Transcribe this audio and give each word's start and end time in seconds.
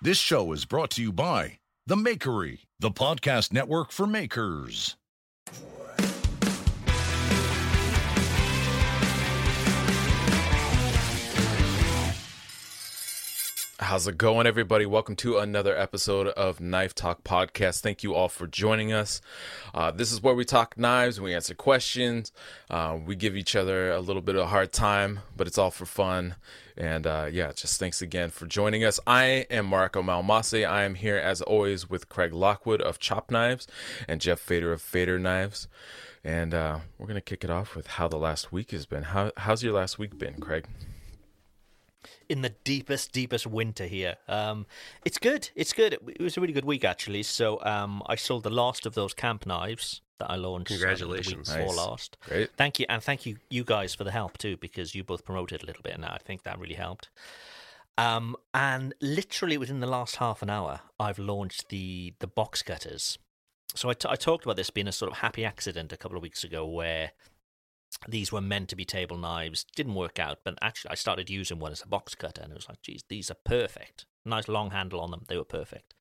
This 0.00 0.16
show 0.16 0.52
is 0.52 0.64
brought 0.64 0.90
to 0.90 1.02
you 1.02 1.12
by 1.12 1.58
The 1.88 1.96
Makery, 1.96 2.60
the 2.78 2.92
podcast 2.92 3.52
network 3.52 3.90
for 3.90 4.06
makers. 4.06 4.96
How's 13.80 14.06
it 14.06 14.18
going, 14.18 14.46
everybody? 14.46 14.86
Welcome 14.86 15.16
to 15.16 15.38
another 15.38 15.76
episode 15.76 16.28
of 16.28 16.60
Knife 16.60 16.94
Talk 16.94 17.24
Podcast. 17.24 17.80
Thank 17.80 18.04
you 18.04 18.14
all 18.14 18.28
for 18.28 18.46
joining 18.46 18.92
us. 18.92 19.20
Uh, 19.74 19.90
this 19.90 20.12
is 20.12 20.22
where 20.22 20.34
we 20.34 20.44
talk 20.44 20.78
knives, 20.78 21.20
we 21.20 21.34
answer 21.34 21.54
questions, 21.54 22.30
uh, 22.70 22.98
we 23.04 23.16
give 23.16 23.34
each 23.36 23.56
other 23.56 23.90
a 23.90 24.00
little 24.00 24.22
bit 24.22 24.36
of 24.36 24.42
a 24.42 24.46
hard 24.46 24.72
time, 24.72 25.20
but 25.36 25.48
it's 25.48 25.58
all 25.58 25.70
for 25.72 25.86
fun. 25.86 26.36
And 26.78 27.08
uh, 27.08 27.28
yeah, 27.30 27.50
just 27.52 27.80
thanks 27.80 28.00
again 28.00 28.30
for 28.30 28.46
joining 28.46 28.84
us. 28.84 29.00
I 29.04 29.46
am 29.50 29.68
Mareko 29.68 30.02
Maumasi. 30.02 30.66
I 30.66 30.84
am 30.84 30.94
here 30.94 31.16
as 31.16 31.42
always 31.42 31.90
with 31.90 32.08
Craig 32.08 32.32
Lockwood 32.32 32.80
of 32.80 33.00
Chop 33.00 33.32
Knives 33.32 33.66
and 34.06 34.20
Jeff 34.20 34.38
Fader 34.38 34.72
of 34.72 34.80
Fader 34.80 35.18
Knives. 35.18 35.66
And 36.22 36.54
uh, 36.54 36.78
we're 36.96 37.08
gonna 37.08 37.20
kick 37.20 37.42
it 37.42 37.50
off 37.50 37.74
with 37.74 37.88
how 37.88 38.06
the 38.06 38.16
last 38.16 38.52
week 38.52 38.70
has 38.70 38.86
been. 38.86 39.02
How 39.02 39.32
how's 39.36 39.64
your 39.64 39.74
last 39.74 39.98
week 39.98 40.16
been, 40.18 40.40
Craig? 40.40 40.66
in 42.28 42.42
the 42.42 42.50
deepest, 42.62 43.12
deepest 43.12 43.46
winter 43.46 43.86
here. 43.86 44.16
Um, 44.28 44.66
it's 45.04 45.18
good. 45.18 45.50
It's 45.54 45.72
good. 45.72 45.94
It 45.94 46.20
was 46.20 46.36
a 46.36 46.40
really 46.40 46.52
good 46.52 46.64
week 46.64 46.84
actually. 46.84 47.22
So 47.22 47.58
um, 47.62 48.02
I 48.06 48.16
sold 48.16 48.44
the 48.44 48.50
last 48.50 48.86
of 48.86 48.94
those 48.94 49.14
camp 49.14 49.46
knives 49.46 50.02
that 50.18 50.30
I 50.30 50.36
launched. 50.36 50.68
Congratulations! 50.68 51.48
Uh, 51.48 51.52
the 51.54 51.58
week 51.60 51.68
before 51.68 51.76
Nice. 51.76 51.88
last. 51.88 52.16
Great. 52.28 52.50
Thank 52.56 52.78
you, 52.80 52.86
and 52.88 53.02
thank 53.02 53.26
you, 53.26 53.36
you 53.50 53.64
guys, 53.64 53.94
for 53.94 54.04
the 54.04 54.10
help 54.12 54.38
too, 54.38 54.56
because 54.56 54.94
you 54.94 55.04
both 55.04 55.24
promoted 55.24 55.62
a 55.62 55.66
little 55.66 55.82
bit, 55.82 55.94
and 55.94 56.04
I 56.04 56.18
think 56.24 56.42
that 56.44 56.58
really 56.58 56.74
helped. 56.74 57.08
Um, 57.96 58.36
and 58.54 58.94
literally 59.00 59.58
within 59.58 59.80
the 59.80 59.86
last 59.86 60.16
half 60.16 60.40
an 60.42 60.50
hour, 60.50 60.80
I've 61.00 61.18
launched 61.18 61.68
the 61.68 62.14
the 62.20 62.28
box 62.28 62.62
cutters. 62.62 63.18
So 63.74 63.90
I, 63.90 63.92
t- 63.92 64.08
I 64.08 64.16
talked 64.16 64.44
about 64.44 64.56
this 64.56 64.70
being 64.70 64.88
a 64.88 64.92
sort 64.92 65.10
of 65.12 65.18
happy 65.18 65.44
accident 65.44 65.92
a 65.92 65.96
couple 65.96 66.16
of 66.16 66.22
weeks 66.22 66.42
ago, 66.44 66.66
where 66.66 67.12
these 68.06 68.30
were 68.30 68.40
meant 68.40 68.68
to 68.68 68.76
be 68.76 68.84
table 68.84 69.16
knives, 69.16 69.64
didn't 69.74 69.94
work 69.94 70.18
out, 70.18 70.38
but 70.44 70.58
actually 70.62 70.90
I 70.90 70.94
started 70.94 71.30
using 71.30 71.58
one 71.58 71.72
as 71.72 71.82
a 71.82 71.88
box 71.88 72.14
cutter, 72.14 72.42
and 72.42 72.52
it 72.52 72.56
was 72.56 72.68
like, 72.68 72.82
geez, 72.82 73.02
these 73.08 73.30
are 73.30 73.36
perfect. 73.44 74.06
Nice 74.24 74.46
long 74.48 74.70
handle 74.70 75.00
on 75.00 75.10
them, 75.10 75.24
they 75.28 75.36
were 75.36 75.44
perfect. 75.44 75.94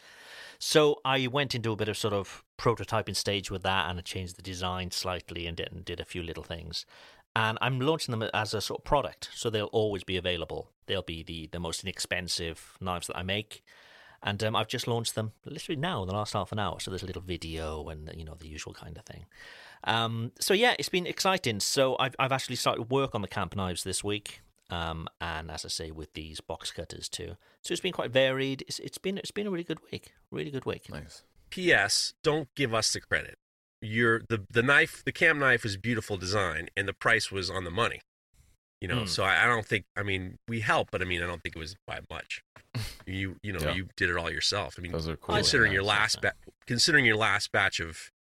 So 0.59 0.99
I 1.05 1.27
went 1.27 1.55
into 1.55 1.71
a 1.71 1.75
bit 1.75 1.87
of 1.87 1.97
sort 1.97 2.13
of 2.13 2.43
prototyping 2.57 3.15
stage 3.15 3.49
with 3.49 3.63
that, 3.63 3.89
and 3.89 3.99
I 3.99 4.01
changed 4.01 4.37
the 4.37 4.41
design 4.41 4.91
slightly 4.91 5.47
and 5.47 5.57
did, 5.57 5.71
and 5.71 5.85
did 5.85 5.99
a 5.99 6.05
few 6.05 6.21
little 6.21 6.43
things. 6.43 6.85
And 7.35 7.57
I'm 7.61 7.79
launching 7.79 8.17
them 8.17 8.27
as 8.33 8.53
a 8.53 8.61
sort 8.61 8.81
of 8.81 8.85
product, 8.85 9.29
so 9.33 9.49
they'll 9.49 9.65
always 9.65 10.03
be 10.03 10.17
available. 10.17 10.71
They'll 10.87 11.03
be 11.03 11.21
the 11.21 11.47
the 11.51 11.59
most 11.59 11.83
inexpensive 11.83 12.77
knives 12.81 13.07
that 13.07 13.17
I 13.17 13.21
make. 13.21 13.63
And 14.23 14.43
um, 14.43 14.55
I've 14.55 14.67
just 14.67 14.87
launched 14.87 15.13
them 15.13 15.33
literally 15.45 15.79
now 15.79 16.01
in 16.01 16.07
the 16.07 16.15
last 16.15 16.33
half 16.33 16.51
an 16.51 16.57
hour. 16.57 16.79
So 16.79 16.89
there's 16.89 17.03
a 17.03 17.05
little 17.05 17.21
video 17.21 17.87
and 17.89 18.09
you 18.15 18.25
know 18.25 18.33
the 18.33 18.47
usual 18.47 18.73
kind 18.73 18.97
of 18.97 19.05
thing. 19.05 19.25
Um, 19.83 20.31
so 20.39 20.53
yeah, 20.53 20.75
it's 20.79 20.89
been 20.89 21.05
exciting. 21.05 21.59
So 21.59 21.95
I've 21.99 22.15
I've 22.19 22.31
actually 22.31 22.55
started 22.57 22.89
work 22.89 23.13
on 23.15 23.21
the 23.21 23.27
camp 23.27 23.55
knives 23.55 23.83
this 23.83 24.03
week. 24.03 24.41
Um, 24.69 25.07
and 25.21 25.49
as 25.49 25.63
I 25.63 25.69
say, 25.69 25.91
with 25.91 26.11
these 26.13 26.41
box 26.41 26.71
cutters 26.71 27.07
too. 27.07 27.37
So 27.61 27.71
it's 27.71 27.79
been 27.79 27.93
quite 27.93 28.11
varied. 28.11 28.65
It's, 28.67 28.79
it's 28.79 28.97
been 28.97 29.17
it's 29.17 29.31
been 29.31 29.47
a 29.47 29.49
really 29.51 29.63
good 29.63 29.79
week. 29.91 30.11
Really 30.29 30.51
good 30.51 30.65
week. 30.65 30.89
Nice. 30.91 31.23
P.S. 31.49 32.13
Don't 32.21 32.49
give 32.55 32.73
us 32.73 32.91
the 32.91 32.99
credit. 32.99 33.37
Your 33.81 34.21
the 34.27 34.43
the 34.51 34.61
knife, 34.63 35.03
the 35.05 35.13
cam 35.13 35.39
knife 35.39 35.63
was 35.63 35.77
beautiful 35.77 36.17
design, 36.17 36.67
and 36.75 36.85
the 36.87 36.93
price 36.93 37.31
was 37.31 37.49
on 37.49 37.63
the 37.63 37.71
money. 37.71 38.01
You 38.81 38.87
know, 38.89 38.99
Hmm. 39.01 39.05
so 39.05 39.23
I, 39.23 39.43
I 39.43 39.45
don't 39.47 39.65
think. 39.65 39.85
I 39.95 40.03
mean, 40.03 40.37
we 40.49 40.59
help, 40.59 40.89
but 40.91 41.01
I 41.01 41.05
mean, 41.05 41.23
I 41.23 41.27
don't 41.27 41.41
think 41.41 41.55
it 41.55 41.59
was 41.59 41.75
by 41.87 42.01
much. 42.09 42.41
You 43.05 43.37
you 43.41 43.53
know, 43.53 43.59
Yeah. 43.61 43.73
you 43.73 43.87
did 43.95 44.09
it 44.09 44.17
all 44.17 44.29
yourself. 44.29 44.75
I 44.77 44.81
mean, 44.81 44.91
Those 44.91 45.07
are 45.07 45.15
cool. 45.15 45.35
considering 45.35 45.71
your 45.71 45.83
last 45.83 46.21
ba- 46.21 46.33
considering 46.65 47.05
your 47.05 47.15
last 47.15 47.51
batch 47.53 47.79
of 47.79 48.11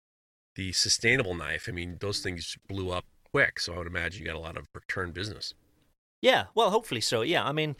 the 0.57 0.73
sustainable 0.73 1.35
knife, 1.35 1.67
I 1.69 1.71
mean, 1.71 1.97
those 2.01 2.19
things 2.19 2.57
blew 2.67 2.91
up 2.91 3.05
quick. 3.31 3.59
So 3.61 3.73
I 3.73 3.77
would 3.77 3.87
imagine 3.87 4.19
you 4.21 4.27
got 4.27 4.35
a 4.35 4.39
lot 4.39 4.57
of 4.57 4.67
return 4.73 5.11
business. 5.11 5.53
Yeah, 6.21 6.45
well, 6.55 6.71
hopefully 6.71 6.99
so. 6.99 7.21
Yeah, 7.21 7.45
I 7.45 7.53
mean, 7.53 7.75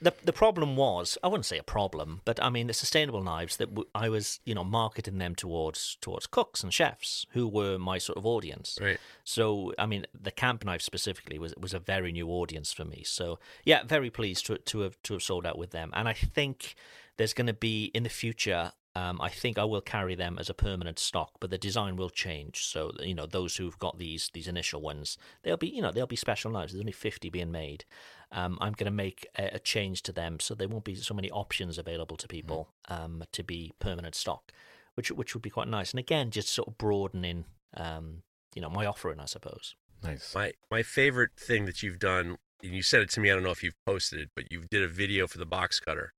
the 0.00 0.12
the 0.24 0.32
problem 0.32 0.76
was 0.76 1.18
I 1.22 1.28
wouldn't 1.28 1.46
say 1.46 1.58
a 1.58 1.62
problem, 1.62 2.22
but 2.24 2.42
I 2.42 2.50
mean 2.50 2.66
the 2.66 2.72
sustainable 2.72 3.22
knives 3.22 3.56
that 3.58 3.68
w- 3.70 3.88
I 3.94 4.08
was 4.08 4.40
you 4.44 4.54
know 4.54 4.64
marketing 4.64 5.18
them 5.18 5.34
towards 5.34 5.98
towards 6.00 6.26
cooks 6.26 6.62
and 6.62 6.72
chefs 6.72 7.26
who 7.30 7.46
were 7.46 7.78
my 7.78 7.98
sort 7.98 8.18
of 8.18 8.26
audience. 8.26 8.78
Right. 8.80 8.98
So 9.24 9.72
I 9.78 9.86
mean 9.86 10.06
the 10.18 10.30
camp 10.30 10.64
knife 10.64 10.82
specifically 10.82 11.38
was 11.38 11.54
was 11.56 11.74
a 11.74 11.78
very 11.78 12.12
new 12.12 12.28
audience 12.28 12.72
for 12.72 12.84
me. 12.84 13.02
So 13.04 13.38
yeah, 13.64 13.84
very 13.84 14.10
pleased 14.10 14.46
to 14.46 14.58
to 14.58 14.80
have 14.80 15.00
to 15.04 15.14
have 15.14 15.22
sold 15.22 15.46
out 15.46 15.58
with 15.58 15.70
them, 15.70 15.90
and 15.94 16.08
I 16.08 16.14
think 16.14 16.74
there's 17.16 17.34
going 17.34 17.48
to 17.48 17.52
be 17.52 17.90
in 17.94 18.02
the 18.02 18.08
future. 18.08 18.72
Um, 18.96 19.20
I 19.20 19.28
think 19.28 19.56
I 19.56 19.64
will 19.64 19.80
carry 19.80 20.16
them 20.16 20.36
as 20.38 20.50
a 20.50 20.54
permanent 20.54 20.98
stock, 20.98 21.32
but 21.38 21.50
the 21.50 21.58
design 21.58 21.96
will 21.96 22.10
change. 22.10 22.66
So 22.66 22.92
you 23.00 23.14
know 23.14 23.26
those 23.26 23.56
who've 23.56 23.78
got 23.78 23.98
these 23.98 24.30
these 24.34 24.48
initial 24.48 24.80
ones, 24.80 25.16
they'll 25.42 25.56
be 25.56 25.68
you 25.68 25.80
know 25.80 25.92
they'll 25.92 26.06
be 26.06 26.16
special 26.16 26.50
knives. 26.50 26.72
There's 26.72 26.82
only 26.82 26.92
50 26.92 27.30
being 27.30 27.52
made. 27.52 27.84
Um, 28.32 28.58
I'm 28.60 28.72
going 28.72 28.90
to 28.90 28.96
make 28.96 29.26
a, 29.38 29.56
a 29.56 29.58
change 29.58 30.02
to 30.02 30.12
them, 30.12 30.40
so 30.40 30.54
there 30.54 30.68
won't 30.68 30.84
be 30.84 30.94
so 30.96 31.14
many 31.14 31.30
options 31.30 31.78
available 31.78 32.16
to 32.16 32.28
people 32.28 32.68
um, 32.88 33.24
to 33.32 33.42
be 33.44 33.72
permanent 33.78 34.14
stock, 34.14 34.52
which 34.94 35.10
which 35.12 35.34
would 35.34 35.42
be 35.42 35.50
quite 35.50 35.68
nice. 35.68 35.92
And 35.92 36.00
again, 36.00 36.30
just 36.30 36.48
sort 36.48 36.68
of 36.68 36.76
broadening 36.76 37.44
um, 37.76 38.22
you 38.54 38.62
know 38.62 38.70
my 38.70 38.86
offering, 38.86 39.20
I 39.20 39.26
suppose. 39.26 39.76
Nice. 40.02 40.34
My 40.34 40.52
my 40.70 40.82
favorite 40.82 41.30
thing 41.36 41.66
that 41.66 41.82
you've 41.82 41.98
done, 41.98 42.38
and 42.62 42.72
you 42.72 42.82
said 42.82 43.02
it 43.02 43.10
to 43.10 43.20
me. 43.20 43.30
I 43.30 43.34
don't 43.34 43.42
know 43.44 43.50
if 43.50 43.62
you've 43.62 43.84
posted 43.86 44.20
it, 44.20 44.30
but 44.34 44.50
you 44.50 44.64
did 44.70 44.82
a 44.82 44.88
video 44.88 45.26
for 45.26 45.38
the 45.38 45.46
box 45.46 45.78
cutter, 45.78 46.12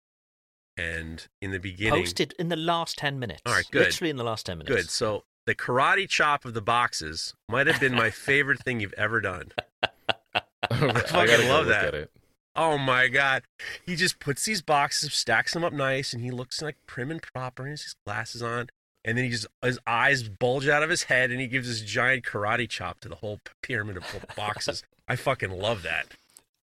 and 0.78 1.28
in 1.42 1.52
the 1.52 1.60
beginning, 1.60 2.02
Posted 2.04 2.34
in 2.40 2.50
the 2.50 2.56
last 2.56 2.98
10 2.98 3.20
minutes. 3.20 3.42
All 3.46 3.54
right, 3.54 3.66
good. 3.72 3.86
Literally 3.86 4.10
in 4.10 4.18
the 4.18 4.24
last 4.24 4.46
10 4.46 4.58
minutes. 4.58 4.76
good. 4.76 4.90
So 4.90 5.24
the 5.46 5.56
karate 5.56 6.08
chop 6.08 6.46
of 6.46 6.54
the 6.54 6.62
boxes 6.62 7.34
might 7.50 7.68
have 7.68 7.80
been 7.80 7.94
my 7.96 8.10
favorite 8.10 8.64
thing 8.64 8.80
you've 8.80 8.94
ever 8.94 9.22
done. 9.22 9.52
I 10.70 10.76
fucking 10.78 11.12
gotta 11.12 11.48
love 11.48 11.66
that. 11.68 12.10
Oh 12.56 12.78
my 12.78 13.08
god, 13.08 13.44
he 13.86 13.96
just 13.96 14.20
puts 14.20 14.46
these 14.46 14.62
boxes, 14.62 15.14
stacks 15.14 15.54
them 15.54 15.64
up 15.64 15.74
nice, 15.74 16.14
and 16.14 16.22
he 16.22 16.32
looks 16.32 16.62
like 16.62 16.76
prim 16.86 17.10
and 17.10 17.22
proper. 17.22 17.64
And 17.64 17.70
he 17.70 17.74
has 17.74 17.82
his 17.84 17.96
glasses 18.06 18.44
on, 18.44 18.70
and 19.04 19.18
then 19.18 19.26
he 19.26 19.32
just 19.32 19.48
his 19.64 19.80
eyes 19.88 20.28
bulge 20.28 20.68
out 20.68 20.84
of 20.84 20.90
his 20.90 21.04
head, 21.04 21.32
and 21.32 21.40
he 21.40 21.48
gives 21.48 21.68
this 21.68 21.82
giant 21.82 22.26
karate 22.26 22.70
chop 22.70 23.00
to 23.02 23.10
the 23.10 23.16
whole 23.16 23.40
pyramid 23.64 23.98
of 23.98 24.06
boxes. 24.36 24.84
I 25.08 25.16
fucking 25.16 25.52
love 25.52 25.84
that. 25.84 26.08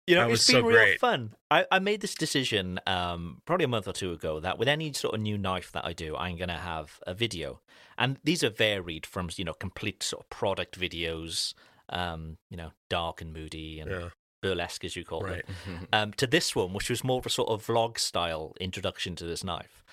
You 0.07 0.15
know, 0.15 0.27
That 0.27 0.33
it's 0.33 0.47
been 0.47 0.61
so 0.61 0.61
real 0.61 0.77
great. 0.77 0.99
fun. 1.01 1.35
I, 1.51 1.65
I 1.69 1.79
made 1.79 1.99
this 1.99 2.15
decision 2.15 2.79
um, 2.87 3.41
probably 3.45 3.65
a 3.65 3.67
month 3.67 3.89
or 3.89 3.93
two 3.93 4.13
ago 4.13 4.39
that 4.39 4.57
with 4.57 4.69
any 4.69 4.93
sort 4.93 5.13
of 5.13 5.19
new 5.19 5.37
knife 5.37 5.71
that 5.73 5.83
I 5.85 5.91
do, 5.91 6.15
I'm 6.15 6.37
going 6.37 6.47
to 6.47 6.55
have 6.55 6.99
a 7.05 7.13
video. 7.13 7.59
And 7.97 8.17
these 8.23 8.41
are 8.41 8.49
varied 8.49 9.05
from, 9.05 9.29
you 9.35 9.43
know, 9.43 9.53
complete 9.53 10.01
sort 10.01 10.23
of 10.23 10.29
product 10.29 10.79
videos, 10.79 11.53
um, 11.89 12.37
you 12.49 12.55
know, 12.55 12.71
dark 12.89 13.21
and 13.21 13.33
moody 13.33 13.81
and 13.81 13.91
Yeah, 13.91 14.09
burlesque, 14.41 14.85
as 14.85 14.95
you 14.95 15.03
call 15.03 15.23
right. 15.23 15.39
it, 15.39 15.49
um, 15.91 16.13
to 16.13 16.25
this 16.25 16.55
one, 16.55 16.71
which 16.71 16.89
was 16.89 17.03
more 17.03 17.19
of 17.19 17.25
a 17.25 17.29
sort 17.29 17.49
of 17.49 17.65
vlog 17.67 17.99
style 17.99 18.55
introduction 18.61 19.15
to 19.17 19.25
this 19.25 19.43
knife. 19.43 19.83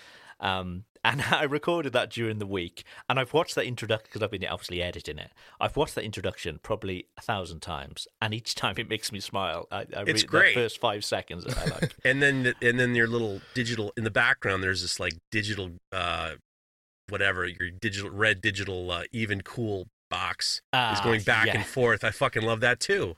Um, 0.44 0.84
and 1.04 1.20
I 1.20 1.42
recorded 1.42 1.92
that 1.92 2.08
during 2.10 2.38
the 2.38 2.46
week, 2.46 2.84
and 3.10 3.18
I've 3.18 3.34
watched 3.34 3.56
that 3.56 3.66
introduction 3.66 4.06
because 4.08 4.22
I've 4.22 4.30
been 4.30 4.46
obviously 4.46 4.80
editing 4.80 5.18
it. 5.18 5.32
I've 5.60 5.76
watched 5.76 5.94
that 5.96 6.04
introduction 6.04 6.60
probably 6.62 7.08
a 7.18 7.20
thousand 7.20 7.60
times, 7.60 8.06
and 8.22 8.32
each 8.32 8.54
time 8.62 8.76
it 8.78 8.88
makes 8.88 9.12
me 9.12 9.20
smile. 9.20 9.66
I, 9.70 9.80
I 9.80 10.04
It's 10.06 10.22
re- 10.22 10.28
great. 10.28 10.54
That 10.54 10.60
first 10.62 10.80
five 10.80 11.04
seconds, 11.04 11.46
I 11.46 11.64
like. 11.66 11.94
And 12.04 12.22
then 12.22 12.44
the, 12.44 12.54
and 12.62 12.78
then 12.78 12.94
your 12.94 13.06
little 13.06 13.40
digital 13.54 13.92
in 13.96 14.04
the 14.04 14.10
background. 14.10 14.62
There's 14.62 14.82
this 14.82 14.98
like 15.00 15.14
digital, 15.30 15.72
uh, 15.92 16.32
whatever 17.08 17.44
your 17.46 17.70
digital 17.70 18.10
red 18.10 18.40
digital 18.40 18.90
uh, 18.90 19.02
even 19.12 19.42
cool 19.42 19.88
box 20.10 20.54
is 20.56 20.60
Ah, 20.72 21.00
going 21.04 21.22
back 21.22 21.46
yeah. 21.48 21.56
and 21.56 21.66
forth. 21.66 22.02
I 22.04 22.10
fucking 22.12 22.42
love 22.42 22.60
that 22.60 22.80
too. 22.80 23.16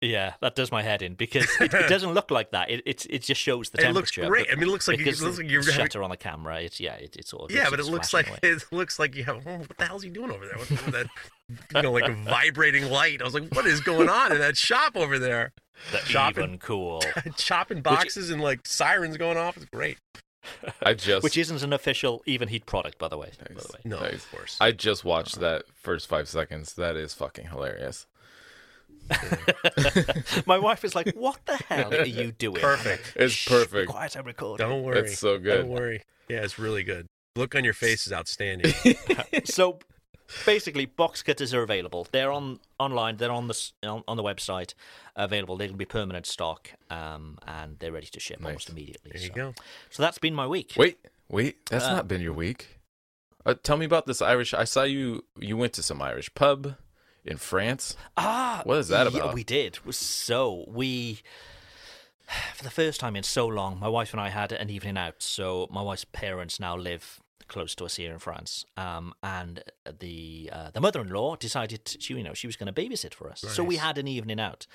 Yeah, 0.00 0.34
that 0.40 0.54
does 0.54 0.70
my 0.70 0.82
head 0.82 1.02
in 1.02 1.14
because 1.14 1.44
it, 1.60 1.74
it 1.74 1.88
doesn't 1.88 2.14
look 2.14 2.30
like 2.30 2.52
that. 2.52 2.70
It 2.70 2.82
it, 2.86 3.06
it 3.10 3.22
just 3.22 3.40
shows 3.40 3.70
the 3.70 3.84
It 3.84 3.92
looks 3.92 4.12
great. 4.12 4.46
I 4.50 4.54
mean, 4.54 4.68
it 4.68 4.70
looks 4.70 4.86
like 4.86 4.98
you- 4.98 5.04
because 5.04 5.20
it 5.20 5.24
looks 5.24 5.38
like 5.38 5.50
you're 5.50 5.62
having- 5.62 5.74
shutter 5.86 6.02
on 6.04 6.10
the 6.10 6.16
camera. 6.16 6.60
It's 6.60 6.78
yeah, 6.78 6.94
it, 6.94 7.16
it's 7.16 7.30
sort 7.30 7.50
of 7.50 7.56
Yeah, 7.56 7.68
but 7.70 7.80
it 7.80 7.86
looks 7.86 8.14
like 8.14 8.28
away. 8.28 8.38
it 8.42 8.64
looks 8.70 8.98
like 8.98 9.16
you 9.16 9.24
have. 9.24 9.44
Oh, 9.46 9.56
what 9.58 9.76
the 9.76 9.84
hell's 9.86 10.02
he 10.04 10.10
doing 10.10 10.30
over 10.30 10.46
there? 10.46 10.56
What's 10.56 10.70
with 10.70 10.86
that? 10.86 11.06
You 11.74 11.82
know, 11.82 11.92
like 11.92 12.08
a 12.08 12.14
vibrating 12.24 12.90
light. 12.90 13.20
I 13.20 13.24
was 13.24 13.34
like, 13.34 13.52
what 13.54 13.66
is 13.66 13.80
going 13.80 14.08
on 14.08 14.32
in 14.32 14.38
that 14.38 14.56
shop 14.56 14.96
over 14.96 15.18
there? 15.18 15.52
the 15.92 15.98
shopping. 15.98 16.44
even 16.44 16.58
cool, 16.58 17.02
Chopping 17.36 17.82
boxes 17.82 18.30
and 18.30 18.40
like 18.42 18.66
sirens 18.66 19.16
going 19.16 19.36
off. 19.36 19.56
It's 19.56 19.66
great. 19.66 19.98
I 20.82 20.94
just 20.94 21.22
which 21.24 21.36
isn't 21.36 21.62
an 21.62 21.72
official 21.72 22.22
even 22.24 22.48
heat 22.48 22.66
product, 22.66 22.98
by 22.98 23.08
the 23.08 23.18
way. 23.18 23.30
By 23.38 23.54
the 23.60 23.68
way. 23.74 23.80
No, 23.84 24.00
Nice. 24.00 24.14
of 24.14 24.30
course. 24.30 24.56
I 24.60 24.72
just 24.72 25.04
watched 25.04 25.40
that 25.40 25.64
first 25.74 26.08
five 26.08 26.28
seconds. 26.28 26.74
That 26.74 26.96
is 26.96 27.14
fucking 27.14 27.48
hilarious. 27.48 28.06
My 30.46 30.58
wife 30.58 30.84
is 30.84 30.94
like, 30.94 31.12
"What 31.14 31.38
the 31.46 31.56
hell 31.56 31.94
are 31.94 32.04
you 32.06 32.32
doing?" 32.38 32.60
Perfect. 32.60 33.12
It's 33.16 33.32
Shh, 33.34 33.48
perfect. 33.48 33.88
Be 33.88 33.92
quiet, 33.92 34.16
I'm 34.16 34.24
recording. 34.26 34.68
Don't 34.68 34.82
worry. 34.82 35.00
It's 35.00 35.18
so 35.18 35.38
good. 35.38 35.58
Don't 35.62 35.68
worry. 35.68 36.02
Yeah, 36.28 36.42
it's 36.42 36.58
really 36.58 36.82
good. 36.82 37.06
Look 37.36 37.54
on 37.54 37.64
your 37.64 37.72
face 37.74 38.06
is 38.06 38.12
outstanding. 38.12 38.72
so 39.44 39.78
basically 40.44 40.84
box 40.84 41.22
cutters 41.22 41.54
are 41.54 41.62
available 41.62 42.06
they're 42.12 42.30
on 42.30 42.60
online 42.78 43.16
they're 43.16 43.32
on 43.32 43.48
the 43.48 43.70
on, 43.82 44.04
on 44.06 44.18
the 44.18 44.22
website 44.22 44.74
available 45.16 45.56
they 45.56 45.66
can 45.66 45.78
be 45.78 45.86
permanent 45.86 46.26
stock 46.26 46.70
um, 46.90 47.38
and 47.46 47.78
they're 47.78 47.92
ready 47.92 48.08
to 48.08 48.20
ship 48.20 48.38
almost 48.44 48.68
immediately 48.68 49.10
There 49.14 49.22
you 49.22 49.28
so. 49.28 49.34
go. 49.34 49.54
so 49.88 50.02
that's 50.02 50.18
been 50.18 50.34
my 50.34 50.46
week 50.46 50.74
Wait, 50.76 50.98
wait, 51.30 51.56
that's 51.70 51.86
Uh, 51.86 51.94
not 51.96 52.08
been 52.08 52.20
your 52.20 52.34
week. 52.34 52.78
Uh, 53.46 53.54
tell 53.62 53.78
me 53.78 53.86
about 53.86 54.04
this 54.04 54.20
Irish. 54.20 54.52
I 54.52 54.64
saw 54.64 54.82
you. 54.82 55.24
You 55.38 55.56
went 55.56 55.72
to 55.74 55.82
some 55.82 56.02
Irish 56.02 56.34
pub 56.34 56.74
in 57.28 57.36
France. 57.36 57.96
ah 58.16 58.62
What 58.64 58.78
is 58.78 58.88
that 58.88 59.12
yeah, 59.12 59.20
about? 59.20 59.34
we 59.34 59.44
did 59.44 59.78
so 59.90 60.64
we 60.66 61.20
for 62.54 62.64
the 62.64 62.70
first 62.70 63.00
time 63.00 63.16
in 63.16 63.22
so 63.22 63.46
long 63.46 63.78
my 63.78 63.88
wife 63.88 64.12
and 64.12 64.20
i 64.20 64.28
had 64.28 64.52
an 64.52 64.70
evening 64.70 64.98
out 64.98 65.22
so 65.22 65.66
my 65.70 65.82
wife's 65.82 66.04
parents 66.04 66.58
now 66.60 66.76
live 66.76 67.20
close 67.48 67.74
to 67.74 67.84
us 67.84 67.96
here 67.96 68.12
in 68.12 68.18
France, 68.18 68.64
um, 68.76 69.14
and 69.22 69.62
the 69.98 70.50
uh, 70.52 70.70
the 70.70 70.80
mother-in-law 70.80 71.36
decided 71.36 71.96
she, 71.98 72.14
you 72.14 72.22
know 72.22 72.34
she 72.34 72.46
was 72.46 72.56
going 72.56 72.72
to 72.72 72.80
babysit 72.80 73.14
for 73.14 73.30
us. 73.30 73.40
So 73.40 73.64
we 73.64 73.76
had 73.76 73.98
an 73.98 74.06
evening 74.06 74.38
out, 74.38 74.66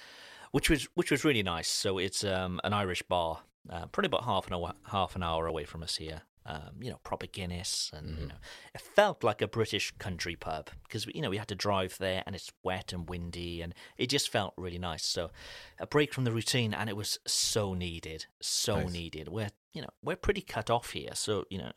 which 0.51 0.69
was 0.69 0.87
which 0.95 1.11
was 1.11 1.23
really 1.23 1.43
nice. 1.43 1.69
So 1.69 1.97
it's 1.97 2.23
um, 2.23 2.59
an 2.63 2.73
Irish 2.73 3.03
bar, 3.03 3.41
uh, 3.69 3.85
probably 3.85 4.07
about 4.07 4.25
half 4.25 4.47
an 4.47 4.53
hour 4.53 4.73
half 4.87 5.15
an 5.15 5.23
hour 5.23 5.47
away 5.47 5.63
from 5.63 5.83
us 5.83 5.95
here. 5.97 6.23
Um, 6.45 6.81
you 6.81 6.89
know, 6.89 6.99
proper 7.03 7.25
Guinness, 7.25 7.89
and 7.93 8.19
you 8.19 8.27
know, 8.27 8.35
it 8.75 8.81
felt 8.81 9.23
like 9.23 9.41
a 9.41 9.47
British 9.47 9.91
country 9.97 10.35
pub 10.35 10.69
because 10.83 11.05
you 11.07 11.21
know 11.21 11.29
we 11.29 11.37
had 11.37 11.47
to 11.47 11.55
drive 11.55 11.97
there, 11.99 12.21
and 12.25 12.35
it's 12.35 12.51
wet 12.63 12.91
and 12.91 13.07
windy, 13.09 13.61
and 13.61 13.73
it 13.97 14.07
just 14.07 14.29
felt 14.29 14.53
really 14.57 14.77
nice. 14.77 15.05
So 15.05 15.31
a 15.79 15.87
break 15.87 16.13
from 16.13 16.25
the 16.25 16.33
routine, 16.33 16.73
and 16.73 16.89
it 16.89 16.97
was 16.97 17.17
so 17.25 17.73
needed, 17.73 18.25
so 18.41 18.81
Nice. 18.81 18.91
needed. 18.91 19.27
We're 19.29 19.51
you 19.73 19.81
know 19.81 19.89
we're 20.03 20.15
pretty 20.15 20.41
cut 20.41 20.69
off 20.69 20.91
here, 20.91 21.11
so 21.13 21.45
you 21.49 21.57
know 21.57 21.71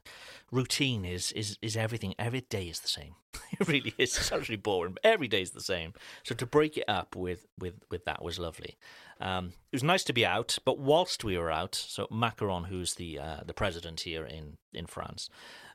routine 0.52 1.04
is 1.04 1.32
is 1.32 1.58
is 1.62 1.76
everything. 1.76 2.14
Every 2.18 2.42
day 2.42 2.68
is 2.68 2.80
the 2.80 2.88
same. 2.88 3.14
it 3.58 3.66
really 3.66 3.94
is. 3.98 4.16
It's 4.16 4.32
actually 4.32 4.56
boring, 4.56 4.92
but 4.92 5.04
every 5.04 5.28
day 5.28 5.42
is 5.42 5.50
the 5.50 5.60
same. 5.60 5.94
So 6.22 6.34
to 6.34 6.46
break 6.46 6.76
it 6.76 6.84
up 6.88 7.16
with 7.16 7.46
with 7.58 7.74
with 7.90 8.04
that 8.04 8.22
was 8.22 8.38
lovely. 8.38 8.76
Um, 9.20 9.46
it 9.72 9.76
was 9.76 9.82
nice 9.82 10.04
to 10.04 10.12
be 10.12 10.26
out, 10.26 10.58
but 10.64 10.78
whilst 10.78 11.24
we 11.24 11.38
were 11.38 11.50
out, 11.50 11.74
so 11.74 12.06
Macron, 12.10 12.64
who's 12.64 12.94
the 12.94 13.18
uh, 13.18 13.40
the 13.46 13.54
president 13.54 14.00
here 14.00 14.26
in 14.26 14.58
in 14.74 14.86
France, 14.86 15.30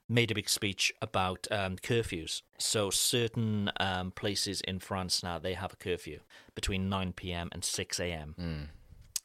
made 0.07 0.29
a 0.29 0.35
big 0.35 0.50
speech 0.50 0.94
about 1.01 1.47
um, 1.50 1.77
curfews. 1.77 2.41
So 2.57 2.91
certain 2.91 3.71
um, 3.79 4.12
places 4.12 4.62
in 4.62 4.79
France 4.79 5.23
now 5.23 5.39
they 5.39 5.53
have 5.53 5.73
a 5.73 5.77
curfew 5.77 6.19
between 6.53 6.89
9 6.89 7.13
p.m. 7.13 7.50
and 7.51 7.63
6 7.63 8.00
a.m. 8.00 8.35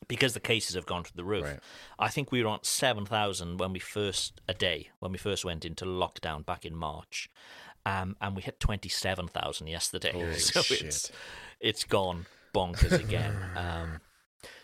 Because 0.08 0.34
the 0.34 0.40
cases 0.40 0.76
have 0.76 0.86
gone 0.86 1.02
through 1.02 1.16
the 1.16 1.24
roof. 1.24 1.44
Right. 1.44 1.60
I 1.98 2.08
think 2.08 2.30
we 2.30 2.42
were 2.42 2.48
on 2.48 2.60
7,000 2.62 3.58
when 3.58 3.72
we 3.72 3.80
first, 3.80 4.40
a 4.48 4.54
day, 4.54 4.90
when 5.00 5.10
we 5.10 5.18
first 5.18 5.44
went 5.44 5.64
into 5.64 5.84
lockdown 5.84 6.46
back 6.46 6.64
in 6.64 6.76
March. 6.76 7.28
Um, 7.84 8.16
and 8.20 8.36
we 8.36 8.42
hit 8.42 8.60
27,000 8.60 9.66
yesterday. 9.66 10.12
Holy 10.14 10.34
so 10.34 10.62
shit. 10.62 10.82
it's 10.82 11.12
it's 11.60 11.84
gone 11.84 12.26
bonkers 12.54 12.92
again. 12.92 13.36
um, 13.56 14.00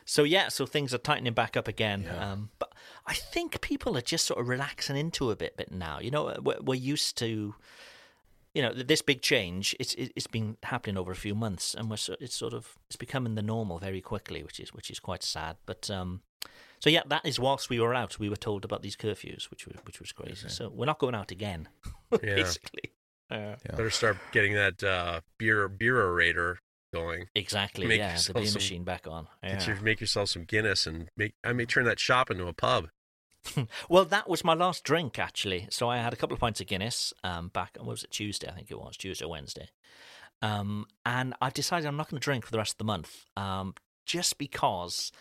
so 0.05 0.25
yeah, 0.25 0.49
so 0.49 0.67
things 0.67 0.93
are 0.93 0.99
tightening 0.99 1.33
back 1.33 1.57
up 1.57 1.69
again. 1.69 2.03
Yeah. 2.05 2.33
Um, 2.33 2.51
but 2.59 2.73
I 3.07 3.15
think 3.15 3.61
people 3.61 3.97
are 3.97 4.03
just 4.03 4.27
sort 4.27 4.41
of 4.41 4.49
relaxing 4.49 4.97
into 4.97 5.31
a 5.31 5.37
bit, 5.37 5.57
bit 5.57 5.71
now. 5.71 6.01
You 6.01 6.11
know, 6.11 6.37
we're, 6.43 6.61
we're 6.61 6.75
used 6.75 7.17
to, 7.19 7.55
you 8.55 8.63
know, 8.63 8.73
this 8.73 9.03
big 9.03 9.23
change. 9.23 9.75
It's 9.81 9.95
it- 9.95 10.13
it's 10.17 10.27
been 10.27 10.57
happening 10.63 10.97
over 10.99 11.13
a 11.13 11.17
few 11.17 11.35
months, 11.35 11.75
and 11.75 11.89
we're 11.91 11.97
so, 11.97 12.17
it's 12.21 12.35
sort 12.37 12.53
of 12.55 12.77
it's 12.89 12.97
becoming 12.97 13.35
the 13.35 13.43
normal 13.43 13.79
very 13.79 14.01
quickly, 14.01 14.43
which 14.43 14.61
is 14.61 14.73
which 14.75 14.91
is 14.91 15.01
quite 15.01 15.23
sad. 15.23 15.57
But 15.67 15.91
um, 15.91 16.23
so 16.79 16.91
yeah, 16.91 17.03
that 17.07 17.25
is 17.25 17.39
whilst 17.41 17.71
we 17.71 17.81
were 17.81 17.95
out, 17.95 18.19
we 18.19 18.29
were 18.29 18.37
told 18.37 18.65
about 18.65 18.83
these 18.83 18.97
curfews, 18.97 19.51
which 19.51 19.67
was 19.67 19.77
which 19.85 20.01
was 20.01 20.13
crazy. 20.13 20.49
So 20.49 20.69
we're 20.69 20.87
not 20.87 20.99
going 20.99 21.15
out 21.15 21.31
again, 21.31 21.69
Yeah. 22.13 22.19
basically. 22.37 22.93
Uh, 23.31 23.57
Yeah. 23.65 23.77
Better 23.77 23.91
start 23.91 24.19
getting 24.33 24.55
that 24.55 24.83
uh, 24.83 25.21
beer 25.39 25.67
beer 25.69 25.97
aerator 25.97 26.57
going. 26.93 27.29
exactly. 27.35 27.87
Make 27.87 27.99
yeah, 28.01 28.09
the 28.09 28.13
yourself 28.15 28.35
beer 28.37 28.47
some- 28.47 28.55
machine 28.55 28.85
back 28.85 29.07
on. 29.07 29.29
Get 29.43 29.67
Yeah. 29.67 29.75
your- 29.75 29.83
make 29.83 30.01
yourself 30.03 30.29
some 30.29 30.45
Guinness 30.45 30.87
and 30.87 31.09
make. 31.17 31.33
I 31.43 31.55
may 31.55 31.65
turn 31.65 31.87
that 31.87 31.99
shop 31.99 32.31
into 32.31 32.47
a 32.49 32.53
pub. 32.53 32.89
Well, 33.89 34.05
that 34.07 34.29
was 34.29 34.45
my 34.45 34.55
last 34.55 34.85
drink 34.85 35.19
actually. 35.19 35.67
So 35.71 35.89
I 35.89 35.99
had 35.99 36.13
a 36.13 36.17
couple 36.17 36.35
of 36.35 36.41
pints 36.41 36.61
of 36.61 36.67
Guinness 36.67 37.13
um, 37.25 37.49
back. 37.49 37.77
What 37.79 37.87
was 37.89 38.05
it 38.05 38.11
Tuesday? 38.11 38.49
I 38.49 38.53
think 38.53 38.71
it 38.71 38.79
was 38.79 38.97
Tuesday, 38.97 39.25
or 39.25 39.29
Wednesday. 39.29 39.69
Um, 40.41 40.87
and 41.07 41.35
I've 41.41 41.55
decided 41.55 41.87
I'm 41.87 41.97
not 41.97 42.11
going 42.11 42.21
to 42.21 42.25
drink 42.25 42.45
for 42.45 42.51
the 42.53 42.59
rest 42.59 42.73
of 42.75 42.79
the 42.79 42.85
month, 42.85 43.27
um, 43.37 43.75
just 44.07 44.39
because 44.39 45.13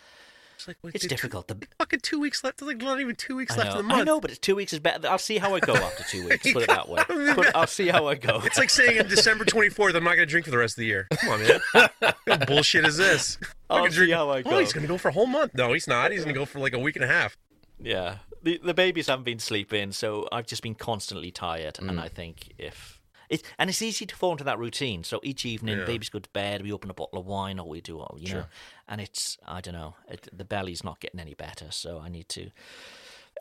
It's 0.56 0.66
like 0.66 0.78
wait, 0.82 0.96
it's 0.96 1.06
difficult. 1.06 1.46
The, 1.46 1.58
Fucking 1.78 2.00
two 2.00 2.18
weeks 2.18 2.42
left. 2.42 2.58
There's 2.58 2.68
like 2.68 2.78
not 2.78 3.00
even 3.00 3.14
two 3.14 3.36
weeks 3.36 3.56
left 3.56 3.70
in 3.70 3.76
the 3.76 3.82
month. 3.84 4.00
I 4.00 4.04
know, 4.04 4.20
but 4.20 4.30
it's 4.30 4.40
two 4.40 4.56
weeks 4.56 4.72
is 4.72 4.80
better. 4.80 5.06
I'll 5.08 5.18
see 5.18 5.38
how 5.38 5.54
I 5.54 5.60
go 5.60 5.74
after 5.74 6.02
two 6.04 6.28
weeks. 6.28 6.52
Put 6.52 6.64
it 6.64 6.68
that 6.68 6.88
way. 6.88 7.02
Put, 7.34 7.54
I'll 7.54 7.66
see 7.68 7.86
how 7.88 8.08
I 8.08 8.16
go. 8.16 8.40
It's 8.44 8.58
like 8.58 8.70
saying 8.70 8.98
on 8.98 9.06
December 9.08 9.44
24th, 9.44 9.94
I'm 9.94 10.02
not 10.04 10.16
going 10.16 10.26
to 10.26 10.26
drink 10.26 10.46
for 10.46 10.50
the 10.50 10.58
rest 10.58 10.72
of 10.74 10.80
the 10.80 10.86
year. 10.86 11.06
Come 11.12 11.30
on, 11.30 11.40
man. 11.40 11.90
what 12.24 12.46
bullshit 12.48 12.84
is 12.84 12.96
this? 12.96 13.38
I'll 13.70 13.84
see 13.90 13.94
drink- 13.96 14.12
how 14.14 14.30
I 14.30 14.42
go. 14.42 14.50
Oh, 14.50 14.58
he's 14.58 14.72
going 14.72 14.82
to 14.86 14.88
go 14.88 14.98
for 14.98 15.08
a 15.08 15.12
whole 15.12 15.26
month. 15.26 15.54
No, 15.54 15.72
he's 15.72 15.86
not. 15.86 16.10
He's 16.10 16.24
going 16.24 16.34
to 16.34 16.38
go 16.40 16.46
for 16.46 16.58
like 16.58 16.72
a 16.72 16.78
week 16.80 16.96
and 16.96 17.04
a 17.04 17.08
half. 17.08 17.36
Yeah, 17.82 18.18
the 18.42 18.60
the 18.62 18.74
babies 18.74 19.06
haven't 19.08 19.24
been 19.24 19.38
sleeping, 19.38 19.92
so 19.92 20.28
I've 20.32 20.46
just 20.46 20.62
been 20.62 20.74
constantly 20.74 21.30
tired. 21.30 21.78
And 21.78 21.90
Mm. 21.90 22.00
I 22.02 22.08
think 22.08 22.52
if 22.58 23.00
it 23.28 23.42
and 23.58 23.70
it's 23.70 23.82
easy 23.82 24.06
to 24.06 24.14
fall 24.16 24.32
into 24.32 24.44
that 24.44 24.58
routine. 24.58 25.04
So 25.04 25.20
each 25.22 25.44
evening, 25.44 25.78
Yeah. 25.78 25.84
babies 25.84 26.08
go 26.10 26.18
to 26.18 26.30
bed, 26.30 26.62
we 26.62 26.72
open 26.72 26.90
a 26.90 26.94
bottle 26.94 27.18
of 27.18 27.26
wine, 27.26 27.58
or 27.58 27.68
we 27.68 27.80
do, 27.80 27.96
what 27.98 28.18
you 28.18 28.34
know, 28.34 28.44
and 28.88 29.00
it's 29.00 29.38
I 29.46 29.60
don't 29.60 29.74
know, 29.74 29.96
it, 30.08 30.28
the 30.32 30.44
belly's 30.44 30.84
not 30.84 31.00
getting 31.00 31.20
any 31.20 31.34
better. 31.34 31.70
So 31.70 31.98
I 31.98 32.08
need 32.08 32.28
to. 32.30 32.50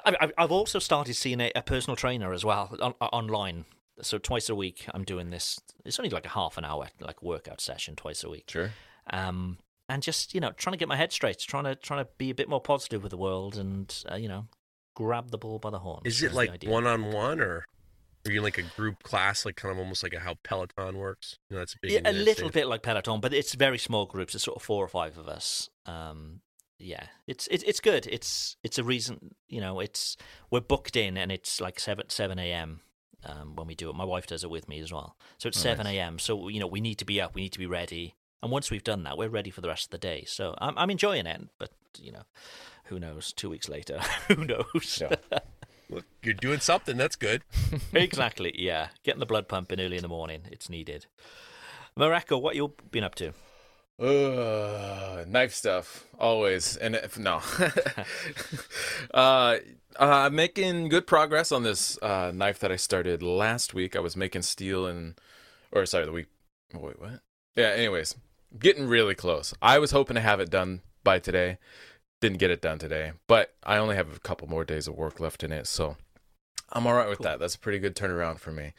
I, 0.06 0.16
I- 0.22 0.44
I've 0.44 0.52
also 0.52 0.80
started 0.80 1.16
seeing 1.16 1.42
a, 1.42 1.52
a 1.56 1.62
personal 1.62 1.96
trainer 1.96 2.34
as 2.34 2.44
well 2.46 2.76
on, 2.82 2.94
online. 3.02 3.66
So 4.02 4.18
twice 4.18 4.50
a 4.50 4.56
week, 4.56 4.86
I'm 4.94 5.04
doing 5.04 5.30
this. 5.30 5.60
It's 5.86 6.00
only 6.00 6.10
like 6.10 6.26
a 6.26 6.30
half 6.30 6.58
an 6.58 6.66
hour, 6.66 6.88
like 7.00 7.22
workout 7.22 7.62
session 7.62 7.96
twice 7.96 8.24
a 8.24 8.30
week 8.30 8.50
Sure. 8.50 8.72
um, 9.12 9.58
and 9.92 10.02
just 10.02 10.34
you 10.34 10.40
know 10.40 10.52
trying 10.52 10.74
to 10.74 10.78
get 10.78 10.88
my 10.88 10.96
head 10.96 11.12
straight, 11.12 11.40
trying 11.40 11.66
to 11.66 11.76
trying 11.76 12.04
to 12.04 12.10
be 12.18 12.30
a 12.30 12.36
bit 12.36 12.50
more 12.50 12.62
positive 12.62 13.04
with 13.04 13.12
the 13.12 13.18
world, 13.18 13.58
and 13.58 14.04
uh, 14.12 14.16
you 14.16 14.28
know 14.28 14.48
grab 14.96 15.32
the 15.32 15.38
ball 15.38 15.60
by 15.60 15.70
the 15.70 15.80
horns. 15.80 16.02
Is 16.06 16.24
it 16.24 16.34
like 16.34 16.64
one 16.64 16.86
on 16.88 17.12
one 17.12 17.40
or 17.40 17.66
are 18.26 18.32
you 18.32 18.40
in 18.40 18.44
like 18.44 18.58
a 18.58 18.64
group 18.64 19.02
class, 19.04 19.46
like 19.46 19.56
kind 19.56 19.72
of 19.72 19.80
almost 19.80 20.04
like 20.04 20.14
a, 20.14 20.20
how 20.20 20.36
Peloton 20.44 20.98
works? 20.98 21.40
You 21.50 21.56
know, 21.56 21.62
that's 21.62 21.74
a 21.74 21.78
big. 21.82 21.92
Yeah, 21.92 22.02
a 22.06 22.12
little 22.14 22.50
bit 22.50 22.68
like 22.68 22.84
Peloton, 22.84 23.20
but 23.20 23.34
it's 23.34 23.56
very 23.56 23.78
small 23.78 24.06
groups. 24.06 24.36
It's 24.36 24.44
sort 24.44 24.58
of 24.58 24.64
four 24.64 24.84
or 24.84 24.88
five 24.88 25.18
of 25.18 25.28
us. 25.28 25.70
Um, 25.86 26.42
yeah, 26.78 27.08
it's 27.28 27.48
it's 27.50 27.64
it's 27.64 27.80
good. 27.80 28.08
It's 28.08 28.58
it's 28.64 28.78
a 28.78 28.84
reason. 28.84 29.36
You 29.48 29.62
know, 29.62 29.80
it's 29.80 30.18
we're 30.52 30.62
booked 30.62 30.96
in, 30.96 31.18
and 31.18 31.32
it's 31.32 31.60
like 31.60 31.80
seven 31.80 32.10
seven 32.10 32.38
a.m. 32.38 32.82
Um, 33.24 33.56
when 33.56 33.68
we 33.68 33.76
do 33.76 33.90
it. 33.90 33.96
My 33.96 34.06
wife 34.06 34.26
does 34.26 34.44
it 34.44 34.50
with 34.50 34.68
me 34.68 34.80
as 34.80 34.92
well. 34.92 35.16
So 35.38 35.48
it's 35.48 35.60
Oh, 35.60 35.62
seven 35.62 35.86
a.m. 35.88 36.20
So 36.20 36.48
you 36.48 36.60
know 36.60 36.68
we 36.68 36.82
need 36.82 36.96
to 37.00 37.06
be 37.06 37.20
up. 37.22 37.34
We 37.36 37.42
need 37.42 37.54
to 37.54 37.60
be 37.60 37.68
ready. 37.68 38.16
And 38.42 38.52
once 38.52 38.72
we've 38.72 38.84
done 38.84 39.04
that, 39.04 39.18
we're 39.18 39.30
ready 39.30 39.52
for 39.52 39.62
the 39.62 39.68
rest 39.68 39.86
of 39.86 39.92
the 39.92 39.98
day. 39.98 40.24
So 40.28 40.56
I'm 40.60 40.78
I'm 40.78 40.90
enjoying 40.90 41.28
it. 41.28 41.42
But 41.58 41.72
you 42.00 42.12
know, 42.12 42.24
who 42.86 43.00
knows? 43.00 43.34
Two 43.34 43.50
weeks 43.50 43.70
later, 43.70 44.00
who 44.28 44.46
knows? 44.46 45.00
Yeah. 45.02 45.16
Look, 45.90 46.06
you're 46.24 46.34
doing 46.34 46.60
something. 46.62 46.96
That's 46.96 47.18
good. 47.18 47.44
exactly. 47.94 48.54
Yeah, 48.58 48.90
getting 49.04 49.20
the 49.20 49.26
blood 49.26 49.50
pumping 49.50 49.82
early 49.82 49.98
in 49.98 50.04
the 50.04 50.08
morning. 50.08 50.44
It's 50.50 50.70
needed. 50.70 51.06
Mareko, 52.00 52.42
what 52.42 52.56
you 52.56 52.74
been 52.92 53.04
up 53.04 53.16
to? 53.16 53.34
Uh, 54.00 55.26
knife 55.28 55.54
stuff 55.54 56.08
always, 56.18 56.76
and 56.78 56.96
if 56.96 57.20
no, 57.20 57.40
uh, 59.14 59.58
uh, 59.98 60.30
making 60.32 60.90
good 60.90 61.06
progress 61.06 61.52
on 61.52 61.62
this 61.62 62.02
uh, 62.02 62.32
knife 62.34 62.58
that 62.60 62.72
I 62.72 62.78
started 62.78 63.22
last 63.22 63.76
week. 63.76 63.96
I 63.96 64.00
was 64.00 64.16
making 64.16 64.42
steel 64.42 64.88
and, 64.88 65.20
or 65.72 65.86
sorry, 65.86 66.06
the 66.06 66.12
week. 66.12 66.28
Wait, 66.74 67.00
what? 67.00 67.20
Yeah. 67.56 67.68
Anyways, 67.68 68.16
getting 68.58 68.88
really 68.88 69.16
close. 69.16 69.54
I 69.62 69.80
was 69.80 69.92
hoping 69.92 70.16
to 70.16 70.22
have 70.22 70.40
it 70.40 70.50
done 70.50 70.82
by 71.04 71.20
today. 71.20 71.58
Didn't 72.20 72.38
get 72.38 72.52
it 72.52 72.62
done 72.62 72.78
today, 72.78 73.14
but 73.28 73.56
I 73.64 73.78
only 73.78 73.96
have 73.96 74.16
a 74.16 74.20
couple 74.20 74.48
more 74.48 74.64
days 74.64 74.88
of 74.88 74.96
work 74.96 75.20
left 75.20 75.44
in 75.44 75.52
it, 75.52 75.66
so 75.66 75.98
I'm 76.72 76.86
all 76.86 76.94
right 76.94 77.10
with 77.10 77.18
Cool. 77.18 77.26
that. 77.26 77.40
That's 77.40 77.56
a 77.56 77.60
pretty 77.60 77.80
good 77.80 77.96
turnaround 77.96 78.40
for 78.40 78.52
me. 78.52 78.74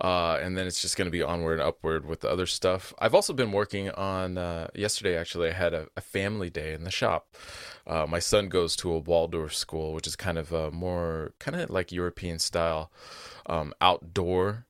Uh, 0.00 0.38
and 0.40 0.56
then 0.56 0.66
it's 0.66 0.80
just 0.80 0.96
going 0.96 1.06
to 1.06 1.10
be 1.10 1.22
onward 1.22 1.58
and 1.60 1.68
upward 1.68 2.06
with 2.06 2.20
the 2.20 2.30
other 2.30 2.46
stuff. 2.46 2.94
I've 2.98 3.14
also 3.14 3.34
been 3.34 3.52
working 3.52 3.90
on. 3.90 4.38
Uh, 4.38 4.68
yesterday, 4.74 5.14
actually, 5.14 5.50
I 5.50 5.52
had 5.52 5.74
a, 5.74 5.88
a 5.94 6.00
family 6.00 6.48
day 6.48 6.72
in 6.72 6.84
the 6.84 6.90
shop. 6.90 7.36
Uh, 7.86 8.06
my 8.08 8.18
son 8.18 8.48
goes 8.48 8.74
to 8.76 8.94
a 8.94 8.98
Waldorf 8.98 9.54
school, 9.54 9.92
which 9.92 10.06
is 10.06 10.16
kind 10.16 10.38
of 10.38 10.52
a 10.52 10.70
more 10.70 11.34
kind 11.38 11.60
of 11.60 11.68
like 11.68 11.92
European 11.92 12.38
style 12.38 12.90
um, 13.44 13.74
outdoor 13.82 14.66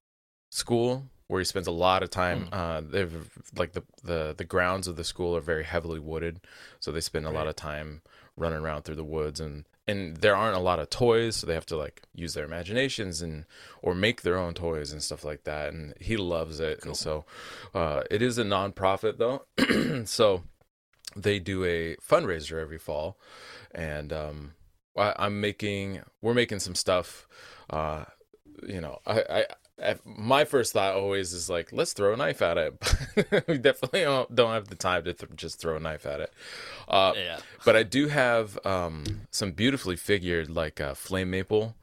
school 0.51 1.05
where 1.31 1.41
he 1.41 1.45
spends 1.45 1.67
a 1.67 1.73
lot 1.73 2.03
of 2.03 2.11
time. 2.11 2.49
Uh, 2.53 2.81
they've 2.81 3.31
like 3.57 3.73
the, 3.73 3.83
the 4.03 4.35
the 4.37 4.45
grounds 4.45 4.89
of 4.89 4.97
the 4.97 5.05
school 5.05 5.37
are 5.37 5.41
very 5.41 5.65
heavily 5.65 5.99
wooded, 6.01 6.41
so 6.81 6.91
they 6.91 7.01
spend 7.01 7.25
a 7.27 7.31
lot 7.31 7.47
of 7.47 7.57
time 7.57 8.03
running 8.37 8.59
around 8.59 8.83
through 8.83 8.95
the 8.97 9.05
woods 9.05 9.39
and 9.41 9.65
and 9.87 10.17
there 10.19 10.37
aren't 10.37 10.57
a 10.57 10.61
lot 10.61 10.79
of 10.79 10.89
toys 10.89 11.37
so 11.37 11.47
they 11.47 11.55
have 11.55 11.67
to 11.67 11.77
like 11.77 12.03
use 12.15 12.35
their 12.35 12.45
imaginations 12.45 13.21
and 13.21 13.45
or 13.83 13.95
make 13.95 14.23
their 14.23 14.39
own 14.39 14.55
toys 14.55 14.93
and 14.93 15.03
stuff 15.03 15.25
like 15.25 15.45
that 15.45 15.73
and 15.73 15.95
he 16.01 16.17
loves 16.17 16.61
it. 16.61 16.85
And 16.85 16.97
so 16.97 17.25
uh, 17.75 18.03
it 18.11 18.23
is 18.23 18.39
a 18.39 18.45
non-profit 18.45 19.19
though. 19.19 19.45
So 20.05 20.45
they 21.17 21.39
do 21.39 21.65
a 21.65 21.97
fundraiser 21.97 22.61
every 22.61 22.79
fall 22.79 23.19
and 23.75 24.13
um, 24.13 24.53
I, 24.97 25.15
i'm 25.19 25.41
making 25.41 26.03
we're 26.23 26.35
making 26.35 26.61
some 26.61 26.75
stuff 26.75 27.27
uh, 27.69 28.05
you 28.67 28.81
know 28.81 29.01
I 29.07 29.21
I, 29.21 29.47
my 30.05 30.45
first 30.45 30.73
thought 30.73 30.95
always 30.95 31.33
is 31.33 31.49
like, 31.49 31.73
let's 31.73 31.93
throw 31.93 32.13
a 32.13 32.17
knife 32.17 32.43
at 32.43 32.59
it. 32.59 33.45
we 33.49 33.59
definitely 33.59 34.03
don't, 34.03 34.53
have 34.53 34.69
the 34.69 34.75
time 34.77 35.05
to 35.05 35.13
th- 35.15 35.33
just 35.37 35.61
throw 35.61 35.77
a 35.77 35.81
knife 35.81 36.07
at 36.07 36.21
it. 36.21 36.33
Uh, 36.89 37.13
Yeah. 37.17 37.41
but 37.65 37.77
I 37.77 37.83
do 37.83 38.09
have 38.09 38.59
um, 38.67 39.05
some 39.31 39.53
beautifully 39.53 39.97
figured 39.97 40.51
like 40.51 40.81
uh, 40.81 40.95
flame 40.95 41.31
maple, 41.31 41.77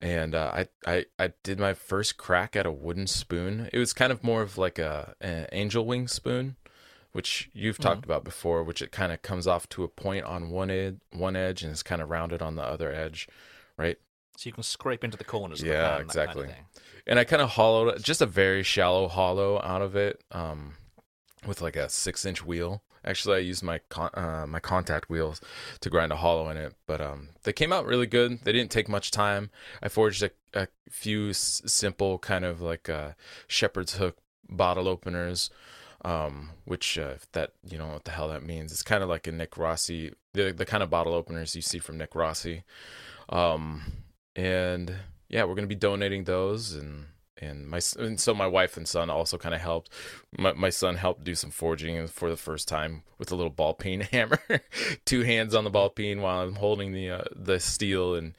and 0.00 0.34
uh, 0.34 0.52
I, 0.54 0.68
I 0.86 1.04
I 1.18 1.32
did 1.42 1.60
my 1.60 1.74
first 1.74 2.16
crack 2.16 2.56
at 2.56 2.66
a 2.66 2.72
wooden 2.72 3.06
spoon. 3.06 3.68
It 3.72 3.78
was 3.78 3.92
kind 3.92 4.10
of 4.12 4.24
more 4.24 4.42
of 4.42 4.58
like 4.58 4.78
a, 4.78 5.14
an 5.20 5.46
angel 5.52 5.86
wing 5.86 6.08
spoon, 6.08 6.56
which 7.12 7.50
you've 7.52 7.78
talked 7.78 8.04
about 8.04 8.24
before. 8.24 8.64
Which 8.64 8.82
it 8.82 8.90
kind 8.90 9.12
of 9.12 9.22
comes 9.22 9.46
off 9.46 9.68
to 9.70 9.84
a 9.84 9.88
point 9.88 10.24
on 10.24 10.50
one 10.50 10.70
edge, 10.70 10.96
one 11.12 11.36
edge, 11.36 11.62
and 11.62 11.72
is 11.72 11.82
kind 11.84 12.02
of 12.02 12.10
rounded 12.10 12.42
on 12.42 12.56
the 12.56 12.62
other 12.64 12.92
edge, 12.92 13.28
right? 13.76 13.96
So 14.36 14.48
you 14.48 14.52
can 14.52 14.62
scrape 14.64 15.04
into 15.04 15.16
the 15.16 15.24
corners. 15.24 15.60
Of 15.60 15.68
Yeah, 15.68 15.74
the 15.74 15.78
pan, 15.78 16.06
that 16.08 16.14
kind 16.26 16.38
of 16.38 16.44
exactly. 16.46 16.64
And 17.06 17.18
I 17.18 17.24
kind 17.24 17.42
of 17.42 17.50
hollowed 17.50 18.02
just 18.02 18.20
a 18.20 18.26
very 18.26 18.62
shallow 18.62 19.08
hollow 19.08 19.60
out 19.62 19.82
of 19.82 19.96
it 19.96 20.22
um, 20.32 20.74
with 21.46 21.60
like 21.60 21.76
a 21.76 21.88
six 21.88 22.24
inch 22.24 22.44
wheel. 22.44 22.82
Actually, 23.04 23.36
I 23.38 23.40
used 23.40 23.64
my 23.64 23.80
con- 23.88 24.14
uh, 24.14 24.46
my 24.48 24.60
contact 24.60 25.10
wheels 25.10 25.40
to 25.80 25.90
grind 25.90 26.12
a 26.12 26.16
hollow 26.16 26.48
in 26.50 26.56
it, 26.56 26.74
but 26.86 27.00
um, 27.00 27.30
they 27.42 27.52
came 27.52 27.72
out 27.72 27.84
really 27.84 28.06
good. 28.06 28.44
They 28.44 28.52
didn't 28.52 28.70
take 28.70 28.88
much 28.88 29.10
time. 29.10 29.50
I 29.82 29.88
forged 29.88 30.22
a, 30.22 30.30
a 30.54 30.68
few 30.88 31.30
s- 31.30 31.62
simple 31.66 32.18
kind 32.18 32.44
of 32.44 32.60
like 32.60 32.88
uh, 32.88 33.12
shepherd's 33.48 33.96
hook 33.96 34.18
bottle 34.48 34.86
openers, 34.86 35.50
um, 36.04 36.50
which 36.64 36.96
uh, 36.96 37.14
that 37.32 37.54
you 37.68 37.76
know 37.76 37.88
what 37.88 38.04
the 38.04 38.12
hell 38.12 38.28
that 38.28 38.44
means. 38.44 38.70
It's 38.70 38.84
kind 38.84 39.02
of 39.02 39.08
like 39.08 39.26
a 39.26 39.32
Nick 39.32 39.58
Rossi, 39.58 40.12
the 40.32 40.52
the 40.52 40.64
kind 40.66 40.84
of 40.84 40.90
bottle 40.90 41.14
openers 41.14 41.56
you 41.56 41.62
see 41.62 41.80
from 41.80 41.98
Nick 41.98 42.14
Rossi. 42.14 42.62
Um, 43.28 43.82
and 44.36 44.94
yeah, 45.32 45.44
we're 45.44 45.54
gonna 45.54 45.66
be 45.66 45.74
donating 45.74 46.24
those, 46.24 46.74
and 46.74 47.06
and 47.38 47.66
my 47.66 47.80
and 47.98 48.20
so 48.20 48.34
my 48.34 48.46
wife 48.46 48.76
and 48.76 48.86
son 48.86 49.10
also 49.10 49.38
kind 49.38 49.54
of 49.54 49.60
helped. 49.60 49.90
My 50.38 50.52
my 50.52 50.70
son 50.70 50.96
helped 50.96 51.24
do 51.24 51.34
some 51.34 51.50
forging 51.50 52.06
for 52.06 52.30
the 52.30 52.36
first 52.36 52.68
time 52.68 53.02
with 53.18 53.32
a 53.32 53.34
little 53.34 53.50
ball 53.50 53.72
peen 53.72 54.00
hammer, 54.12 54.38
two 55.06 55.22
hands 55.22 55.54
on 55.54 55.64
the 55.64 55.70
ball 55.70 55.88
peen 55.88 56.20
while 56.20 56.42
I'm 56.42 56.56
holding 56.56 56.92
the 56.92 57.10
uh, 57.10 57.24
the 57.34 57.58
steel, 57.58 58.14
and 58.14 58.34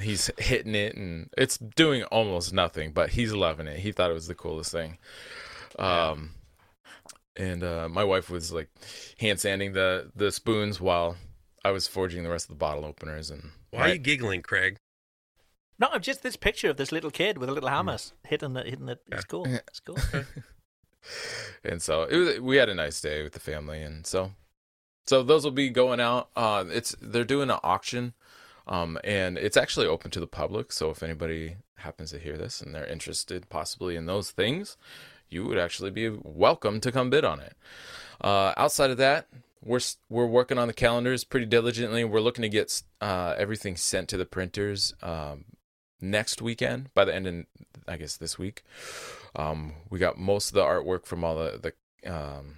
he's 0.00 0.30
hitting 0.36 0.74
it, 0.74 0.96
and 0.96 1.30
it's 1.38 1.56
doing 1.56 2.02
almost 2.04 2.52
nothing, 2.52 2.90
but 2.92 3.10
he's 3.10 3.32
loving 3.32 3.68
it. 3.68 3.78
He 3.78 3.92
thought 3.92 4.10
it 4.10 4.14
was 4.14 4.26
the 4.26 4.34
coolest 4.34 4.72
thing. 4.72 4.98
Um, 5.78 6.30
and 7.36 7.62
uh, 7.62 7.88
my 7.88 8.02
wife 8.02 8.30
was 8.30 8.52
like 8.52 8.68
hand 9.20 9.38
sanding 9.38 9.74
the 9.74 10.10
the 10.16 10.32
spoons 10.32 10.80
while 10.80 11.16
I 11.64 11.70
was 11.70 11.86
forging 11.86 12.24
the 12.24 12.30
rest 12.30 12.46
of 12.46 12.50
the 12.50 12.58
bottle 12.58 12.84
openers, 12.84 13.30
and 13.30 13.50
Why 13.70 13.80
are 13.80 13.92
you 13.92 13.98
giggling, 13.98 14.42
Craig? 14.42 14.78
No, 15.78 15.88
I'm 15.92 16.00
just 16.00 16.22
this 16.22 16.36
picture 16.36 16.70
of 16.70 16.76
this 16.76 16.90
little 16.92 17.10
kid 17.10 17.38
with 17.38 17.48
a 17.48 17.52
little 17.52 17.68
hammer 17.68 17.94
Mm. 17.94 18.12
hitting 18.24 18.52
the 18.54 18.62
hitting 18.62 18.88
it. 18.88 19.02
It's 19.12 19.24
cool. 19.24 19.46
It's 19.46 19.80
cool. 19.80 19.98
and 21.64 21.80
so 21.82 22.02
it 22.04 22.16
was, 22.16 22.40
we 22.40 22.56
had 22.56 22.68
a 22.68 22.74
nice 22.74 23.00
day 23.00 23.22
with 23.22 23.32
the 23.32 23.40
family 23.40 23.80
and 23.80 24.06
so 24.06 24.32
so 25.06 25.22
those 25.22 25.44
will 25.44 25.52
be 25.52 25.68
going 25.70 26.00
out 26.00 26.28
uh 26.34 26.64
it's 26.68 26.96
they're 27.00 27.22
doing 27.24 27.48
an 27.50 27.58
auction 27.62 28.12
um 28.66 28.98
and 29.04 29.38
it's 29.38 29.56
actually 29.56 29.86
open 29.86 30.10
to 30.10 30.18
the 30.18 30.26
public 30.26 30.72
so 30.72 30.90
if 30.90 31.02
anybody 31.04 31.56
happens 31.76 32.10
to 32.10 32.18
hear 32.18 32.36
this 32.36 32.60
and 32.60 32.74
they're 32.74 32.86
interested 32.86 33.48
possibly 33.48 33.94
in 33.94 34.06
those 34.06 34.32
things 34.32 34.76
you 35.28 35.44
would 35.44 35.58
actually 35.58 35.90
be 35.92 36.08
welcome 36.24 36.80
to 36.80 36.90
come 36.90 37.08
bid 37.08 37.24
on 37.24 37.38
it 37.38 37.54
uh 38.20 38.52
outside 38.56 38.90
of 38.90 38.96
that 38.96 39.28
we're 39.64 39.78
we're 40.08 40.26
working 40.26 40.58
on 40.58 40.66
the 40.66 40.74
calendars 40.74 41.22
pretty 41.22 41.46
diligently 41.46 42.02
we're 42.02 42.18
looking 42.20 42.42
to 42.42 42.48
get 42.48 42.82
uh 43.00 43.32
everything 43.38 43.76
sent 43.76 44.08
to 44.08 44.16
the 44.16 44.26
printers 44.26 44.92
um 45.02 45.44
next 46.00 46.42
weekend 46.42 46.92
by 46.94 47.04
the 47.04 47.14
end 47.14 47.26
of 47.26 47.46
i 47.88 47.96
guess 47.96 48.16
this 48.16 48.38
week 48.38 48.62
um, 49.36 49.74
we 49.90 49.98
got 49.98 50.18
most 50.18 50.48
of 50.48 50.54
the 50.54 50.62
artwork 50.62 51.04
from 51.06 51.22
all 51.22 51.36
the 51.36 51.72
the 52.02 52.10
um, 52.12 52.56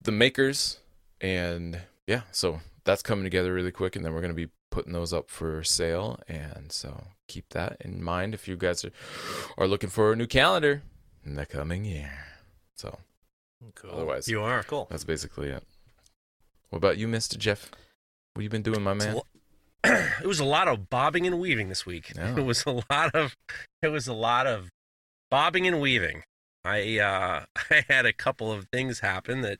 the 0.00 0.12
makers, 0.12 0.78
and 1.20 1.80
yeah, 2.06 2.22
so 2.32 2.60
that's 2.84 3.02
coming 3.02 3.24
together 3.24 3.52
really 3.52 3.72
quick, 3.72 3.96
and 3.96 4.04
then 4.04 4.14
we're 4.14 4.20
gonna 4.20 4.34
be 4.34 4.48
putting 4.70 4.92
those 4.92 5.12
up 5.12 5.30
for 5.30 5.62
sale, 5.62 6.18
and 6.28 6.72
so 6.72 7.04
keep 7.26 7.50
that 7.50 7.76
in 7.80 8.02
mind 8.02 8.34
if 8.34 8.48
you 8.48 8.56
guys 8.56 8.84
are 8.84 8.92
are 9.58 9.68
looking 9.68 9.90
for 9.90 10.12
a 10.12 10.16
new 10.16 10.26
calendar 10.26 10.82
in 11.24 11.34
the 11.34 11.44
coming 11.44 11.84
year. 11.84 12.10
So 12.74 12.98
cool. 13.74 13.90
otherwise, 13.90 14.28
You 14.28 14.42
are. 14.42 14.62
Cool. 14.62 14.86
that's 14.90 15.04
basically 15.04 15.48
it. 15.48 15.64
What 16.70 16.78
about 16.78 16.98
you, 16.98 17.08
Mister 17.08 17.36
Jeff? 17.38 17.70
What 18.34 18.42
you 18.42 18.48
been 18.48 18.62
doing, 18.62 18.82
my 18.82 18.94
man? 18.94 19.20
it 19.84 20.26
was 20.26 20.40
a 20.40 20.44
lot 20.44 20.68
of 20.68 20.90
bobbing 20.90 21.26
and 21.26 21.38
weaving 21.38 21.68
this 21.68 21.86
week. 21.86 22.12
Yeah. 22.16 22.36
It 22.36 22.44
was 22.44 22.64
a 22.66 22.82
lot 22.90 23.14
of 23.14 23.36
it 23.82 23.88
was 23.88 24.08
a 24.08 24.12
lot 24.12 24.46
of 24.46 24.70
bobbing 25.30 25.66
and 25.66 25.80
weaving. 25.80 26.22
I 26.64 26.98
uh 26.98 27.44
I 27.70 27.84
had 27.88 28.06
a 28.06 28.12
couple 28.12 28.50
of 28.52 28.66
things 28.72 29.00
happen 29.00 29.42
that 29.42 29.58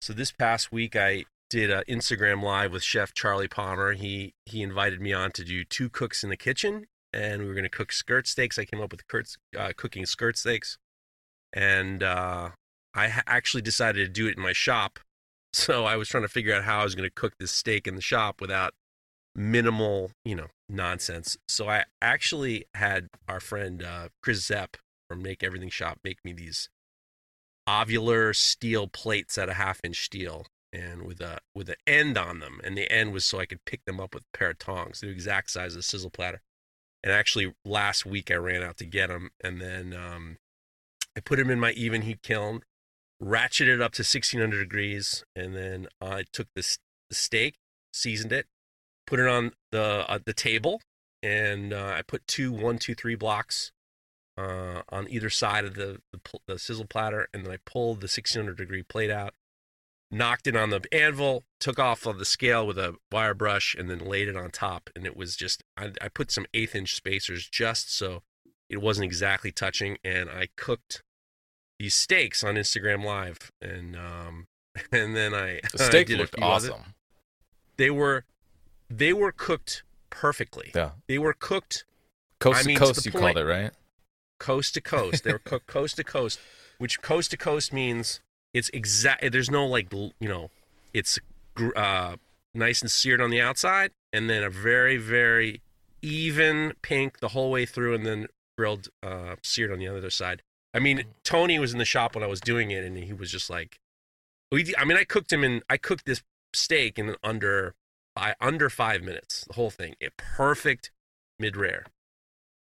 so 0.00 0.12
this 0.12 0.32
past 0.32 0.72
week 0.72 0.96
I 0.96 1.24
did 1.50 1.70
a 1.70 1.84
Instagram 1.84 2.42
live 2.42 2.72
with 2.72 2.82
chef 2.82 3.14
Charlie 3.14 3.48
Palmer. 3.48 3.92
He 3.92 4.32
he 4.44 4.62
invited 4.62 5.00
me 5.00 5.12
on 5.12 5.30
to 5.32 5.44
do 5.44 5.64
two 5.64 5.88
cooks 5.88 6.22
in 6.24 6.30
the 6.30 6.36
kitchen 6.36 6.86
and 7.12 7.42
we 7.42 7.48
were 7.48 7.54
going 7.54 7.64
to 7.64 7.70
cook 7.70 7.92
skirt 7.92 8.26
steaks. 8.26 8.58
I 8.58 8.64
came 8.66 8.82
up 8.82 8.92
with 8.92 9.06
curt, 9.08 9.34
uh, 9.58 9.72
cooking 9.76 10.04
skirt 10.04 10.36
steaks 10.36 10.78
and 11.52 12.02
uh 12.02 12.50
I 12.94 13.08
ha- 13.08 13.22
actually 13.26 13.62
decided 13.62 14.04
to 14.04 14.12
do 14.12 14.26
it 14.26 14.36
in 14.36 14.42
my 14.42 14.52
shop. 14.52 14.98
So 15.54 15.86
I 15.86 15.96
was 15.96 16.10
trying 16.10 16.24
to 16.24 16.28
figure 16.28 16.54
out 16.54 16.64
how 16.64 16.80
I 16.80 16.84
was 16.84 16.94
going 16.94 17.08
to 17.08 17.14
cook 17.14 17.32
this 17.40 17.50
steak 17.50 17.86
in 17.86 17.94
the 17.94 18.02
shop 18.02 18.38
without 18.38 18.74
minimal, 19.38 20.10
you 20.24 20.34
know, 20.34 20.48
nonsense. 20.68 21.38
So 21.46 21.68
I 21.68 21.84
actually 22.02 22.66
had 22.74 23.08
our 23.28 23.40
friend 23.40 23.82
uh, 23.82 24.08
Chris 24.22 24.44
Zepp 24.44 24.76
from 25.08 25.22
Make 25.22 25.42
Everything 25.42 25.70
Shop 25.70 25.98
make 26.04 26.18
me 26.24 26.32
these 26.32 26.68
ovular 27.68 28.34
steel 28.34 28.88
plates 28.88 29.38
out 29.38 29.48
of 29.48 29.56
half 29.56 29.80
inch 29.84 30.04
steel 30.04 30.46
and 30.72 31.02
with 31.02 31.20
a 31.20 31.38
with 31.54 31.68
an 31.68 31.76
end 31.86 32.18
on 32.18 32.40
them. 32.40 32.60
And 32.64 32.76
the 32.76 32.90
end 32.90 33.12
was 33.12 33.24
so 33.24 33.38
I 33.38 33.46
could 33.46 33.64
pick 33.64 33.84
them 33.84 34.00
up 34.00 34.14
with 34.14 34.24
a 34.24 34.36
pair 34.36 34.50
of 34.50 34.58
tongs, 34.58 35.00
the 35.00 35.08
exact 35.08 35.50
size 35.50 35.74
of 35.74 35.80
a 35.80 35.82
sizzle 35.82 36.10
platter. 36.10 36.42
And 37.02 37.12
actually, 37.12 37.54
last 37.64 38.04
week 38.04 38.30
I 38.30 38.34
ran 38.34 38.64
out 38.64 38.76
to 38.78 38.84
get 38.84 39.06
them, 39.06 39.30
and 39.42 39.60
then 39.60 39.94
um, 39.94 40.38
I 41.16 41.20
put 41.20 41.38
them 41.38 41.48
in 41.48 41.60
my 41.60 41.72
Evenheat 41.74 42.22
kiln, 42.22 42.62
ratcheted 43.22 43.80
up 43.80 43.92
to 43.92 44.02
1600 44.02 44.58
degrees, 44.58 45.24
and 45.36 45.54
then 45.54 45.86
I 46.00 46.24
took 46.32 46.48
this 46.56 46.78
the 47.08 47.14
steak, 47.14 47.54
seasoned 47.92 48.32
it, 48.32 48.46
put 49.08 49.18
it 49.18 49.26
on 49.26 49.52
the 49.72 50.04
uh, 50.06 50.18
the 50.24 50.34
table, 50.34 50.82
and 51.22 51.72
uh, 51.72 51.94
I 51.96 52.02
put 52.02 52.26
two 52.26 52.52
one 52.52 52.78
two 52.78 52.94
three 52.94 53.14
blocks 53.14 53.72
uh, 54.36 54.82
on 54.90 55.08
either 55.08 55.30
side 55.30 55.64
of 55.64 55.74
the, 55.74 56.00
the 56.12 56.20
the 56.46 56.58
sizzle 56.58 56.86
platter, 56.86 57.28
and 57.32 57.44
then 57.44 57.52
I 57.52 57.58
pulled 57.64 58.00
the 58.00 58.04
1600 58.04 58.56
degree 58.56 58.82
plate 58.82 59.10
out, 59.10 59.34
knocked 60.10 60.46
it 60.46 60.56
on 60.56 60.70
the 60.70 60.82
anvil, 60.92 61.44
took 61.58 61.78
off 61.78 62.04
of 62.06 62.18
the 62.18 62.26
scale 62.26 62.66
with 62.66 62.78
a 62.78 62.96
wire 63.10 63.34
brush, 63.34 63.74
and 63.76 63.88
then 63.88 63.98
laid 63.98 64.28
it 64.28 64.36
on 64.36 64.50
top. 64.50 64.90
And 64.94 65.06
it 65.06 65.16
was 65.16 65.36
just 65.36 65.64
I, 65.76 65.92
I 66.02 66.08
put 66.08 66.30
some 66.30 66.46
eighth 66.52 66.74
inch 66.74 66.94
spacers 66.94 67.48
just 67.48 67.96
so 67.96 68.22
it 68.68 68.82
wasn't 68.82 69.06
exactly 69.06 69.50
touching, 69.50 69.96
and 70.04 70.28
I 70.28 70.48
cooked 70.56 71.02
these 71.78 71.94
steaks 71.94 72.44
on 72.44 72.56
Instagram 72.56 73.02
Live, 73.04 73.50
and 73.62 73.96
um, 73.96 74.48
and 74.92 75.16
then 75.16 75.32
I 75.32 75.60
The 75.72 75.84
I 75.84 75.88
steak 75.88 76.08
did 76.08 76.18
looked 76.18 76.36
awesome. 76.42 76.94
They 77.78 77.90
were 77.90 78.24
they 78.90 79.12
were 79.12 79.32
cooked 79.32 79.82
perfectly. 80.10 80.72
Yeah. 80.74 80.90
They 81.06 81.18
were 81.18 81.34
cooked 81.34 81.84
Coast 82.40 82.64
I 82.64 82.66
mean, 82.66 82.78
to 82.78 82.80
to 82.80 82.86
coast, 82.86 83.04
the 83.04 83.10
you 83.10 83.18
called 83.18 83.36
it, 83.36 83.44
right? 83.44 83.72
coast 84.38 84.74
to 84.74 84.80
coast. 84.80 85.24
They 85.24 85.32
were 85.32 85.40
cooked 85.40 85.66
coast 85.78 85.96
to 85.96 86.04
coast, 86.04 86.38
which 86.78 87.02
coast 87.02 87.30
to 87.32 87.36
coast 87.36 87.72
means 87.72 88.20
it's 88.54 88.70
exact. 88.70 89.30
There's 89.32 89.50
no 89.50 89.66
like 89.66 89.92
you 89.92 90.28
know, 90.28 90.50
it's 90.94 91.18
uh, 91.76 92.16
nice 92.54 92.80
and 92.80 92.90
seared 92.90 93.20
on 93.20 93.30
the 93.30 93.40
outside, 93.40 93.90
and 94.12 94.30
then 94.30 94.42
a 94.42 94.50
very 94.50 94.96
very 94.96 95.60
even 96.00 96.74
pink 96.82 97.18
the 97.18 97.28
whole 97.28 97.50
way 97.50 97.66
through, 97.66 97.94
and 97.94 98.06
then 98.06 98.28
grilled 98.56 98.88
uh, 99.02 99.36
seared 99.42 99.72
on 99.72 99.78
the 99.78 99.88
other 99.88 100.10
side. 100.10 100.42
I 100.72 100.78
mean, 100.78 101.04
Tony 101.24 101.58
was 101.58 101.72
in 101.72 101.78
the 101.78 101.84
shop 101.84 102.14
when 102.14 102.22
I 102.22 102.28
was 102.28 102.40
doing 102.40 102.70
it, 102.70 102.84
and 102.84 102.96
he 102.96 103.12
was 103.12 103.30
just 103.30 103.50
like, 103.50 103.78
we. 104.52 104.72
I 104.78 104.84
mean, 104.84 104.96
I 104.96 105.04
cooked 105.04 105.32
him 105.32 105.42
in. 105.42 105.62
I 105.68 105.76
cooked 105.76 106.06
this 106.06 106.22
steak 106.54 106.98
in 106.98 107.16
under 107.22 107.74
by 108.18 108.34
under 108.40 108.68
five 108.68 109.00
minutes. 109.02 109.44
The 109.46 109.54
whole 109.54 109.70
thing, 109.70 109.94
a 110.02 110.08
perfect 110.16 110.90
mid 111.38 111.56
rare. 111.56 111.86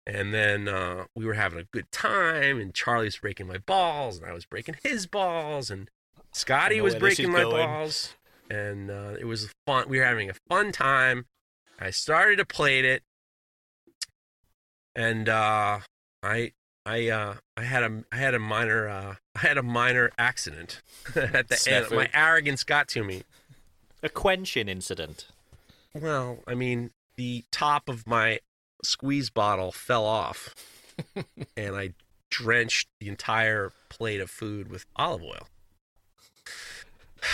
And 0.05 0.35
then 0.35 0.69
uh, 0.69 1.05
we 1.15 1.25
were 1.25 1.35
having 1.35 1.61
a 1.61 1.65
good 1.65 1.91
time, 1.93 2.59
and 2.61 2.75
Charlie 2.75 3.05
was 3.05 3.19
breaking 3.19 3.47
my 3.47 3.59
balls, 3.59 4.19
and 4.19 4.29
I 4.29 4.35
was 4.35 4.45
breaking 4.45 4.77
his 4.83 5.07
balls, 5.07 5.71
and 5.71 5.89
Scotty 6.33 6.81
was 6.81 6.97
breaking 6.97 7.31
my 7.31 7.43
going. 7.43 7.67
balls, 7.67 8.15
and 8.51 8.91
uh, 8.91 9.15
it 9.19 9.27
was 9.27 9.49
fun. 9.65 9.89
We 9.89 9.99
were 9.99 10.05
having 10.05 10.29
a 10.29 10.35
fun 10.49 10.73
time. 10.73 11.27
I 11.81 11.91
started 11.91 12.37
to 12.37 12.45
plate 12.45 12.85
it, 12.85 13.03
and 14.97 15.29
uh, 15.29 15.79
I, 16.23 16.53
I, 16.85 17.09
uh, 17.09 17.35
I 17.57 17.63
had 17.63 17.85
a, 17.85 18.05
I 18.13 18.17
had 18.17 18.35
a 18.35 18.41
minor, 18.41 18.89
uh, 18.89 19.15
I 19.37 19.39
had 19.39 19.57
a 19.57 19.63
minor 19.63 20.11
accident 20.19 20.83
at 21.15 21.49
the 21.49 21.65
end. 21.71 21.93
My 21.93 22.11
arrogance 22.13 22.65
got 22.65 22.89
to 22.89 23.05
me. 23.05 23.23
A 24.03 24.11
quenching 24.11 24.69
incident. 24.69 25.29
Well, 25.95 26.39
I 26.47 26.55
mean, 26.55 26.91
the 27.17 27.45
top 27.53 27.89
of 27.89 28.07
my 28.07 28.41
squeeze 28.83 29.31
bottle 29.31 29.71
fell 29.73 30.05
off, 30.05 30.55
and 31.57 31.77
I 31.77 31.91
drenched 32.31 32.89
the 33.01 33.09
entire 33.09 33.71
plate 33.89 34.21
of 34.21 34.31
food 34.31 34.71
with 34.71 34.87
olive 34.97 35.23
oil. 35.23 35.49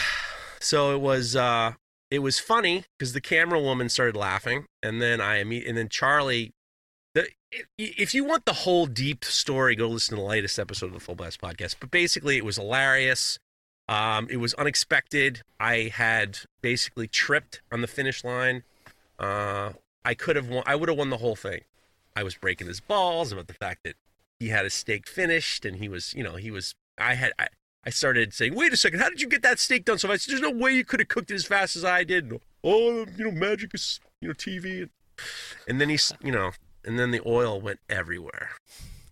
So 0.63 0.95
it 0.95 1.01
was 1.01 1.35
uh 1.35 1.73
it 2.11 2.19
was 2.19 2.39
funny 2.39 2.85
because 2.99 3.15
the 3.15 3.21
camera 3.23 3.59
woman 3.59 3.89
started 3.89 4.15
laughing, 4.15 4.67
and 4.83 5.01
then 5.01 5.21
I 5.21 5.37
and 5.39 5.77
then 5.77 5.89
Charlie. 5.89 6.53
The, 7.15 7.29
if 7.79 8.15
you 8.15 8.25
want 8.25 8.45
the 8.45 8.53
whole 8.53 8.87
deep 8.87 9.25
story, 9.25 9.75
go 9.75 9.89
listen 9.89 10.17
to 10.17 10.21
the 10.23 10.29
latest 10.29 10.59
episode 10.59 10.87
of 10.87 10.93
the 10.93 11.01
Full 11.01 11.15
Blast 11.15 11.41
podcast. 11.41 11.77
But 11.81 11.91
basically, 11.91 12.37
it 12.37 12.45
was 12.45 12.57
hilarious. 12.57 13.39
Um, 13.91 14.29
it 14.31 14.37
was 14.37 14.55
unexpected. 14.55 15.43
I 15.59 15.91
had 15.93 16.39
basically 16.63 17.09
tripped 17.09 17.61
on 17.73 17.81
the 17.81 17.89
finish 17.89 18.23
line. 18.23 18.63
Uh, 19.19 19.73
I 20.05 20.15
could 20.15 20.37
have 20.37 20.49
won. 20.49 20.63
I 20.65 20.77
would 20.77 20.89
have 20.89 20.97
won 20.97 21.11
the 21.11 21.17
whole 21.17 21.35
thing. 21.35 21.63
I 22.15 22.23
was 22.23 22.37
breaking 22.37 22.69
his 22.69 22.79
balls 22.81 23.33
about 23.33 23.49
the 23.49 23.55
fact 23.55 23.81
that 23.85 23.97
he 24.39 24.49
had 24.49 24.65
his 24.65 24.75
steak 24.75 25.09
finished, 25.09 25.65
and 25.65 25.77
he 25.77 25.89
was, 25.89 26.15
you 26.15 26.23
know, 26.23 26.37
he 26.37 26.53
was. 26.53 26.77
I 26.99 27.15
had. 27.15 27.33
I, 27.37 27.49
I 27.85 27.91
started 27.91 28.33
saying, 28.33 28.55
"Wait 28.55 28.73
a 28.73 28.77
second, 28.77 29.01
how 29.01 29.09
did 29.09 29.21
you 29.21 29.29
get 29.29 29.43
that 29.43 29.59
steak 29.59 29.85
done 29.85 29.99
so 29.99 30.07
fast?" 30.07 30.29
There's 30.29 30.41
no 30.41 30.51
way 30.51 30.73
you 30.73 30.85
could 30.85 31.01
have 31.01 31.09
cooked 31.09 31.33
it 31.33 31.35
as 31.35 31.47
fast 31.47 31.75
as 31.75 31.85
I 31.85 32.05
did. 32.05 32.41
Oh, 32.63 33.07
you 33.17 33.25
know, 33.25 33.33
magic 33.33 33.75
is, 33.75 33.99
you 34.21 34.29
know, 34.29 34.35
TV. 34.35 34.89
And 35.67 35.81
then 35.81 35.89
he's, 35.89 36.13
you 36.23 36.31
know, 36.31 36.53
and 36.85 36.97
then 36.97 37.11
the 37.11 37.23
oil 37.27 37.61
went 37.61 37.81
everywhere. 37.89 38.51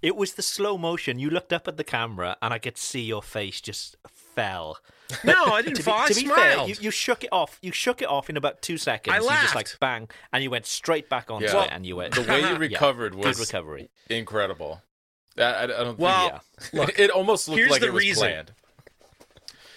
It 0.01 0.15
was 0.15 0.35
the 0.35 0.43
slow 0.43 0.79
motion. 0.79 1.19
You 1.19 1.31
looked 1.31 1.53
up 1.53 1.67
at 1.67 1.77
the 1.77 1.85
camera, 1.85 2.37
and 2.41 2.55
I 2.55 2.59
could 2.59 2.79
see 2.79 3.01
your 3.01 3.23
face 3.23 3.61
just 3.61 3.97
fell. 4.43 4.79
No, 5.25 5.45
I 5.47 5.63
didn't 5.63 5.77
to 5.79 5.83
fall. 5.83 5.99
I 6.01 6.09
be, 6.09 6.15
to 6.15 6.21
be 6.23 6.29
fair, 6.29 6.67
you, 6.67 6.75
you 6.81 6.91
shook 6.91 7.25
it 7.25 7.31
off. 7.33 7.59
You 7.63 7.73
shook 7.73 8.03
it 8.03 8.09
off 8.09 8.29
in 8.29 8.37
about 8.37 8.61
two 8.63 8.77
seconds. 8.77 9.15
I 9.15 9.21
You 9.21 9.43
just 9.43 9.55
like 9.55 9.69
bang, 9.81 10.09
and 10.33 10.43
you 10.45 10.51
went 10.51 10.67
straight 10.67 11.09
back 11.09 11.31
onto 11.31 11.47
Yeah. 11.47 11.65
it, 11.65 11.71
and 11.73 11.87
you 11.87 11.97
went. 11.97 12.15
The 12.15 12.23
way 12.23 12.41
you 12.41 12.47
Yeah, 12.49 12.59
recovered 12.59 13.15
good 13.15 13.25
was 13.25 13.41
recovery. 13.41 13.89
incredible. 14.11 14.83
I, 15.39 15.43
I, 15.43 15.63
I 15.65 15.67
don't 15.67 15.99
Well, 15.99 16.43
think 16.61 16.73
look, 16.75 16.99
it 16.99 17.11
almost 17.11 17.49
looked 17.49 17.59
here's 17.59 17.71
like 17.71 17.81
the 17.81 17.87
it 17.89 17.93
was 17.95 18.03
reason. 18.05 18.21
planned. 18.29 18.53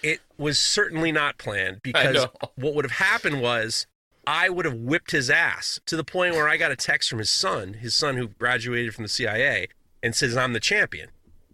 It 0.03 0.19
was 0.37 0.57
certainly 0.59 1.11
not 1.11 1.37
planned 1.37 1.81
because 1.83 2.25
what 2.55 2.73
would 2.73 2.85
have 2.85 2.93
happened 3.07 3.39
was 3.41 3.85
I 4.27 4.49
would 4.49 4.65
have 4.65 4.75
whipped 4.75 5.11
his 5.11 5.29
ass 5.29 5.79
to 5.85 5.95
the 5.95 6.03
point 6.03 6.33
where 6.35 6.49
I 6.49 6.57
got 6.57 6.71
a 6.71 6.75
text 6.75 7.09
from 7.09 7.19
his 7.19 7.29
son, 7.29 7.75
his 7.75 7.93
son 7.95 8.17
who 8.17 8.27
graduated 8.29 8.95
from 8.95 9.03
the 9.03 9.09
CIA, 9.09 9.67
and 10.03 10.15
says 10.15 10.35
I'm 10.35 10.53
the 10.53 10.59
champion. 10.59 11.09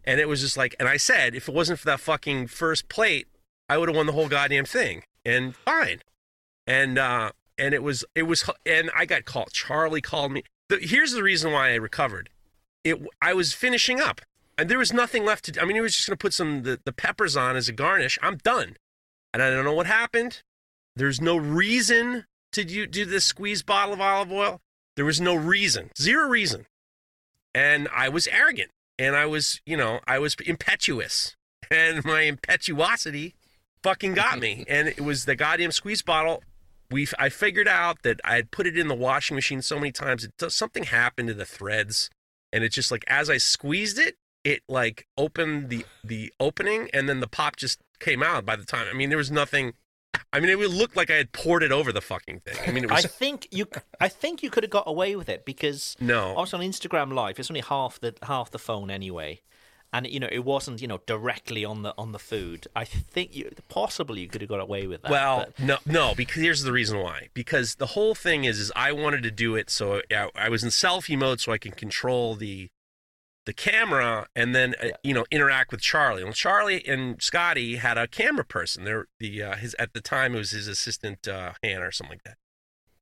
And 0.08 0.22
it 0.22 0.30
was 0.30 0.40
just 0.40 0.56
like, 0.56 0.74
and 0.80 0.88
I 0.88 0.96
said, 0.96 1.36
if 1.36 1.50
it 1.50 1.54
wasn't 1.54 1.80
for 1.80 1.86
that 1.88 2.00
fucking 2.00 2.48
first 2.48 2.88
plate, 2.88 3.28
I 3.70 3.78
would 3.78 3.90
have 3.90 3.96
won 3.96 4.06
the 4.06 4.14
whole 4.14 4.30
goddamn 4.30 4.64
thing. 4.64 5.04
And 5.26 5.54
fine. 5.54 6.00
And 6.66 6.98
uh, 6.98 7.32
and 7.58 7.74
it 7.74 7.84
was 7.84 8.06
it 8.16 8.24
was, 8.24 8.50
and 8.66 8.90
I 8.96 9.06
got 9.06 9.26
called. 9.26 9.52
Charlie 9.52 10.02
called 10.02 10.32
me. 10.32 10.44
The, 10.70 10.80
here's 10.82 11.12
the 11.12 11.24
reason 11.24 11.52
why 11.52 11.72
I 11.72 11.76
recovered. 11.76 12.30
It 12.84 13.02
I 13.22 13.34
was 13.34 13.54
finishing 13.54 14.00
up, 14.00 14.22
and 14.58 14.70
there 14.70 14.78
was 14.78 14.94
nothing 14.94 15.26
left 15.26 15.46
to. 15.46 15.62
I 15.62 15.66
mean, 15.66 15.76
he 15.76 15.82
was 15.82 15.96
just 15.96 16.08
to 16.08 16.16
put 16.16 16.34
some 16.34 16.64
the, 16.64 16.80
the 16.86 16.94
peppers 16.94 17.36
on 17.36 17.56
as 17.56 17.68
a 17.68 17.74
garnish. 17.74 18.18
I'm 18.22 18.38
done, 18.38 18.78
and 19.34 19.44
I 19.44 19.50
don't 19.50 19.66
know 19.66 19.74
what 19.74 19.88
happened. 19.88 20.42
There's 20.96 21.22
no 21.22 21.38
reason 21.38 22.26
to 22.54 22.64
do, 22.64 22.88
do 22.88 23.06
this 23.06 23.26
squeeze 23.26 23.62
bottle 23.62 23.94
of 23.94 24.02
olive 24.02 24.32
oil. 24.32 24.62
There 24.96 25.06
was 25.06 25.22
no 25.22 25.36
reason, 25.36 25.92
zero 25.98 26.28
reason, 26.28 26.66
and 27.54 27.88
I 27.94 28.10
was 28.10 28.28
arrogant, 28.28 28.72
and 29.00 29.16
I 29.16 29.26
was, 29.26 29.62
you 29.66 29.78
know, 29.78 30.00
I 30.08 30.20
was 30.20 30.36
impetuous, 30.46 31.36
and 31.72 32.04
my 32.06 32.22
impetuosity 32.22 33.36
fucking 33.84 34.14
got 34.14 34.40
me, 34.40 34.66
and 34.70 34.88
it 34.88 35.02
was 35.02 35.26
the 35.26 35.36
goddamn 35.36 35.72
squeeze 35.72 36.02
bottle. 36.02 36.44
We, 36.90 37.08
I 37.20 37.30
figured 37.30 37.68
out 37.68 38.04
that 38.04 38.22
I 38.24 38.36
had 38.36 38.52
put 38.52 38.66
it 38.66 38.78
in 38.78 38.88
the 38.88 38.96
washing 38.96 39.36
machine 39.36 39.62
so 39.62 39.76
many 39.76 39.92
times. 39.92 40.24
It 40.24 40.32
does, 40.38 40.56
something 40.56 40.84
happened 40.84 41.28
to 41.28 41.34
the 41.34 41.46
threads, 41.46 42.10
and 42.54 42.64
it 42.64 42.72
just 42.72 42.92
like 42.92 43.04
as 43.08 43.30
I 43.30 43.38
squeezed 43.38 44.00
it, 44.00 44.16
it 44.44 44.62
like 44.70 45.06
opened 45.18 45.70
the 45.70 45.86
the 46.04 46.34
opening, 46.40 46.90
and 46.94 47.10
then 47.10 47.20
the 47.20 47.28
pop 47.28 47.58
just 47.58 47.80
came 48.00 48.24
out. 48.24 48.46
By 48.46 48.56
the 48.56 48.66
time, 48.66 48.88
I 48.90 48.94
mean, 48.94 49.10
there 49.10 49.18
was 49.18 49.32
nothing. 49.32 49.74
I 50.34 50.40
mean, 50.40 50.50
it 50.50 50.58
would 50.58 50.72
look 50.72 50.96
like 50.96 51.10
I 51.10 51.16
had 51.16 51.32
poured 51.32 51.64
it 51.64 51.72
over 51.72 51.92
the 51.92 52.02
fucking 52.02 52.42
thing. 52.42 52.58
I 52.68 52.72
mean, 52.72 52.84
it 52.84 52.92
was. 52.92 53.06
I 53.06 53.08
think 53.08 53.48
you. 53.52 53.68
I 54.00 54.08
think 54.08 54.44
you 54.44 54.50
could 54.50 54.64
have 54.64 54.72
got 54.72 54.86
away 54.88 55.16
with 55.16 55.30
it 55.30 55.46
because 55.46 55.96
no. 56.00 56.34
also 56.36 56.58
on 56.58 56.64
Instagram 56.64 57.14
Live, 57.14 57.40
it's 57.40 57.50
only 57.50 57.62
half 57.62 58.00
the 58.00 58.16
half 58.24 58.52
the 58.52 58.60
phone 58.60 58.90
anyway, 58.90 59.42
and 59.94 60.08
you 60.08 60.20
know 60.20 60.30
it 60.32 60.44
wasn't 60.46 60.82
you 60.82 60.88
know 60.88 61.00
directly 61.06 61.66
on 61.66 61.84
the 61.84 61.94
on 61.98 62.12
the 62.12 62.20
food. 62.20 62.68
I 62.76 62.86
think 62.86 63.36
you 63.36 63.52
possibly 63.70 64.22
you 64.22 64.28
could 64.28 64.42
have 64.42 64.50
got 64.50 64.60
away 64.60 64.88
with 64.88 65.02
that. 65.04 65.12
Well, 65.12 65.46
but- 65.46 65.60
no, 65.60 65.78
no, 65.86 66.16
because 66.16 66.42
here's 66.42 66.64
the 66.64 66.72
reason 66.72 67.00
why. 67.00 67.30
Because 67.34 67.76
the 67.76 67.88
whole 67.88 68.16
thing 68.16 68.44
is, 68.44 68.60
is 68.60 68.72
I 68.76 68.92
wanted 68.92 69.24
to 69.24 69.32
do 69.32 69.56
it 69.56 69.70
so 69.70 70.02
I, 70.12 70.30
I 70.36 70.50
was 70.50 70.64
in 70.64 70.70
selfie 70.70 71.18
mode, 71.18 71.40
so 71.40 71.52
I 71.52 71.58
can 71.58 71.72
control 71.72 72.36
the 72.36 72.70
the 73.48 73.54
camera 73.54 74.28
and 74.36 74.54
then 74.54 74.76
uh, 74.84 74.90
you 75.04 75.14
know 75.14 75.26
interact 75.32 75.72
with 75.72 75.82
Charlie. 75.82 76.24
Well, 76.24 76.34
Charlie 76.34 76.86
and 76.86 77.20
Scotty 77.20 77.78
had 77.78 77.98
a 77.98 78.08
camera 78.08 78.46
person. 78.46 78.84
They're 78.84 79.08
the 79.20 79.42
uh, 79.42 79.56
his 79.56 79.74
at 79.80 79.94
the 79.94 80.02
time 80.02 80.36
it 80.36 80.40
was 80.40 80.52
his 80.52 80.68
assistant 80.68 81.28
uh, 81.28 81.54
Hannah 81.64 81.88
or 81.88 81.92
something 81.92 82.18
like 82.18 82.24
that. 82.24 82.38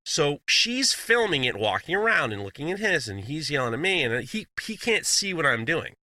So 0.06 0.38
she's 0.48 0.94
filming 0.94 1.44
it, 1.46 1.58
walking 1.58 1.96
around 1.96 2.32
and 2.32 2.44
looking 2.44 2.72
at 2.72 2.78
his, 2.78 3.08
and 3.08 3.22
he's 3.22 3.50
yelling 3.50 3.74
at 3.74 3.80
me, 3.80 4.04
and 4.04 4.24
he 4.24 4.46
he 4.62 4.78
can't 4.78 5.06
see 5.06 5.34
what 5.34 5.48
I'm 5.48 5.66
doing. 5.66 5.96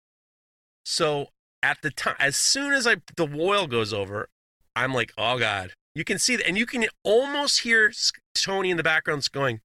So 0.84 1.28
at 1.62 1.78
the 1.82 1.92
time, 1.92 2.16
as 2.18 2.36
soon 2.36 2.72
as 2.72 2.86
I 2.86 2.96
the 3.16 3.32
oil 3.32 3.68
goes 3.68 3.92
over, 3.92 4.28
I'm 4.74 4.92
like, 4.92 5.12
oh 5.16 5.38
god, 5.38 5.74
you 5.94 6.02
can 6.02 6.18
see 6.18 6.34
that, 6.34 6.48
and 6.48 6.58
you 6.58 6.66
can 6.66 6.86
almost 7.04 7.60
hear 7.60 7.92
Tony 8.34 8.70
in 8.70 8.76
the 8.76 8.82
background 8.82 9.24
going. 9.30 9.60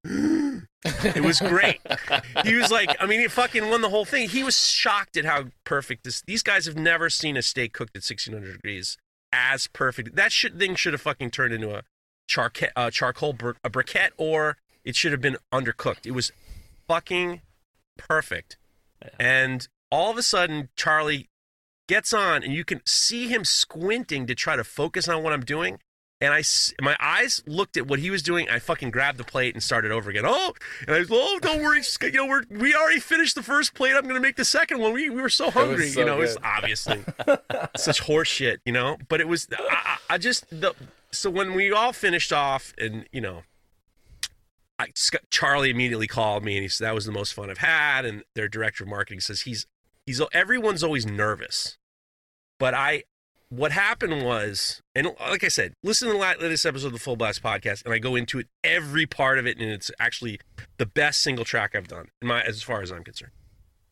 It 0.84 1.22
was 1.22 1.40
great. 1.40 1.80
he 2.44 2.54
was 2.54 2.70
like, 2.70 2.94
I 3.00 3.06
mean, 3.06 3.20
he 3.20 3.28
fucking 3.28 3.68
won 3.68 3.80
the 3.80 3.88
whole 3.88 4.04
thing. 4.04 4.28
He 4.28 4.44
was 4.44 4.68
shocked 4.68 5.16
at 5.16 5.24
how 5.24 5.46
perfect 5.64 6.04
this. 6.04 6.22
These 6.22 6.42
guys 6.42 6.66
have 6.66 6.76
never 6.76 7.10
seen 7.10 7.36
a 7.36 7.42
steak 7.42 7.72
cooked 7.72 7.96
at 7.96 8.02
1600 8.02 8.52
degrees 8.52 8.96
as 9.32 9.66
perfect. 9.66 10.14
That 10.16 10.32
should, 10.32 10.58
thing 10.58 10.74
should 10.74 10.92
have 10.92 11.02
fucking 11.02 11.30
turned 11.30 11.52
into 11.52 11.74
a 11.74 11.82
charca- 12.28 12.70
uh, 12.76 12.90
charcoal 12.90 13.32
br- 13.32 13.52
a 13.64 13.70
briquette, 13.70 14.10
or 14.16 14.56
it 14.84 14.94
should 14.96 15.12
have 15.12 15.20
been 15.20 15.36
undercooked. 15.52 16.06
It 16.06 16.12
was 16.12 16.32
fucking 16.86 17.42
perfect. 17.96 18.56
And 19.18 19.66
all 19.90 20.10
of 20.10 20.16
a 20.18 20.22
sudden, 20.22 20.68
Charlie 20.76 21.28
gets 21.88 22.12
on, 22.12 22.42
and 22.42 22.52
you 22.52 22.64
can 22.64 22.82
see 22.84 23.28
him 23.28 23.44
squinting 23.44 24.26
to 24.26 24.34
try 24.34 24.56
to 24.56 24.64
focus 24.64 25.08
on 25.08 25.22
what 25.22 25.32
I'm 25.32 25.44
doing. 25.44 25.80
And 26.20 26.34
I, 26.34 26.42
my 26.82 26.96
eyes 26.98 27.42
looked 27.46 27.76
at 27.76 27.86
what 27.86 28.00
he 28.00 28.10
was 28.10 28.22
doing. 28.22 28.48
I 28.50 28.58
fucking 28.58 28.90
grabbed 28.90 29.18
the 29.18 29.24
plate 29.24 29.54
and 29.54 29.62
started 29.62 29.92
over 29.92 30.10
again. 30.10 30.24
Oh, 30.26 30.52
and 30.86 30.96
I 30.96 30.98
was, 30.98 31.10
like, 31.10 31.20
oh, 31.22 31.38
don't 31.40 31.62
worry, 31.62 31.82
you 32.02 32.10
know, 32.12 32.26
we're 32.26 32.42
we 32.50 32.74
already 32.74 32.98
finished 32.98 33.36
the 33.36 33.42
first 33.42 33.74
plate. 33.74 33.94
I'm 33.94 34.06
gonna 34.06 34.18
make 34.18 34.36
the 34.36 34.44
second 34.44 34.80
one. 34.80 34.92
We 34.92 35.10
we 35.10 35.22
were 35.22 35.28
so 35.28 35.50
hungry, 35.50 35.90
so 35.90 36.00
you 36.00 36.06
know. 36.06 36.20
It's 36.20 36.36
obviously 36.42 37.04
such 37.76 38.00
horse 38.00 38.28
shit, 38.28 38.60
you 38.64 38.72
know. 38.72 38.96
But 39.08 39.20
it 39.20 39.28
was, 39.28 39.46
I, 39.56 39.98
I 40.10 40.14
I 40.14 40.18
just 40.18 40.48
the 40.50 40.74
so 41.12 41.30
when 41.30 41.54
we 41.54 41.70
all 41.70 41.92
finished 41.92 42.32
off, 42.32 42.74
and 42.78 43.06
you 43.12 43.20
know, 43.20 43.42
I, 44.78 44.88
Charlie 45.30 45.70
immediately 45.70 46.06
called 46.06 46.44
me 46.44 46.56
and 46.56 46.62
he 46.62 46.68
said 46.68 46.86
that 46.86 46.94
was 46.94 47.06
the 47.06 47.12
most 47.12 47.32
fun 47.34 47.50
I've 47.50 47.58
had. 47.58 48.04
And 48.04 48.22
their 48.34 48.48
director 48.48 48.84
of 48.84 48.90
marketing 48.90 49.20
says 49.20 49.42
he's 49.42 49.66
he's 50.06 50.20
everyone's 50.32 50.84
always 50.84 51.06
nervous 51.06 51.78
But 52.58 52.74
I, 52.74 53.04
what 53.50 53.72
happened 53.72 54.24
was, 54.24 54.80
and 54.94 55.08
like 55.20 55.42
I 55.42 55.48
said, 55.48 55.72
listen 55.82 56.08
to 56.08 56.14
the 56.14 56.18
la- 56.18 56.34
latest 56.40 56.66
episode 56.66 56.88
of 56.88 56.92
the 56.92 56.98
Full 56.98 57.16
Blast 57.16 57.42
podcast, 57.42 57.84
and 57.84 57.94
I 57.94 57.98
go 57.98 58.14
into 58.14 58.38
it 58.38 58.48
every 58.62 59.06
part 59.06 59.38
of 59.38 59.46
it, 59.46 59.58
and 59.58 59.70
it's 59.70 59.90
actually 59.98 60.40
the 60.76 60.86
best 60.86 61.22
single 61.22 61.44
track 61.44 61.74
I've 61.74 61.88
done, 61.88 62.08
in 62.20 62.28
my 62.28 62.42
as 62.42 62.62
far 62.62 62.82
as 62.82 62.90
I'm 62.90 63.04
concerned. 63.04 63.32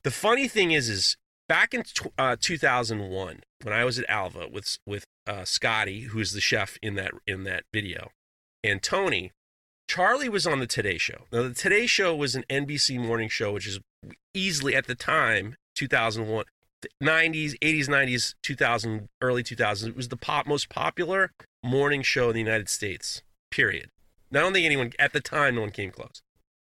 The 0.05 0.11
funny 0.11 0.47
thing 0.47 0.73
is, 0.73 0.89
is 0.89 1.17
back 1.49 1.73
in 1.73 1.85
uh, 2.19 2.37
2001 2.39 3.41
when 3.63 3.75
I 3.75 3.85
was 3.85 3.99
at 3.99 4.09
Alva 4.09 4.49
with 4.53 4.79
with 4.87 5.05
uh, 5.27 5.45
Scotty, 5.45 6.03
who's 6.03 6.33
the 6.33 6.41
chef 6.41 6.79
in 6.83 6.95
that 6.97 7.13
in 7.27 7.45
that 7.45 7.65
video, 7.73 8.11
and 8.63 8.83
Tony, 8.83 9.33
Charlie 9.89 10.29
was 10.29 10.47
on 10.47 10.61
the 10.61 10.67
Today 10.67 10.99
Show. 10.99 11.25
Now 11.33 11.45
the 11.45 11.55
Today 11.55 11.87
Show 11.87 12.15
was 12.15 12.35
an 12.35 12.45
NBC 12.51 12.99
morning 12.99 13.29
show, 13.29 13.53
which 13.53 13.67
is 13.67 13.81
easily 14.35 14.75
at 14.75 14.87
the 14.87 14.95
time 14.95 15.57
2001. 15.77 16.45
90s, 17.03 17.55
80s, 17.61 17.89
90s, 17.89 18.35
2000, 18.43 19.09
early 19.21 19.43
2000s. 19.43 19.89
It 19.89 19.97
was 19.97 20.09
the 20.09 20.17
pop 20.17 20.47
most 20.47 20.69
popular 20.69 21.33
morning 21.63 22.03
show 22.03 22.29
in 22.29 22.35
the 22.35 22.41
United 22.41 22.69
States. 22.69 23.23
Period. 23.51 23.91
Now, 24.31 24.41
I 24.41 24.43
don't 24.43 24.53
think 24.53 24.67
anyone 24.67 24.93
at 24.99 25.13
the 25.13 25.21
time 25.21 25.55
no 25.55 25.63
one 25.63 25.71
came 25.71 25.91
close. 25.91 26.23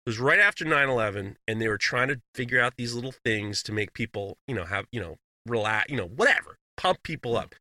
It 0.06 0.10
was 0.10 0.20
right 0.20 0.40
after 0.40 0.66
9/11 0.66 1.36
and 1.48 1.62
they 1.62 1.68
were 1.68 1.78
trying 1.78 2.08
to 2.08 2.22
figure 2.34 2.60
out 2.60 2.74
these 2.78 2.94
little 2.94 3.14
things 3.24 3.62
to 3.64 3.72
make 3.72 3.94
people, 3.94 4.38
you 4.48 4.56
know, 4.56 4.66
have, 4.66 4.86
you 4.92 5.00
know, 5.00 5.18
relax, 5.46 5.92
you 5.92 5.98
know, 5.98 6.08
whatever, 6.08 6.58
pump 6.78 7.04
people 7.04 7.38
up. 7.38 7.56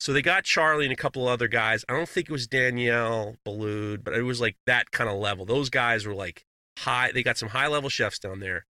So 0.00 0.12
they 0.12 0.22
got 0.22 0.44
Charlie 0.44 0.84
and 0.84 0.92
a 0.92 0.96
couple 0.96 1.26
of 1.26 1.32
other 1.32 1.48
guys. 1.48 1.84
I 1.88 1.94
don't 1.94 2.08
think 2.08 2.28
it 2.28 2.32
was 2.32 2.46
Daniel 2.46 3.36
Boulud, 3.46 4.04
but 4.04 4.14
it 4.14 4.22
was 4.22 4.40
like 4.40 4.56
that 4.66 4.90
kind 4.90 5.10
of 5.10 5.16
level. 5.16 5.44
Those 5.44 5.70
guys 5.70 6.06
were 6.06 6.14
like 6.14 6.44
high. 6.78 7.10
They 7.12 7.22
got 7.22 7.38
some 7.38 7.48
high 7.48 7.66
level 7.66 7.90
chefs 7.90 8.18
down 8.18 8.40
there, 8.40 8.64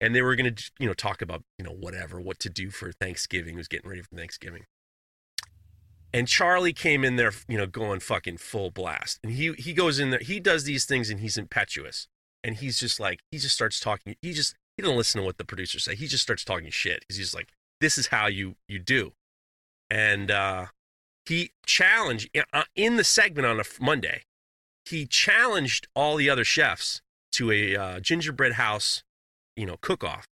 and 0.00 0.14
they 0.14 0.22
were 0.22 0.36
going 0.36 0.54
to, 0.54 0.70
you 0.78 0.86
know, 0.86 0.94
talk 0.94 1.22
about, 1.22 1.42
you 1.58 1.64
know, 1.64 1.72
whatever, 1.72 2.20
what 2.20 2.38
to 2.40 2.48
do 2.48 2.70
for 2.70 2.92
Thanksgiving. 2.92 3.56
Was 3.56 3.68
getting 3.68 3.88
ready 3.88 4.02
for 4.02 4.14
Thanksgiving. 4.16 4.64
And 6.12 6.26
Charlie 6.26 6.72
came 6.72 7.04
in 7.04 7.16
there, 7.16 7.32
you 7.48 7.58
know, 7.58 7.66
going 7.66 8.00
fucking 8.00 8.38
full 8.38 8.70
blast. 8.70 9.18
And 9.22 9.32
he 9.32 9.52
he 9.52 9.72
goes 9.72 9.98
in 9.98 10.10
there, 10.10 10.20
he 10.20 10.40
does 10.40 10.64
these 10.64 10.84
things, 10.84 11.10
and 11.10 11.20
he's 11.20 11.36
impetuous. 11.36 12.08
And 12.44 12.56
he's 12.56 12.78
just 12.78 13.00
like, 13.00 13.20
he 13.30 13.38
just 13.38 13.54
starts 13.54 13.80
talking. 13.80 14.16
He 14.22 14.32
just 14.32 14.54
he 14.76 14.82
doesn't 14.82 14.96
listen 14.96 15.20
to 15.20 15.24
what 15.26 15.38
the 15.38 15.44
producers 15.44 15.84
say. 15.84 15.94
He 15.94 16.06
just 16.06 16.22
starts 16.22 16.44
talking 16.44 16.70
shit 16.70 17.00
because 17.00 17.16
he's 17.16 17.34
like, 17.34 17.48
this 17.80 17.98
is 17.98 18.08
how 18.08 18.26
you 18.26 18.56
you 18.68 18.78
do. 18.78 19.12
And 19.90 20.30
uh, 20.30 20.66
he 21.26 21.52
challenged 21.66 22.30
uh, 22.52 22.64
in 22.74 22.96
the 22.96 23.04
segment 23.04 23.46
on 23.46 23.60
a 23.60 23.64
Monday. 23.80 24.22
He 24.84 25.04
challenged 25.04 25.88
all 25.94 26.16
the 26.16 26.30
other 26.30 26.44
chefs 26.44 27.02
to 27.32 27.50
a 27.52 27.76
uh, 27.76 28.00
gingerbread 28.00 28.54
house, 28.54 29.02
you 29.58 29.66
know, 29.66 29.76
cook 29.80 30.04
off, 30.04 30.26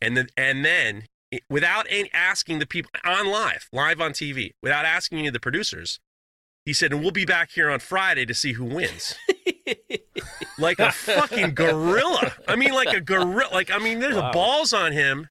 and 0.00 0.16
then 0.16 0.28
and 0.36 0.64
then 0.64 1.04
without 1.48 1.86
any, 1.90 2.10
asking 2.12 2.58
the 2.58 2.66
people 2.66 2.90
on 3.04 3.26
live, 3.30 3.68
live 3.72 4.00
on 4.00 4.12
TV, 4.12 4.52
without 4.62 4.84
asking 4.84 5.18
any 5.18 5.28
of 5.28 5.32
the 5.34 5.40
producers, 5.40 5.98
he 6.64 6.72
said, 6.72 6.92
"And 6.92 7.02
we'll 7.02 7.10
be 7.10 7.24
back 7.24 7.50
here 7.52 7.68
on 7.70 7.80
Friday 7.80 8.24
to 8.26 8.34
see 8.34 8.52
who 8.54 8.64
wins." 8.64 9.14
like 10.58 10.78
a 10.78 10.92
fucking 10.92 11.54
gorilla. 11.54 12.32
I 12.48 12.56
mean, 12.56 12.72
like 12.72 12.92
a 12.92 13.00
gorilla. 13.00 13.52
Like 13.52 13.70
I 13.70 13.78
mean, 13.78 13.98
there's 14.00 14.16
Wow. 14.16 14.32
balls 14.32 14.72
on 14.72 14.92
him. 14.92 15.28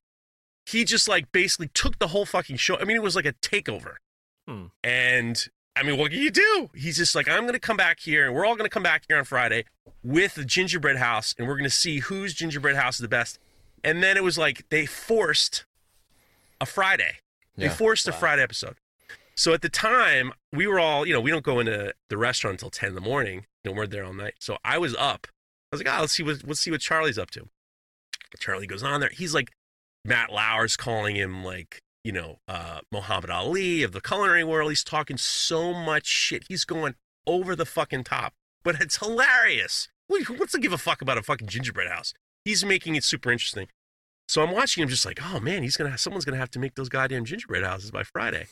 He 0.66 0.84
just 0.84 1.08
like 1.08 1.32
basically 1.32 1.70
took 1.74 1.98
the 2.00 2.08
whole 2.10 2.26
fucking 2.26 2.58
show. 2.58 2.78
I 2.78 2.84
mean, 2.84 2.96
it 2.96 3.04
was 3.04 3.16
like 3.16 3.26
a 3.26 3.34
takeover. 3.34 3.96
Hmm. 4.48 4.66
And 4.84 5.48
I 5.80 5.84
mean, 5.84 5.98
what 5.98 6.12
can 6.12 6.20
you 6.20 6.32
do? 6.32 6.70
He's 6.76 6.98
just 6.98 7.16
like, 7.16 7.28
I'm 7.30 7.42
going 7.42 7.54
to 7.54 7.60
come 7.60 7.78
back 7.78 8.00
here, 8.02 8.26
and 8.26 8.36
we're 8.36 8.46
all 8.46 8.56
going 8.56 8.66
to 8.66 8.74
come 8.74 8.84
back 8.84 9.04
here 9.08 9.18
on 9.18 9.24
Friday 9.24 9.66
with 10.04 10.36
the 10.36 10.46
gingerbread 10.46 10.98
house, 10.98 11.34
and 11.38 11.48
we're 11.48 11.56
going 11.56 11.64
to 11.70 11.76
see 11.76 12.00
whose 12.00 12.34
gingerbread 12.34 12.76
house 12.76 12.96
is 12.96 13.02
the 13.02 13.08
best. 13.08 13.40
And 13.84 14.04
then 14.04 14.18
it 14.18 14.24
was 14.24 14.38
like 14.38 14.68
they 14.70 14.86
forced 14.86 15.66
a 16.60 16.66
Friday. 16.66 17.18
They 17.56 17.66
Yeah. 17.66 17.74
forced 17.74 18.08
a 18.08 18.12
Friday 18.14 18.44
episode. 18.44 18.76
So 19.36 19.54
at 19.54 19.62
the 19.62 19.70
time, 19.70 20.34
we 20.52 20.68
were 20.68 20.80
all, 20.80 21.06
you 21.08 21.14
know, 21.14 21.22
we 21.22 21.32
don't 21.32 21.46
go 21.46 21.60
into 21.62 21.94
the 22.10 22.18
restaurant 22.18 22.56
until 22.56 22.70
10 22.70 22.90
in 22.90 22.96
the 22.96 23.02
morning. 23.02 23.46
You 23.64 23.72
know, 23.72 23.78
we're 23.78 23.88
there 23.88 24.04
all 24.04 24.14
night. 24.14 24.34
So 24.40 24.58
I 24.66 24.78
was 24.78 24.94
up. 24.98 25.28
I 25.72 25.76
was 25.78 25.84
like, 25.84 25.94
oh, 25.96 26.02
let's 26.02 26.14
see 26.14 26.24
what 26.24 26.44
let's 26.46 26.60
see 26.60 26.72
what 26.72 26.82
Charlie's 26.82 27.18
up 27.18 27.32
to. 27.32 27.48
Charlie 28.40 28.68
goes 28.68 28.84
on 28.84 29.00
there. 29.00 29.10
He's 29.14 29.34
like 29.34 29.52
Matt 30.04 30.32
Lauer's 30.32 30.76
calling 30.76 31.16
him 31.16 31.44
like, 31.44 31.82
you 32.04 32.12
know, 32.12 32.40
uh, 32.48 32.80
Muhammad 32.92 33.30
Ali 33.30 33.84
of 33.84 33.92
the 33.92 34.02
culinary 34.02 34.44
world. 34.44 34.72
He's 34.72 34.84
talking 34.84 35.18
so 35.18 35.74
much 35.74 36.06
shit. 36.06 36.46
He's 36.48 36.66
going 36.66 36.96
over 37.28 37.56
the 37.56 37.66
fucking 37.66 38.06
top. 38.06 38.34
But 38.64 38.82
it's 38.82 38.98
hilarious. 38.98 39.90
Wants 40.10 40.54
to 40.54 40.60
give 40.60 40.74
a 40.74 40.78
fuck 40.78 41.02
about 41.02 41.18
a 41.18 41.24
fucking 41.24 41.48
gingerbread 41.48 41.90
house? 41.90 42.14
He's 42.44 42.66
making 42.66 42.96
it 42.96 43.04
super 43.04 43.32
interesting. 43.32 43.68
So 44.28 44.44
I'm 44.44 44.52
watching 44.52 44.84
him 44.84 44.90
just 44.90 45.06
like, 45.06 45.20
oh 45.34 45.40
man, 45.40 45.64
he's 45.64 45.78
gonna 45.78 45.98
someone's 45.98 46.26
gonna 46.26 46.38
have 46.38 46.52
to 46.52 46.60
make 46.60 46.76
those 46.76 46.90
goddamn 46.90 47.26
gingerbread 47.26 47.64
houses 47.64 47.92
by 47.92 48.04
Friday. 48.04 48.48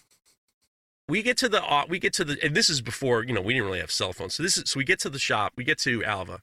We 1.07 1.21
get 1.23 1.37
to 1.37 1.49
the 1.49 1.63
uh, 1.63 1.85
we 1.87 1.99
get 1.99 2.13
to 2.13 2.25
the 2.25 2.37
and 2.43 2.55
this 2.55 2.69
is 2.69 2.81
before 2.81 3.23
you 3.23 3.33
know 3.33 3.41
we 3.41 3.53
didn't 3.53 3.67
really 3.67 3.79
have 3.79 3.91
cell 3.91 4.13
phones. 4.13 4.35
So 4.35 4.43
this 4.43 4.57
is 4.57 4.69
so 4.71 4.79
we 4.79 4.83
get 4.83 4.99
to 5.01 5.09
the 5.09 5.19
shop. 5.19 5.53
We 5.55 5.63
get 5.63 5.77
to 5.79 6.03
Alva. 6.03 6.39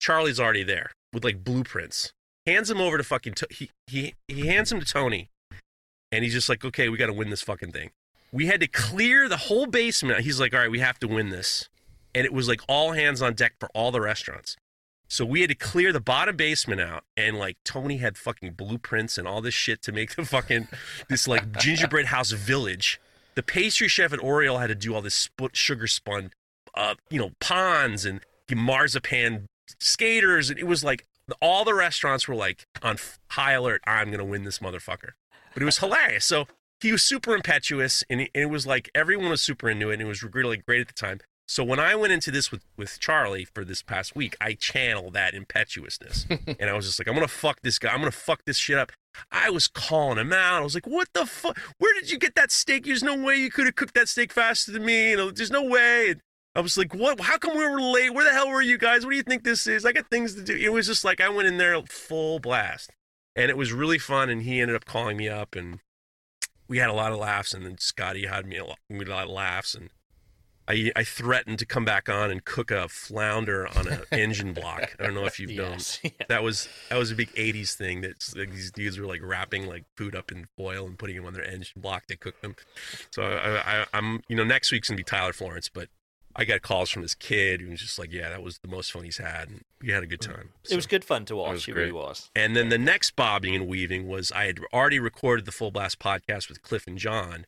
Charlie's 0.00 0.38
already 0.38 0.62
there 0.62 0.92
with 1.12 1.24
like 1.24 1.42
blueprints. 1.42 2.12
Hands 2.46 2.70
him 2.70 2.80
over 2.80 2.96
to 2.96 3.04
fucking 3.04 3.34
he 3.50 3.70
he 3.88 4.14
he 4.28 4.46
hands 4.46 4.70
him 4.70 4.78
to 4.78 4.86
Tony, 4.86 5.30
and 6.12 6.24
he's 6.24 6.32
just 6.32 6.48
like, 6.48 6.64
okay, 6.64 6.88
we 6.88 6.96
got 6.96 7.06
to 7.06 7.12
win 7.12 7.30
this 7.30 7.42
fucking 7.42 7.72
thing. 7.72 7.90
We 8.32 8.46
had 8.46 8.60
to 8.60 8.66
clear 8.66 9.28
the 9.28 9.36
whole 9.36 9.66
basement. 9.66 10.20
He's 10.20 10.40
like, 10.40 10.52
all 10.52 10.60
right, 10.60 10.70
we 10.70 10.80
have 10.80 10.98
to 11.00 11.08
win 11.08 11.30
this, 11.30 11.68
and 12.14 12.24
it 12.24 12.32
was 12.32 12.48
like 12.48 12.60
all 12.68 12.92
hands 12.92 13.22
on 13.22 13.34
deck 13.34 13.54
for 13.58 13.68
all 13.74 13.90
the 13.90 14.00
restaurants. 14.00 14.56
So 15.08 15.24
we 15.24 15.40
had 15.40 15.50
to 15.50 15.54
clear 15.54 15.92
the 15.92 16.00
bottom 16.00 16.36
basement 16.36 16.80
out, 16.80 17.04
and 17.16 17.38
like 17.38 17.56
Tony 17.64 17.98
had 17.98 18.18
fucking 18.18 18.52
blueprints 18.52 19.16
and 19.18 19.26
all 19.26 19.40
this 19.40 19.54
shit 19.54 19.80
to 19.82 19.92
make 19.92 20.16
the 20.16 20.24
fucking 20.24 20.68
this 21.08 21.28
like 21.28 21.58
gingerbread 21.58 22.06
house 22.06 22.32
village. 22.32 23.00
The 23.36 23.42
pastry 23.42 23.88
chef 23.88 24.12
at 24.12 24.22
Aureole 24.22 24.58
had 24.58 24.68
to 24.68 24.74
do 24.74 24.94
all 24.94 25.02
this 25.02 25.28
sugar 25.52 25.86
spun, 25.86 26.32
uh, 26.74 26.94
you 27.10 27.18
know, 27.18 27.30
ponds 27.38 28.04
and 28.04 28.20
marzipan 28.52 29.46
skaters, 29.78 30.50
and 30.50 30.58
it 30.58 30.66
was 30.66 30.82
like 30.82 31.06
all 31.40 31.64
the 31.64 31.74
restaurants 31.74 32.26
were 32.26 32.34
like 32.34 32.66
on 32.82 32.96
high 33.30 33.52
alert. 33.52 33.82
I'm 33.86 34.10
gonna 34.10 34.24
win 34.24 34.44
this 34.44 34.58
motherfucker, 34.58 35.10
but 35.56 35.62
it 35.62 35.66
was 35.66 35.78
hilarious. 35.78 36.26
So 36.26 36.46
he 36.82 36.92
was 36.92 37.02
super 37.02 37.34
impetuous, 37.34 38.04
and 38.10 38.20
it, 38.20 38.30
and 38.34 38.42
it 38.42 38.50
was 38.50 38.66
like 38.66 38.90
everyone 38.94 39.30
was 39.30 39.40
super 39.40 39.70
into 39.70 39.88
it, 39.88 39.94
and 39.94 40.02
it 40.02 40.06
was 40.06 40.22
really 40.22 40.58
great 40.58 40.82
at 40.82 40.88
the 40.88 40.92
time. 40.92 41.20
So 41.48 41.64
when 41.64 41.80
I 41.80 41.94
went 41.94 42.12
into 42.12 42.30
this 42.30 42.50
with 42.52 42.62
with 42.76 43.00
Charlie 43.00 43.46
for 43.46 43.64
this 43.64 43.80
past 43.80 44.14
week, 44.14 44.36
I 44.38 44.52
channeled 44.52 45.14
that 45.14 45.32
impetuousness, 45.32 46.26
and 46.60 46.68
I 46.68 46.74
was 46.74 46.84
just 46.84 47.00
like, 47.00 47.08
I'm 47.08 47.14
gonna 47.14 47.26
fuck 47.26 47.62
this 47.62 47.78
guy. 47.78 47.90
I'm 47.90 48.00
gonna 48.00 48.10
fuck 48.10 48.44
this 48.44 48.58
shit 48.58 48.76
up. 48.76 48.92
I 49.32 49.48
was 49.48 49.66
calling 49.66 50.18
him 50.18 50.30
out. 50.30 50.60
I 50.60 50.64
was 50.64 50.74
like, 50.74 50.86
"What 50.86 51.08
the 51.14 51.24
fuck? 51.24 51.58
Where 51.78 51.94
did 51.94 52.10
you 52.10 52.18
get 52.18 52.34
that 52.34 52.52
steak? 52.52 52.84
There's 52.84 53.02
no 53.02 53.16
way 53.16 53.36
you 53.36 53.50
could 53.50 53.64
have 53.64 53.76
cooked 53.76 53.94
that 53.94 54.10
steak 54.10 54.30
faster 54.30 54.72
than 54.72 54.84
me. 54.84 55.12
You 55.12 55.16
know, 55.16 55.30
there's 55.30 55.50
no 55.50 55.62
way." 55.62 56.10
And 56.10 56.20
I 56.54 56.60
was 56.60 56.76
like, 56.76 56.94
"What? 56.94 57.18
How 57.20 57.38
come 57.38 57.56
we 57.56 57.66
were 57.66 57.80
late? 57.80 58.12
Where 58.12 58.26
the 58.26 58.32
hell 58.32 58.50
were 58.50 58.60
you 58.60 58.76
guys? 58.76 59.06
What 59.06 59.12
do 59.12 59.16
you 59.16 59.22
think 59.22 59.42
this 59.42 59.66
is? 59.66 59.86
I 59.86 59.92
got 59.92 60.10
things 60.10 60.34
to 60.34 60.42
do." 60.42 60.54
It 60.54 60.70
was 60.70 60.86
just 60.86 61.02
like 61.02 61.22
I 61.22 61.30
went 61.30 61.48
in 61.48 61.56
there 61.56 61.80
full 61.88 62.40
blast, 62.40 62.90
and 63.36 63.50
it 63.50 63.56
was 63.56 63.72
really 63.72 63.98
fun. 63.98 64.28
And 64.30 64.42
he 64.42 64.60
ended 64.60 64.74
up 64.76 64.84
calling 64.84 65.16
me 65.16 65.28
up, 65.28 65.54
and 65.54 65.78
we 66.68 66.78
had 66.78 66.88
a 66.90 66.94
lot 66.94 67.12
of 67.12 67.18
laughs. 67.18 67.52
And 67.54 67.64
then 67.64 67.78
Scotty 67.78 68.26
had 68.26 68.46
me 68.46 68.56
a 68.56 68.64
lot, 68.64 68.78
a 68.90 68.94
lot 69.04 69.24
of 69.24 69.30
laughs, 69.30 69.74
and 69.74 69.90
I 70.68 70.90
I 70.96 71.04
threatened 71.04 71.60
to 71.60 71.66
come 71.66 71.84
back 71.84 72.08
on 72.08 72.30
and 72.30 72.44
cook 72.44 72.72
a 72.72 72.88
flounder 72.88 73.68
on 73.78 73.86
an 73.86 74.00
engine 74.12 74.52
block. 74.52 74.96
I 74.98 75.04
don't 75.04 75.14
know 75.14 75.26
if 75.26 75.38
you've 75.38 75.52
known 75.52 75.72
Yes. 75.72 76.00
Yeah. 76.02 76.10
that 76.28 76.42
was 76.42 76.68
that 76.90 76.98
was 76.98 77.12
a 77.12 77.14
big 77.14 77.32
'80s 77.34 77.74
thing. 77.74 78.00
That 78.00 78.14
like, 78.34 78.50
these 78.50 78.72
dudes 78.72 78.98
were 78.98 79.06
like 79.06 79.20
wrapping 79.22 79.66
like 79.68 79.84
food 79.96 80.16
up 80.16 80.32
in 80.32 80.46
foil 80.56 80.86
and 80.86 80.98
putting 80.98 81.14
them 81.16 81.26
on 81.26 81.34
their 81.34 81.44
engine 81.44 81.80
block 81.80 82.06
to 82.06 82.16
cook 82.16 82.40
them. 82.40 82.56
So 83.12 83.22
I, 83.22 83.80
I, 83.82 83.86
I'm 83.94 84.22
you 84.28 84.34
know 84.36 84.44
next 84.44 84.72
week's 84.72 84.88
gonna 84.88 84.96
be 84.96 85.04
Tyler 85.04 85.32
Florence, 85.32 85.68
but 85.68 85.88
I 86.38 86.44
got 86.44 86.60
calls 86.60 86.90
from 86.90 87.00
this 87.00 87.14
kid 87.14 87.62
who 87.62 87.70
was 87.70 87.80
just 87.80 87.98
like, 87.98 88.12
yeah, 88.12 88.28
that 88.28 88.42
was 88.42 88.58
the 88.58 88.68
most 88.68 88.92
fun 88.92 89.04
he's 89.04 89.16
had, 89.16 89.48
and 89.48 89.62
we 89.80 89.90
had 89.90 90.02
a 90.02 90.06
good 90.06 90.20
mm. 90.20 90.34
time. 90.34 90.50
It 90.70 90.76
was 90.76 90.86
good 90.86 91.02
fun 91.02 91.24
to 91.26 91.36
watch. 91.36 91.66
It 91.66 91.74
really 91.74 91.92
was. 91.92 92.30
And 92.36 92.54
then 92.54 92.68
the 92.68 92.78
next 92.78 93.16
bobbing 93.16 93.54
and 93.54 93.66
weaving 93.66 94.06
was 94.06 94.30
I 94.32 94.44
had 94.44 94.60
already 94.72 95.00
recorded 95.00 95.46
the 95.46 95.52
Full 95.52 95.70
Blast 95.70 95.98
podcast 95.98 96.50
with 96.50 96.60
Cliff 96.60 96.86
and 96.86 96.98
John, 96.98 97.46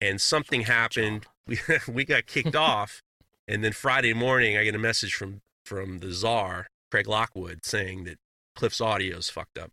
and 0.00 0.20
something 0.20 0.62
happened. 0.62 1.26
We 1.46 1.58
we 1.88 2.04
got 2.04 2.26
kicked 2.26 2.56
off, 2.56 3.02
and 3.48 3.64
then 3.64 3.72
Friday 3.72 4.14
morning 4.14 4.56
I 4.56 4.64
get 4.64 4.74
a 4.74 4.78
message 4.78 5.14
from 5.14 5.40
from 5.64 5.98
the 5.98 6.12
czar 6.12 6.68
Craig 6.90 7.08
Lockwood 7.08 7.64
saying 7.64 8.04
that 8.04 8.18
Cliff's 8.54 8.80
audio 8.80 9.18
is 9.18 9.28
fucked 9.28 9.58
up. 9.58 9.72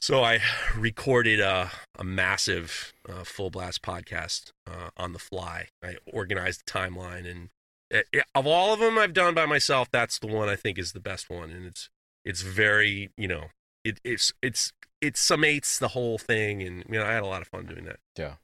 So 0.00 0.22
I 0.22 0.40
recorded 0.76 1.40
a, 1.40 1.70
a 1.98 2.04
massive 2.04 2.92
uh, 3.08 3.24
Full 3.24 3.50
Blast 3.50 3.82
podcast 3.82 4.52
uh, 4.66 4.90
on 4.96 5.12
the 5.12 5.18
fly. 5.18 5.68
I 5.82 5.96
organized 6.06 6.62
the 6.66 6.70
timeline, 6.72 7.28
and 7.30 7.48
uh, 7.92 8.02
yeah, 8.12 8.22
of 8.34 8.46
all 8.46 8.72
of 8.72 8.80
them 8.80 8.96
I've 8.96 9.12
done 9.12 9.34
by 9.34 9.46
myself, 9.46 9.88
that's 9.90 10.18
the 10.18 10.28
one 10.28 10.48
I 10.48 10.56
think 10.56 10.78
is 10.78 10.92
the 10.92 11.00
best 11.00 11.28
one, 11.28 11.50
and 11.50 11.66
it's 11.66 11.90
it's 12.24 12.42
very 12.42 13.10
you 13.16 13.28
know 13.28 13.46
it 13.84 14.00
it's 14.04 14.32
it's 14.40 14.72
it 15.00 15.14
summates 15.14 15.78
the 15.78 15.88
whole 15.88 16.16
thing, 16.18 16.62
and 16.62 16.84
you 16.88 16.98
know 16.98 17.04
I 17.04 17.12
had 17.12 17.22
a 17.22 17.26
lot 17.26 17.42
of 17.42 17.48
fun 17.48 17.66
doing 17.66 17.84
that. 17.84 17.98
Yeah. 18.16 18.34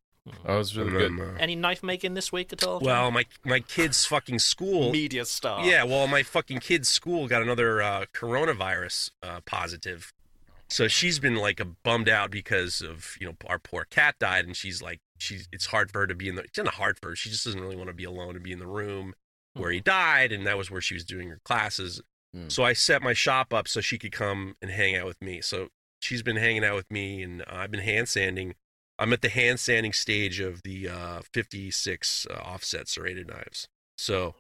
That 0.47 0.55
was 0.57 0.75
really 0.75 0.91
good. 0.91 1.11
um, 1.11 1.21
uh, 1.21 1.39
Any 1.39 1.55
knife 1.55 1.83
making 1.83 2.15
this 2.15 2.33
week 2.33 2.51
at 2.55 2.65
all? 2.65 2.81
Well, 2.81 3.11
my 3.11 3.27
my 3.45 3.61
kid's 3.61 4.07
fucking 4.07 4.39
school. 4.39 4.91
media 5.03 5.25
star. 5.27 5.65
Yeah, 5.65 5.85
well, 5.85 6.07
my 6.07 6.23
fucking 6.23 6.61
kid's 6.61 6.89
school 6.89 7.29
got 7.29 7.43
another 7.43 7.83
uh, 7.83 8.07
coronavirus 8.15 9.11
uh, 9.23 9.41
positive 9.45 10.13
So 10.69 10.89
she's 10.89 11.19
been 11.19 11.37
like 11.37 11.61
a 11.61 11.65
bummed 11.65 12.09
out 12.09 12.31
because 12.31 12.81
of 12.81 13.17
you 13.21 13.27
know 13.27 13.37
our 13.47 13.59
poor 13.59 13.85
cat 13.85 14.17
died, 14.19 14.47
and 14.47 14.57
she's 14.57 14.83
like 14.83 15.01
she's 15.19 15.49
it's 15.53 15.67
hard 15.67 15.91
for 15.91 16.01
her 16.01 16.07
to 16.07 16.15
be 16.15 16.29
in 16.29 16.35
the 16.35 16.43
it's 16.43 16.59
not 16.59 16.75
hard 16.75 16.99
for 16.99 17.11
her. 17.11 17.17
She 17.17 17.31
just 17.31 17.45
doesn't 17.45 17.61
really 17.61 17.77
want 17.77 17.89
to 17.89 17.95
be 17.95 18.05
alone 18.05 18.35
and 18.35 18.43
be 18.43 18.53
in 18.53 18.59
the 18.59 18.67
room 18.67 19.15
where 19.55 19.71
he 19.71 19.81
died, 19.81 20.33
and 20.33 20.47
that 20.47 20.59
was 20.59 20.71
where 20.71 20.81
she 20.81 20.95
was 20.95 21.05
doing 21.05 21.29
her 21.29 21.41
classes. 21.45 22.03
Mm. 22.35 22.51
So 22.51 22.65
I 22.65 22.73
set 22.73 23.03
my 23.03 23.13
shop 23.13 23.53
up 23.53 23.69
so 23.69 23.81
she 23.81 23.99
could 23.99 24.13
come 24.13 24.57
and 24.61 24.71
hang 24.71 24.97
out 24.97 25.07
with 25.07 25.21
me. 25.23 25.41
So 25.41 25.69
she's 26.01 26.23
been 26.23 26.37
hanging 26.37 26.65
out 26.65 26.75
with 26.75 26.91
me, 26.91 27.23
and 27.23 27.43
uh, 27.43 27.47
I've 27.53 27.71
been 27.71 27.81
hand 27.81 28.09
sanding. 28.09 28.55
I'm 28.99 29.13
at 29.13 29.23
the 29.23 29.29
hand 29.29 29.61
sanding 29.61 29.93
stage 29.93 30.41
of 30.41 30.63
the 30.63 30.89
uh, 30.89 31.23
56 31.33 32.27
uh, 32.31 32.35
offset 32.35 32.89
serrated 32.89 33.29
knives. 33.29 33.69
So 33.97 34.35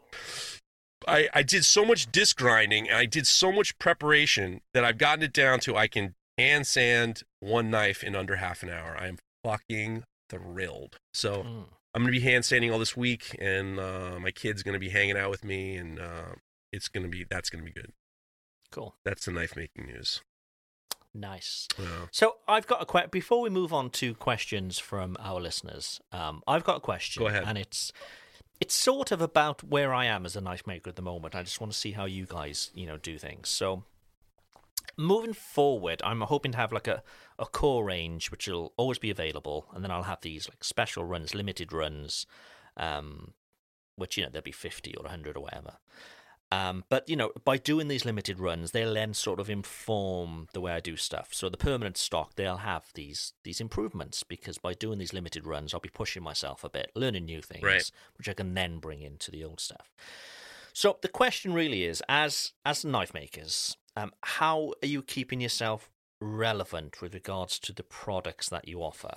I, 1.06 1.28
I 1.34 1.42
did 1.42 1.64
so 1.64 1.84
much 1.84 2.10
disc 2.10 2.36
grinding 2.36 2.88
and 2.88 2.96
I 2.96 3.06
did 3.06 3.26
so 3.26 3.52
much 3.52 3.78
preparation 3.78 4.60
that 4.72 4.84
I've 4.84 4.98
gotten 4.98 5.22
it 5.24 5.32
down 5.32 5.60
to 5.60 5.76
I 5.76 5.86
can 5.86 6.14
hand 6.38 6.66
sand 6.66 7.22
one 7.40 7.70
knife 7.70 8.02
in 8.02 8.16
under 8.16 8.36
half 8.36 8.62
an 8.62 8.70
hour. 8.70 8.96
I 8.98 9.08
am 9.08 9.18
fucking 9.44 10.04
thrilled. 10.30 10.96
So 11.12 11.42
Mm. 11.42 11.64
I'm 11.94 12.02
gonna 12.02 12.10
be 12.12 12.20
hand 12.20 12.44
sanding 12.44 12.72
all 12.72 12.80
this 12.80 12.96
week, 12.96 13.36
and 13.38 13.78
uh, 13.78 14.18
my 14.18 14.32
kid's 14.32 14.64
gonna 14.64 14.80
be 14.80 14.88
hanging 14.88 15.16
out 15.16 15.30
with 15.30 15.44
me, 15.44 15.76
and 15.76 16.00
uh, 16.00 16.34
it's 16.72 16.88
gonna 16.88 17.06
be 17.06 17.24
that's 17.30 17.50
gonna 17.50 17.62
be 17.62 17.70
good. 17.70 17.92
Cool. 18.72 18.96
That's 19.04 19.26
the 19.26 19.30
knife 19.30 19.54
making 19.54 19.86
news. 19.86 20.20
Nice. 21.14 21.68
Uh, 21.78 22.06
So 22.10 22.38
I've 22.48 22.66
got 22.66 22.82
a 22.82 22.86
question. 22.86 23.10
Before 23.12 23.40
we 23.40 23.48
move 23.50 23.72
on 23.72 23.90
to 23.90 24.14
questions 24.14 24.80
from 24.80 25.16
our 25.20 25.40
listeners, 25.40 26.00
um, 26.10 26.42
I've 26.48 26.64
got 26.64 26.78
a 26.78 26.80
question. 26.80 27.20
Go 27.22 27.28
ahead. 27.28 27.44
And 27.46 27.56
it's 27.56 27.92
it's 28.60 28.74
sort 28.74 29.12
of 29.12 29.20
about 29.20 29.62
where 29.62 29.92
I 29.92 30.06
am 30.06 30.24
as 30.24 30.36
a 30.36 30.40
knife 30.40 30.66
maker 30.66 30.88
at 30.90 30.96
the 30.96 31.02
moment. 31.02 31.34
I 31.34 31.42
just 31.42 31.60
want 31.60 31.72
to 31.72 31.78
see 31.78 31.92
how 31.92 32.04
you 32.04 32.26
guys, 32.26 32.70
you 32.74 32.86
know, 32.86 32.96
do 32.96 33.18
things. 33.18 33.48
So 33.48 33.84
moving 34.96 35.32
forward, 35.32 36.00
I'm 36.04 36.20
hoping 36.22 36.52
to 36.52 36.58
have 36.58 36.72
like 36.72 36.88
a, 36.88 37.02
a 37.38 37.46
core 37.46 37.84
range 37.84 38.30
which 38.30 38.46
will 38.46 38.72
always 38.76 38.98
be 38.98 39.10
available, 39.10 39.66
and 39.74 39.82
then 39.82 39.90
I'll 39.90 40.04
have 40.04 40.20
these 40.20 40.48
like 40.48 40.62
special 40.64 41.04
runs, 41.04 41.34
limited 41.34 41.72
runs, 41.72 42.26
um, 42.76 43.32
which 43.96 44.16
you 44.16 44.22
know 44.22 44.30
there'll 44.30 44.42
be 44.42 44.52
fifty 44.52 44.94
or 44.96 45.08
hundred 45.08 45.36
or 45.36 45.40
whatever. 45.40 45.74
Um, 46.54 46.84
but 46.88 47.08
you 47.08 47.16
know, 47.16 47.32
by 47.44 47.56
doing 47.56 47.88
these 47.88 48.04
limited 48.04 48.38
runs, 48.38 48.70
they'll 48.70 48.94
then 48.94 49.14
sort 49.14 49.40
of 49.40 49.50
inform 49.50 50.48
the 50.52 50.60
way 50.60 50.72
I 50.72 50.80
do 50.80 50.96
stuff. 50.96 51.28
So 51.32 51.48
the 51.48 51.56
permanent 51.56 51.96
stock, 51.96 52.34
they'll 52.36 52.58
have 52.58 52.84
these 52.94 53.32
these 53.42 53.60
improvements 53.60 54.22
because 54.22 54.58
by 54.58 54.74
doing 54.74 54.98
these 54.98 55.12
limited 55.12 55.46
runs, 55.46 55.74
I'll 55.74 55.80
be 55.80 55.88
pushing 55.88 56.22
myself 56.22 56.62
a 56.64 56.68
bit, 56.70 56.90
learning 56.94 57.24
new 57.24 57.42
things, 57.42 57.64
Right. 57.64 57.90
which 58.16 58.28
I 58.28 58.34
can 58.34 58.54
then 58.54 58.78
bring 58.78 59.02
into 59.02 59.30
the 59.30 59.42
old 59.44 59.60
stuff. 59.60 59.90
So 60.72 60.98
the 61.02 61.08
question 61.08 61.52
really 61.54 61.84
is, 61.84 62.02
as 62.08 62.52
as 62.64 62.84
knife 62.84 63.14
makers, 63.14 63.76
um, 63.96 64.12
how 64.22 64.74
are 64.82 64.88
you 64.88 65.02
keeping 65.02 65.40
yourself 65.40 65.90
relevant 66.20 67.00
with 67.02 67.14
regards 67.14 67.58
to 67.60 67.72
the 67.72 67.82
products 67.84 68.48
that 68.48 68.68
you 68.68 68.80
offer? 68.82 69.16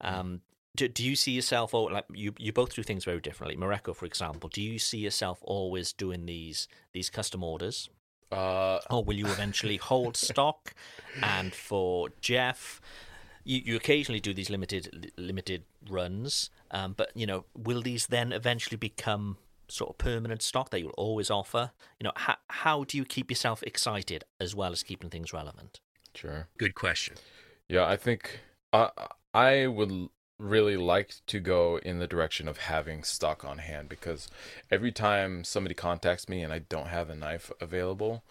Um, 0.00 0.40
do, 0.76 0.88
do 0.88 1.04
you 1.04 1.16
see 1.16 1.32
yourself, 1.32 1.74
or 1.74 1.90
like 1.90 2.04
you, 2.12 2.32
you 2.38 2.52
both 2.52 2.74
do 2.74 2.82
things 2.82 3.04
very 3.04 3.20
differently. 3.20 3.56
Mareko, 3.56 3.94
for 3.94 4.06
example, 4.06 4.48
do 4.48 4.62
you 4.62 4.78
see 4.78 4.98
yourself 4.98 5.38
always 5.42 5.92
doing 5.92 6.26
these 6.26 6.68
these 6.92 7.10
custom 7.10 7.42
orders, 7.42 7.90
Uh, 8.30 8.78
or 8.90 9.02
will 9.04 9.16
you 9.16 9.26
eventually 9.26 9.76
hold 9.76 10.16
stock? 10.28 10.74
And 11.22 11.52
for 11.52 12.10
Jeff, 12.20 12.80
you, 13.44 13.60
you 13.64 13.76
occasionally 13.76 14.20
do 14.20 14.32
these 14.32 14.50
limited 14.50 15.12
limited 15.16 15.64
runs, 15.88 16.50
um, 16.70 16.94
but 16.96 17.10
you 17.14 17.26
know, 17.26 17.44
will 17.56 17.82
these 17.82 18.06
then 18.06 18.32
eventually 18.32 18.76
become 18.76 19.38
sort 19.68 19.90
of 19.90 19.98
permanent 19.98 20.42
stock 20.42 20.70
that 20.70 20.80
you'll 20.80 20.90
always 20.90 21.30
offer? 21.30 21.72
You 21.98 22.04
know, 22.04 22.12
how 22.16 22.36
how 22.48 22.84
do 22.84 22.96
you 22.96 23.04
keep 23.04 23.30
yourself 23.30 23.62
excited 23.64 24.24
as 24.38 24.54
well 24.54 24.72
as 24.72 24.82
keeping 24.82 25.10
things 25.10 25.32
relevant? 25.32 25.80
sure. 26.14 26.48
good 26.58 26.74
question. 26.74 27.16
Yeah, 27.68 27.86
I 27.86 27.96
think 27.96 28.40
I 28.72 28.90
I 29.34 29.66
would 29.66 30.10
really 30.40 30.76
like 30.76 31.14
to 31.26 31.40
go 31.40 31.78
in 31.78 31.98
the 31.98 32.06
direction 32.06 32.48
of 32.48 32.58
having 32.58 33.04
stock 33.04 33.44
on 33.44 33.58
hand 33.58 33.88
because 33.88 34.28
every 34.70 34.92
time 34.92 35.44
somebody 35.44 35.74
contacts 35.74 36.28
me 36.28 36.42
and 36.42 36.52
I 36.52 36.60
don't 36.60 36.88
have 36.88 37.10
a 37.10 37.14
knife 37.14 37.52
available, 37.60 38.22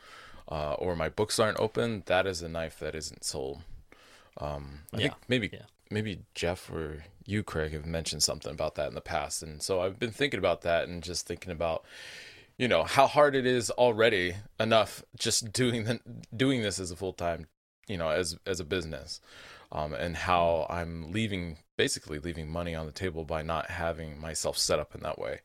uh, 0.50 0.74
or 0.74 0.96
my 0.96 1.10
books 1.10 1.40
aren't 1.40 1.60
open, 1.60 2.04
that 2.08 2.26
is 2.26 2.42
a 2.42 2.50
knife 2.50 2.80
that 2.80 2.96
isn't 2.96 3.24
sold. 3.24 3.62
Um, 4.38 4.82
I 4.94 4.98
think 4.98 5.14
Yeah, 5.14 5.14
maybe 5.28 5.54
yeah. 5.54 5.66
maybe 5.92 6.22
Jeff 6.34 6.70
or 6.72 7.04
you, 7.26 7.44
Craig, 7.44 7.74
have 7.74 7.86
mentioned 7.86 8.24
something 8.24 8.52
about 8.52 8.76
that 8.76 8.88
in 8.90 8.96
the 8.96 9.02
past, 9.02 9.44
and 9.44 9.62
so 9.62 9.82
I've 9.82 10.00
been 10.00 10.12
thinking 10.12 10.40
about 10.40 10.62
that 10.62 10.88
and 10.88 11.04
just 11.04 11.28
thinking 11.28 11.52
about 11.52 11.84
you 12.58 12.68
know 12.68 12.84
how 12.84 13.08
hard 13.08 13.36
it 13.36 13.46
is 13.46 13.70
already 13.72 14.36
enough 14.60 15.04
just 15.18 15.52
doing 15.54 15.84
the, 15.86 16.00
doing 16.36 16.62
this 16.62 16.80
as 16.80 16.92
a 16.92 16.96
full 16.96 17.14
time 17.14 17.48
you 17.88 17.98
know 17.98 18.10
as 18.10 18.38
as 18.46 18.60
a 18.60 18.66
business 18.66 19.22
um, 19.72 19.94
and 19.94 20.16
how 20.18 20.66
I'm 20.70 21.12
leaving 21.12 21.58
basically 21.80 22.20
leaving 22.20 22.50
money 22.50 22.76
on 22.76 22.86
the 22.86 22.92
table 22.92 23.24
by 23.24 23.42
not 23.42 23.70
having 23.70 24.20
myself 24.20 24.58
set 24.58 24.80
up 24.80 24.94
in 24.94 25.00
that 25.00 25.18
way. 25.18 25.40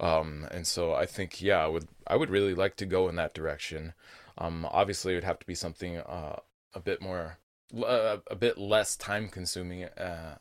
Um, 0.00 0.46
and 0.50 0.66
so 0.66 0.92
I 0.92 1.06
think 1.06 1.40
yeah, 1.40 1.64
I 1.64 1.66
would 1.66 1.88
I 2.06 2.14
would 2.14 2.28
really 2.28 2.52
like 2.52 2.76
to 2.76 2.84
go 2.84 3.08
in 3.08 3.16
that 3.16 3.32
direction. 3.32 3.94
Um, 4.36 4.68
obviously, 4.70 5.12
it 5.12 5.16
would 5.16 5.24
have 5.24 5.38
to 5.38 5.46
be 5.46 5.54
something 5.54 5.96
uh, 5.96 6.40
a 6.74 6.80
bit 6.80 7.00
more 7.00 7.38
uh, 7.74 8.18
a 8.30 8.36
bit 8.36 8.58
less 8.58 8.96
time 8.96 9.30
consuming 9.30 9.84
uh, 9.84 10.36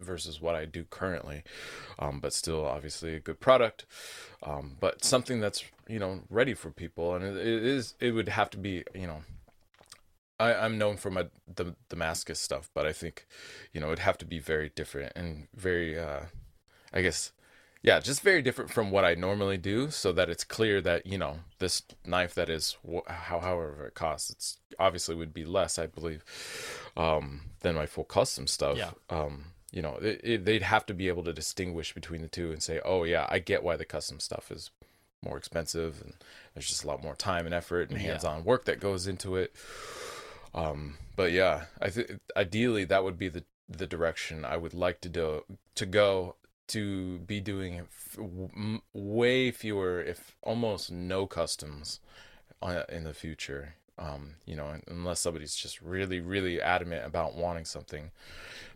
versus 0.00 0.40
what 0.40 0.56
I 0.56 0.64
do 0.64 0.82
currently, 0.82 1.44
um, 2.00 2.18
but 2.18 2.32
still 2.32 2.64
obviously 2.64 3.14
a 3.14 3.20
good 3.20 3.38
product. 3.38 3.86
Um, 4.42 4.76
but 4.80 5.04
something 5.04 5.38
that's 5.38 5.62
you 5.86 6.00
know 6.00 6.22
ready 6.28 6.54
for 6.54 6.72
people, 6.72 7.14
and 7.14 7.24
it, 7.24 7.36
it 7.36 7.64
is 7.64 7.94
it 8.00 8.10
would 8.10 8.28
have 8.28 8.50
to 8.50 8.58
be 8.58 8.82
you 8.92 9.06
know 9.06 9.22
I, 10.38 10.54
I'm 10.54 10.78
known 10.78 10.96
for 10.96 11.10
my 11.10 11.26
the 11.52 11.74
Damascus 11.88 12.40
stuff, 12.40 12.70
but 12.74 12.86
I 12.86 12.92
think, 12.92 13.26
you 13.72 13.80
know, 13.80 13.88
it'd 13.88 14.00
have 14.00 14.18
to 14.18 14.24
be 14.24 14.38
very 14.38 14.70
different 14.74 15.12
and 15.14 15.48
very, 15.54 15.98
uh, 15.98 16.26
I 16.92 17.02
guess, 17.02 17.32
yeah, 17.82 18.00
just 18.00 18.22
very 18.22 18.42
different 18.42 18.70
from 18.70 18.90
what 18.90 19.04
I 19.04 19.14
normally 19.14 19.58
do, 19.58 19.90
so 19.90 20.10
that 20.12 20.30
it's 20.30 20.42
clear 20.42 20.80
that 20.80 21.06
you 21.06 21.18
know 21.18 21.40
this 21.58 21.82
knife 22.04 22.34
that 22.34 22.48
is 22.48 22.76
wh- 22.84 23.08
how 23.10 23.40
however 23.40 23.86
it 23.86 23.94
costs, 23.94 24.30
it's 24.30 24.58
obviously 24.78 25.14
would 25.14 25.34
be 25.34 25.44
less, 25.44 25.78
I 25.78 25.86
believe, 25.86 26.24
um, 26.96 27.42
than 27.60 27.74
my 27.74 27.86
full 27.86 28.04
custom 28.04 28.46
stuff. 28.46 28.78
Yeah. 28.78 28.90
Um, 29.10 29.46
you 29.70 29.82
know, 29.82 29.98
it, 30.00 30.20
it, 30.22 30.44
they'd 30.44 30.62
have 30.62 30.86
to 30.86 30.94
be 30.94 31.08
able 31.08 31.24
to 31.24 31.32
distinguish 31.32 31.94
between 31.94 32.22
the 32.22 32.28
two 32.28 32.52
and 32.52 32.62
say, 32.62 32.80
oh 32.84 33.02
yeah, 33.02 33.26
I 33.28 33.40
get 33.40 33.64
why 33.64 33.76
the 33.76 33.84
custom 33.84 34.20
stuff 34.20 34.52
is 34.52 34.70
more 35.22 35.36
expensive 35.36 36.00
and 36.00 36.14
there's 36.54 36.68
just 36.68 36.84
a 36.84 36.86
lot 36.86 37.02
more 37.02 37.16
time 37.16 37.44
and 37.44 37.54
effort 37.54 37.90
and 37.90 37.98
hands-on 37.98 38.44
work 38.44 38.66
that 38.66 38.78
goes 38.78 39.06
into 39.06 39.36
it. 39.36 39.52
Um, 40.54 40.98
but 41.16 41.32
yeah, 41.32 41.64
I 41.80 41.90
think 41.90 42.20
ideally 42.36 42.84
that 42.84 43.04
would 43.04 43.18
be 43.18 43.28
the 43.28 43.44
the 43.68 43.86
direction 43.86 44.44
I 44.44 44.56
would 44.56 44.74
like 44.74 45.00
to 45.02 45.08
do 45.08 45.42
to 45.74 45.86
go 45.86 46.36
to 46.68 47.18
be 47.20 47.40
doing 47.40 47.80
f- 47.80 48.18
m- 48.18 48.82
way 48.92 49.50
fewer, 49.50 50.00
if 50.02 50.36
almost 50.42 50.90
no 50.90 51.26
customs, 51.26 52.00
uh, 52.62 52.84
in 52.88 53.04
the 53.04 53.14
future. 53.14 53.74
Um, 53.98 54.36
you 54.44 54.56
know, 54.56 54.80
unless 54.88 55.20
somebody's 55.20 55.54
just 55.54 55.80
really, 55.80 56.20
really 56.20 56.60
adamant 56.60 57.06
about 57.06 57.36
wanting 57.36 57.64
something, 57.64 58.10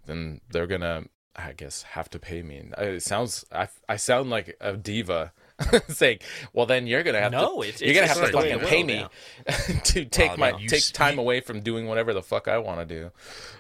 then 0.07 0.41
they're 0.51 0.67
gonna, 0.67 1.05
I 1.35 1.53
guess, 1.53 1.83
have 1.83 2.09
to 2.11 2.19
pay 2.19 2.43
me. 2.43 2.63
It 2.79 3.03
sounds, 3.03 3.45
I, 3.53 3.69
I 3.89 3.97
sound 3.97 4.31
like 4.31 4.57
a 4.61 4.77
diva 4.77 5.33
saying, 5.89 6.19
"Well, 6.53 6.67
then 6.67 6.87
you're 6.87 7.03
gonna 7.03 7.21
have 7.21 7.33
No, 7.33 7.57
to, 7.63 7.69
it's- 7.69 7.81
you're 7.81 7.95
gonna 7.95 8.07
have 8.07 8.17
to 8.17 8.23
just 8.23 8.33
the 8.33 8.39
way 8.39 8.53
fucking 8.53 8.69
pay 8.69 8.83
me 8.85 9.07
to 9.85 10.05
take 10.05 10.37
Well, 10.37 10.53
my 10.53 10.59
you 10.59 10.69
take 10.69 10.79
s- 10.83 10.91
time 10.93 11.19
away 11.19 11.41
from 11.41 11.61
doing 11.63 11.87
whatever 11.87 12.15
the 12.15 12.23
fuck 12.23 12.47
I 12.49 12.59
want 12.59 12.81
to 12.81 12.85
do, 12.87 13.11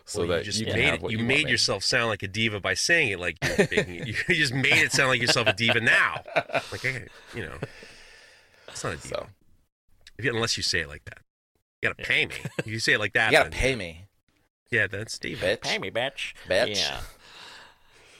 so 0.04 0.20
Well, 0.20 0.28
that 0.28 0.38
you 0.38 0.44
just 0.44 0.60
you 0.60 0.66
made 0.66 0.94
it, 0.94 1.02
you, 1.02 1.08
you, 1.10 1.18
made 1.18 1.28
want, 1.34 1.42
man. 1.44 1.50
yourself 1.50 1.82
sound 1.82 2.08
like 2.08 2.22
a 2.22 2.28
diva 2.28 2.60
by 2.60 2.74
saying 2.74 3.08
it 3.10 3.18
like 3.20 3.36
you're 3.42 3.56
making. 3.70 4.06
You 4.28 4.34
just 4.34 4.54
made 4.54 4.78
it 4.78 4.92
sound 4.92 5.08
like 5.08 5.20
yourself 5.20 5.48
a 5.48 5.52
diva 5.52 5.80
now. 5.80 6.22
Like 6.70 6.84
I, 6.84 7.06
you 7.34 7.42
know, 7.46 7.54
it's 8.68 8.84
not 8.84 8.92
a 8.94 8.96
diva. 8.96 9.08
So 9.08 9.26
If 10.18 10.24
you, 10.24 10.34
unless 10.34 10.56
you 10.56 10.62
say 10.62 10.80
it 10.80 10.88
like 10.88 11.04
that, 11.06 11.18
you 11.82 11.88
gotta 11.88 12.02
pay 12.02 12.26
me. 12.26 12.34
If 12.58 12.66
you 12.68 12.78
say 12.78 12.92
it 12.94 12.98
like 13.00 13.12
that, 13.14 13.32
you 13.32 13.38
gotta 13.38 13.50
then- 13.50 13.58
pay 13.58 13.74
me, 13.74 14.04
Yeah, 14.70 14.86
that's 14.86 15.18
diva. 15.18 15.44
bitch. 15.44 15.60
Pay 15.62 15.78
me, 15.78 15.90
bitch. 15.90 16.34
Bitch. 16.48 16.76
Yeah. 16.76 17.00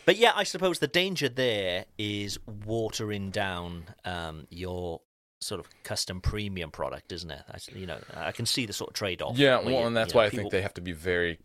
But 0.09 0.17
yeah, 0.17 0.33
I 0.35 0.45
suppose 0.45 0.79
the 0.79 0.87
danger 0.87 1.29
there 1.29 1.85
is 1.99 2.39
watering 2.65 3.29
down 3.29 3.85
um, 4.07 4.47
your 4.49 5.03
sort 5.43 5.61
of 5.61 5.69
custom 5.83 6.23
premium 6.23 6.71
product, 6.71 7.13
isn't 7.13 7.31
it? 7.31 7.43
That's, 7.47 7.69
you 7.69 7.85
know, 7.87 7.99
I 8.17 8.33
can 8.33 8.47
see 8.47 8.65
the 8.65 8.73
sort 8.73 8.89
of 8.89 8.95
trade 8.95 9.21
off. 9.21 9.37
Yeah, 9.37 9.61
well, 9.61 9.87
and 9.87 9.95
that's 9.95 10.15
why 10.15 10.25
I 10.25 10.31
think 10.31 10.51
they 10.51 10.63
have 10.63 10.73
to 10.73 10.81
be 10.81 10.93
very 10.93 11.39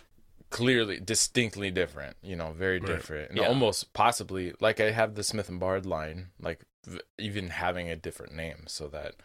clearly, 0.50 1.02
distinctly 1.02 1.72
different. 1.72 2.16
You 2.24 2.38
know, 2.38 2.54
very 2.54 2.80
Right. 2.80 2.88
different, 2.88 3.32
and 3.32 3.40
Yeah. 3.40 3.50
almost 3.50 3.92
possibly 3.92 4.54
like 4.62 4.80
I 4.80 4.92
have 4.92 5.16
the 5.16 5.26
Smith 5.26 5.50
and 5.50 5.60
Bard 5.60 5.86
line, 5.86 6.30
like 6.40 6.62
v- 6.88 7.02
even 7.18 7.50
having 7.50 7.90
a 7.90 7.98
different 7.98 8.34
name, 8.34 8.64
so 8.68 8.88
that 8.88 9.16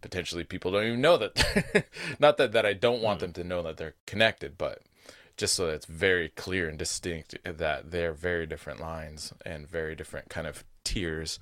potentially 0.00 0.44
people 0.44 0.70
don't 0.70 0.84
even 0.86 1.00
know 1.00 1.16
that. 1.16 1.84
Not 2.20 2.36
that 2.36 2.52
that 2.52 2.64
I 2.64 2.74
don't 2.74 3.02
want 3.02 3.18
them 3.18 3.32
to 3.32 3.42
know 3.42 3.60
that 3.64 3.76
they're 3.76 3.96
connected, 4.06 4.56
but 4.56 4.82
just 5.38 5.54
so 5.54 5.66
that 5.66 5.74
it's 5.74 5.86
very 5.86 6.28
clear 6.28 6.68
and 6.68 6.78
distinct 6.78 7.38
that 7.44 7.90
they're 7.90 8.12
very 8.12 8.46
different 8.46 8.80
lines 8.80 9.32
and 9.46 9.68
very 9.68 9.94
different 9.94 10.28
kind 10.28 10.46
of 10.46 10.64
tiers 10.84 11.38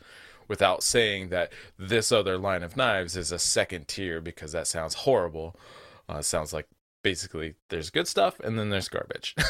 without 0.48 0.82
saying 0.82 1.30
that 1.30 1.52
this 1.78 2.12
other 2.12 2.38
line 2.38 2.62
of 2.62 2.76
knives 2.76 3.16
is 3.16 3.32
a 3.32 3.38
second 3.38 3.88
tier 3.88 4.20
because 4.20 4.52
that 4.52 4.66
sounds 4.66 4.94
horrible 4.94 5.56
uh, 6.08 6.22
sounds 6.22 6.52
like 6.52 6.68
basically 7.02 7.54
there's 7.68 7.90
good 7.90 8.06
stuff 8.06 8.38
and 8.40 8.58
then 8.58 8.70
there's 8.70 8.88
garbage. 8.88 9.34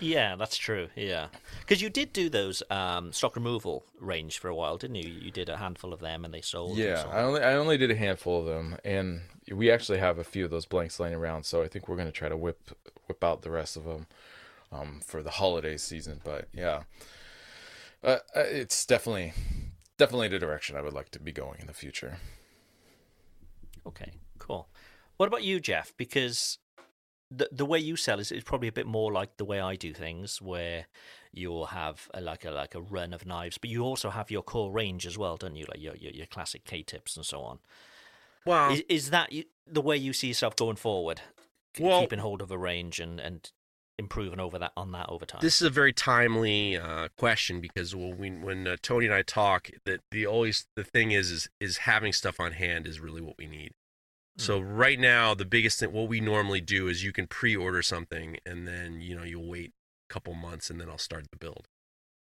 Yeah, 0.00 0.36
that's 0.36 0.56
true. 0.56 0.88
Yeah, 0.94 1.28
because 1.60 1.82
you 1.82 1.90
did 1.90 2.12
do 2.12 2.28
those 2.28 2.62
um, 2.70 3.12
stock 3.12 3.34
removal 3.34 3.84
range 3.98 4.38
for 4.38 4.48
a 4.48 4.54
while, 4.54 4.76
didn't 4.76 4.96
you? 4.96 5.08
You 5.08 5.30
did 5.30 5.48
a 5.48 5.56
handful 5.56 5.92
of 5.92 6.00
them, 6.00 6.24
and 6.24 6.32
they 6.32 6.40
sold. 6.40 6.76
yeah, 6.76 7.02
so 7.02 7.08
I 7.10 7.22
only 7.22 7.42
I 7.42 7.54
only 7.54 7.76
did 7.76 7.90
a 7.90 7.96
handful 7.96 8.40
of 8.40 8.46
them, 8.46 8.76
and 8.84 9.22
we 9.52 9.70
actually 9.70 9.98
have 9.98 10.18
a 10.18 10.24
few 10.24 10.44
of 10.44 10.50
those 10.50 10.66
blanks 10.66 11.00
laying 11.00 11.14
around. 11.14 11.44
So 11.44 11.62
I 11.62 11.68
think 11.68 11.88
we're 11.88 11.96
gonna 11.96 12.12
try 12.12 12.28
to 12.28 12.36
whip 12.36 12.70
whip 13.06 13.22
out 13.22 13.42
the 13.42 13.50
rest 13.50 13.76
of 13.76 13.84
them 13.84 14.06
um, 14.72 15.00
for 15.04 15.22
the 15.22 15.30
holiday 15.30 15.76
season. 15.76 16.20
But 16.24 16.48
yeah, 16.52 16.82
uh, 18.02 18.18
uh, 18.34 18.40
it's 18.40 18.84
definitely 18.86 19.32
definitely 19.96 20.28
the 20.28 20.38
direction 20.38 20.76
I 20.76 20.82
would 20.82 20.92
like 20.92 21.10
to 21.10 21.20
be 21.20 21.32
going 21.32 21.60
in 21.60 21.66
the 21.66 21.72
future. 21.72 22.18
Okay, 23.86 24.12
cool. 24.38 24.68
What 25.16 25.26
about 25.26 25.42
you, 25.42 25.60
Jeff? 25.60 25.94
Because 25.96 26.58
the 27.30 27.48
the 27.50 27.66
way 27.66 27.78
you 27.78 27.96
sell 27.96 28.20
is, 28.20 28.32
is 28.32 28.44
probably 28.44 28.68
a 28.68 28.72
bit 28.72 28.86
more 28.86 29.12
like 29.12 29.36
the 29.36 29.44
way 29.44 29.60
I 29.60 29.76
do 29.76 29.92
things, 29.92 30.40
where 30.40 30.86
you'll 31.32 31.66
have 31.66 32.08
a, 32.14 32.20
like 32.20 32.44
a 32.44 32.50
like 32.50 32.74
a 32.74 32.80
run 32.80 33.12
of 33.12 33.26
knives, 33.26 33.58
but 33.58 33.70
you 33.70 33.82
also 33.82 34.10
have 34.10 34.30
your 34.30 34.42
core 34.42 34.72
range 34.72 35.06
as 35.06 35.18
well, 35.18 35.36
don't 35.36 35.56
you? 35.56 35.66
Like 35.68 35.80
your 35.80 35.96
your, 35.96 36.12
your 36.12 36.26
classic 36.26 36.64
K 36.64 36.82
tips 36.82 37.16
and 37.16 37.26
so 37.26 37.40
on. 37.40 37.58
Well, 38.48 38.72
Is, 38.72 38.82
is 38.88 39.10
that 39.10 39.32
you- 39.32 39.44
the 39.66 39.82
way 39.82 39.96
you 39.96 40.12
see 40.12 40.28
yourself 40.28 40.56
going 40.56 40.76
forward? 40.76 41.20
Well- 41.78 42.00
keeping 42.00 42.20
hold 42.20 42.42
of 42.42 42.50
a 42.50 42.58
range 42.58 42.98
and 42.98 43.20
and 43.20 43.50
improving 43.98 44.38
over 44.38 44.58
that 44.60 44.72
on 44.76 44.92
that 44.92 45.08
over 45.08 45.26
time. 45.26 45.40
This 45.42 45.60
is 45.60 45.66
a 45.66 45.70
very 45.70 45.92
timely 45.92 46.76
uh, 46.76 47.08
question 47.18 47.60
because 47.60 47.96
when 47.96 48.16
we, 48.16 48.30
when 48.30 48.66
uh, 48.68 48.76
Tony 48.80 49.06
and 49.06 49.14
I 49.14 49.22
talk, 49.22 49.70
that 49.84 50.00
the 50.12 50.24
always 50.24 50.66
the 50.76 50.84
thing 50.84 51.10
is 51.10 51.30
is 51.30 51.48
is 51.60 51.78
having 51.78 52.12
stuff 52.12 52.38
on 52.40 52.52
hand 52.52 52.86
is 52.86 53.00
really 53.00 53.20
what 53.20 53.36
we 53.38 53.46
need. 53.46 53.72
So 54.40 54.60
right 54.60 55.00
now, 55.00 55.34
the 55.34 55.44
biggest 55.44 55.80
thing 55.80 55.90
what 55.90 56.08
we 56.08 56.20
normally 56.20 56.60
do 56.60 56.86
is 56.86 57.02
you 57.02 57.12
can 57.12 57.26
pre-order 57.26 57.82
something 57.82 58.38
and 58.46 58.68
then 58.68 59.00
you 59.00 59.16
know 59.16 59.24
you'll 59.24 59.48
wait 59.48 59.72
a 60.08 60.12
couple 60.14 60.32
months 60.34 60.70
and 60.70 60.80
then 60.80 60.88
I'll 60.88 60.96
start 60.96 61.26
the 61.32 61.36
build. 61.36 61.66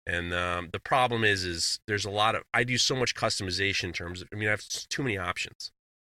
And 0.08 0.34
um, 0.34 0.69
the 0.73 0.79
problem 0.79 1.23
is 1.23 1.45
is 1.45 1.79
there's 1.88 2.05
a 2.05 2.10
lot 2.10 2.34
of 2.34 2.41
I 2.51 2.63
do 2.63 2.79
so 2.79 2.95
much 2.95 3.13
customization 3.13 3.86
in 3.86 3.93
terms 3.93 4.21
of 4.23 4.27
I 4.34 4.38
mean 4.38 4.47
I 4.47 4.51
have 4.51 4.67
too 4.67 5.03
many 5.03 5.19
options, 5.19 5.71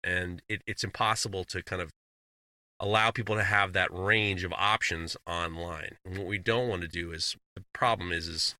and 0.02 0.42
it, 0.48 0.62
it's 0.66 0.84
impossible 0.84 1.44
to 1.44 1.62
kind 1.62 1.82
of 1.82 1.90
allow 2.80 3.10
people 3.10 3.36
to 3.36 3.44
have 3.44 3.74
that 3.74 3.92
range 3.92 4.42
of 4.42 4.52
options 4.54 5.16
online. 5.26 5.98
And 6.04 6.16
what 6.16 6.26
we 6.26 6.38
don't 6.38 6.68
want 6.68 6.82
to 6.82 6.88
do 6.88 7.12
is 7.12 7.36
the 7.54 7.62
problem 7.74 8.10
is 8.10 8.26
is 8.26 8.54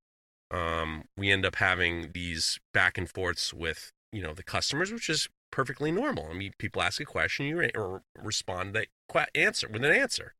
um, 0.50 1.04
we 1.16 1.30
end 1.30 1.46
up 1.46 1.56
having 1.56 2.10
these 2.12 2.60
back 2.74 2.98
and 2.98 3.08
forths 3.08 3.54
with 3.54 3.92
you 4.12 4.22
know 4.22 4.34
the 4.34 4.42
customers, 4.42 4.92
which 4.92 5.08
is 5.08 5.28
perfectly 5.50 5.90
normal. 5.90 6.28
I 6.30 6.34
mean, 6.34 6.52
people 6.58 6.82
ask 6.82 7.00
a 7.00 7.04
question, 7.04 7.46
you 7.46 7.58
re- 7.58 7.72
or 7.74 8.02
respond 8.22 8.74
that 8.74 8.88
que- 9.10 9.26
answer 9.34 9.68
with 9.68 9.84
an 9.84 9.92
answer. 9.92 10.34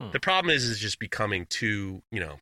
Hmm. 0.00 0.10
The 0.12 0.20
problem 0.20 0.54
is 0.54 0.64
is 0.64 0.78
just 0.78 0.98
becoming 0.98 1.46
too 1.46 2.02
you 2.12 2.20
know. 2.20 2.38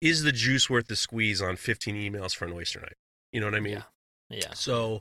Is 0.00 0.22
the 0.22 0.32
juice 0.32 0.68
worth 0.68 0.88
the 0.88 0.96
squeeze 0.96 1.40
on 1.40 1.56
15 1.56 1.94
emails 1.94 2.34
for 2.34 2.44
an 2.44 2.52
oyster 2.52 2.80
night? 2.80 2.96
You 3.32 3.40
know 3.40 3.46
what 3.46 3.54
I 3.54 3.60
mean? 3.60 3.72
yeah, 3.74 3.82
yeah. 4.28 4.52
So 4.52 5.00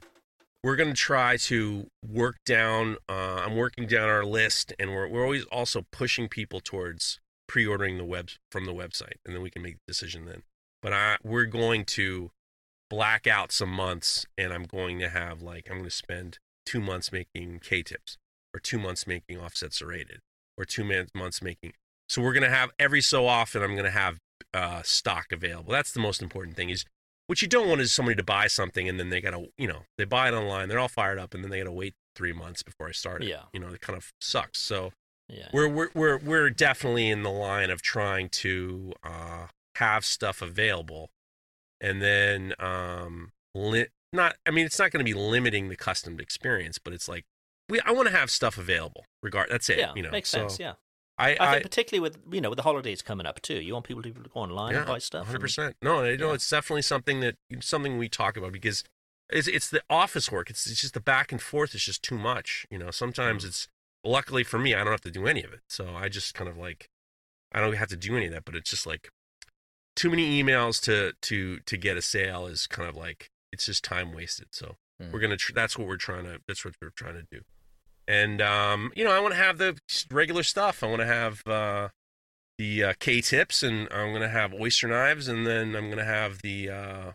we're 0.63 0.77
going 0.77 0.89
to 0.89 0.95
try 0.95 1.35
to 1.37 1.87
work 2.07 2.37
down. 2.45 2.97
Uh, 3.09 3.41
I'm 3.45 3.55
working 3.55 3.85
down 3.85 4.09
our 4.09 4.25
list, 4.25 4.73
and 4.79 4.91
we're 4.91 5.07
we're 5.07 5.23
always 5.23 5.43
also 5.45 5.85
pushing 5.91 6.29
people 6.29 6.59
towards 6.61 7.19
pre-ordering 7.47 7.97
the 7.97 8.05
web 8.05 8.29
from 8.51 8.65
the 8.65 8.73
website, 8.73 9.17
and 9.25 9.35
then 9.35 9.41
we 9.41 9.49
can 9.49 9.61
make 9.61 9.75
the 9.75 9.91
decision 9.91 10.25
then. 10.25 10.43
But 10.81 10.93
I 10.93 11.17
we're 11.23 11.45
going 11.45 11.85
to 11.85 12.31
black 12.89 13.27
out 13.27 13.51
some 13.51 13.69
months, 13.69 14.25
and 14.37 14.53
I'm 14.53 14.63
going 14.63 14.99
to 14.99 15.09
have 15.09 15.41
like 15.41 15.67
I'm 15.69 15.77
going 15.77 15.89
to 15.89 15.95
spend 15.95 16.39
two 16.65 16.79
months 16.79 17.11
making 17.11 17.59
K-tips, 17.59 18.17
or 18.53 18.59
two 18.59 18.79
months 18.79 19.05
making 19.05 19.39
offset 19.39 19.73
serrated, 19.73 20.19
or 20.57 20.63
two 20.63 20.85
months 21.13 21.41
making. 21.41 21.73
So 22.07 22.21
we're 22.21 22.33
going 22.33 22.43
to 22.43 22.49
have 22.49 22.71
every 22.79 23.01
so 23.01 23.27
often. 23.27 23.63
I'm 23.63 23.73
going 23.73 23.83
to 23.83 23.91
have 23.91 24.19
uh, 24.53 24.81
stock 24.83 25.31
available. 25.31 25.71
That's 25.71 25.91
the 25.91 25.99
most 25.99 26.21
important 26.21 26.55
thing. 26.55 26.69
Is 26.69 26.85
what 27.27 27.41
you 27.41 27.47
don't 27.47 27.69
want 27.69 27.81
is 27.81 27.91
somebody 27.91 28.15
to 28.15 28.23
buy 28.23 28.47
something 28.47 28.87
and 28.87 28.99
then 28.99 29.09
they 29.09 29.21
gotta, 29.21 29.45
you 29.57 29.67
know, 29.67 29.83
they 29.97 30.05
buy 30.05 30.27
it 30.27 30.33
online, 30.33 30.69
they're 30.69 30.79
all 30.79 30.87
fired 30.87 31.19
up, 31.19 31.33
and 31.33 31.43
then 31.43 31.51
they 31.51 31.59
gotta 31.59 31.71
wait 31.71 31.95
three 32.15 32.33
months 32.33 32.63
before 32.63 32.87
I 32.87 32.91
start 32.91 33.23
it. 33.23 33.29
Yeah. 33.29 33.43
You 33.53 33.59
know, 33.59 33.69
it 33.69 33.81
kind 33.81 33.97
of 33.97 34.11
sucks. 34.19 34.59
So 34.59 34.91
yeah. 35.29 35.47
we're 35.53 35.67
we're 35.67 35.89
we're 35.93 36.17
we're 36.17 36.49
definitely 36.49 37.09
in 37.09 37.23
the 37.23 37.31
line 37.31 37.69
of 37.69 37.81
trying 37.81 38.29
to 38.29 38.93
uh, 39.03 39.47
have 39.75 40.05
stuff 40.05 40.41
available, 40.41 41.09
and 41.81 42.01
then 42.01 42.53
um, 42.59 43.31
li- 43.55 43.87
not. 44.11 44.35
I 44.45 44.51
mean, 44.51 44.65
it's 44.65 44.79
not 44.79 44.91
going 44.91 45.03
to 45.05 45.09
be 45.09 45.17
limiting 45.17 45.69
the 45.69 45.75
custom 45.75 46.19
experience, 46.19 46.77
but 46.77 46.93
it's 46.93 47.07
like 47.07 47.25
we. 47.69 47.79
I 47.81 47.91
want 47.91 48.09
to 48.09 48.15
have 48.15 48.29
stuff 48.29 48.57
available. 48.57 49.05
Regard. 49.21 49.49
That's 49.49 49.69
it. 49.69 49.79
yeah, 49.79 49.93
you 49.95 50.03
know, 50.03 50.11
makes 50.11 50.29
So 50.29 50.39
sense. 50.39 50.59
Yeah, 50.59 50.73
I, 51.23 51.35
I 51.39 51.47
I, 51.47 51.51
think 51.53 51.63
particularly 51.63 52.01
with 52.01 52.17
you 52.33 52.41
know 52.41 52.49
with 52.49 52.57
the 52.57 52.63
holidays 52.63 53.01
coming 53.01 53.25
up 53.25 53.41
too, 53.41 53.55
you 53.61 53.73
want 53.73 53.85
people 53.85 54.03
to 54.03 54.11
go 54.11 54.29
online 54.33 54.75
and 54.75 54.85
buy 54.85 54.99
stuff. 54.99 55.25
Hundred 55.27 55.41
percent. 55.41 55.75
No, 55.81 56.03
you 56.03 56.17
know, 56.17 56.27
yeah. 56.29 56.33
it's 56.33 56.49
definitely 56.49 56.81
something 56.83 57.19
that 57.21 57.35
something 57.61 57.97
we 57.97 58.09
talk 58.09 58.37
about 58.37 58.51
because 58.51 58.83
it's 59.29 59.47
it's 59.47 59.69
the 59.69 59.81
office 59.89 60.31
work. 60.31 60.49
It's 60.49 60.65
it's 60.67 60.81
just 60.81 60.93
the 60.93 60.99
back 60.99 61.31
and 61.31 61.41
forth 61.41 61.73
is 61.75 61.83
just 61.83 62.03
too 62.03 62.17
much. 62.17 62.65
You 62.69 62.77
know, 62.77 62.87
Mm. 62.87 62.93
sometimes 62.93 63.45
it's 63.45 63.67
luckily 64.03 64.43
for 64.43 64.59
me, 64.59 64.73
I 64.75 64.79
don't 64.83 64.91
have 64.91 65.01
to 65.01 65.11
do 65.11 65.25
any 65.27 65.43
of 65.43 65.53
it. 65.53 65.61
So 65.69 65.95
I 65.95 66.09
just 66.09 66.33
kind 66.33 66.49
of 66.49 66.57
like 66.57 66.89
I 67.51 67.59
don't 67.61 67.73
have 67.75 67.89
to 67.89 67.97
do 67.97 68.15
any 68.17 68.25
of 68.27 68.33
that. 68.33 68.45
But 68.45 68.55
it's 68.55 68.69
just 68.69 68.85
like 68.85 69.09
too 69.95 70.09
many 70.09 70.41
emails 70.43 70.81
to 70.83 71.13
to 71.21 71.59
to 71.59 71.77
get 71.77 71.97
a 71.97 72.01
sale 72.01 72.47
is 72.47 72.67
kind 72.67 72.89
of 72.89 72.95
like 72.95 73.29
it's 73.51 73.65
just 73.65 73.83
time 73.83 74.13
wasted. 74.13 74.47
So 74.51 74.75
Mm. 75.01 75.11
we're 75.11 75.19
gonna 75.19 75.37
tr- 75.37 75.53
that's 75.53 75.75
what 75.77 75.87
we're 75.87 75.97
trying 75.97 76.25
to 76.25 76.39
that's 76.47 76.63
what 76.63 76.75
we're 76.81 76.89
trying 76.91 77.15
to 77.15 77.23
do. 77.31 77.41
And 78.07 78.41
um, 78.41 78.91
you 78.95 79.03
know, 79.03 79.11
I 79.11 79.19
want 79.19 79.33
to 79.33 79.39
have 79.39 79.57
the 79.57 79.77
regular 80.11 80.43
stuff. 80.43 80.83
I 80.83 80.87
want 80.87 80.99
to 81.01 81.05
have 81.07 81.41
uh, 81.47 81.89
the 82.57 82.83
uh, 82.83 82.93
K 82.99 83.21
tips, 83.21 83.63
and 83.63 83.87
I'm 83.91 84.13
gonna 84.13 84.29
have 84.29 84.53
oyster 84.53 84.87
knives, 84.87 85.27
and 85.27 85.47
then 85.47 85.75
I'm 85.75 85.89
gonna 85.89 86.03
have 86.03 86.41
the 86.41 86.69
uh, 86.69 87.11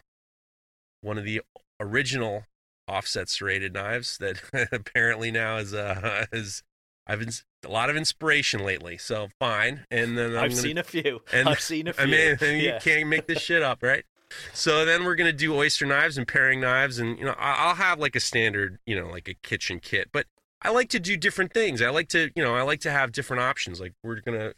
one 1.02 1.18
of 1.18 1.24
the 1.24 1.42
original 1.80 2.44
offset 2.88 3.28
serrated 3.28 3.74
knives 3.74 4.16
that 4.18 4.40
apparently 4.72 5.30
now 5.30 5.58
is 5.58 5.74
uh 5.74 6.24
is 6.32 6.62
I've 7.06 7.20
been 7.20 7.30
a 7.64 7.68
lot 7.68 7.90
of 7.90 7.96
inspiration 7.96 8.64
lately. 8.64 8.98
So 8.98 9.28
fine, 9.38 9.84
and 9.90 10.16
then 10.16 10.30
I'm 10.32 10.44
I've 10.44 10.50
gonna, 10.50 10.62
seen 10.62 10.78
a 10.78 10.84
few. 10.84 11.20
and- 11.32 11.48
I've 11.48 11.60
seen 11.60 11.88
a 11.88 11.92
few. 11.92 12.04
I 12.04 12.06
mean, 12.06 12.36
you 12.60 12.74
can't 12.80 13.08
make 13.08 13.26
this 13.26 13.40
shit 13.40 13.62
up, 13.62 13.82
right? 13.82 14.04
So 14.52 14.84
then 14.84 15.04
we're 15.04 15.14
gonna 15.14 15.32
do 15.32 15.54
oyster 15.54 15.86
knives 15.86 16.18
and 16.18 16.28
paring 16.28 16.60
knives, 16.60 16.98
and 16.98 17.18
you 17.18 17.24
know 17.24 17.34
I'll 17.38 17.76
have 17.76 17.98
like 17.98 18.14
a 18.16 18.20
standard, 18.20 18.78
you 18.86 18.98
know, 18.98 19.08
like 19.08 19.28
a 19.28 19.34
kitchen 19.34 19.80
kit. 19.80 20.08
But 20.12 20.26
I 20.62 20.70
like 20.70 20.88
to 20.90 21.00
do 21.00 21.16
different 21.16 21.52
things. 21.52 21.80
I 21.80 21.90
like 21.90 22.08
to, 22.08 22.30
you 22.34 22.42
know, 22.42 22.54
I 22.54 22.62
like 22.62 22.80
to 22.80 22.90
have 22.90 23.12
different 23.12 23.42
options. 23.42 23.80
Like 23.80 23.92
we're 24.02 24.20
gonna, 24.20 24.54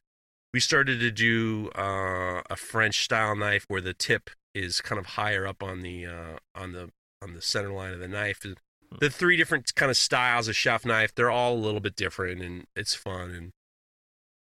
we 0.54 0.60
started 0.60 1.00
to 1.00 1.10
do 1.10 1.70
uh, 1.76 2.42
a 2.48 2.56
French 2.56 3.04
style 3.04 3.36
knife 3.36 3.64
where 3.68 3.80
the 3.80 3.94
tip 3.94 4.30
is 4.54 4.80
kind 4.80 4.98
of 4.98 5.06
higher 5.06 5.46
up 5.46 5.62
on 5.62 5.82
the 5.82 6.06
uh, 6.06 6.36
on 6.54 6.72
the 6.72 6.90
on 7.22 7.34
the 7.34 7.42
center 7.42 7.72
line 7.72 7.92
of 7.92 8.00
the 8.00 8.08
knife. 8.08 8.44
The 8.98 9.10
three 9.10 9.36
different 9.36 9.72
kind 9.74 9.90
of 9.90 9.96
styles 9.96 10.48
of 10.48 10.56
chef 10.56 10.84
knife, 10.84 11.14
they're 11.14 11.30
all 11.30 11.54
a 11.54 11.56
little 11.56 11.80
bit 11.80 11.94
different, 11.96 12.42
and 12.42 12.64
it's 12.74 12.94
fun. 12.94 13.30
And 13.30 13.50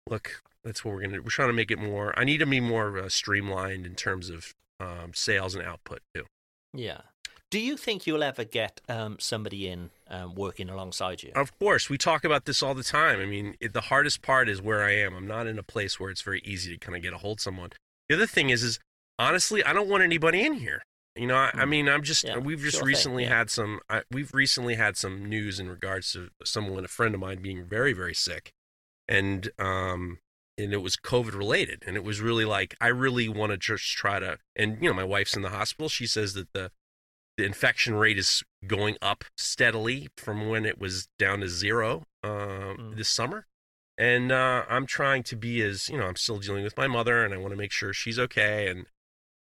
look, 0.09 0.43
that's 0.63 0.85
what 0.85 0.95
we're 0.95 1.03
gonna. 1.03 1.23
We're 1.23 1.31
trying 1.31 1.49
to 1.49 1.55
make 1.55 1.71
it 1.71 1.79
more. 1.79 2.17
I 2.19 2.25
need 2.25 2.39
to 2.39 2.47
be 2.47 2.61
more 2.61 2.99
uh, 2.99 3.09
streamlined 3.09 3.87
in 3.87 3.95
terms 3.95 4.31
of 4.31 4.55
um, 4.81 5.13
sales 5.15 5.55
and 5.55 5.65
output 5.65 6.01
too. 6.15 6.27
Yeah. 6.75 7.01
Do 7.51 7.59
you 7.59 7.79
think 7.79 8.07
you'll 8.07 8.23
ever 8.23 8.45
get 8.45 8.83
um, 8.91 9.17
somebody 9.19 9.69
in 9.69 9.91
um, 10.09 10.35
working 10.35 10.69
alongside 10.69 11.23
you? 11.23 11.33
Of 11.35 11.59
course, 11.59 11.89
we 11.89 11.97
talk 11.97 12.23
about 12.25 12.45
this 12.45 12.63
all 12.63 12.75
the 12.75 12.83
time. 12.83 13.21
I 13.21 13.25
mean, 13.25 13.55
it, 13.59 13.73
the 13.73 13.81
hardest 13.83 14.21
part 14.21 14.51
is 14.51 14.61
where 14.61 14.83
I 14.85 14.95
am. 14.97 15.15
I'm 15.15 15.27
not 15.27 15.47
in 15.47 15.59
a 15.59 15.63
place 15.63 15.99
where 15.99 16.11
it's 16.11 16.21
very 16.21 16.43
easy 16.45 16.73
to 16.73 16.79
kind 16.79 16.95
of 16.95 17.03
get 17.03 17.15
a 17.15 17.19
hold 17.19 17.39
of 17.39 17.43
someone. 17.43 17.71
The 18.11 18.17
other 18.17 18.27
thing 18.27 18.51
is, 18.51 18.63
is 18.63 18.79
honestly, 19.19 19.65
I 19.65 19.73
don't 19.73 19.89
want 19.89 20.03
anybody 20.03 20.43
in 20.45 20.55
here. 20.55 20.83
You 21.17 21.27
know, 21.27 21.37
I, 21.37 21.51
I 21.55 21.65
Hmm. 21.65 21.71
mean, 21.71 21.89
I'm 21.89 22.03
just 22.03 22.25
Yeah, 22.25 22.37
we've 22.37 22.61
just 22.61 22.73
sure 22.77 22.81
thing, 22.81 22.87
recently 22.89 23.23
yeah. 23.25 23.39
had 23.39 23.51
some. 23.51 23.81
I, 23.89 24.03
we've 24.11 24.35
recently 24.35 24.75
had 24.75 24.99
some 24.99 25.25
news 25.25 25.59
in 25.59 25.71
regards 25.71 26.13
to 26.13 26.29
someone, 26.45 26.85
a 26.85 26.89
friend 26.89 27.15
of 27.15 27.21
mine, 27.21 27.41
being 27.41 27.65
very, 27.65 27.95
very 27.95 28.15
sick, 28.15 28.53
and 29.09 29.51
um, 29.59 30.19
and 30.59 30.75
it 30.75 30.83
was 30.83 30.97
COVID 30.97 31.33
related, 31.35 31.83
and 31.87 31.97
it 31.97 32.05
was 32.05 32.21
really 32.21 32.45
like 32.45 32.77
I 32.79 32.89
really 32.89 33.29
want 33.29 33.53
to 33.53 33.57
just 33.57 33.85
try 33.97 34.19
to. 34.21 34.39
And 34.55 34.77
you 34.83 34.91
know, 34.91 34.95
my 34.95 35.05
wife's 35.05 35.35
in 35.35 35.41
the 35.43 35.49
hospital. 35.49 35.89
She 35.89 36.07
says 36.07 36.35
that 36.35 36.53
the 36.53 36.71
the 37.39 37.45
infection 37.45 37.95
rate 37.95 38.19
is 38.19 38.43
going 38.67 38.97
up 39.01 39.25
steadily 39.37 40.09
from 40.17 40.49
when 40.51 40.67
it 40.67 40.79
was 40.79 41.09
down 41.19 41.41
to 41.41 41.49
zero 41.49 42.05
uh, 42.23 42.29
Mm. 42.29 42.97
this 42.97 43.09
summer. 43.09 43.47
And 43.97 44.31
uh, 44.31 44.65
I'm 44.69 44.87
trying 44.87 45.23
to 45.25 45.37
be 45.37 45.63
as, 45.63 45.89
you 45.89 45.97
know, 45.97 46.07
I'm 46.07 46.17
still 46.17 46.39
dealing 46.39 46.63
with 46.65 46.77
my 46.77 46.87
mother 46.87 47.25
and 47.25 47.33
I 47.33 47.37
want 47.39 47.53
to 47.53 47.57
make 47.57 47.73
sure 47.73 47.93
she's 47.93 48.19
okay. 48.19 48.69
And 48.69 48.87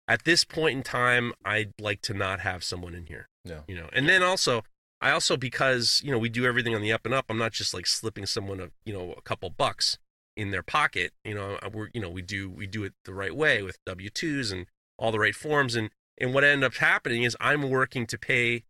at 0.09 0.25
this 0.25 0.45
point 0.45 0.77
in 0.77 0.83
time, 0.83 1.33
I'd 1.45 1.75
like 1.81 2.01
to 2.03 2.15
not 2.15 2.41
have 2.41 2.65
someone 2.65 2.95
in 2.95 3.07
here, 3.07 3.29
Yeah. 3.45 3.61
you 3.69 3.75
know. 3.77 3.89
And 3.93 4.09
then 4.09 4.23
also, 4.23 4.63
I 5.01 5.11
also, 5.11 5.37
because, 5.37 6.01
you 6.05 6.11
know, 6.11 6.19
we 6.19 6.29
do 6.29 6.45
everything 6.47 6.75
on 6.75 6.83
the 6.83 6.93
up 6.93 7.05
and 7.05 7.15
up, 7.15 7.27
I'm 7.29 7.39
not 7.39 7.53
just 7.53 7.73
like 7.75 7.87
slipping 7.87 8.27
someone 8.27 8.61
a, 8.61 8.71
you 8.85 8.93
know, 8.93 9.13
a 9.13 9.23
couple 9.23 9.51
bucks 9.51 9.99
in 10.37 10.51
their 10.51 10.63
pocket. 10.65 11.13
You 11.25 11.35
know, 11.35 11.59
we're, 11.73 11.91
you 11.95 12.01
know, 12.01 12.11
we 12.11 12.23
do, 12.23 12.49
we 12.51 12.67
do 12.67 12.83
it 12.85 12.95
the 13.05 13.15
right 13.15 13.35
way 13.35 13.63
with 13.63 13.79
W-2s 13.87 14.51
and 14.53 14.67
all 14.99 15.13
the 15.13 15.19
right 15.21 15.35
forms. 15.37 15.77
And, 15.77 15.91
and 16.21 16.35
what 16.35 16.45
ended 16.45 16.65
up 16.65 16.75
happening 16.75 17.23
is 17.23 17.37
I'm 17.41 17.69
working 17.71 18.07
to 18.07 18.19
pay 18.19 18.65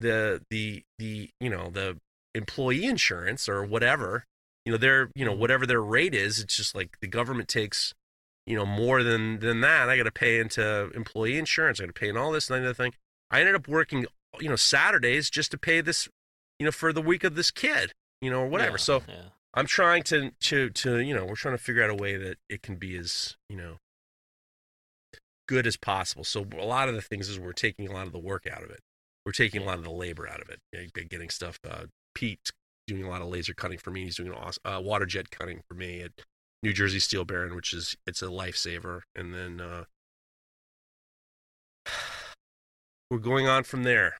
the 0.00 0.42
the 0.50 0.82
the 0.98 1.30
you 1.40 1.50
know 1.50 1.70
the 1.70 1.98
employee 2.34 2.84
insurance 2.84 3.48
or 3.48 3.64
whatever 3.64 4.24
you 4.64 4.72
know 4.72 4.78
their 4.78 5.10
you 5.14 5.24
know 5.24 5.32
Mm-hmm. 5.32 5.40
whatever 5.40 5.66
their 5.66 5.82
rate 5.82 6.14
is. 6.14 6.40
It's 6.40 6.56
just 6.56 6.74
like 6.74 6.98
the 7.00 7.06
government 7.06 7.48
takes 7.48 7.94
you 8.46 8.56
know 8.56 8.66
more 8.66 9.02
than 9.02 9.40
than 9.40 9.60
that. 9.62 9.88
I 9.88 9.96
got 9.96 10.02
to 10.04 10.10
pay 10.12 10.38
into 10.38 10.90
employee 10.94 11.38
insurance. 11.38 11.80
I 11.80 11.84
got 11.84 11.94
to 11.94 12.00
pay 12.00 12.08
in 12.08 12.16
all 12.16 12.32
this 12.32 12.50
and 12.50 12.62
that 12.62 12.68
other 12.68 12.74
thing. 12.74 12.92
I 13.30 13.40
ended 13.40 13.54
up 13.54 13.68
working 13.68 14.06
you 14.40 14.48
know 14.48 14.56
saturdays 14.56 15.30
just 15.30 15.50
to 15.52 15.58
pay 15.58 15.80
this 15.80 16.08
you 16.58 16.64
know 16.66 16.72
for 16.72 16.92
the 16.92 17.02
week 17.02 17.24
of 17.24 17.34
this 17.36 17.50
kid 17.50 17.92
you 18.20 18.30
know 18.30 18.40
or 18.40 18.48
whatever. 18.48 18.72
Yeah, 18.72 18.76
so 18.78 19.02
yeah. 19.08 19.14
i'm 19.54 19.66
trying 19.66 20.02
to 20.04 20.32
to 20.40 20.70
to 20.70 20.98
you 20.98 21.14
know 21.14 21.24
we're 21.24 21.36
trying 21.36 21.56
to 21.56 21.62
figure 21.62 21.82
out 21.84 21.90
a 21.90 21.94
way 21.94 22.16
that 22.16 22.38
it 22.48 22.62
can 22.62 22.76
be 22.76 22.96
as 22.96 23.36
you 23.48 23.56
know 23.56 23.76
good 25.46 25.66
as 25.66 25.76
possible 25.76 26.24
so 26.24 26.46
a 26.58 26.64
lot 26.64 26.88
of 26.88 26.94
the 26.94 27.02
things 27.02 27.28
is 27.28 27.38
we're 27.38 27.52
taking 27.52 27.88
a 27.88 27.92
lot 27.92 28.06
of 28.06 28.12
the 28.12 28.18
work 28.18 28.46
out 28.50 28.62
of 28.62 28.70
it 28.70 28.80
we're 29.26 29.32
taking 29.32 29.62
a 29.62 29.64
lot 29.64 29.78
of 29.78 29.84
the 29.84 29.90
labor 29.90 30.28
out 30.28 30.40
of 30.40 30.48
it 30.48 30.58
you 30.72 30.80
know, 30.80 31.04
getting 31.08 31.28
stuff 31.28 31.58
uh, 31.68 31.84
pete 32.14 32.50
doing 32.86 33.04
a 33.04 33.08
lot 33.08 33.22
of 33.22 33.28
laser 33.28 33.54
cutting 33.54 33.78
for 33.78 33.90
me. 33.90 34.04
He's 34.04 34.16
doing 34.16 34.32
awes- 34.32 34.58
uh, 34.64 34.80
water 34.82 35.06
jet 35.06 35.30
cutting 35.30 35.62
for 35.68 35.74
me 35.74 36.00
at 36.02 36.12
New 36.62 36.72
Jersey 36.72 36.98
Steel 36.98 37.24
Baron, 37.24 37.54
which 37.54 37.72
is 37.72 37.96
it's 38.06 38.22
a 38.22 38.26
lifesaver. 38.26 39.00
And 39.14 39.34
then 39.34 39.60
uh, 39.60 39.84
we're 43.10 43.18
going 43.18 43.46
on 43.48 43.64
from 43.64 43.84
there. 43.84 44.16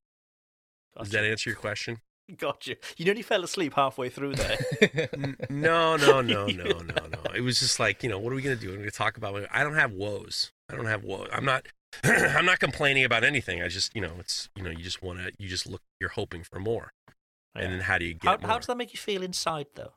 Does 0.98 1.10
that 1.10 1.24
answer 1.24 1.50
your 1.50 1.58
question? 1.58 1.98
Got 2.38 2.66
you. 2.66 2.76
You 2.96 3.04
nearly 3.04 3.22
fell 3.22 3.44
asleep 3.44 3.74
halfway 3.74 4.08
through 4.08 4.36
there. 4.36 4.56
N- 5.12 5.36
no, 5.50 5.96
no, 5.96 6.20
no, 6.22 6.46
no, 6.46 6.64
no, 6.64 6.78
no. 6.78 7.32
It 7.34 7.42
was 7.42 7.60
just 7.60 7.78
like 7.78 8.02
you 8.02 8.08
know, 8.08 8.18
what 8.18 8.32
are 8.32 8.36
we 8.36 8.42
gonna 8.42 8.56
do? 8.56 8.70
We're 8.70 8.78
gonna 8.78 8.90
talk 8.90 9.16
about. 9.16 9.44
I 9.52 9.62
don't 9.62 9.74
have 9.74 9.92
woes. 9.92 10.50
I 10.70 10.76
don't 10.76 10.86
have 10.86 11.04
woes. 11.04 11.28
I'm 11.32 11.44
not. 11.44 11.66
I'm 12.04 12.44
not 12.44 12.58
complaining 12.58 13.04
about 13.04 13.22
anything. 13.22 13.62
I 13.62 13.68
just 13.68 13.94
you 13.94 14.00
know, 14.00 14.14
it's 14.18 14.48
you 14.56 14.62
know, 14.62 14.70
you 14.70 14.82
just 14.82 15.02
want 15.02 15.20
to. 15.20 15.32
You 15.38 15.48
just 15.48 15.66
look. 15.66 15.82
You're 16.00 16.10
hoping 16.10 16.42
for 16.42 16.58
more. 16.58 16.92
And 17.54 17.72
then 17.72 17.80
how 17.80 17.98
do 17.98 18.04
you 18.04 18.14
get 18.14 18.42
How, 18.42 18.48
how 18.48 18.58
does 18.58 18.66
that 18.66 18.76
make 18.76 18.92
you 18.92 18.98
feel 18.98 19.22
inside, 19.22 19.66
though? 19.76 19.92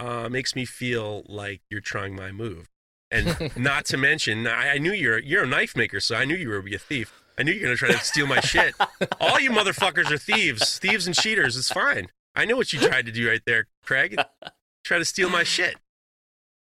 uh, 0.00 0.28
makes 0.28 0.56
me 0.56 0.64
feel 0.64 1.22
like 1.28 1.60
you're 1.70 1.80
trying 1.80 2.16
my 2.16 2.32
move. 2.32 2.68
And 3.10 3.52
not 3.56 3.84
to 3.86 3.96
mention, 3.96 4.46
I, 4.46 4.74
I 4.74 4.78
knew 4.78 4.92
you're 4.92 5.18
you're 5.18 5.44
a 5.44 5.46
knife 5.46 5.76
maker, 5.76 6.00
so 6.00 6.16
I 6.16 6.24
knew 6.24 6.34
you 6.34 6.48
were 6.48 6.62
be 6.62 6.74
a 6.74 6.78
thief. 6.78 7.22
I 7.38 7.42
knew 7.42 7.52
you 7.52 7.60
were 7.60 7.66
gonna 7.66 7.76
try 7.76 7.92
to 7.92 7.98
steal 7.98 8.26
my 8.26 8.40
shit. 8.40 8.74
All 9.20 9.38
you 9.38 9.50
motherfuckers 9.50 10.10
are 10.10 10.18
thieves, 10.18 10.78
thieves 10.78 11.06
and 11.06 11.14
cheaters. 11.14 11.56
It's 11.56 11.70
fine. 11.70 12.08
I 12.34 12.44
know 12.44 12.56
what 12.56 12.72
you 12.72 12.80
tried 12.80 13.06
to 13.06 13.12
do 13.12 13.28
right 13.28 13.42
there, 13.46 13.66
Craig. 13.84 14.18
Try 14.84 14.98
to 14.98 15.04
steal 15.04 15.30
my 15.30 15.44
shit. 15.44 15.76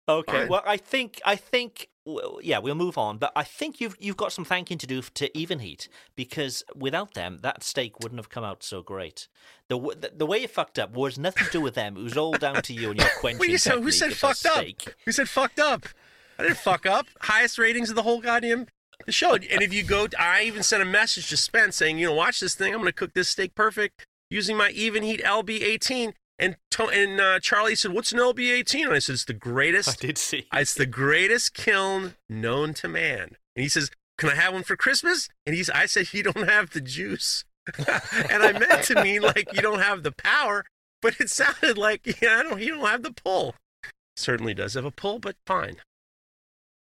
Okay. 0.06 0.40
Fine. 0.40 0.48
Well, 0.48 0.62
I 0.66 0.76
think 0.76 1.22
I 1.24 1.36
think 1.36 1.88
yeah, 2.42 2.58
we'll 2.58 2.74
move 2.74 2.96
on. 2.96 3.18
But 3.18 3.32
I 3.36 3.42
think 3.42 3.80
you've 3.80 3.96
you've 4.00 4.16
got 4.16 4.32
some 4.32 4.44
thanking 4.44 4.78
to 4.78 4.86
do 4.86 5.02
to 5.02 5.28
Evenheat 5.30 5.88
because 6.16 6.64
without 6.74 7.14
them, 7.14 7.38
that 7.42 7.62
steak 7.62 8.00
wouldn't 8.00 8.18
have 8.18 8.28
come 8.28 8.44
out 8.44 8.62
so 8.62 8.82
great. 8.82 9.28
The 9.68 9.76
w- 9.76 9.98
the, 9.98 10.12
the 10.16 10.26
way 10.26 10.38
you 10.38 10.48
fucked 10.48 10.78
up 10.78 10.92
was 10.92 11.18
nothing 11.18 11.46
to 11.46 11.50
do 11.50 11.60
with 11.60 11.74
them. 11.74 11.96
It 11.96 12.02
was 12.02 12.16
all 12.16 12.32
down 12.32 12.62
to 12.62 12.72
you 12.72 12.90
and 12.90 13.00
your 13.00 13.08
quenching 13.20 13.50
you 13.50 13.58
said, 13.58 13.80
who 13.80 13.90
said 13.90 14.12
fucked 14.14 14.46
up? 14.46 14.58
steak. 14.58 14.94
Who 15.04 15.12
said 15.12 15.28
fucked 15.28 15.58
up? 15.58 15.86
I 16.38 16.44
didn't 16.44 16.58
fuck 16.58 16.86
up. 16.86 17.06
Highest 17.20 17.58
ratings 17.58 17.90
of 17.90 17.96
the 17.96 18.02
whole 18.02 18.20
goddamn 18.20 18.66
the 19.06 19.12
show. 19.12 19.34
And 19.34 19.62
if 19.62 19.72
you 19.72 19.82
go, 19.82 20.08
I 20.18 20.42
even 20.44 20.62
sent 20.62 20.82
a 20.82 20.86
message 20.86 21.28
to 21.30 21.36
Spence 21.36 21.76
saying, 21.76 21.98
you 21.98 22.06
know, 22.06 22.14
watch 22.14 22.40
this 22.40 22.54
thing. 22.54 22.72
I'm 22.72 22.80
gonna 22.80 22.92
cook 22.92 23.14
this 23.14 23.28
steak 23.28 23.54
perfect 23.54 24.06
using 24.30 24.56
my 24.56 24.70
Evenheat 24.72 25.22
LB18. 25.22 26.14
And 26.40 26.56
to- 26.70 26.88
and 26.88 27.20
uh, 27.20 27.38
Charlie 27.40 27.74
said, 27.74 27.92
"What's 27.92 28.12
an 28.12 28.18
LB18?" 28.18 28.84
And 28.86 28.94
I 28.94 28.98
said, 28.98 29.12
"It's 29.12 29.26
the 29.26 29.34
greatest. 29.34 29.88
I 30.02 30.06
did 30.06 30.16
see. 30.16 30.46
It's 30.52 30.74
the 30.74 30.86
greatest 30.86 31.52
kiln 31.54 32.14
known 32.28 32.72
to 32.74 32.88
man. 32.88 33.36
And 33.54 33.62
he 33.62 33.68
says, 33.68 33.90
"Can 34.16 34.30
I 34.30 34.36
have 34.36 34.54
one 34.54 34.62
for 34.62 34.74
Christmas?" 34.74 35.28
And 35.44 35.54
he's, 35.54 35.68
I 35.68 35.84
said, 35.84 36.12
"You 36.14 36.22
don't 36.22 36.48
have 36.48 36.70
the 36.70 36.80
juice," 36.80 37.44
and 37.78 38.42
I 38.42 38.52
meant 38.58 38.84
to 38.84 39.02
mean 39.04 39.20
like 39.20 39.52
you 39.52 39.60
don't 39.60 39.80
have 39.80 40.02
the 40.02 40.12
power, 40.12 40.64
but 41.02 41.20
it 41.20 41.28
sounded 41.28 41.76
like 41.76 42.06
yeah, 42.22 42.38
I 42.38 42.42
don't, 42.42 42.60
you 42.60 42.74
don't 42.76 42.86
have 42.86 43.02
the 43.02 43.12
pull. 43.12 43.54
Certainly 44.16 44.54
does 44.54 44.74
have 44.74 44.86
a 44.86 44.90
pull, 44.90 45.18
but 45.18 45.36
fine. 45.46 45.76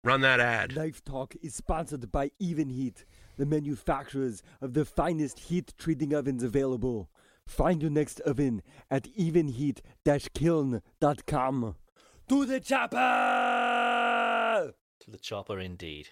Run 0.04 0.22
that 0.22 0.39
ad. 0.39 0.76
Knife 0.76 1.04
Talk 1.04 1.36
is 1.41 1.56
sponsored 1.56 2.12
by 2.12 2.32
Evenheat, 2.41 3.04
the 3.38 3.45
manufacturers 3.45 4.41
of 4.62 4.74
the 4.74 4.86
finest 4.86 5.39
heat 5.39 5.74
treating 5.78 6.14
ovens 6.14 6.43
available. 6.43 7.10
Find 7.50 7.82
your 7.82 7.91
next 7.91 8.20
oven 8.22 8.62
at 8.91 9.06
evenheat-kiln.com. 9.16 11.76
To 12.30 12.45
the 12.45 12.60
chopper! 12.60 12.97
To 15.02 15.12
the 15.12 15.18
chopper, 15.18 15.60
indeed. 15.60 16.10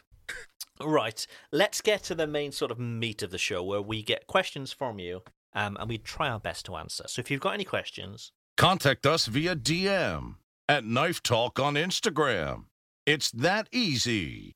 Right, 0.83 1.25
let's 1.51 1.81
get 1.81 2.03
to 2.03 2.15
the 2.15 2.27
main 2.27 2.51
sort 2.51 2.71
of 2.71 2.79
meat 2.79 3.21
of 3.23 3.31
the 3.31 3.38
show 3.38 3.63
where 3.63 3.81
we 3.81 4.03
get 4.03 4.27
questions 4.27 4.71
from 4.71 4.99
you 4.99 5.21
um, 5.53 5.75
and 5.79 5.89
we 5.89 5.97
try 5.97 6.29
our 6.29 6.39
best 6.39 6.65
to 6.67 6.75
answer. 6.75 7.05
So 7.07 7.19
if 7.19 7.31
you've 7.31 7.41
got 7.41 7.53
any 7.55 7.63
questions, 7.63 8.31
Contact 8.57 9.05
us 9.05 9.27
via 9.27 9.55
DM 9.55 10.35
at 10.67 10.83
Knife 10.85 11.21
Talk 11.23 11.59
on 11.59 11.75
Instagram. 11.75 12.65
It's 13.05 13.31
that 13.31 13.67
easy. 13.71 14.55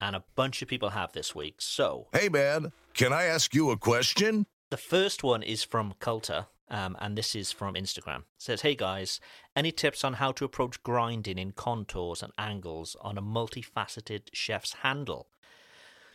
and 0.00 0.16
a 0.16 0.24
bunch 0.36 0.62
of 0.62 0.68
people 0.68 0.90
have 0.90 1.12
this 1.12 1.34
week. 1.34 1.56
So 1.58 2.08
Hey, 2.12 2.28
man, 2.28 2.72
can 2.94 3.12
I 3.12 3.24
ask 3.24 3.54
you 3.54 3.70
a 3.70 3.76
question? 3.76 4.46
The 4.70 4.76
first 4.76 5.24
one 5.24 5.42
is 5.42 5.64
from 5.64 5.94
Coulter, 5.98 6.46
um, 6.68 6.96
and 7.00 7.18
this 7.18 7.34
is 7.34 7.50
from 7.50 7.74
Instagram. 7.74 8.18
It 8.18 8.24
says, 8.38 8.60
Hey 8.62 8.76
guys, 8.76 9.18
any 9.56 9.72
tips 9.72 10.04
on 10.04 10.14
how 10.14 10.30
to 10.30 10.44
approach 10.44 10.80
grinding 10.84 11.38
in 11.38 11.50
contours 11.50 12.22
and 12.22 12.32
angles 12.38 12.96
on 13.00 13.18
a 13.18 13.22
multifaceted 13.22 14.28
chef's 14.32 14.74
handle? 14.74 15.26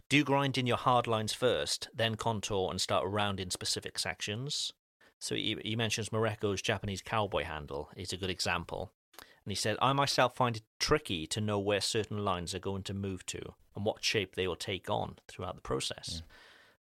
Do 0.08 0.24
grind 0.24 0.58
in 0.58 0.68
your 0.68 0.78
hard 0.78 1.06
lines 1.06 1.34
first, 1.34 1.90
then 1.94 2.16
contour 2.16 2.72
and 2.72 2.80
start 2.80 3.06
rounding 3.06 3.50
specific 3.50 4.00
sections? 4.00 4.72
So 5.20 5.36
he, 5.36 5.58
he 5.62 5.76
mentions 5.76 6.14
Mareko's 6.14 6.62
Japanese 6.62 7.02
cowboy 7.02 7.44
handle 7.44 7.90
is 7.98 8.14
a 8.14 8.18
good 8.18 8.30
example. 8.30 8.94
And 9.20 9.52
he 9.52 9.56
said, 9.56 9.76
I 9.82 9.92
myself 9.92 10.38
find 10.38 10.56
it 10.56 10.64
tricky 10.80 11.28
to 11.28 11.42
know 11.42 11.60
where 11.60 11.82
certain 11.82 12.24
lines 12.24 12.56
are 12.56 12.60
going 12.60 12.84
to 12.84 12.94
move 12.94 13.26
to 13.28 13.54
and 13.76 13.84
what 13.84 14.02
shape 14.02 14.36
they 14.36 14.48
will 14.48 14.56
take 14.56 14.90
on 14.90 15.18
throughout 15.28 15.56
the 15.56 15.62
process. 15.62 16.22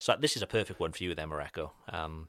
So 0.02 0.16
this 0.18 0.34
is 0.34 0.42
a 0.42 0.48
perfect 0.48 0.80
one 0.80 0.90
for 0.90 1.04
you 1.04 1.14
there, 1.14 1.28
Mareko. 1.28 1.70
Um, 1.88 2.28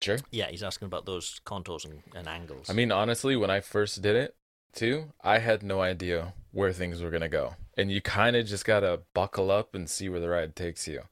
Sure. 0.00 0.16
yeah, 0.30 0.46
he's 0.48 0.62
asking 0.62 0.86
about 0.86 1.04
those 1.04 1.42
contours 1.44 1.84
and, 1.84 2.02
and 2.14 2.26
angles. 2.26 2.70
I 2.70 2.72
mean, 2.72 2.90
honestly, 2.90 3.36
when 3.36 3.50
I 3.50 3.60
first 3.60 4.00
did 4.00 4.16
it, 4.16 4.34
too, 4.72 5.12
I 5.22 5.40
had 5.40 5.62
no 5.62 5.82
idea 5.82 6.32
where 6.52 6.72
things 6.72 7.02
were 7.02 7.10
gonna 7.10 7.28
go, 7.28 7.56
and 7.76 7.92
you 7.92 8.00
kind 8.00 8.34
of 8.34 8.46
just 8.46 8.64
gotta 8.64 9.00
buckle 9.12 9.50
up 9.50 9.74
and 9.74 9.90
see 9.90 10.08
where 10.08 10.20
the 10.20 10.30
ride 10.30 10.56
takes 10.56 10.88
you. 10.88 11.02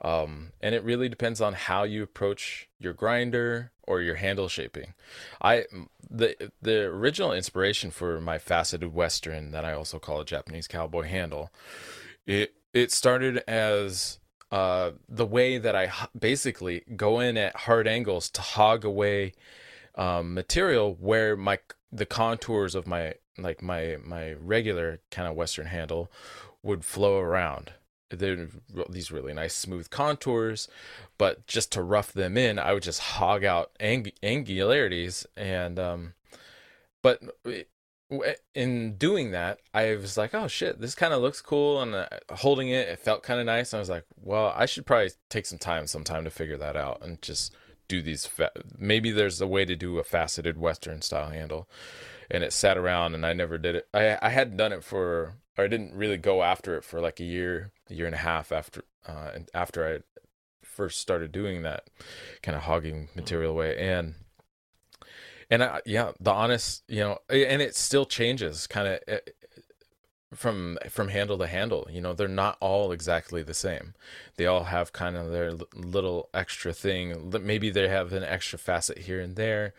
Um, 0.00 0.52
and 0.60 0.76
it 0.76 0.84
really 0.84 1.08
depends 1.08 1.40
on 1.40 1.54
how 1.54 1.82
you 1.82 2.04
approach 2.04 2.68
your 2.78 2.92
grinder 2.92 3.72
or 3.82 4.02
your 4.02 4.16
handle 4.16 4.48
shaping. 4.48 4.94
I 5.42 5.64
the 6.08 6.52
the 6.62 6.82
original 6.82 7.32
inspiration 7.32 7.90
for 7.90 8.20
my 8.20 8.38
faceted 8.38 8.94
western 8.94 9.50
that 9.50 9.64
I 9.64 9.72
also 9.72 9.98
call 9.98 10.20
a 10.20 10.24
Japanese 10.24 10.68
cowboy 10.68 11.02
handle, 11.02 11.50
it 12.26 12.54
it 12.72 12.92
started 12.92 13.38
as 13.48 14.20
uh, 14.50 14.92
the 15.08 15.26
way 15.26 15.58
that 15.58 15.74
I 15.74 15.92
basically 16.18 16.82
go 16.94 17.20
in 17.20 17.36
at 17.36 17.56
hard 17.56 17.88
angles 17.88 18.30
to 18.30 18.40
hog 18.40 18.84
away 18.84 19.32
um, 19.96 20.34
material 20.34 20.96
where 21.00 21.36
my 21.36 21.58
the 21.90 22.06
contours 22.06 22.74
of 22.74 22.86
my 22.86 23.14
like 23.38 23.62
my 23.62 23.96
my 24.04 24.32
regular 24.34 25.00
kind 25.10 25.28
of 25.28 25.34
western 25.36 25.66
handle 25.66 26.10
would 26.62 26.84
flow 26.84 27.18
around. 27.18 27.72
They're 28.10 28.48
these 28.88 29.10
really 29.10 29.32
nice 29.32 29.54
smooth 29.54 29.90
contours, 29.90 30.68
but 31.18 31.46
just 31.48 31.72
to 31.72 31.82
rough 31.82 32.12
them 32.12 32.36
in, 32.36 32.58
I 32.58 32.72
would 32.72 32.84
just 32.84 33.00
hog 33.00 33.44
out 33.44 33.72
ang- 33.80 34.12
angularities 34.22 35.26
and 35.36 35.78
um, 35.78 36.14
but 37.02 37.20
in 38.54 38.96
doing 38.96 39.32
that, 39.32 39.58
I 39.74 39.96
was 39.96 40.16
like, 40.16 40.34
oh 40.34 40.46
shit, 40.48 40.80
this 40.80 40.94
kind 40.94 41.12
of 41.12 41.20
looks 41.20 41.40
cool. 41.40 41.82
And 41.82 41.94
uh, 41.94 42.06
holding 42.30 42.68
it, 42.68 42.88
it 42.88 43.00
felt 43.00 43.22
kind 43.22 43.40
of 43.40 43.46
nice. 43.46 43.74
I 43.74 43.78
was 43.78 43.90
like, 43.90 44.04
well, 44.20 44.52
I 44.56 44.66
should 44.66 44.86
probably 44.86 45.10
take 45.28 45.46
some 45.46 45.58
time, 45.58 45.86
sometime 45.86 46.24
to 46.24 46.30
figure 46.30 46.56
that 46.58 46.76
out 46.76 47.02
and 47.02 47.20
just 47.20 47.54
do 47.88 48.02
these. 48.02 48.26
Fa- 48.26 48.52
Maybe 48.78 49.10
there's 49.10 49.40
a 49.40 49.46
way 49.46 49.64
to 49.64 49.76
do 49.76 49.98
a 49.98 50.04
faceted 50.04 50.58
Western 50.58 51.02
style 51.02 51.30
handle. 51.30 51.68
And 52.30 52.44
it 52.44 52.52
sat 52.52 52.78
around 52.78 53.14
and 53.14 53.24
I 53.24 53.32
never 53.32 53.58
did 53.58 53.74
it. 53.76 53.88
I, 53.92 54.18
I 54.22 54.30
hadn't 54.30 54.56
done 54.56 54.72
it 54.72 54.84
for, 54.84 55.34
or 55.56 55.64
I 55.64 55.68
didn't 55.68 55.94
really 55.94 56.16
go 56.16 56.42
after 56.42 56.76
it 56.76 56.84
for 56.84 57.00
like 57.00 57.20
a 57.20 57.24
year, 57.24 57.72
a 57.90 57.94
year 57.94 58.06
and 58.06 58.14
a 58.14 58.18
half 58.18 58.52
after, 58.52 58.84
uh, 59.06 59.30
and 59.34 59.50
after 59.54 59.86
I 59.86 60.22
first 60.62 61.00
started 61.00 61.32
doing 61.32 61.62
that 61.62 61.88
kind 62.42 62.56
of 62.56 62.62
hogging 62.62 63.08
material 63.14 63.54
way. 63.54 63.78
And, 63.78 64.14
and 65.50 65.62
I, 65.62 65.80
yeah, 65.86 66.12
the 66.20 66.32
honest, 66.32 66.82
you 66.88 67.00
know, 67.00 67.18
and 67.28 67.62
it 67.62 67.76
still 67.76 68.06
changes 68.06 68.66
kind 68.66 68.88
of 68.88 69.20
from 70.34 70.78
from 70.88 71.08
handle 71.08 71.38
to 71.38 71.46
handle. 71.46 71.86
You 71.90 72.00
know, 72.00 72.12
they're 72.12 72.28
not 72.28 72.56
all 72.60 72.92
exactly 72.92 73.42
the 73.42 73.54
same. 73.54 73.94
They 74.36 74.46
all 74.46 74.64
have 74.64 74.92
kind 74.92 75.16
of 75.16 75.30
their 75.30 75.52
little 75.74 76.28
extra 76.34 76.72
thing. 76.72 77.32
Maybe 77.42 77.70
they 77.70 77.88
have 77.88 78.12
an 78.12 78.24
extra 78.24 78.58
facet 78.58 78.98
here 78.98 79.20
and 79.20 79.36
there, 79.36 79.74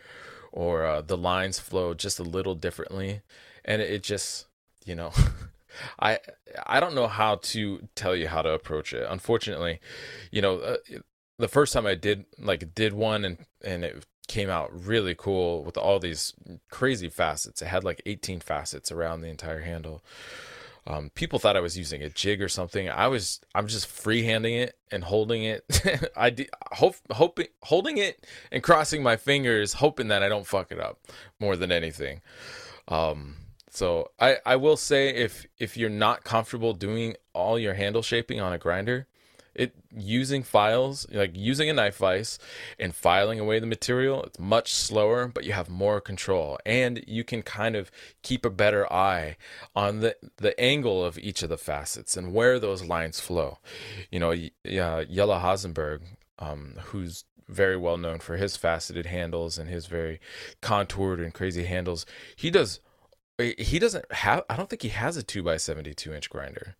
or 0.52 0.84
uh, 0.86 1.02
the 1.02 1.16
lines 1.16 1.58
flow 1.58 1.94
just 1.94 2.18
a 2.18 2.24
little 2.24 2.54
differently, 2.54 3.20
and 3.64 3.82
it, 3.82 3.90
it 3.90 4.02
just, 4.02 4.46
you 4.84 4.94
know. 4.94 5.12
I 6.00 6.18
I 6.66 6.80
don't 6.80 6.94
know 6.94 7.06
how 7.06 7.36
to 7.36 7.86
tell 7.94 8.16
you 8.16 8.26
how 8.28 8.42
to 8.42 8.50
approach 8.50 8.92
it. 8.92 9.06
Unfortunately, 9.08 9.80
you 10.32 10.42
know, 10.42 10.58
uh, 10.58 10.76
the 11.38 11.46
first 11.46 11.72
time 11.72 11.86
I 11.86 11.94
did 11.94 12.24
like 12.38 12.74
did 12.74 12.92
one 12.94 13.24
and 13.24 13.38
and 13.62 13.84
it 13.84 14.06
came 14.28 14.48
out 14.48 14.70
really 14.72 15.14
cool 15.16 15.64
with 15.64 15.76
all 15.76 15.98
these 15.98 16.34
crazy 16.70 17.08
facets. 17.08 17.60
It 17.62 17.66
had 17.66 17.82
like 17.82 18.02
18 18.06 18.40
facets 18.40 18.92
around 18.92 19.20
the 19.20 19.28
entire 19.28 19.60
handle. 19.60 20.02
Um, 20.86 21.10
people 21.14 21.38
thought 21.38 21.56
I 21.56 21.60
was 21.60 21.76
using 21.76 22.02
a 22.02 22.08
jig 22.08 22.40
or 22.40 22.48
something. 22.48 22.88
I 22.88 23.08
was 23.08 23.40
I'm 23.54 23.66
just 23.66 23.86
freehanding 23.86 24.58
it 24.58 24.76
and 24.90 25.04
holding 25.04 25.42
it. 25.44 25.64
I 26.16 26.30
de- 26.30 26.48
hope 26.72 26.96
hoping 27.10 27.48
holding 27.62 27.98
it 27.98 28.26
and 28.50 28.62
crossing 28.62 29.02
my 29.02 29.16
fingers, 29.16 29.74
hoping 29.74 30.08
that 30.08 30.22
I 30.22 30.30
don't 30.30 30.46
fuck 30.46 30.72
it 30.72 30.80
up 30.80 30.98
more 31.38 31.56
than 31.56 31.70
anything. 31.70 32.22
Um, 32.86 33.36
so 33.70 34.12
I 34.18 34.38
I 34.46 34.56
will 34.56 34.78
say 34.78 35.10
if 35.10 35.46
if 35.58 35.76
you're 35.76 35.90
not 35.90 36.24
comfortable 36.24 36.72
doing 36.72 37.16
all 37.34 37.58
your 37.58 37.74
handle 37.74 38.00
shaping 38.02 38.40
on 38.40 38.54
a 38.54 38.58
grinder, 38.58 39.06
it 39.58 39.74
using 39.94 40.42
files 40.42 41.06
like 41.12 41.32
using 41.34 41.68
a 41.68 41.72
knife 41.72 41.96
vise 41.96 42.38
and 42.78 42.94
filing 42.94 43.40
away 43.40 43.58
the 43.58 43.66
material 43.66 44.22
it's 44.22 44.38
much 44.38 44.72
slower 44.72 45.26
but 45.26 45.44
you 45.44 45.52
have 45.52 45.68
more 45.68 46.00
control. 46.00 46.58
And 46.64 47.04
you 47.06 47.24
can 47.24 47.42
kind 47.42 47.76
of 47.76 47.90
keep 48.22 48.44
a 48.44 48.50
better 48.50 48.90
eye 48.92 49.36
on 49.74 50.00
the 50.00 50.16
the 50.36 50.58
angle 50.60 51.04
of 51.04 51.18
each 51.18 51.42
of 51.42 51.48
the 51.48 51.58
facets 51.58 52.16
and 52.16 52.32
where 52.32 52.58
those 52.58 52.84
lines 52.84 53.20
flow. 53.20 53.58
You 54.10 54.20
know 54.20 54.34
yeah 54.64 55.04
Jelle 55.04 55.40
Hazenberg 55.40 56.00
um, 56.38 56.74
who's 56.84 57.24
very 57.48 57.76
well 57.76 57.96
known 57.96 58.20
for 58.20 58.36
his 58.36 58.56
faceted 58.56 59.06
handles 59.06 59.58
and 59.58 59.68
his 59.68 59.86
very 59.86 60.20
contoured 60.60 61.18
and 61.18 61.32
crazy 61.32 61.64
handles 61.64 62.04
he 62.36 62.50
does 62.50 62.80
he 63.38 63.78
doesn't 63.78 64.04
have 64.12 64.42
i 64.50 64.56
don't 64.56 64.68
think 64.68 64.82
he 64.82 64.90
has 64.90 65.16
a 65.16 65.22
2 65.22 65.42
by 65.42 65.56
72 65.56 66.12
inch 66.12 66.28
grinder. 66.30 66.76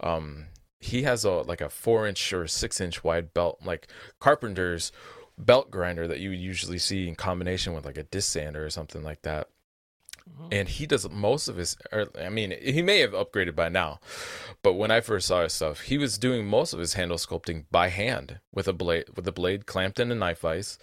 Um, 0.00 0.46
he 0.80 1.02
has 1.02 1.24
a 1.24 1.30
like 1.30 1.60
a 1.60 1.68
four 1.68 2.06
inch 2.06 2.32
or 2.32 2.46
six 2.46 2.80
inch 2.80 3.02
wide 3.02 3.32
belt, 3.34 3.60
like 3.64 3.88
Carpenter's 4.20 4.92
belt 5.38 5.70
grinder 5.70 6.08
that 6.08 6.20
you 6.20 6.30
would 6.30 6.38
usually 6.38 6.78
see 6.78 7.08
in 7.08 7.14
combination 7.14 7.74
with 7.74 7.84
like 7.84 7.98
a 7.98 8.02
disc 8.04 8.32
sander 8.32 8.64
or 8.64 8.70
something 8.70 9.02
like 9.02 9.22
that. 9.22 9.48
Mm-hmm. 10.28 10.48
And 10.50 10.68
he 10.68 10.86
does 10.86 11.08
most 11.08 11.46
of 11.46 11.56
his, 11.56 11.76
or, 11.92 12.06
I 12.20 12.30
mean, 12.30 12.52
he 12.60 12.82
may 12.82 12.98
have 12.98 13.12
upgraded 13.12 13.54
by 13.54 13.68
now, 13.68 14.00
but 14.62 14.74
when 14.74 14.90
I 14.90 15.00
first 15.00 15.28
saw 15.28 15.44
his 15.44 15.52
stuff, 15.52 15.82
he 15.82 15.98
was 15.98 16.18
doing 16.18 16.46
most 16.46 16.72
of 16.72 16.80
his 16.80 16.94
handle 16.94 17.16
sculpting 17.16 17.66
by 17.70 17.88
hand 17.88 18.40
with 18.52 18.66
a 18.66 18.72
blade, 18.72 19.04
with 19.14 19.28
a 19.28 19.32
blade 19.32 19.66
clamped 19.66 20.00
in 20.00 20.10
a 20.10 20.16
knife 20.16 20.40
vise, 20.40 20.78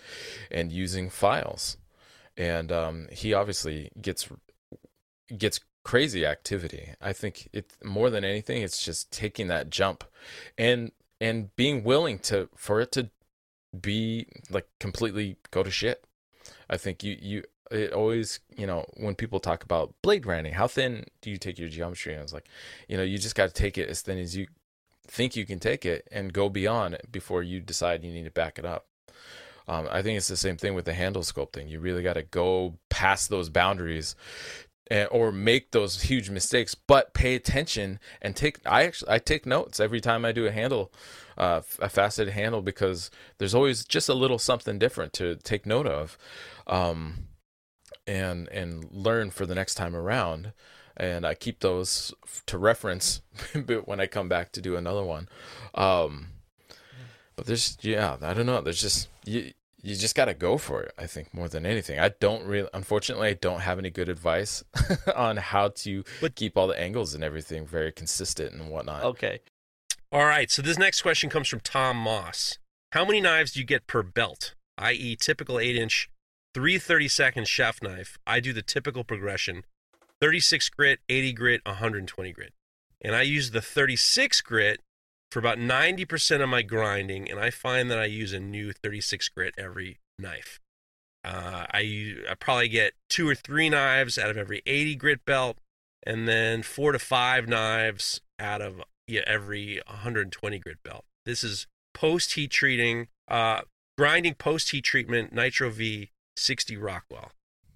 and 0.49 0.71
using 0.71 1.09
files. 1.09 1.77
And 2.37 2.71
um, 2.71 3.07
he 3.11 3.33
obviously 3.33 3.91
gets 4.01 4.29
gets 5.37 5.59
crazy 5.83 6.25
activity. 6.25 6.93
I 7.01 7.13
think 7.13 7.49
it 7.53 7.73
more 7.83 8.09
than 8.09 8.23
anything, 8.23 8.61
it's 8.61 8.83
just 8.83 9.11
taking 9.11 9.47
that 9.47 9.69
jump, 9.69 10.03
and 10.57 10.91
and 11.21 11.55
being 11.55 11.83
willing 11.83 12.19
to 12.19 12.49
for 12.55 12.81
it 12.81 12.91
to 12.93 13.09
be 13.79 14.27
like 14.49 14.67
completely 14.79 15.37
go 15.51 15.63
to 15.63 15.71
shit. 15.71 16.05
I 16.69 16.77
think 16.77 17.03
you 17.03 17.17
you 17.19 17.43
it 17.71 17.91
always 17.93 18.39
you 18.55 18.67
know 18.67 18.85
when 18.97 19.15
people 19.15 19.39
talk 19.39 19.63
about 19.63 19.93
blade 20.01 20.23
grinding, 20.23 20.53
how 20.53 20.67
thin 20.67 21.05
do 21.21 21.29
you 21.29 21.37
take 21.37 21.59
your 21.59 21.69
geometry? 21.69 22.13
And 22.13 22.19
I 22.19 22.23
was 22.23 22.33
like, 22.33 22.47
you 22.87 22.97
know, 22.97 23.03
you 23.03 23.17
just 23.17 23.35
got 23.35 23.47
to 23.47 23.53
take 23.53 23.77
it 23.77 23.89
as 23.89 24.01
thin 24.01 24.17
as 24.17 24.35
you 24.35 24.47
think 25.05 25.35
you 25.35 25.45
can 25.45 25.59
take 25.59 25.85
it 25.85 26.07
and 26.11 26.31
go 26.31 26.49
beyond 26.49 26.93
it 26.93 27.11
before 27.11 27.43
you 27.43 27.59
decide 27.59 28.03
you 28.03 28.11
need 28.11 28.23
to 28.23 28.31
back 28.31 28.57
it 28.57 28.65
up. 28.65 28.87
Um, 29.67 29.87
I 29.89 30.01
think 30.01 30.17
it's 30.17 30.27
the 30.27 30.37
same 30.37 30.57
thing 30.57 30.75
with 30.75 30.85
the 30.85 30.93
handle 30.93 31.21
sculpting. 31.21 31.69
You 31.69 31.79
really 31.79 32.03
got 32.03 32.13
to 32.13 32.23
go 32.23 32.77
past 32.89 33.29
those 33.29 33.49
boundaries 33.49 34.15
or 34.91 35.31
make 35.31 35.71
those 35.71 36.03
huge 36.03 36.29
mistakes, 36.29 36.75
but 36.75 37.13
pay 37.13 37.35
attention 37.35 37.99
and 38.21 38.35
take. 38.35 38.59
I 38.65 38.83
actually 38.83 39.11
I 39.11 39.19
take 39.19 39.45
notes 39.45 39.79
every 39.79 40.01
time 40.01 40.25
I 40.25 40.31
do 40.31 40.45
a 40.45 40.51
handle, 40.51 40.91
uh, 41.37 41.61
a 41.79 41.89
faceted 41.89 42.33
handle, 42.33 42.61
because 42.61 43.09
there's 43.37 43.55
always 43.55 43.85
just 43.85 44.09
a 44.09 44.13
little 44.13 44.39
something 44.39 44.79
different 44.79 45.13
to 45.13 45.35
take 45.37 45.65
note 45.65 45.87
of, 45.87 46.17
um, 46.67 47.27
and 48.05 48.47
and 48.49 48.85
learn 48.91 49.31
for 49.31 49.45
the 49.45 49.55
next 49.55 49.75
time 49.75 49.95
around. 49.95 50.53
And 50.95 51.25
I 51.25 51.33
keep 51.33 51.61
those 51.61 52.13
to 52.45 52.57
reference 52.57 53.21
when 53.85 53.99
I 53.99 54.05
come 54.05 54.29
back 54.29 54.51
to 54.51 54.61
do 54.61 54.75
another 54.75 55.03
one. 55.03 55.27
Um, 55.73 56.27
but 57.35 57.47
there's 57.47 57.77
yeah, 57.81 58.17
I 58.21 58.33
don't 58.33 58.45
know. 58.45 58.61
There's 58.61 58.81
just 58.81 59.07
you, 59.25 59.53
you 59.83 59.95
just 59.95 60.15
got 60.15 60.25
to 60.25 60.33
go 60.33 60.57
for 60.57 60.81
it 60.81 60.93
i 60.97 61.05
think 61.05 61.33
more 61.33 61.49
than 61.49 61.65
anything. 61.65 61.99
I 61.99 62.09
don't 62.09 62.45
really 62.45 62.69
unfortunately 62.73 63.27
i 63.27 63.33
don't 63.33 63.59
have 63.59 63.77
any 63.77 63.89
good 63.89 64.09
advice 64.09 64.63
on 65.15 65.37
how 65.37 65.67
to 65.69 66.03
but, 66.21 66.35
keep 66.35 66.57
all 66.57 66.67
the 66.67 66.79
angles 66.79 67.13
and 67.13 67.23
everything 67.23 67.67
very 67.67 67.91
consistent 67.91 68.53
and 68.53 68.69
whatnot. 68.69 69.03
Okay. 69.03 69.41
All 70.11 70.25
right 70.25 70.49
so 70.49 70.61
this 70.61 70.79
next 70.79 71.01
question 71.01 71.29
comes 71.29 71.47
from 71.47 71.59
tom 71.59 71.97
moss. 71.97 72.57
How 72.93 73.05
many 73.05 73.21
knives 73.21 73.51
do 73.51 73.59
you 73.59 73.65
get 73.65 73.85
per 73.85 74.01
belt? 74.01 74.55
I.e 74.77 75.15
typical 75.15 75.59
8 75.59 75.75
inch 75.75 76.09
330 76.53 77.07
second 77.07 77.47
chef 77.47 77.81
knife. 77.81 78.17
I 78.25 78.39
do 78.39 78.53
the 78.53 78.61
typical 78.61 79.03
progression 79.03 79.65
36 80.21 80.69
grit 80.69 80.99
80 81.09 81.33
grit 81.33 81.61
120 81.65 82.31
grit. 82.31 82.53
And 83.01 83.15
i 83.15 83.21
use 83.21 83.51
the 83.51 83.61
36 83.61 84.39
grit 84.41 84.79
for 85.33 85.39
about 85.39 85.57
90% 85.57 86.43
of 86.43 86.49
my 86.49 86.61
grinding, 86.61 87.27
and 87.27 87.39
I 87.39 87.49
find 87.49 87.89
that 87.89 87.97
I 87.97 88.05
use 88.05 88.33
a 88.33 88.39
new 88.39 88.71
36 88.71 89.29
grit 89.29 89.55
every 89.57 89.97
knife. 90.19 90.59
Uh, 91.25 91.65
I, 91.73 92.17
I 92.29 92.35
probably 92.35 92.67
get 92.67 92.93
two 93.09 93.27
or 93.27 93.33
three 93.33 93.67
knives 93.67 94.19
out 94.19 94.29
of 94.29 94.37
every 94.37 94.61
80 94.67 94.95
grit 94.95 95.25
belt, 95.25 95.57
and 96.05 96.27
then 96.27 96.61
four 96.61 96.91
to 96.91 96.99
five 96.99 97.47
knives 97.47 98.21
out 98.37 98.61
of 98.61 98.83
yeah, 99.07 99.21
every 99.25 99.81
120 99.87 100.59
grit 100.59 100.77
belt. 100.83 101.03
This 101.25 101.43
is 101.43 101.65
post 101.95 102.33
heat 102.33 102.51
treating, 102.51 103.07
uh, 103.27 103.61
grinding 103.97 104.35
post 104.35 104.69
heat 104.69 104.83
treatment 104.83 105.33
Nitro 105.33 105.71
V 105.71 106.11
60 106.37 106.77
Rockwell. 106.77 107.31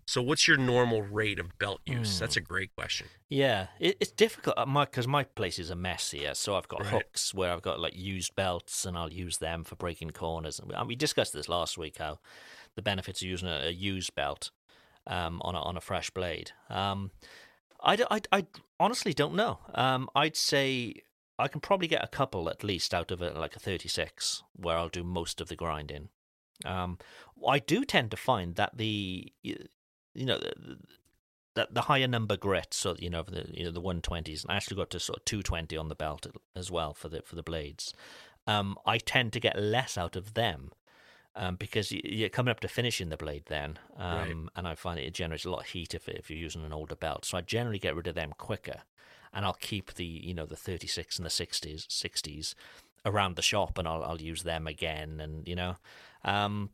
So, 0.08 0.22
what's 0.22 0.48
your 0.48 0.56
normal 0.56 1.02
rate 1.02 1.38
of 1.38 1.60
belt 1.60 1.82
use? 1.86 2.16
Mm. 2.16 2.20
That's 2.20 2.36
hmm. 2.36 2.40
a 2.40 2.42
great 2.42 2.74
question. 2.76 3.08
Yeah, 3.28 3.68
it, 3.78 3.98
it's 4.00 4.12
difficult 4.12 4.56
because 4.56 5.06
uh, 5.06 5.10
my, 5.10 5.20
my 5.20 5.24
place 5.26 5.60
is 5.60 5.70
a 5.70 5.76
mess 5.76 6.12
here. 6.12 6.34
So 6.34 6.56
I've 6.56 6.70
got 6.70 6.80
right. 6.80 6.94
hooks 6.94 7.34
where 7.34 7.52
I've 7.52 7.62
got 7.62 7.82
like 7.82 7.94
used 7.94 8.34
belts, 8.34 8.86
and 8.86 8.98
I'll 8.98 9.12
use 9.12 9.40
them 9.40 9.66
for 9.66 9.76
breaking 9.76 10.12
corners. 10.12 10.62
And 10.74 10.88
we 10.88 10.96
discussed 10.96 11.34
this 11.34 11.50
last 11.50 11.78
week 11.78 11.98
how 11.98 12.20
the 12.76 12.82
benefits 12.82 13.22
of 13.22 13.28
using 13.28 13.50
a, 13.50 13.66
a 13.66 13.70
used 13.70 14.16
belt 14.16 14.52
um, 15.08 15.42
on 15.44 15.56
a, 15.56 15.60
on 15.60 15.76
a 15.76 15.82
fresh 15.82 16.10
blade. 16.10 16.52
Um, 16.70 17.12
I, 17.84 17.98
I, 18.10 18.22
I 18.32 18.46
honestly 18.80 19.14
don't 19.14 19.36
know. 19.36 19.60
Um, 19.76 20.10
I'd 20.16 20.38
say 20.38 21.02
I 21.38 21.50
can 21.50 21.60
probably 21.60 21.90
get 21.90 22.04
a 22.04 22.08
couple 22.08 22.50
at 22.50 22.64
least 22.64 22.94
out 22.94 23.12
of 23.12 23.22
it, 23.22 23.36
like 23.36 23.58
a 23.58 23.60
36, 23.60 24.44
where 24.56 24.78
I'll 24.78 24.88
do 24.88 25.04
most 25.04 25.42
of 25.42 25.50
the 25.50 25.58
grinding. 25.58 26.08
Um, 26.66 26.98
I 27.48 27.60
do 27.60 27.84
tend 27.84 28.10
to 28.12 28.18
find 28.18 28.56
that 28.56 28.78
the 28.78 29.34
you 30.18 30.26
know, 30.26 30.40
the, 31.54 31.68
the 31.72 31.82
higher 31.82 32.08
number 32.08 32.38
grit, 32.38 32.74
so 32.74 32.96
you 33.00 33.10
know, 33.10 33.24
the 33.24 33.46
you 33.52 33.66
know 33.66 33.72
the 33.72 33.82
one 33.82 34.02
twenties, 34.02 34.44
and 34.44 34.52
I 34.52 34.56
actually 34.56 34.78
got 34.78 34.90
to 34.92 35.00
sort 35.00 35.20
of 35.20 35.26
two 35.26 35.42
twenty 35.42 35.78
on 35.78 35.90
the 35.90 35.96
belt 35.96 36.28
as 36.56 36.72
well 36.72 36.94
for 36.94 37.10
the 37.10 37.22
for 37.22 37.36
the 37.36 37.44
blades. 37.44 37.94
Um, 38.46 38.78
I 38.86 38.98
tend 38.98 39.34
to 39.34 39.40
get 39.40 39.60
less 39.60 39.98
out 39.98 40.16
of 40.16 40.34
them 40.34 40.72
um, 41.36 41.56
because 41.56 41.92
you're 41.92 42.30
coming 42.30 42.52
up 42.52 42.62
to 42.62 42.68
finishing 42.68 43.10
the 43.10 43.18
blade 43.18 43.44
then, 43.48 43.78
um, 43.98 44.18
right. 44.18 44.36
and 44.56 44.68
I 44.68 44.76
find 44.76 45.00
it 45.00 45.14
generates 45.14 45.46
a 45.46 45.52
lot 45.52 45.62
of 45.62 45.68
heat 45.68 45.94
if 45.94 46.08
if 46.08 46.30
you're 46.30 46.40
using 46.40 46.64
an 46.64 46.74
older 46.74 46.96
belt. 46.96 47.26
So 47.26 47.38
I 47.38 47.42
generally 47.42 47.80
get 47.80 47.96
rid 47.96 48.08
of 48.08 48.16
them 48.16 48.34
quicker, 48.38 48.82
and 49.34 49.46
I'll 49.46 49.54
keep 49.54 49.94
the 49.96 50.06
you 50.06 50.34
know 50.34 50.46
the 50.46 50.56
36 50.56 51.18
and 51.18 51.26
the 51.26 51.30
60s 51.30 51.88
60s 51.88 52.56
around 53.06 53.36
the 53.36 53.42
shop, 53.42 53.78
and 53.78 53.88
I'll 53.88 54.04
I'll 54.04 54.22
use 54.22 54.44
them 54.44 54.68
again, 54.68 55.20
and 55.20 55.48
you 55.48 55.56
know, 55.56 55.76
um, 56.24 56.72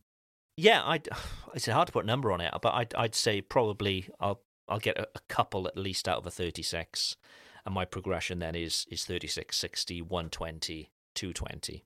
yeah, 0.58 0.82
I 0.84 1.02
it's 1.54 1.68
hard 1.68 1.88
to 1.88 1.94
put 1.94 2.06
a 2.06 2.08
number 2.08 2.32
on 2.32 2.42
it, 2.42 2.54
but 2.62 2.74
I'd 2.74 2.94
I'd 2.96 3.16
say 3.16 3.42
probably 3.42 4.10
I'll 4.20 4.42
I'll 4.68 4.80
get 4.80 4.98
a, 4.98 5.08
a, 5.16 5.20
couple 5.28 5.68
at 5.68 5.78
least 5.78 6.08
out 6.08 6.20
of 6.20 6.26
a 6.26 6.32
36 6.32 7.18
and 7.66 7.74
my 7.76 7.86
progression 7.86 8.40
then 8.40 8.56
is 8.56 8.86
is 8.90 9.06
36 9.06 9.58
60 9.58 10.02
120 10.02 10.92
220 11.16 11.84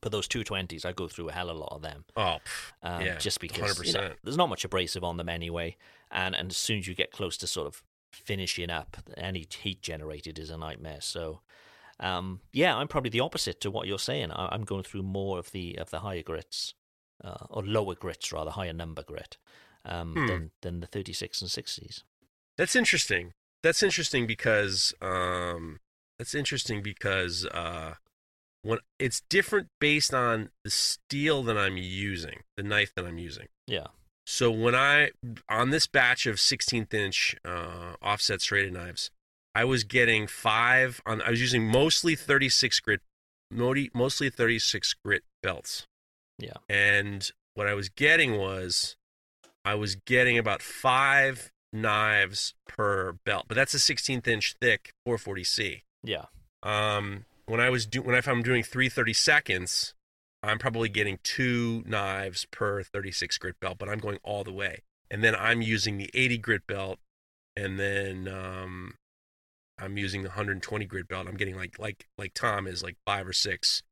but 0.00 0.12
those 0.12 0.28
220s 0.28 0.84
i 0.84 0.92
go 0.92 1.08
through 1.08 1.28
a 1.28 1.32
hell 1.32 1.50
of 1.50 1.56
a 1.56 1.58
lot 1.58 1.72
of 1.72 1.82
them 1.82 2.04
oh 2.16 2.36
um, 2.82 3.00
yeah 3.00 3.16
just 3.16 3.40
because 3.40 3.84
you 3.84 3.92
know, 3.92 4.12
there's 4.22 4.36
not 4.36 4.48
much 4.48 4.64
abrasive 4.64 5.04
on 5.04 5.16
them 5.16 5.28
anyway 5.28 5.76
and 6.10 6.34
and 6.34 6.50
as 6.50 6.56
soon 6.56 6.78
as 6.78 6.86
you 6.86 6.94
get 6.94 7.10
close 7.10 7.36
to 7.36 7.46
sort 7.46 7.66
of 7.66 7.82
finishing 8.12 8.70
up 8.70 8.96
any 9.16 9.46
heat 9.60 9.82
generated 9.82 10.38
is 10.38 10.48
a 10.48 10.56
nightmare. 10.56 11.00
So 11.00 11.40
um, 12.00 12.40
yeah 12.52 12.76
i'm 12.76 12.88
probably 12.88 13.10
the 13.10 13.20
opposite 13.20 13.60
to 13.62 13.70
what 13.70 13.86
you're 13.86 13.98
saying. 13.98 14.30
I, 14.30 14.48
i'm 14.52 14.64
going 14.64 14.84
through 14.84 15.02
more 15.02 15.38
of 15.38 15.50
the 15.52 15.76
of 15.78 15.90
the 15.90 16.00
higher 16.00 16.22
grits 16.22 16.74
uh, 17.22 17.46
or 17.50 17.62
lower 17.62 17.94
grits 17.94 18.32
rather, 18.32 18.50
higher 18.50 18.72
number 18.72 19.02
grit 19.02 19.36
um, 19.84 20.14
hmm. 20.14 20.26
than 20.26 20.50
than 20.62 20.80
the 20.80 20.86
36 20.86 21.40
and 21.42 21.50
60s. 21.50 22.02
That's 22.56 22.76
interesting. 22.76 23.32
That's 23.62 23.82
interesting 23.82 24.26
because 24.26 24.94
um, 25.00 25.80
that's 26.18 26.34
interesting 26.34 26.82
because 26.82 27.46
uh, 27.46 27.94
when 28.62 28.78
it's 28.98 29.22
different 29.28 29.68
based 29.80 30.12
on 30.12 30.50
the 30.64 30.70
steel 30.70 31.42
that 31.44 31.56
I'm 31.56 31.76
using, 31.76 32.40
the 32.56 32.62
knife 32.62 32.92
that 32.94 33.04
I'm 33.04 33.18
using. 33.18 33.46
Yeah. 33.66 33.88
So 34.26 34.50
when 34.50 34.74
I 34.74 35.10
on 35.48 35.70
this 35.70 35.86
batch 35.86 36.26
of 36.26 36.36
16th 36.36 36.92
inch 36.92 37.36
uh, 37.44 37.94
offset 38.02 38.42
serrated 38.42 38.74
knives, 38.74 39.10
I 39.54 39.64
was 39.64 39.84
getting 39.84 40.26
five 40.26 41.00
on. 41.06 41.22
I 41.22 41.30
was 41.30 41.40
using 41.40 41.66
mostly 41.66 42.14
36 42.14 42.78
grit, 42.80 43.00
mostly 43.50 44.30
36 44.30 44.94
grit 45.04 45.22
belts. 45.42 45.86
Yeah. 46.38 46.54
And 46.68 47.30
what 47.54 47.66
I 47.66 47.74
was 47.74 47.88
getting 47.88 48.38
was 48.38 48.96
I 49.64 49.74
was 49.74 49.96
getting 49.96 50.38
about 50.38 50.62
five 50.62 51.50
knives 51.72 52.54
per 52.66 53.12
belt, 53.24 53.46
but 53.48 53.54
that's 53.54 53.74
a 53.74 53.78
16th 53.78 54.26
inch 54.26 54.54
thick 54.60 54.92
440C. 55.06 55.82
Yeah. 56.02 56.26
Um, 56.62 57.24
when 57.46 57.60
I 57.60 57.70
was 57.70 57.86
do 57.86 58.02
when 58.02 58.14
if 58.14 58.28
I'm 58.28 58.42
doing 58.42 58.62
330 58.62 59.12
seconds, 59.12 59.94
I'm 60.42 60.58
probably 60.58 60.88
getting 60.88 61.18
two 61.22 61.82
knives 61.86 62.46
per 62.50 62.82
36 62.82 63.38
grit 63.38 63.58
belt, 63.60 63.78
but 63.78 63.88
I'm 63.88 63.98
going 63.98 64.18
all 64.22 64.44
the 64.44 64.52
way. 64.52 64.82
And 65.10 65.24
then 65.24 65.34
I'm 65.34 65.62
using 65.62 65.96
the 65.96 66.10
80 66.12 66.38
grit 66.38 66.66
belt, 66.66 66.98
and 67.56 67.78
then 67.78 68.28
um, 68.28 68.94
I'm 69.78 69.96
using 69.96 70.22
the 70.22 70.28
120 70.28 70.84
grit 70.84 71.08
belt. 71.08 71.26
I'm 71.26 71.36
getting 71.36 71.56
like 71.56 71.78
like 71.78 72.06
like 72.18 72.34
Tom 72.34 72.66
is 72.66 72.82
like 72.82 72.96
five 73.06 73.26
or 73.26 73.32
six 73.32 73.82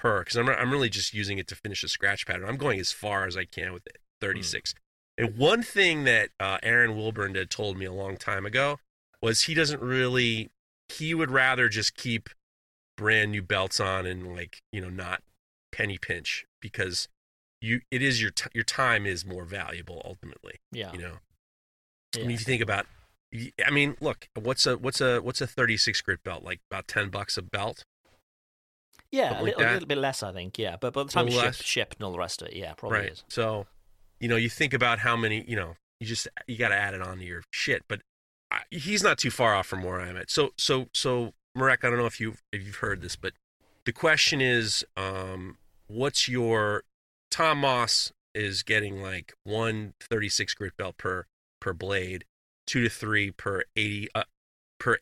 per 0.00 0.20
because 0.20 0.36
I'm 0.36 0.48
I'm 0.48 0.70
really 0.70 0.88
just 0.88 1.12
using 1.14 1.38
it 1.38 1.46
to 1.48 1.54
finish 1.54 1.84
a 1.84 1.88
scratch 1.88 2.26
pattern. 2.26 2.48
I'm 2.48 2.56
going 2.56 2.80
as 2.80 2.90
far 2.92 3.26
as 3.26 3.36
I 3.36 3.44
can 3.44 3.72
with 3.72 3.86
it, 3.86 3.98
36. 4.20 4.74
And 5.18 5.36
one 5.36 5.62
thing 5.62 6.04
that 6.04 6.30
uh, 6.40 6.58
Aaron 6.62 6.96
Wilburn 6.96 7.34
had 7.34 7.50
told 7.50 7.76
me 7.76 7.84
a 7.84 7.92
long 7.92 8.16
time 8.16 8.46
ago 8.46 8.78
was 9.20 9.42
he 9.42 9.54
doesn't 9.54 9.82
really 9.82 10.50
he 10.88 11.12
would 11.14 11.30
rather 11.30 11.68
just 11.68 11.94
keep 11.94 12.30
brand 12.96 13.30
new 13.30 13.42
belts 13.42 13.78
on 13.80 14.06
and 14.06 14.34
like 14.34 14.62
you 14.72 14.80
know 14.80 14.88
not 14.90 15.22
penny 15.72 15.98
pinch 15.98 16.46
because 16.60 17.08
you 17.60 17.80
it 17.90 18.02
is 18.02 18.20
your 18.20 18.30
t- 18.30 18.50
your 18.54 18.64
time 18.64 19.06
is 19.06 19.24
more 19.24 19.44
valuable 19.44 20.02
ultimately 20.04 20.54
Yeah. 20.72 20.92
you 20.92 20.98
know 20.98 21.16
yeah. 22.16 22.24
I 22.24 22.26
mean 22.26 22.34
if 22.34 22.40
you 22.40 22.44
think 22.44 22.62
about 22.62 22.86
I 23.64 23.70
mean 23.70 23.96
look 24.00 24.28
what's 24.34 24.66
a 24.66 24.76
what's 24.76 25.00
a 25.00 25.20
what's 25.20 25.40
a 25.40 25.46
36 25.46 26.00
grit 26.00 26.22
belt 26.24 26.42
like 26.42 26.60
about 26.70 26.88
10 26.88 27.08
bucks 27.10 27.36
a 27.38 27.42
belt 27.42 27.84
yeah, 29.12 29.32
a 29.32 29.34
like 29.34 29.56
little, 29.56 29.62
a 29.62 29.72
little 29.72 29.88
bit 29.88 29.98
less, 29.98 30.22
I 30.22 30.32
think. 30.32 30.58
Yeah, 30.58 30.76
but 30.80 30.92
by 30.92 31.02
the 31.02 31.10
time 31.10 31.28
shipped, 31.28 31.42
less? 31.42 31.62
shipped 31.62 31.96
and 31.96 32.04
all 32.04 32.12
the 32.12 32.18
rest 32.18 32.42
of 32.42 32.48
it, 32.48 32.56
yeah, 32.56 32.72
probably 32.74 32.98
right 32.98 33.12
is. 33.12 33.24
so 33.28 33.66
you 34.20 34.28
know 34.28 34.36
you 34.36 34.48
think 34.48 34.72
about 34.72 35.00
how 35.00 35.16
many 35.16 35.44
you 35.48 35.56
know 35.56 35.74
you 35.98 36.06
just 36.06 36.28
you 36.46 36.56
got 36.56 36.68
to 36.68 36.76
add 36.76 36.94
it 36.94 37.02
on 37.02 37.18
to 37.18 37.24
your 37.24 37.42
shit 37.50 37.82
but 37.88 38.00
I, 38.52 38.60
he's 38.70 39.02
not 39.02 39.18
too 39.18 39.30
far 39.30 39.54
off 39.54 39.66
from 39.66 39.82
where 39.82 40.00
i'm 40.00 40.16
at 40.16 40.30
so 40.30 40.50
so 40.56 40.86
so 40.92 41.32
marek 41.54 41.84
i 41.84 41.88
don't 41.88 41.98
know 41.98 42.06
if 42.06 42.20
you 42.20 42.34
if 42.52 42.64
you've 42.64 42.76
heard 42.76 43.02
this 43.02 43.16
but 43.16 43.32
the 43.86 43.92
question 43.92 44.40
is 44.40 44.84
um 44.96 45.56
what's 45.88 46.28
your 46.28 46.84
tom 47.30 47.58
moss 47.58 48.12
is 48.34 48.62
getting 48.62 49.02
like 49.02 49.34
one 49.44 49.94
36 50.00 50.54
grit 50.54 50.76
belt 50.76 50.96
per 50.96 51.26
per 51.60 51.72
blade 51.72 52.24
two 52.66 52.82
to 52.82 52.88
three 52.88 53.30
per 53.30 53.64
80 53.74 54.08
uh, 54.14 54.24
per 54.78 54.98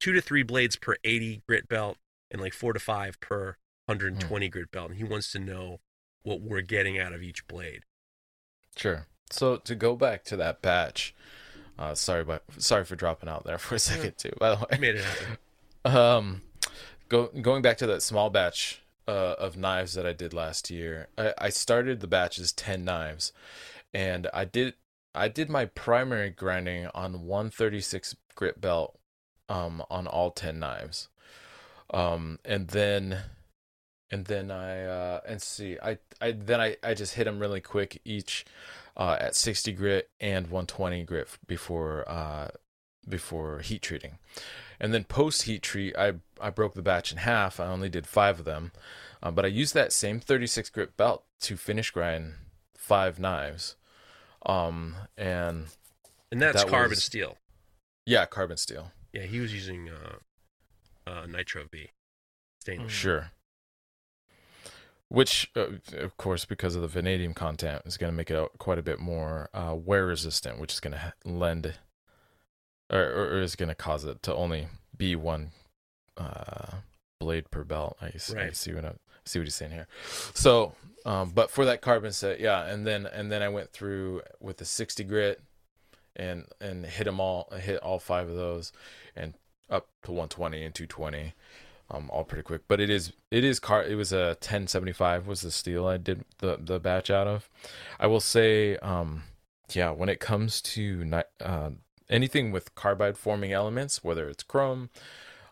two 0.00 0.12
to 0.12 0.20
three 0.20 0.42
blades 0.42 0.76
per 0.76 0.96
80 1.04 1.42
grit 1.46 1.68
belt 1.68 1.98
and 2.34 2.42
like 2.42 2.52
four 2.52 2.74
to 2.74 2.78
five 2.78 3.18
per 3.20 3.56
120 3.86 4.48
grit 4.50 4.70
belt 4.70 4.90
and 4.90 4.98
he 4.98 5.04
wants 5.04 5.32
to 5.32 5.38
know 5.38 5.80
what 6.22 6.42
we're 6.42 6.60
getting 6.60 6.98
out 6.98 7.14
of 7.14 7.22
each 7.22 7.46
blade 7.48 7.84
Sure. 8.76 9.06
So 9.30 9.56
to 9.56 9.74
go 9.74 9.96
back 9.96 10.24
to 10.24 10.36
that 10.36 10.62
batch, 10.62 11.14
uh, 11.78 11.94
sorry, 11.94 12.24
but 12.24 12.44
sorry 12.58 12.84
for 12.84 12.96
dropping 12.96 13.28
out 13.28 13.44
there 13.44 13.58
for 13.58 13.76
a 13.76 13.78
second 13.78 14.16
too. 14.18 14.32
By 14.38 14.50
the 14.50 14.56
way, 14.56 14.66
I 14.72 14.78
made 14.78 14.96
it 14.96 15.04
happen. 15.04 15.38
Um, 15.86 16.40
go 17.10 17.26
going 17.26 17.60
back 17.60 17.76
to 17.76 17.86
that 17.88 18.00
small 18.00 18.30
batch 18.30 18.80
uh, 19.06 19.34
of 19.38 19.58
knives 19.58 19.92
that 19.92 20.06
I 20.06 20.14
did 20.14 20.32
last 20.32 20.70
year. 20.70 21.08
I, 21.18 21.34
I 21.36 21.48
started 21.50 22.00
the 22.00 22.06
batch 22.06 22.38
as 22.38 22.52
ten 22.52 22.86
knives, 22.86 23.34
and 23.92 24.26
I 24.32 24.46
did 24.46 24.76
I 25.14 25.28
did 25.28 25.50
my 25.50 25.66
primary 25.66 26.30
grinding 26.30 26.86
on 26.94 27.26
one 27.26 27.50
thirty 27.50 27.82
six 27.82 28.16
grit 28.34 28.62
belt, 28.62 28.98
um, 29.50 29.82
on 29.90 30.06
all 30.06 30.30
ten 30.30 30.58
knives, 30.58 31.10
um, 31.90 32.38
and 32.44 32.68
then. 32.68 33.18
And 34.10 34.26
then 34.26 34.50
I 34.52 34.84
uh, 34.84 35.20
and 35.26 35.42
see 35.42 35.76
I 35.82 35.98
I 36.20 36.32
then 36.32 36.60
I, 36.60 36.76
I 36.84 36.94
just 36.94 37.14
hit 37.14 37.24
them 37.24 37.40
really 37.40 37.60
quick 37.60 38.00
each 38.04 38.44
uh, 38.96 39.16
at 39.18 39.34
60 39.34 39.72
grit 39.72 40.08
and 40.20 40.46
120 40.48 41.02
grit 41.02 41.26
before 41.48 42.08
uh, 42.08 42.48
before 43.08 43.58
heat 43.60 43.82
treating. 43.82 44.18
And 44.78 44.94
then 44.94 45.02
post 45.04 45.44
heat 45.44 45.62
treat, 45.62 45.96
I 45.96 46.12
I 46.40 46.50
broke 46.50 46.74
the 46.74 46.82
batch 46.82 47.10
in 47.10 47.18
half. 47.18 47.58
I 47.58 47.66
only 47.66 47.88
did 47.88 48.06
five 48.06 48.38
of 48.38 48.44
them, 48.44 48.70
uh, 49.20 49.32
but 49.32 49.44
I 49.44 49.48
used 49.48 49.74
that 49.74 49.92
same 49.92 50.20
36 50.20 50.70
grit 50.70 50.96
belt 50.96 51.24
to 51.40 51.56
finish 51.56 51.90
grind 51.90 52.34
five 52.76 53.18
knives. 53.18 53.74
Um 54.46 54.94
and 55.16 55.68
And 56.30 56.40
that's 56.40 56.62
That 56.62 56.70
carbon 56.70 56.90
was- 56.90 57.02
steel. 57.02 57.38
yeah, 58.06 58.26
carbon 58.26 58.58
steel. 58.58 58.92
Yeah, 59.12 59.22
he 59.22 59.40
was 59.40 59.52
using 59.52 59.88
uh, 59.88 60.16
uh, 61.06 61.26
nitro 61.26 61.64
V 61.70 61.90
stainless. 62.60 62.92
Sure. 62.92 63.30
Which, 65.08 65.50
uh, 65.54 65.66
of 65.98 66.16
course, 66.16 66.44
because 66.44 66.74
of 66.74 66.82
the 66.82 66.88
vanadium 66.88 67.34
content, 67.34 67.82
is 67.84 67.96
going 67.96 68.10
to 68.10 68.16
make 68.16 68.30
it 68.30 68.34
a- 68.36 68.48
quite 68.58 68.78
a 68.78 68.82
bit 68.82 68.98
more 68.98 69.48
uh, 69.54 69.74
wear 69.76 70.06
resistant, 70.06 70.58
which 70.58 70.72
is 70.72 70.80
going 70.80 70.94
to 70.94 71.12
lend, 71.24 71.74
or, 72.90 73.00
or 73.00 73.26
or 73.34 73.40
is 73.40 73.54
going 73.54 73.68
to 73.68 73.74
cause 73.74 74.04
it 74.04 74.22
to 74.22 74.34
only 74.34 74.66
be 74.96 75.14
one 75.14 75.50
uh, 76.16 76.76
blade 77.20 77.50
per 77.50 77.64
belt. 77.64 77.96
I 78.00 78.10
see, 78.16 78.34
I 78.36 78.50
see 78.52 78.72
what 78.72 78.84
I 78.86 78.92
see 79.24 79.38
what 79.38 79.44
he's 79.46 79.54
saying 79.54 79.72
here. 79.72 79.86
So, 80.34 80.74
um, 81.04 81.30
but 81.30 81.50
for 81.50 81.64
that 81.66 81.80
carbon 81.82 82.12
set, 82.12 82.40
yeah, 82.40 82.64
and 82.64 82.86
then 82.86 83.06
and 83.06 83.30
then 83.30 83.42
I 83.42 83.50
went 83.50 83.70
through 83.72 84.22
with 84.40 84.56
the 84.56 84.64
60 84.64 85.04
grit, 85.04 85.40
and 86.16 86.46
and 86.60 86.84
hit 86.86 87.04
them 87.04 87.20
all, 87.20 87.52
hit 87.60 87.78
all 87.80 87.98
five 87.98 88.28
of 88.28 88.36
those, 88.36 88.72
and 89.14 89.34
up 89.70 89.88
to 90.04 90.10
120 90.10 90.64
and 90.64 90.74
220 90.74 91.34
um 91.90 92.10
all 92.10 92.24
pretty 92.24 92.42
quick. 92.42 92.62
But 92.68 92.80
it 92.80 92.90
is 92.90 93.12
it 93.30 93.44
is 93.44 93.60
car 93.60 93.82
it 93.84 93.94
was 93.96 94.12
a 94.12 94.28
1075 94.40 95.26
was 95.26 95.42
the 95.42 95.50
steel 95.50 95.86
i 95.86 95.96
did 95.96 96.24
the 96.38 96.58
the 96.60 96.80
batch 96.80 97.10
out 97.10 97.26
of. 97.26 97.48
I 98.00 98.06
will 98.06 98.20
say 98.20 98.76
um 98.78 99.24
yeah 99.72 99.90
when 99.90 100.08
it 100.08 100.20
comes 100.20 100.60
to 100.60 101.22
uh, 101.40 101.70
anything 102.08 102.52
with 102.52 102.74
carbide 102.74 103.16
forming 103.16 103.52
elements 103.52 104.04
whether 104.04 104.28
it's 104.28 104.42
chrome 104.42 104.90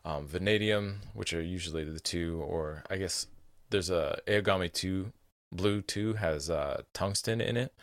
um, 0.05 0.27
vanadium 0.27 1.01
which 1.15 1.33
are 1.33 1.41
usually 1.41 1.85
the 1.85 2.01
two 2.01 2.43
or 2.47 2.83
i 2.91 2.97
guess 2.97 3.27
there's 3.71 3.89
a 3.89 4.21
aogami 4.27 4.71
2 4.71 5.13
blue 5.53 5.81
2 5.83 6.15
has 6.15 6.51
uh 6.51 6.83
tungsten 6.93 7.41
in 7.41 7.57
it. 7.57 7.75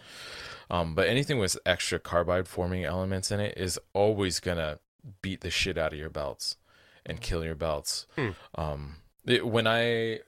Um 0.69 0.95
but 0.95 1.07
anything 1.07 1.37
with 1.37 1.57
extra 1.65 1.99
carbide 1.99 2.47
forming 2.47 2.83
elements 2.83 3.31
in 3.31 3.39
it 3.39 3.57
is 3.57 3.79
always 3.93 4.39
gonna 4.39 4.79
beat 5.21 5.41
the 5.41 5.49
shit 5.49 5.77
out 5.77 5.93
of 5.93 5.99
your 5.99 6.09
belts 6.09 6.57
and 7.05 7.21
kill 7.21 7.43
your 7.43 7.55
belts. 7.55 8.05
Hmm. 8.15 8.29
Um, 8.55 8.95
it- 9.25 9.47
when 9.47 9.67
I 9.67 10.19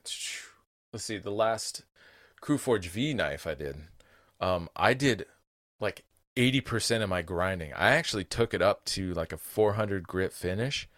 let's 0.94 1.04
see, 1.06 1.18
the 1.18 1.32
last 1.32 1.84
CruForge 2.42 2.86
V 2.88 3.14
knife 3.14 3.46
I 3.48 3.54
did, 3.56 3.78
um, 4.40 4.70
I 4.76 4.94
did 4.94 5.26
like 5.80 6.06
eighty 6.38 6.62
percent 6.62 7.04
of 7.04 7.10
my 7.10 7.22
grinding. 7.22 7.74
I 7.74 7.92
actually 7.92 8.24
took 8.24 8.54
it 8.54 8.62
up 8.62 8.86
to 8.86 9.14
like 9.14 9.32
a 9.34 9.38
four 9.38 9.74
hundred 9.74 10.08
grit 10.08 10.34
finish, 10.34 10.90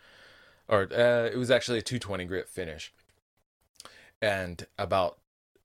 or 0.67 0.83
uh, 0.91 1.25
it 1.31 1.37
was 1.37 1.51
actually 1.51 1.79
a 1.79 1.83
two 1.83 1.99
twenty 1.99 2.25
grit 2.25 2.47
finish, 2.47 2.93
and 4.21 4.65
about 4.77 5.17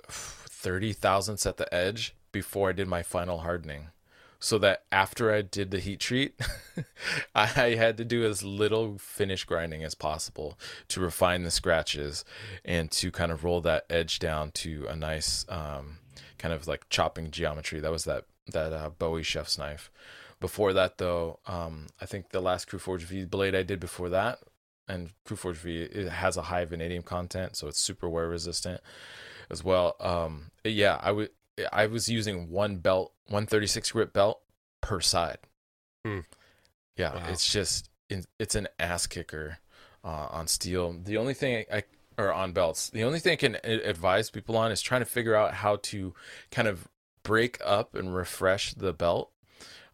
thirty 0.08 0.92
thousandths 0.92 1.46
at 1.46 1.56
the 1.56 1.72
edge 1.72 2.14
before 2.32 2.70
I 2.70 2.72
did 2.72 2.88
my 2.88 3.02
final 3.02 3.38
hardening 3.38 3.88
so 4.40 4.58
that 4.58 4.84
after 4.92 5.32
I 5.32 5.42
did 5.42 5.70
the 5.70 5.80
heat 5.80 6.00
treat, 6.00 6.40
I 7.34 7.46
had 7.46 7.96
to 7.96 8.04
do 8.04 8.24
as 8.24 8.42
little 8.42 8.98
finish 8.98 9.44
grinding 9.44 9.82
as 9.84 9.94
possible 9.94 10.58
to 10.88 11.00
refine 11.00 11.42
the 11.42 11.50
scratches 11.50 12.24
and 12.64 12.90
to 12.92 13.10
kind 13.10 13.32
of 13.32 13.44
roll 13.44 13.60
that 13.62 13.84
edge 13.90 14.18
down 14.18 14.52
to 14.52 14.86
a 14.88 14.94
nice 14.94 15.44
um, 15.48 15.98
kind 16.38 16.54
of 16.54 16.66
like 16.66 16.88
chopping 16.88 17.30
geometry. 17.30 17.80
That 17.80 17.90
was 17.90 18.04
that 18.04 18.24
that 18.52 18.72
uh, 18.72 18.90
Bowie 18.90 19.22
chef's 19.22 19.58
knife. 19.58 19.90
Before 20.40 20.72
that, 20.72 20.98
though, 20.98 21.40
um, 21.46 21.86
I 22.00 22.06
think 22.06 22.30
the 22.30 22.40
last 22.40 22.68
CruForge 22.68 23.02
V 23.02 23.24
blade 23.24 23.56
I 23.56 23.64
did 23.64 23.80
before 23.80 24.08
that, 24.10 24.38
and 24.86 25.10
CruForge 25.26 25.56
V 25.56 25.82
it 25.82 26.08
has 26.08 26.36
a 26.36 26.42
high 26.42 26.64
vanadium 26.64 27.02
content, 27.02 27.56
so 27.56 27.66
it's 27.66 27.80
super 27.80 28.08
wear 28.08 28.28
resistant 28.28 28.80
as 29.50 29.64
well. 29.64 29.96
Um, 30.00 30.50
yeah, 30.64 30.98
I 31.02 31.12
would. 31.12 31.30
I 31.72 31.86
was 31.86 32.08
using 32.08 32.50
one 32.50 32.76
belt, 32.78 33.12
one 33.28 33.46
thirty 33.46 33.66
six 33.66 33.92
grit 33.92 34.12
belt 34.12 34.40
per 34.80 35.00
side. 35.00 35.38
Hmm. 36.04 36.20
Yeah, 36.96 37.14
Wow. 37.14 37.26
it's 37.28 37.50
just 37.50 37.90
it's 38.40 38.54
an 38.54 38.68
ass 38.78 39.06
kicker 39.06 39.58
uh, 40.04 40.28
on 40.30 40.46
steel. 40.48 40.92
The 41.04 41.16
only 41.16 41.34
thing 41.34 41.64
I 41.72 41.84
or 42.16 42.32
on 42.32 42.52
belts, 42.52 42.90
the 42.90 43.04
only 43.04 43.20
thing 43.20 43.32
I 43.32 43.36
can 43.36 43.56
advise 43.64 44.30
people 44.30 44.56
on 44.56 44.72
is 44.72 44.80
trying 44.82 45.02
to 45.02 45.06
figure 45.06 45.36
out 45.36 45.54
how 45.54 45.76
to 45.76 46.14
kind 46.50 46.66
of 46.66 46.88
break 47.22 47.58
up 47.64 47.94
and 47.94 48.14
refresh 48.14 48.74
the 48.74 48.92
belt. 48.92 49.30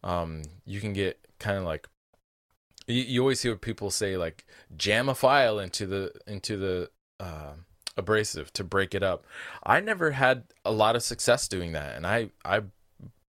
Um, 0.03 0.43
you 0.65 0.79
can 0.81 0.93
get 0.93 1.19
kind 1.39 1.57
of 1.57 1.63
like 1.65 1.87
you, 2.87 3.01
you 3.03 3.21
always 3.21 3.41
hear 3.41 3.55
people 3.55 3.91
say 3.91 4.17
like 4.17 4.45
jam 4.75 5.09
a 5.09 5.15
file 5.15 5.59
into 5.59 5.85
the 5.85 6.11
into 6.25 6.57
the 6.57 6.89
uh, 7.19 7.53
abrasive 7.97 8.51
to 8.53 8.63
break 8.63 8.93
it 8.93 9.03
up. 9.03 9.25
I 9.63 9.79
never 9.79 10.11
had 10.11 10.43
a 10.63 10.71
lot 10.71 10.95
of 10.95 11.03
success 11.03 11.47
doing 11.47 11.71
that, 11.73 11.95
and 11.95 12.05
I 12.05 12.29
I 12.43 12.61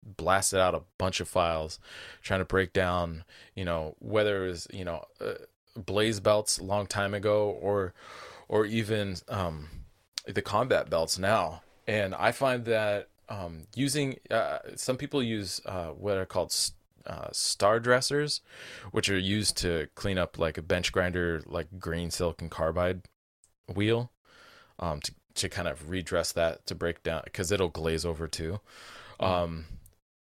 blasted 0.03 0.59
out 0.59 0.75
a 0.75 0.83
bunch 0.99 1.21
of 1.21 1.29
files 1.29 1.79
trying 2.23 2.41
to 2.41 2.45
break 2.45 2.73
down, 2.73 3.25
you 3.55 3.65
know, 3.65 3.95
whether 3.99 4.45
it 4.45 4.49
was 4.49 4.69
you 4.73 4.85
know 4.85 5.05
uh, 5.21 5.35
blaze 5.77 6.21
belts 6.21 6.59
a 6.59 6.65
long 6.65 6.87
time 6.87 7.15
ago 7.15 7.51
or 7.61 7.95
or 8.49 8.67
even 8.67 9.17
um, 9.29 9.69
the 10.27 10.43
combat 10.43 10.91
belts 10.91 11.19
now. 11.19 11.63
And 11.87 12.15
I 12.15 12.33
find 12.33 12.65
that 12.67 13.09
um, 13.29 13.67
using 13.75 14.19
uh, 14.31 14.59
some 14.77 14.97
people 14.97 15.23
use 15.23 15.61
uh, 15.65 15.89
what 15.89 16.19
are 16.19 16.27
called 16.27 16.55
uh, 17.07 17.29
star 17.33 17.81
dressers, 17.81 18.41
which 18.91 19.09
are 19.09 19.19
used 19.19 19.57
to 19.59 19.89
clean 19.95 20.19
up 20.19 20.39
like 20.39 20.59
a 20.59 20.63
bench 20.63 20.93
grinder, 20.93 21.43
like 21.47 21.79
green 21.79 22.11
silicon 22.11 22.49
carbide 22.49 23.03
wheel, 23.73 24.11
um, 24.81 25.01
to 25.01 25.14
to 25.37 25.49
kind 25.49 25.68
of 25.68 25.89
redress 25.89 26.33
that 26.33 26.66
to 26.66 26.74
break 26.74 27.03
down 27.03 27.22
because 27.24 27.53
it'll 27.53 27.68
glaze 27.68 28.05
over 28.05 28.26
too. 28.26 28.61
Um, 29.20 29.66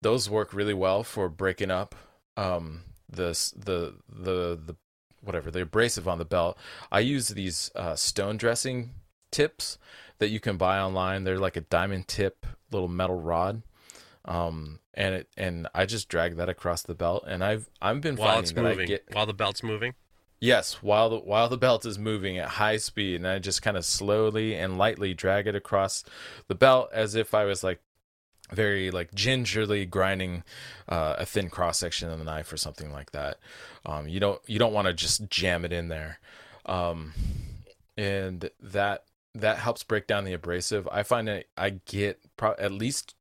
those 0.02 0.30
work 0.30 0.54
really 0.54 0.74
well 0.74 1.02
for 1.02 1.28
breaking 1.28 1.70
up 1.70 1.94
um, 2.36 2.82
the 3.08 3.30
the 3.56 3.94
the 4.08 4.58
the 4.64 4.76
whatever 5.22 5.50
the 5.50 5.62
abrasive 5.62 6.06
on 6.06 6.18
the 6.18 6.24
belt. 6.24 6.56
I 6.90 7.00
use 7.00 7.28
these 7.28 7.70
uh, 7.74 7.96
stone 7.96 8.36
dressing 8.36 8.92
tips 9.30 9.78
that 10.18 10.28
you 10.28 10.40
can 10.40 10.56
buy 10.56 10.78
online. 10.78 11.24
They're 11.24 11.38
like 11.38 11.56
a 11.56 11.62
diamond 11.62 12.08
tip 12.08 12.46
little 12.70 12.88
metal 12.88 13.20
rod. 13.20 13.62
Um 14.24 14.80
and 14.92 15.14
it 15.14 15.28
and 15.36 15.66
I 15.74 15.86
just 15.86 16.08
drag 16.08 16.36
that 16.36 16.48
across 16.50 16.82
the 16.82 16.94
belt 16.94 17.24
and 17.26 17.42
I've 17.42 17.70
I've 17.80 18.00
been 18.02 18.16
While 18.16 18.38
it's 18.40 18.50
finding 18.50 18.64
that 18.64 18.70
I 18.70 18.72
moving, 18.74 18.86
get 18.86 19.04
while 19.12 19.26
the 19.26 19.32
belt's 19.32 19.62
moving. 19.62 19.94
Yes, 20.40 20.82
while 20.82 21.10
the 21.10 21.18
while 21.18 21.50
the 21.50 21.58
belt 21.58 21.84
is 21.84 21.98
moving 21.98 22.38
at 22.38 22.48
high 22.48 22.78
speed, 22.78 23.16
and 23.16 23.28
I 23.28 23.38
just 23.38 23.60
kind 23.60 23.76
of 23.76 23.84
slowly 23.84 24.54
and 24.54 24.78
lightly 24.78 25.12
drag 25.12 25.46
it 25.46 25.54
across 25.54 26.02
the 26.48 26.54
belt 26.54 26.88
as 26.94 27.14
if 27.14 27.34
I 27.34 27.44
was 27.44 27.62
like 27.62 27.82
very 28.50 28.90
like 28.90 29.14
gingerly 29.14 29.84
grinding 29.84 30.42
uh, 30.88 31.16
a 31.18 31.26
thin 31.26 31.50
cross 31.50 31.78
section 31.78 32.08
of 32.08 32.18
the 32.18 32.24
knife 32.24 32.50
or 32.50 32.56
something 32.56 32.90
like 32.90 33.12
that. 33.12 33.38
Um, 33.84 34.08
you 34.08 34.18
don't 34.18 34.40
you 34.46 34.58
don't 34.58 34.72
want 34.72 34.86
to 34.86 34.94
just 34.94 35.28
jam 35.28 35.66
it 35.66 35.74
in 35.74 35.88
there, 35.88 36.18
um, 36.64 37.12
and 37.98 38.48
that 38.60 39.04
that 39.34 39.58
helps 39.58 39.82
break 39.82 40.06
down 40.06 40.24
the 40.24 40.32
abrasive. 40.32 40.88
I 40.90 41.02
find 41.02 41.28
that 41.28 41.44
I 41.58 41.80
get 41.84 42.18
pro- 42.38 42.56
at 42.58 42.72
least 42.72 43.14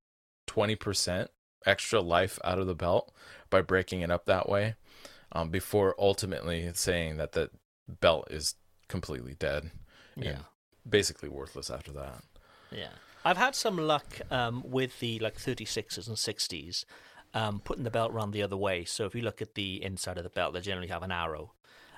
twenty 0.48 0.78
percent 0.78 1.32
extra 1.66 2.00
life 2.00 2.40
out 2.46 2.60
of 2.60 2.68
the 2.68 2.76
belt 2.76 3.14
by 3.50 3.62
breaking 3.62 4.00
it 4.00 4.10
up 4.10 4.26
that 4.26 4.48
way 4.48 4.76
um, 5.32 5.50
before 5.50 5.96
ultimately 6.00 6.70
saying 6.74 7.18
that 7.18 7.32
the 7.34 7.50
belt 7.88 8.28
is 8.32 8.56
completely 8.88 9.36
dead 9.36 9.72
Yeah. 10.16 10.30
and 10.30 10.40
basically 10.90 11.30
worthless 11.30 11.70
after 11.70 11.92
that. 11.94 12.24
Yeah, 12.72 12.90
I've 13.26 13.38
had 13.38 13.56
some 13.56 13.78
luck 13.78 14.20
um, 14.32 14.64
with 14.66 15.00
the 15.00 15.20
like 15.20 15.38
36s 15.38 16.08
and 16.08 16.18
60s, 16.18 16.86
um, 17.34 17.60
putting 17.60 17.84
the 17.84 17.92
belt 17.92 18.12
around 18.12 18.32
the 18.32 18.44
other 18.44 18.58
way. 18.58 18.86
So 18.86 19.06
if 19.06 19.14
you 19.16 19.22
look 19.22 19.42
at 19.42 19.56
the 19.56 19.84
inside 19.84 20.18
of 20.18 20.24
the 20.24 20.30
belt, 20.30 20.54
they 20.54 20.62
generally 20.62 20.88
have 20.90 21.04
an 21.04 21.12
arrow. 21.12 21.54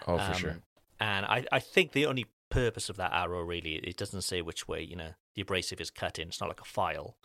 Oh, 0.08 0.18
for 0.18 0.24
Um, 0.24 0.34
sure. 0.34 0.58
And 1.00 1.26
I, 1.26 1.46
I 1.52 1.60
think 1.60 1.92
the 1.94 2.06
only 2.06 2.26
purpose 2.50 2.90
of 2.90 2.98
that 2.98 3.14
arrow 3.14 3.42
really, 3.42 3.76
it 3.76 3.98
doesn't 3.98 4.22
say 4.24 4.42
which 4.42 4.68
way 4.68 4.82
you 4.82 4.96
know 4.96 5.12
the 5.36 5.42
abrasive 5.42 5.80
is 5.82 5.90
cut 5.90 6.20
in. 6.20 6.28
It's 6.28 6.40
not 6.42 6.50
like 6.50 6.62
a 6.62 6.66
file. 6.66 7.18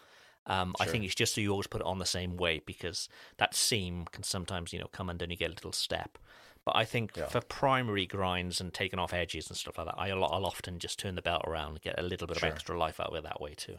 Um, 0.49 0.75
I 0.79 0.85
think 0.87 1.05
it's 1.05 1.15
just 1.15 1.35
so 1.35 1.41
you 1.41 1.51
always 1.51 1.67
put 1.67 1.81
it 1.81 1.87
on 1.87 1.99
the 1.99 2.07
same 2.07 2.37
way 2.37 2.61
because 2.65 3.09
that 3.39 3.55
seam 3.55 4.05
can 4.13 4.23
sometimes 4.23 4.73
you 4.73 4.79
know 4.79 4.87
come 4.93 5.11
under 5.11 5.25
and 5.25 5.33
you 5.33 5.37
get 5.37 5.51
a 5.51 5.55
little 5.55 5.73
step. 5.73 6.19
But 6.65 6.77
I 6.77 6.85
think 6.85 7.17
Yeah. 7.17 7.27
for 7.27 7.41
primary 7.41 8.07
grinds 8.07 8.61
and 8.61 8.73
taking 8.75 8.99
off 8.99 9.13
edges 9.15 9.49
and 9.49 9.57
stuff 9.57 9.79
like 9.79 9.87
that, 9.87 9.95
I'll, 9.99 10.25
I'll 10.25 10.47
often 10.47 10.79
just 10.79 10.99
turn 10.99 11.15
the 11.15 11.23
belt 11.23 11.43
around 11.47 11.73
and 11.73 11.81
get 11.81 11.99
a 11.99 12.03
little 12.03 12.27
bit 12.27 12.39
Sure. 12.39 12.49
of 12.49 12.55
extra 12.55 12.79
life 12.79 12.99
out 13.01 13.09
of 13.09 13.15
it 13.15 13.23
that 13.25 13.41
way 13.41 13.55
too. 13.55 13.77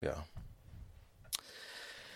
Yeah. 0.00 0.18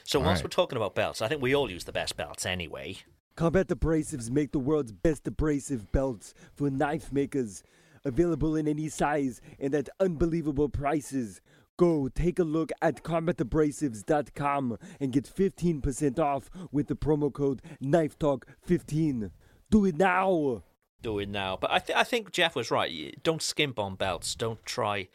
So 0.05 0.21
All 0.21 0.25
whilst 0.27 0.41
right. 0.41 0.45
we're 0.45 0.51
talking 0.51 0.77
about 0.77 0.95
belts, 0.95 1.21
I 1.21 1.29
think 1.29 1.43
we 1.43 1.55
all 1.55 1.71
use 1.71 1.85
the 1.85 1.93
best 1.93 2.17
belts 2.17 2.47
anyway. 2.47 2.99
Combat 3.35 3.67
Abrasives 3.69 4.31
make 4.31 4.53
the 4.53 4.59
world's 4.59 4.93
best 4.93 5.27
abrasive 5.27 5.91
belts 5.93 6.33
for 6.55 6.71
knife 6.71 7.13
makers. 7.13 7.63
Available 8.05 8.55
in 8.55 8.69
any 8.69 8.89
size 8.89 9.41
and 9.59 9.75
at 9.75 9.89
unbelievable 9.99 10.69
prices. 10.69 11.41
Go 11.79 12.09
take 12.09 12.39
a 12.39 12.45
look 12.45 12.71
at 12.81 13.03
combatabrasives.com 13.05 14.79
and 15.01 15.13
get 15.13 15.25
15% 15.25 16.19
off 16.19 16.51
with 16.73 16.87
the 16.89 16.97
promo 16.97 17.33
code 17.33 17.61
KNIFETALK15. 17.83 19.31
Do 19.71 19.85
it 19.85 19.97
now! 19.97 20.63
Do 21.03 21.19
it 21.19 21.29
now. 21.29 21.57
But 21.61 21.71
I, 21.71 21.79
th- 21.79 21.97
I 21.99 22.05
think 22.05 22.33
Jeff 22.33 22.57
was 22.57 22.71
right. 22.71 23.19
Don't 23.23 23.43
skimp 23.43 23.79
on 23.79 23.95
belts. 23.97 24.35
Don't 24.35 24.65
try 24.65 25.09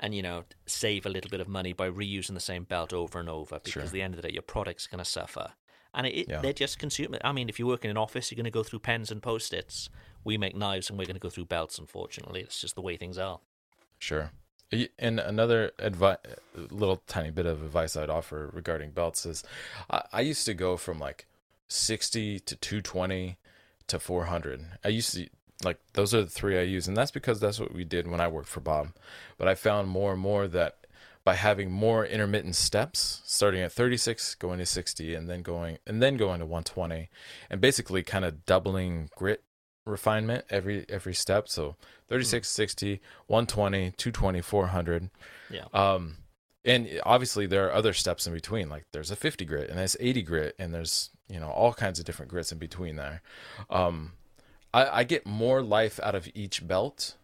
and, 0.00 0.14
you 0.14 0.22
know, 0.22 0.44
save 0.66 1.04
a 1.06 1.10
little 1.10 1.30
bit 1.30 1.40
of 1.40 1.48
money 1.48 1.72
by 1.72 1.90
reusing 1.90 2.34
the 2.34 2.40
same 2.40 2.64
belt 2.64 2.92
over 2.92 3.18
and 3.20 3.28
over 3.28 3.56
because 3.56 3.72
Sure. 3.74 3.82
at 3.82 3.90
the 3.90 4.02
end 4.02 4.14
of 4.14 4.22
the 4.22 4.28
day, 4.28 4.32
your 4.34 4.42
product's 4.42 4.86
going 4.86 4.98
to 4.98 5.04
suffer. 5.04 5.52
And 5.94 6.06
it, 6.06 6.10
it, 6.14 6.28
Yeah. 6.28 6.40
they're 6.40 6.52
just 6.52 6.78
consumer. 6.78 7.18
I 7.22 7.32
mean, 7.32 7.48
if 7.48 7.58
you 7.58 7.66
work 7.66 7.84
in 7.84 7.90
an 7.90 7.96
office, 7.96 8.30
you're 8.30 8.36
going 8.36 8.44
to 8.44 8.50
go 8.50 8.62
through 8.62 8.80
pens 8.80 9.10
and 9.10 9.22
post 9.22 9.52
its. 9.52 9.88
We 10.24 10.36
make 10.38 10.56
knives 10.56 10.88
and 10.90 10.98
we're 10.98 11.04
going 11.06 11.14
to 11.16 11.20
go 11.20 11.30
through 11.30 11.46
belts, 11.46 11.78
unfortunately. 11.78 12.40
It's 12.40 12.60
just 12.60 12.74
the 12.74 12.82
way 12.82 12.96
things 12.96 13.18
are. 13.18 13.40
Sure. 13.98 14.32
And 14.98 15.20
another 15.20 15.70
advice, 15.78 16.18
little 16.56 17.02
tiny 17.06 17.30
bit 17.30 17.46
of 17.46 17.62
advice 17.62 17.96
I'd 17.96 18.10
offer 18.10 18.50
regarding 18.52 18.90
belts 18.90 19.24
is, 19.24 19.44
I, 19.88 20.02
I 20.12 20.20
used 20.22 20.44
to 20.46 20.54
go 20.54 20.76
from 20.76 20.98
like 20.98 21.26
sixty 21.68 22.40
to 22.40 22.56
two 22.56 22.80
twenty 22.82 23.36
to 23.86 24.00
four 24.00 24.24
hundred. 24.24 24.66
I 24.84 24.88
used 24.88 25.14
to 25.14 25.28
like 25.62 25.78
those 25.92 26.12
are 26.12 26.22
the 26.22 26.30
three 26.30 26.58
I 26.58 26.62
use, 26.62 26.88
and 26.88 26.96
that's 26.96 27.12
because 27.12 27.38
that's 27.38 27.60
what 27.60 27.74
we 27.74 27.84
did 27.84 28.08
when 28.08 28.20
I 28.20 28.28
worked 28.28 28.48
for 28.48 28.60
Bob. 28.60 28.88
But 29.38 29.46
I 29.46 29.54
found 29.54 29.88
more 29.88 30.12
and 30.12 30.20
more 30.20 30.48
that 30.48 30.78
by 31.22 31.34
having 31.34 31.70
more 31.70 32.04
intermittent 32.04 32.56
steps, 32.56 33.22
starting 33.24 33.60
at 33.62 33.72
thirty 33.72 33.96
six, 33.96 34.34
going 34.34 34.58
to 34.58 34.66
sixty, 34.66 35.14
and 35.14 35.28
then 35.28 35.42
going 35.42 35.78
and 35.86 36.02
then 36.02 36.16
going 36.16 36.40
to 36.40 36.46
one 36.46 36.64
twenty, 36.64 37.08
and 37.48 37.60
basically 37.60 38.02
kind 38.02 38.24
of 38.24 38.44
doubling 38.46 39.10
grit 39.16 39.44
refinement 39.86 40.44
every 40.50 40.84
every 40.88 41.14
step 41.14 41.48
so 41.48 41.76
36 42.08 42.48
60 42.48 43.00
120 43.28 43.92
220 43.96 44.40
400 44.42 45.10
Yeah. 45.50 45.64
um 45.72 46.16
and 46.64 46.88
obviously 47.04 47.46
there 47.46 47.66
are 47.68 47.72
other 47.72 47.92
steps 47.92 48.26
in 48.26 48.32
between 48.34 48.68
like 48.68 48.84
there's 48.92 49.10
a 49.10 49.16
50 49.16 49.44
grit 49.44 49.70
and 49.70 49.78
there's 49.78 49.96
80 50.00 50.22
grit 50.22 50.54
and 50.58 50.74
there's 50.74 51.10
you 51.28 51.40
know 51.40 51.48
all 51.48 51.72
kinds 51.72 51.98
of 51.98 52.04
different 52.04 52.30
grits 52.30 52.52
in 52.52 52.58
between 52.58 52.96
there 52.96 53.22
um 53.70 54.12
i 54.74 55.00
i 55.00 55.04
get 55.04 55.24
more 55.26 55.62
life 55.62 55.98
out 56.02 56.14
of 56.16 56.28
each 56.34 56.66
belt 56.66 57.14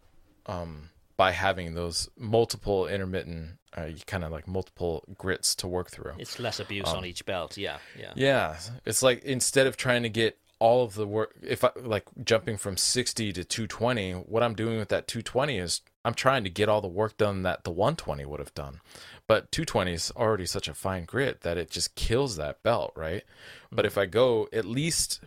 um 0.47 0.89
by 1.17 1.33
having 1.33 1.75
those 1.75 2.09
multiple 2.17 2.87
intermittent 2.89 3.59
uh, 3.77 3.89
kind 4.07 4.23
of 4.23 4.31
like 4.31 4.47
multiple 4.47 5.03
grits 5.17 5.55
to 5.55 5.67
work 5.67 5.91
through 5.91 6.13
It's 6.19 6.39
less 6.39 6.61
abuse 6.61 6.89
Um, 6.89 6.99
on 6.99 7.05
each 7.07 7.25
belt. 7.25 7.57
Yeah. 7.57 7.79
Yeah. 7.99 8.13
yeah, 8.17 8.57
it's 8.85 9.03
like 9.03 9.25
instead 9.25 9.67
of 9.67 9.79
trying 9.79 10.03
to 10.03 10.11
get 10.11 10.37
all 10.63 10.85
of 10.85 10.95
the 10.95 11.09
work, 11.09 11.35
if 11.43 11.65
I 11.65 11.71
like 11.83 12.05
jumping 12.25 12.57
from 12.57 12.77
60 12.77 13.33
to 13.33 13.43
220, 13.45 14.13
what 14.13 14.45
I'm 14.45 14.55
doing 14.55 14.79
with 14.79 14.91
that 14.91 15.09
220 15.09 15.59
is 15.59 15.81
I'm 16.05 16.15
trying 16.15 16.45
to 16.45 16.51
get 16.51 16.69
all 16.69 16.81
the 16.81 16.87
work 16.87 17.17
done 17.17 17.43
that 17.43 17.65
the 17.65 17.73
120 17.73 18.25
would 18.27 18.39
have 18.39 18.55
done. 18.55 18.81
But 19.27 19.51
220 19.51 19.93
is 19.93 20.13
already 20.15 20.47
such 20.47 20.69
a 20.69 20.75
fine 20.75 21.05
grit 21.05 21.41
that 21.41 21.59
it 21.59 21.69
just 21.69 21.97
kills 21.97 22.37
that 22.37 22.63
belt, 22.63 22.93
right? 22.95 23.25
But 23.73 23.87
if 23.87 23.99
I 23.99 24.07
go 24.07 24.49
at 24.53 24.65
least 24.65 25.21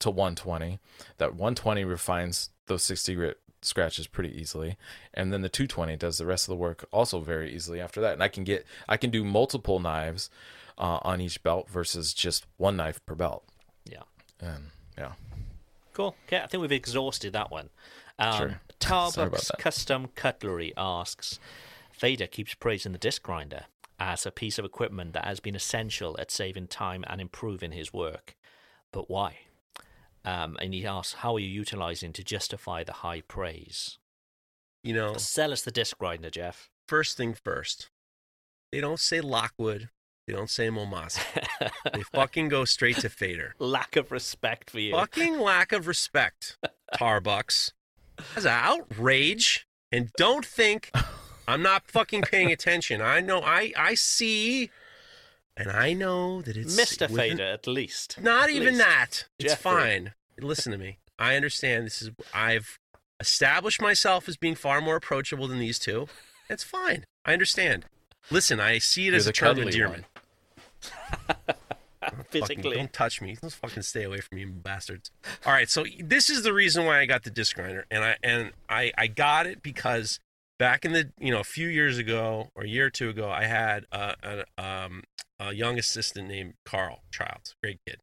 to 0.00 0.10
120, 0.10 0.78
that 1.16 1.30
120 1.30 1.84
refines 1.84 2.50
those 2.66 2.84
60 2.84 3.14
grit 3.14 3.38
scratches 3.62 4.08
pretty 4.08 4.36
easily 4.38 4.76
and 5.14 5.32
then 5.32 5.40
the 5.40 5.48
220 5.48 5.96
does 5.96 6.18
the 6.18 6.26
rest 6.26 6.44
of 6.48 6.50
the 6.50 6.56
work 6.56 6.84
also 6.90 7.20
very 7.20 7.54
easily 7.54 7.80
after 7.80 8.00
that 8.00 8.12
and 8.12 8.20
i 8.20 8.26
can 8.26 8.42
get 8.42 8.66
i 8.88 8.96
can 8.96 9.08
do 9.08 9.22
multiple 9.22 9.78
knives 9.78 10.28
uh, 10.78 10.98
on 11.02 11.20
each 11.20 11.40
belt 11.44 11.70
versus 11.70 12.12
just 12.12 12.44
one 12.56 12.76
knife 12.76 12.98
per 13.06 13.14
belt 13.14 13.44
Yeah. 13.88 14.02
and 14.40 14.71
yeah 14.98 15.12
Cool. 15.94 16.16
Okay, 16.26 16.40
I 16.40 16.46
think 16.46 16.62
we've 16.62 16.72
exhausted 16.72 17.34
that 17.34 17.50
one. 17.50 17.68
Um, 18.18 18.38
Sure. 18.38 18.60
Tarbuck's. 18.80 19.50
Custom 19.58 20.08
Cutlery 20.14 20.72
asks 20.74 21.38
Vader 21.98 22.26
keeps 22.26 22.54
praising 22.54 22.92
the 22.92 22.98
disc 22.98 23.22
grinder 23.22 23.66
as 24.00 24.24
a 24.24 24.30
piece 24.30 24.58
of 24.58 24.64
equipment 24.64 25.12
that 25.12 25.26
has 25.26 25.38
been 25.38 25.54
essential 25.54 26.16
at 26.18 26.30
saving 26.30 26.68
time 26.68 27.04
and 27.08 27.20
improving 27.20 27.72
his 27.72 27.92
work. 27.92 28.36
But 28.90 29.10
why? 29.10 29.40
Um, 30.24 30.56
and 30.62 30.72
he 30.72 30.86
asks, 30.86 31.14
How 31.14 31.34
are 31.36 31.40
you 31.40 31.48
utilizing 31.48 32.12
to 32.14 32.24
justify 32.24 32.82
the 32.84 32.94
high 32.94 33.20
praise? 33.20 33.98
You 34.82 34.94
know, 34.94 35.16
Sell 35.18 35.52
us 35.52 35.60
the 35.62 35.70
disc 35.70 35.98
grinder, 35.98 36.30
Jeff. 36.30 36.70
first 36.88 37.18
thing 37.18 37.34
first. 37.34 37.90
They 38.72 38.80
don't 38.80 38.98
say 38.98 39.20
Lockwood. 39.20 39.90
They 40.32 40.38
don't 40.38 40.48
say 40.48 40.68
Maumasi. 40.68 41.20
They 41.92 42.02
fucking 42.04 42.48
go 42.48 42.64
straight 42.64 42.96
to 43.00 43.10
Fader. 43.10 43.54
Lack 43.58 43.96
of 43.96 44.10
respect 44.10 44.70
for 44.70 44.80
you. 44.80 44.92
Fucking 44.92 45.38
lack 45.38 45.72
of 45.72 45.86
respect, 45.86 46.56
Tarbucks. 46.94 47.72
That's 48.34 48.46
an 48.46 48.52
outrage. 48.52 49.66
And 49.92 50.10
don't 50.16 50.46
think 50.46 50.90
I'm 51.46 51.60
not 51.60 51.86
fucking 51.86 52.22
paying 52.22 52.50
attention. 52.50 53.02
I 53.02 53.20
know, 53.20 53.42
I, 53.42 53.74
I 53.76 53.94
see, 53.94 54.70
and 55.54 55.70
I 55.70 55.92
know 55.92 56.40
that 56.40 56.56
it's 56.56 56.80
Mr. 56.80 57.14
Fader, 57.14 57.42
at 57.42 57.66
least. 57.66 58.18
Not 58.18 58.44
At 58.44 58.50
even 58.52 58.74
least. 58.78 58.78
that. 58.86 59.24
It's 59.38 59.52
Jeffrey. 59.52 59.70
fine. 59.70 60.14
Listen 60.40 60.72
to 60.72 60.78
me. 60.78 60.96
I 61.18 61.36
understand. 61.36 61.84
This 61.84 62.00
is 62.00 62.10
I've 62.32 62.78
established 63.20 63.82
myself 63.82 64.30
as 64.30 64.38
being 64.38 64.54
far 64.54 64.80
more 64.80 64.96
approachable 64.96 65.46
than 65.46 65.58
these 65.58 65.78
two. 65.78 66.06
It's 66.48 66.64
fine. 66.64 67.04
I 67.26 67.34
understand. 67.34 67.84
Listen, 68.30 68.60
I 68.60 68.78
see 68.78 69.02
it 69.02 69.10
You're 69.10 69.16
as 69.16 69.26
a 69.26 69.32
term 69.32 69.58
of 69.58 69.68
endearment. 70.82 72.28
Fucking- 72.32 72.62
don't 72.62 72.92
touch 72.92 73.20
me. 73.20 73.36
Let's 73.42 73.54
fucking 73.54 73.82
stay 73.82 74.02
away 74.04 74.20
from 74.20 74.36
me, 74.36 74.42
you 74.42 74.48
bastards. 74.48 75.10
All 75.46 75.52
right, 75.52 75.70
so 75.70 75.84
this 76.00 76.28
is 76.28 76.42
the 76.42 76.52
reason 76.52 76.84
why 76.84 77.00
I 77.00 77.06
got 77.06 77.22
the 77.22 77.30
disc 77.30 77.54
grinder, 77.56 77.86
and 77.90 78.02
I 78.02 78.16
and 78.22 78.52
I 78.68 78.92
I 78.98 79.06
got 79.06 79.46
it 79.46 79.62
because 79.62 80.18
back 80.58 80.84
in 80.84 80.92
the 80.92 81.10
you 81.18 81.30
know 81.30 81.40
a 81.40 81.44
few 81.44 81.68
years 81.68 81.98
ago 81.98 82.48
or 82.54 82.64
a 82.64 82.68
year 82.68 82.86
or 82.86 82.90
two 82.90 83.08
ago, 83.08 83.30
I 83.30 83.44
had 83.44 83.86
a, 83.92 84.44
a 84.58 84.62
um 84.62 85.04
a 85.38 85.52
young 85.52 85.78
assistant 85.78 86.28
named 86.28 86.54
Carl 86.64 87.02
Childs, 87.10 87.54
great 87.62 87.78
kid. 87.86 87.98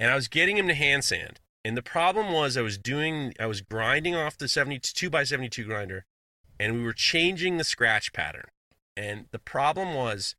And 0.00 0.10
I 0.10 0.14
was 0.14 0.28
getting 0.28 0.56
him 0.56 0.68
to 0.68 0.74
hand 0.74 1.04
sand. 1.04 1.40
And 1.64 1.76
the 1.76 1.82
problem 1.82 2.32
was 2.32 2.56
I 2.56 2.62
was 2.62 2.78
doing 2.78 3.34
I 3.40 3.46
was 3.46 3.60
grinding 3.60 4.14
off 4.14 4.38
the 4.38 4.48
72 4.48 5.10
by 5.10 5.24
72 5.24 5.64
grinder 5.64 6.04
and 6.58 6.74
we 6.74 6.82
were 6.82 6.92
changing 6.92 7.56
the 7.56 7.64
scratch 7.64 8.12
pattern. 8.12 8.48
And 8.96 9.26
the 9.30 9.38
problem 9.38 9.94
was 9.94 10.34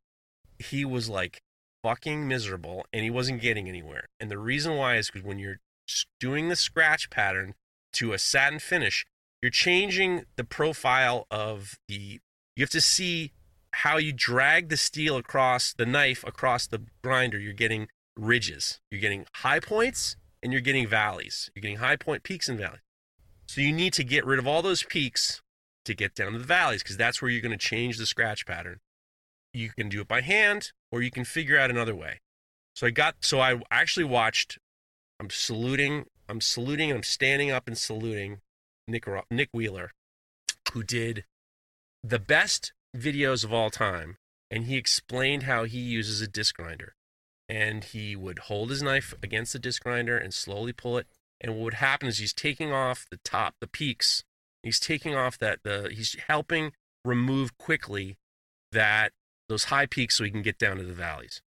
he 0.58 0.84
was 0.84 1.10
like 1.10 1.42
fucking 1.84 2.28
miserable 2.28 2.86
and 2.92 3.04
he 3.04 3.10
wasn't 3.10 3.42
getting 3.42 3.68
anywhere. 3.68 4.08
And 4.20 4.30
the 4.30 4.38
reason 4.38 4.76
why 4.76 4.96
is 4.96 5.08
because 5.08 5.26
when 5.26 5.40
you're 5.40 5.60
doing 6.20 6.50
the 6.50 6.56
scratch 6.56 7.10
pattern 7.10 7.56
to 7.94 8.14
a 8.14 8.20
satin 8.20 8.60
finish, 8.60 9.06
you're 9.42 9.50
changing 9.50 10.26
the 10.36 10.44
profile 10.44 11.26
of 11.32 11.78
the 11.88 12.20
you 12.56 12.64
have 12.64 12.70
to 12.72 12.82
see 12.82 13.32
how 13.72 13.98
you 13.98 14.12
drag 14.12 14.70
the 14.70 14.78
steel 14.78 15.16
across 15.16 15.74
the 15.74 15.86
knife 15.86 16.24
across 16.26 16.68
the 16.68 16.82
grinder. 17.04 17.40
You're 17.40 17.54
getting 17.54 17.88
ridges. 18.18 18.82
You're 18.92 19.02
getting 19.02 19.26
high 19.36 19.60
points 19.60 20.18
and 20.44 20.52
you're 20.52 20.62
getting 20.62 20.88
valleys. 20.88 21.50
You're 21.56 21.62
getting 21.62 21.78
high 21.78 21.96
point 21.96 22.24
peaks 22.24 22.50
and 22.50 22.60
valleys. 22.60 22.82
So 23.48 23.62
you 23.62 23.72
need 23.72 23.94
to 23.94 24.04
get 24.04 24.26
rid 24.26 24.40
of 24.40 24.48
all 24.48 24.62
those 24.62 24.84
peaks 24.84 25.42
to 25.86 25.96
get 25.96 26.16
down 26.16 26.34
to 26.34 26.40
the 26.40 26.46
valleys 26.46 26.84
because 26.84 26.98
that's 26.98 27.22
where 27.22 27.32
you're 27.32 27.42
going 27.42 27.58
to 27.58 27.58
change 27.58 27.98
the 27.98 28.06
scratch 28.06 28.46
pattern. 28.46 28.80
You 29.54 29.70
can 29.70 29.90
do 29.90 30.02
it 30.02 30.08
by 30.08 30.22
hand 30.22 30.72
or 30.92 31.02
you 31.02 31.12
can 31.12 31.26
figure 31.26 31.58
out 31.58 31.70
another 31.70 31.96
way. 31.96 32.20
So 32.76 32.88
i 32.88 32.92
got 32.92 33.16
so 33.22 33.42
i 33.42 33.60
actually 33.70 34.06
watched 34.06 34.58
i'm 35.20 35.30
saluting 35.30 36.06
i'm 36.30 36.40
saluting 36.40 36.92
i'm 36.94 37.04
standing 37.04 37.52
up 37.52 37.68
and 37.68 37.78
saluting 37.78 38.40
nick 38.88 39.06
nick 39.30 39.50
wheeler 39.52 39.92
who 40.72 40.84
did 40.84 41.26
the 42.04 42.20
best 42.20 42.72
videos 42.96 43.44
of 43.44 43.54
all 43.54 43.70
time 43.70 44.18
and 44.52 44.66
he 44.66 44.78
explained 44.78 45.44
how 45.44 45.66
he 45.66 45.80
uses 45.80 46.22
a 46.22 46.28
disc 46.28 46.56
grinder. 46.56 46.96
And 47.48 47.84
he 47.84 48.16
would 48.16 48.40
hold 48.40 48.70
his 48.70 48.84
knife 48.84 49.14
against 49.24 49.54
the 49.54 49.60
disc 49.60 49.84
grinder 49.84 50.18
and 50.18 50.34
slowly 50.34 50.74
pull 50.74 50.98
it. 50.98 51.08
And 51.42 51.56
what 51.56 51.64
would 51.64 51.74
happen 51.76 52.08
is 52.08 52.18
he's 52.18 52.34
taking 52.34 52.72
off 52.72 53.08
the 53.10 53.20
top 53.24 53.56
the 53.60 53.68
peaks. 53.68 54.24
He's 54.62 54.80
taking 54.80 55.16
off 55.16 55.38
that 55.40 55.60
the 55.64 55.90
he's 55.92 56.16
helping 56.28 56.74
remove 57.06 57.58
quickly 57.58 58.18
that 58.72 59.14
those 59.50 59.66
high 59.66 59.86
peaks 59.86 60.18
so 60.18 60.24
we 60.24 60.32
can 60.32 60.42
get 60.42 60.58
down 60.58 60.78
to 60.78 60.84
the 60.84 60.94
valleys 60.94 61.42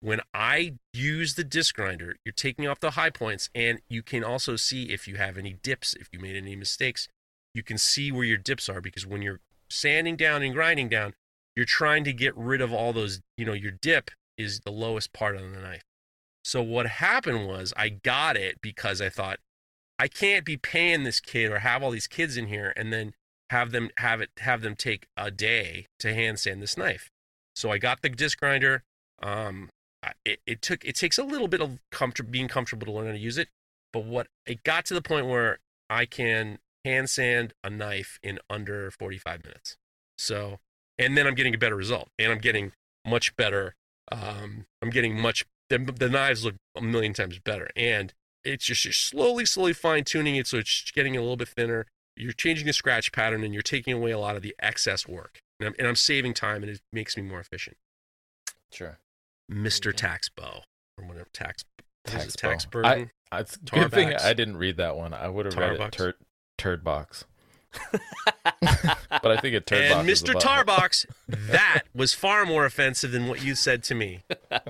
when 0.00 0.20
i 0.32 0.74
use 0.92 1.34
the 1.34 1.44
disc 1.44 1.74
grinder 1.74 2.16
you're 2.24 2.32
taking 2.32 2.68
off 2.68 2.78
the 2.80 2.92
high 2.92 3.10
points 3.10 3.50
and 3.54 3.80
you 3.88 4.02
can 4.02 4.22
also 4.22 4.54
see 4.54 4.84
if 4.84 5.08
you 5.08 5.16
have 5.16 5.36
any 5.36 5.56
dips 5.62 5.94
if 5.94 6.08
you 6.12 6.20
made 6.20 6.36
any 6.36 6.54
mistakes 6.54 7.08
you 7.56 7.62
can 7.62 7.78
see 7.78 8.12
where 8.12 8.24
your 8.24 8.36
dips 8.36 8.68
are 8.68 8.82
because 8.82 9.06
when 9.06 9.22
you're 9.22 9.40
sanding 9.70 10.16
down 10.16 10.42
and 10.42 10.54
grinding 10.54 10.88
down, 10.88 11.14
you're 11.56 11.64
trying 11.64 12.04
to 12.04 12.12
get 12.12 12.36
rid 12.36 12.60
of 12.60 12.72
all 12.72 12.92
those, 12.92 13.20
you 13.36 13.44
know, 13.44 13.54
your 13.54 13.72
dip 13.72 14.10
is 14.36 14.60
the 14.60 14.70
lowest 14.70 15.12
part 15.12 15.36
of 15.36 15.42
the 15.42 15.58
knife. 15.58 15.82
So 16.44 16.62
what 16.62 16.86
happened 16.86 17.46
was 17.46 17.72
I 17.76 17.88
got 17.88 18.36
it 18.36 18.60
because 18.60 19.00
I 19.00 19.08
thought 19.08 19.38
I 19.98 20.08
can't 20.08 20.44
be 20.44 20.56
paying 20.56 21.04
this 21.04 21.18
kid 21.18 21.50
or 21.50 21.60
have 21.60 21.82
all 21.82 21.90
these 21.90 22.06
kids 22.06 22.36
in 22.36 22.46
here 22.48 22.72
and 22.76 22.92
then 22.92 23.14
have 23.50 23.70
them 23.70 23.90
have 23.96 24.20
it 24.20 24.30
have 24.38 24.60
them 24.60 24.76
take 24.76 25.06
a 25.16 25.30
day 25.30 25.86
to 26.00 26.12
hand 26.12 26.38
sand 26.38 26.62
this 26.62 26.76
knife. 26.76 27.10
So 27.56 27.70
I 27.70 27.78
got 27.78 28.02
the 28.02 28.08
disc 28.08 28.38
grinder. 28.38 28.84
Um, 29.22 29.70
it, 30.24 30.40
it 30.46 30.62
took 30.62 30.84
it 30.84 30.94
takes 30.94 31.18
a 31.18 31.24
little 31.24 31.48
bit 31.48 31.60
of 31.60 31.78
comfort 31.90 32.30
being 32.30 32.46
comfortable 32.46 32.86
to 32.86 32.92
learn 32.92 33.06
how 33.06 33.12
to 33.12 33.18
use 33.18 33.38
it, 33.38 33.48
but 33.92 34.04
what 34.04 34.28
it 34.46 34.62
got 34.62 34.84
to 34.86 34.94
the 34.94 35.02
point 35.02 35.26
where 35.26 35.58
I 35.90 36.06
can 36.06 36.58
hand 36.84 37.10
sand 37.10 37.52
a 37.64 37.70
knife 37.70 38.18
in 38.22 38.38
under 38.48 38.90
45 38.90 39.44
minutes. 39.44 39.76
So, 40.16 40.58
and 40.98 41.16
then 41.16 41.26
I'm 41.26 41.34
getting 41.34 41.54
a 41.54 41.58
better 41.58 41.76
result, 41.76 42.08
and 42.18 42.30
I'm 42.30 42.38
getting 42.38 42.72
much 43.04 43.34
better. 43.36 43.74
Um, 44.10 44.66
I'm 44.80 44.90
getting 44.90 45.18
much. 45.20 45.44
The, 45.68 45.78
the 45.78 46.08
knives 46.08 46.44
look 46.44 46.54
a 46.76 46.80
million 46.80 47.12
times 47.12 47.38
better, 47.40 47.70
and 47.74 48.14
it's 48.44 48.66
just 48.66 48.84
you're 48.84 48.92
slowly, 48.92 49.44
slowly 49.44 49.72
fine 49.72 50.04
tuning 50.04 50.36
it 50.36 50.46
so 50.46 50.58
it's 50.58 50.92
getting 50.92 51.16
a 51.16 51.20
little 51.20 51.36
bit 51.36 51.48
thinner. 51.48 51.86
You're 52.16 52.32
changing 52.32 52.66
the 52.66 52.72
scratch 52.72 53.12
pattern, 53.12 53.42
and 53.42 53.52
you're 53.52 53.62
taking 53.62 53.92
away 53.92 54.12
a 54.12 54.18
lot 54.18 54.36
of 54.36 54.42
the 54.42 54.54
excess 54.60 55.08
work, 55.08 55.40
and 55.60 55.68
I'm, 55.68 55.74
and 55.78 55.86
I'm 55.88 55.96
saving 55.96 56.34
time, 56.34 56.62
and 56.62 56.70
it 56.70 56.80
makes 56.92 57.16
me 57.16 57.22
more 57.22 57.40
efficient. 57.40 57.76
Sure. 58.72 58.98
Mister 59.48 59.92
Tax 59.92 60.28
Bow 60.28 60.62
or 60.98 61.06
whatever 61.06 61.28
tax 61.32 61.64
what 62.04 62.14
is 62.14 62.22
it, 62.22 62.26
Tax 62.26 62.34
tax 62.36 62.64
burden. 62.66 63.10
I, 63.32 63.40
it's 63.40 63.56
good 63.56 63.90
thing 63.90 64.14
I 64.14 64.32
didn't 64.32 64.56
read 64.56 64.76
that 64.78 64.96
one. 64.96 65.12
I 65.12 65.28
would 65.28 65.46
have 65.46 65.56
read 65.56 65.72
it 65.72 65.80
Tarbucks. 65.80 65.90
turd, 65.92 66.14
turd 66.58 66.84
box. 66.84 67.24
But 69.22 69.38
I 69.38 69.40
think 69.40 69.54
a 69.54 69.60
turd 69.60 69.88
box 69.90 70.00
and 70.00 70.08
is 70.08 70.22
Mr. 70.22 70.34
Tarbox, 70.34 71.06
that 71.28 71.82
was 71.94 72.12
far 72.12 72.44
more 72.44 72.64
offensive 72.64 73.12
than 73.12 73.28
what 73.28 73.42
you 73.42 73.54
said 73.54 73.82
to 73.84 73.94
me. 73.94 74.22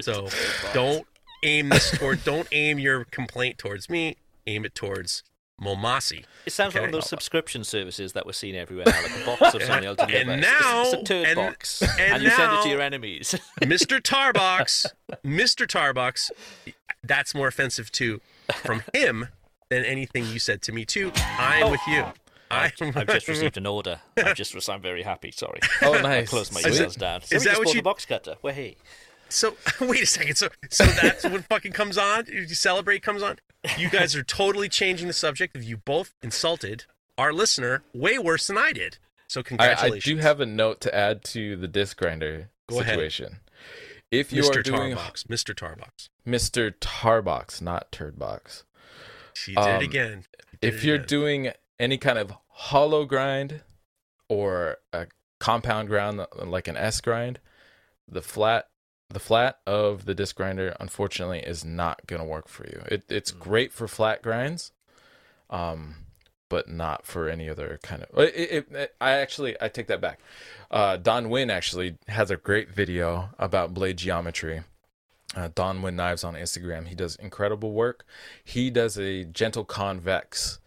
So 0.00 0.28
don't 0.72 1.06
aim 1.44 1.68
this 1.68 1.90
toward. 1.90 2.24
Don't 2.24 2.48
aim 2.50 2.78
your 2.78 3.04
complaint 3.04 3.58
towards 3.58 3.90
me. 3.90 4.16
Aim 4.46 4.64
it 4.64 4.74
towards 4.74 5.22
Maumasi. 5.60 6.24
It 6.46 6.52
sounds 6.52 6.74
like 6.74 6.82
one 6.82 6.88
of 6.88 6.92
those 6.92 7.08
subscription 7.08 7.62
services 7.64 8.12
that 8.14 8.26
we're 8.26 8.32
seeing 8.32 8.56
everywhere 8.56 8.84
now, 8.86 9.02
like 9.02 9.10
a 9.22 9.26
box 9.26 9.54
of 9.54 9.62
something 9.62 9.84
else 9.86 9.98
And 10.00 10.10
deliver. 10.10 10.32
It's- 10.32 10.40
now- 10.60 10.82
it's, 10.82 10.92
a 10.94 11.02
turd 11.04 11.26
and- 11.26 11.36
box, 11.36 11.82
and 12.00 12.22
you 12.22 12.30
send 12.30 12.52
it 12.52 12.62
to 12.64 12.68
your 12.68 12.80
enemies. 12.80 13.34
Mr. 13.60 14.00
Tarbox, 14.00 14.86
Mr. 15.24 15.66
Tarbox, 15.66 16.30
that's 17.04 17.34
more 17.34 17.46
offensive 17.48 17.92
to 17.92 18.20
from 18.54 18.82
him 18.92 19.28
than 19.68 19.84
anything 19.84 20.26
you 20.26 20.38
said 20.38 20.62
to 20.62 20.72
me 20.72 20.84
too. 20.84 21.12
I'm 21.16 21.70
with 21.70 21.80
you. 21.86 22.04
I've, 22.50 22.72
I'm, 22.82 22.92
I've 22.96 23.06
just 23.06 23.28
received 23.28 23.56
an 23.56 23.66
order. 23.66 24.00
I've 24.16 24.36
just 24.36 24.68
I'm 24.68 24.82
very 24.82 25.02
happy. 25.02 25.30
Sorry. 25.30 25.60
Oh, 25.80 25.92
nice. 25.92 25.96
I 26.04 26.08
nice. 26.20 26.28
closed 26.28 26.52
my 26.52 26.60
Sweet. 26.60 26.74
emails 26.74 26.98
down. 26.98 27.22
So 27.22 27.36
is 27.36 27.44
we 27.44 27.50
that 27.50 27.58
what 27.58 27.68
you- 27.68 27.74
the 27.80 27.82
box 27.82 28.04
cutter? 28.04 28.36
Where 28.42 28.52
hey. 28.52 28.76
So 29.28 29.56
wait 29.80 30.02
a 30.02 30.06
second. 30.06 30.34
So 30.36 30.48
so 30.68 30.84
that's 30.84 31.24
when 31.24 31.42
fucking 31.44 31.72
comes 31.72 31.96
on. 31.96 32.26
You 32.26 32.46
celebrate 32.48 33.02
comes 33.02 33.22
on. 33.22 33.38
You 33.78 33.88
guys 33.90 34.16
are 34.16 34.22
totally 34.24 34.68
changing 34.68 35.06
the 35.06 35.12
subject. 35.12 35.56
You 35.56 35.76
both 35.76 36.14
insulted 36.22 36.84
our 37.16 37.32
listener 37.32 37.82
way 37.94 38.18
worse 38.18 38.46
than 38.48 38.58
I 38.58 38.72
did. 38.72 38.98
So 39.28 39.38
I, 39.38 39.40
I 39.40 39.44
congratulations. 39.44 40.04
do 40.04 40.16
have 40.20 40.40
a 40.40 40.46
note 40.46 40.80
to 40.82 40.94
add 40.94 41.24
to 41.26 41.56
the 41.56 41.68
disc 41.68 41.96
grinder 41.96 42.50
Go 42.68 42.80
ahead. 42.80 42.94
situation. 42.94 43.38
If 44.10 44.32
you 44.32 44.42
Mr. 44.42 44.56
are 44.58 44.62
doing 44.62 44.94
Tarbox. 44.96 45.24
Mr. 45.28 45.54
Tarbox. 45.54 46.08
Mr. 46.26 46.72
Tarbox, 46.80 47.62
not 47.62 47.90
Turdbox. 47.92 48.64
She 49.34 49.54
did 49.54 49.58
Um, 49.64 49.76
it 49.76 49.82
again. 49.82 50.24
Did 50.60 50.74
if 50.74 50.82
it 50.82 50.86
you're 50.86 50.96
again. 50.96 51.06
doing 51.06 51.52
any 51.80 51.96
kind 51.98 52.18
of 52.18 52.34
hollow 52.48 53.04
grind 53.06 53.62
or 54.28 54.78
a 54.92 55.06
compound 55.40 55.88
grind 55.88 56.26
like 56.44 56.68
an 56.68 56.76
S 56.76 57.00
grind, 57.00 57.40
the 58.06 58.22
flat 58.22 58.68
the 59.12 59.20
flat 59.20 59.58
of 59.66 60.04
the 60.04 60.14
disc 60.14 60.36
grinder 60.36 60.74
unfortunately 60.80 61.40
is 61.40 61.64
not 61.64 62.06
going 62.06 62.20
to 62.20 62.26
work 62.28 62.48
for 62.48 62.64
you. 62.66 62.82
It, 62.86 63.04
it's 63.08 63.32
Mm. 63.32 63.38
great 63.38 63.72
for 63.72 63.86
flat 63.88 64.22
grinds, 64.22 64.72
um, 65.50 65.96
but 66.48 66.68
not 66.68 67.06
for 67.06 67.28
any 67.28 67.48
other 67.48 67.78
kind 67.82 68.02
of. 68.02 68.18
It, 68.18 68.34
it, 68.34 68.72
it- 68.72 68.94
I 69.00 69.12
actually 69.12 69.56
I 69.60 69.68
take 69.68 69.86
that 69.88 70.00
back. 70.00 70.20
Uh, 70.70 70.96
Don 70.96 71.26
Nguyen 71.26 71.50
actually 71.50 71.96
has 72.08 72.30
a 72.30 72.36
great 72.36 72.70
video 72.70 73.30
about 73.38 73.74
blade 73.74 73.96
geometry. 73.98 74.62
Uh, 75.34 75.48
Don 75.54 75.80
Nguyen 75.80 75.94
Knives 75.94 76.24
on 76.24 76.34
Instagram. 76.34 76.86
He 76.88 76.94
does 76.94 77.16
incredible 77.16 77.72
work. 77.72 78.04
He 78.44 78.70
does 78.70 78.98
a 78.98 79.24
gentle 79.24 79.64
convex, 79.64 80.58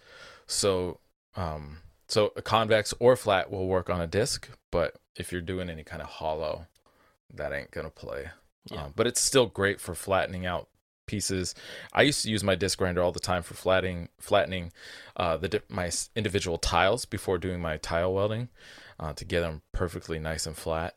so 0.48 1.00
um, 1.36 1.78
so 2.08 2.32
a 2.36 2.42
convex 2.42 2.94
or 3.00 3.16
flat 3.16 3.52
will 3.52 3.68
work 3.68 3.90
on 3.90 4.02
a 4.02 4.08
disc. 4.08 4.50
But 4.72 4.96
if 5.16 5.32
you're 5.32 5.42
doing 5.42 5.70
any 5.70 5.84
kind 5.84 6.02
of 6.02 6.08
hollow, 6.08 6.66
that 7.34 7.54
ain't 7.54 7.72
gonna 7.72 7.90
play. 7.90 8.30
Yeah. 8.72 8.86
Um, 8.86 8.94
but 8.96 9.08
it's 9.08 9.22
still 9.22 9.46
great 9.46 9.80
for 9.80 9.94
flattening 9.94 10.46
out 10.46 10.68
pieces. 11.06 11.54
I 11.94 12.02
used 12.02 12.24
to 12.24 12.32
use 12.32 12.44
my 12.44 12.56
disc 12.56 12.78
grinder 12.78 13.02
all 13.02 13.12
the 13.12 13.20
time 13.20 13.44
for 13.44 13.54
flattening 13.54 14.10
flattening 14.20 14.72
uh, 15.16 15.38
the 15.38 15.62
my 15.70 15.92
individual 16.16 16.58
tiles 16.58 17.06
before 17.06 17.38
doing 17.38 17.62
my 17.62 17.78
tile 17.78 18.14
welding 18.14 18.50
uh, 19.00 19.14
to 19.14 19.26
get 19.26 19.42
them 19.42 19.62
perfectly 19.72 20.20
nice 20.20 20.46
and 20.46 20.58
flat. 20.58 20.96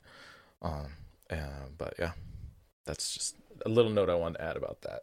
Um, 0.63 0.89
uh, 1.31 1.69
but 1.77 1.95
yeah, 1.99 2.13
that's 2.85 3.15
just 3.15 3.37
a 3.65 3.69
little 3.69 3.91
note 3.91 4.09
I 4.09 4.15
wanted 4.15 4.39
to 4.39 4.45
add 4.45 4.57
about 4.57 4.83
that. 4.83 5.03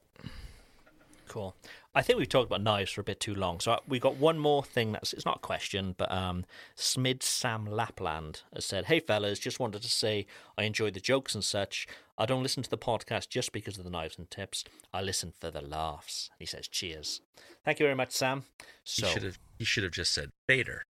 Cool. 1.28 1.56
I 1.98 2.02
think 2.02 2.20
we've 2.20 2.28
talked 2.30 2.48
about 2.48 2.62
knives 2.62 2.92
for 2.92 3.00
a 3.00 3.06
bit 3.06 3.22
too 3.22 3.34
long, 3.34 3.62
so 3.62 3.80
we 3.88 4.00
got 4.00 4.18
one 4.18 4.38
more 4.38 4.64
thing 4.64 4.92
that's 4.92 5.14
it's 5.14 5.26
not 5.26 5.38
a 5.38 5.40
question, 5.40 5.96
but 5.98 6.12
um, 6.12 6.44
Smid 6.78 7.24
Sam 7.24 7.66
Lapland 7.66 8.42
has 8.54 8.66
said, 8.66 8.86
"Hey 8.86 9.00
fellas, 9.00 9.40
just 9.40 9.60
wanted 9.62 9.82
to 9.82 9.90
say 9.90 10.28
I 10.58 10.64
enjoy 10.64 10.92
the 10.92 11.00
jokes 11.00 11.34
and 11.34 11.44
such. 11.44 11.88
I 12.18 12.26
don't 12.26 12.44
listen 12.44 12.64
to 12.64 12.70
the 12.70 12.78
podcast 12.78 13.30
just 13.30 13.52
because 13.54 13.78
of 13.78 13.86
the 13.86 13.90
knives 13.90 14.18
and 14.18 14.30
tips. 14.30 14.66
I 14.94 15.02
listen 15.02 15.34
for 15.40 15.50
the 15.50 15.62
laughs." 15.62 16.30
He 16.38 16.46
says, 16.46 16.68
"Cheers." 16.68 17.22
Thank 17.64 17.80
you 17.80 17.86
very 17.86 17.96
much, 17.96 18.12
Sam. 18.12 18.44
He 18.84 19.04
should 19.06 19.24
have. 19.24 19.40
He 19.58 19.64
should 19.66 19.84
have 19.84 19.94
just 19.94 20.12
said 20.14 20.32
Fader. 20.48 20.84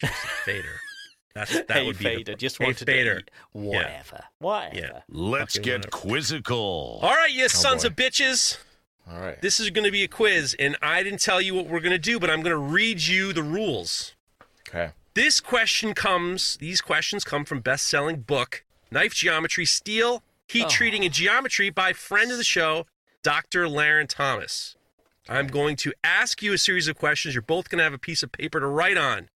Just 0.00 0.14
said 0.22 0.30
Fader. 0.44 0.80
That's 1.34 1.52
that 1.52 1.70
hey 1.72 1.86
would 1.86 1.98
be 1.98 2.04
Fader, 2.04 2.32
the, 2.32 2.36
just 2.36 2.58
hey, 2.58 2.66
wanted 2.66 2.86
Fader. 2.86 3.14
to 3.14 3.20
eat 3.22 3.30
whatever, 3.50 4.24
whatever. 4.38 4.76
Yeah. 4.76 5.00
Let's 5.08 5.54
Fucking 5.56 5.64
get 5.64 5.78
whatever. 5.78 5.90
quizzical. 5.90 7.00
All 7.02 7.10
right, 7.14 7.32
you 7.32 7.48
sons 7.48 7.82
boy. 7.82 7.88
of 7.88 7.96
bitches. 7.96 8.58
All 9.10 9.20
right. 9.20 9.40
This 9.40 9.60
is 9.60 9.70
going 9.70 9.84
to 9.84 9.92
be 9.92 10.02
a 10.02 10.08
quiz, 10.08 10.56
and 10.58 10.76
I 10.80 11.02
didn't 11.02 11.20
tell 11.20 11.40
you 11.40 11.54
what 11.54 11.66
we're 11.66 11.80
going 11.80 11.92
to 11.92 11.98
do, 11.98 12.18
but 12.18 12.30
I'm 12.30 12.40
going 12.40 12.54
to 12.54 12.56
read 12.56 13.06
you 13.06 13.32
the 13.32 13.42
rules. 13.42 14.14
Okay. 14.68 14.90
This 15.14 15.40
question 15.40 15.94
comes, 15.94 16.56
these 16.56 16.80
questions 16.80 17.22
come 17.22 17.44
from 17.44 17.60
best 17.60 17.86
selling 17.86 18.20
book, 18.20 18.64
Knife 18.90 19.14
Geometry 19.14 19.66
Steel 19.66 20.22
Heat 20.46 20.66
Oh. 20.66 20.68
Treating 20.68 21.04
and 21.04 21.12
Geometry 21.12 21.70
by 21.70 21.92
friend 21.92 22.30
of 22.30 22.38
the 22.38 22.44
show, 22.44 22.86
Dr. 23.22 23.66
Larrin 23.66 24.08
Thomas. 24.08 24.76
I'm 25.28 25.46
going 25.46 25.76
to 25.76 25.92
ask 26.02 26.42
you 26.42 26.52
a 26.52 26.58
series 26.58 26.86
of 26.86 26.96
questions. 26.96 27.34
You're 27.34 27.42
both 27.42 27.70
going 27.70 27.78
to 27.78 27.84
have 27.84 27.94
a 27.94 27.98
piece 27.98 28.22
of 28.22 28.30
paper 28.30 28.60
to 28.60 28.66
write 28.66 28.98
on. 28.98 29.30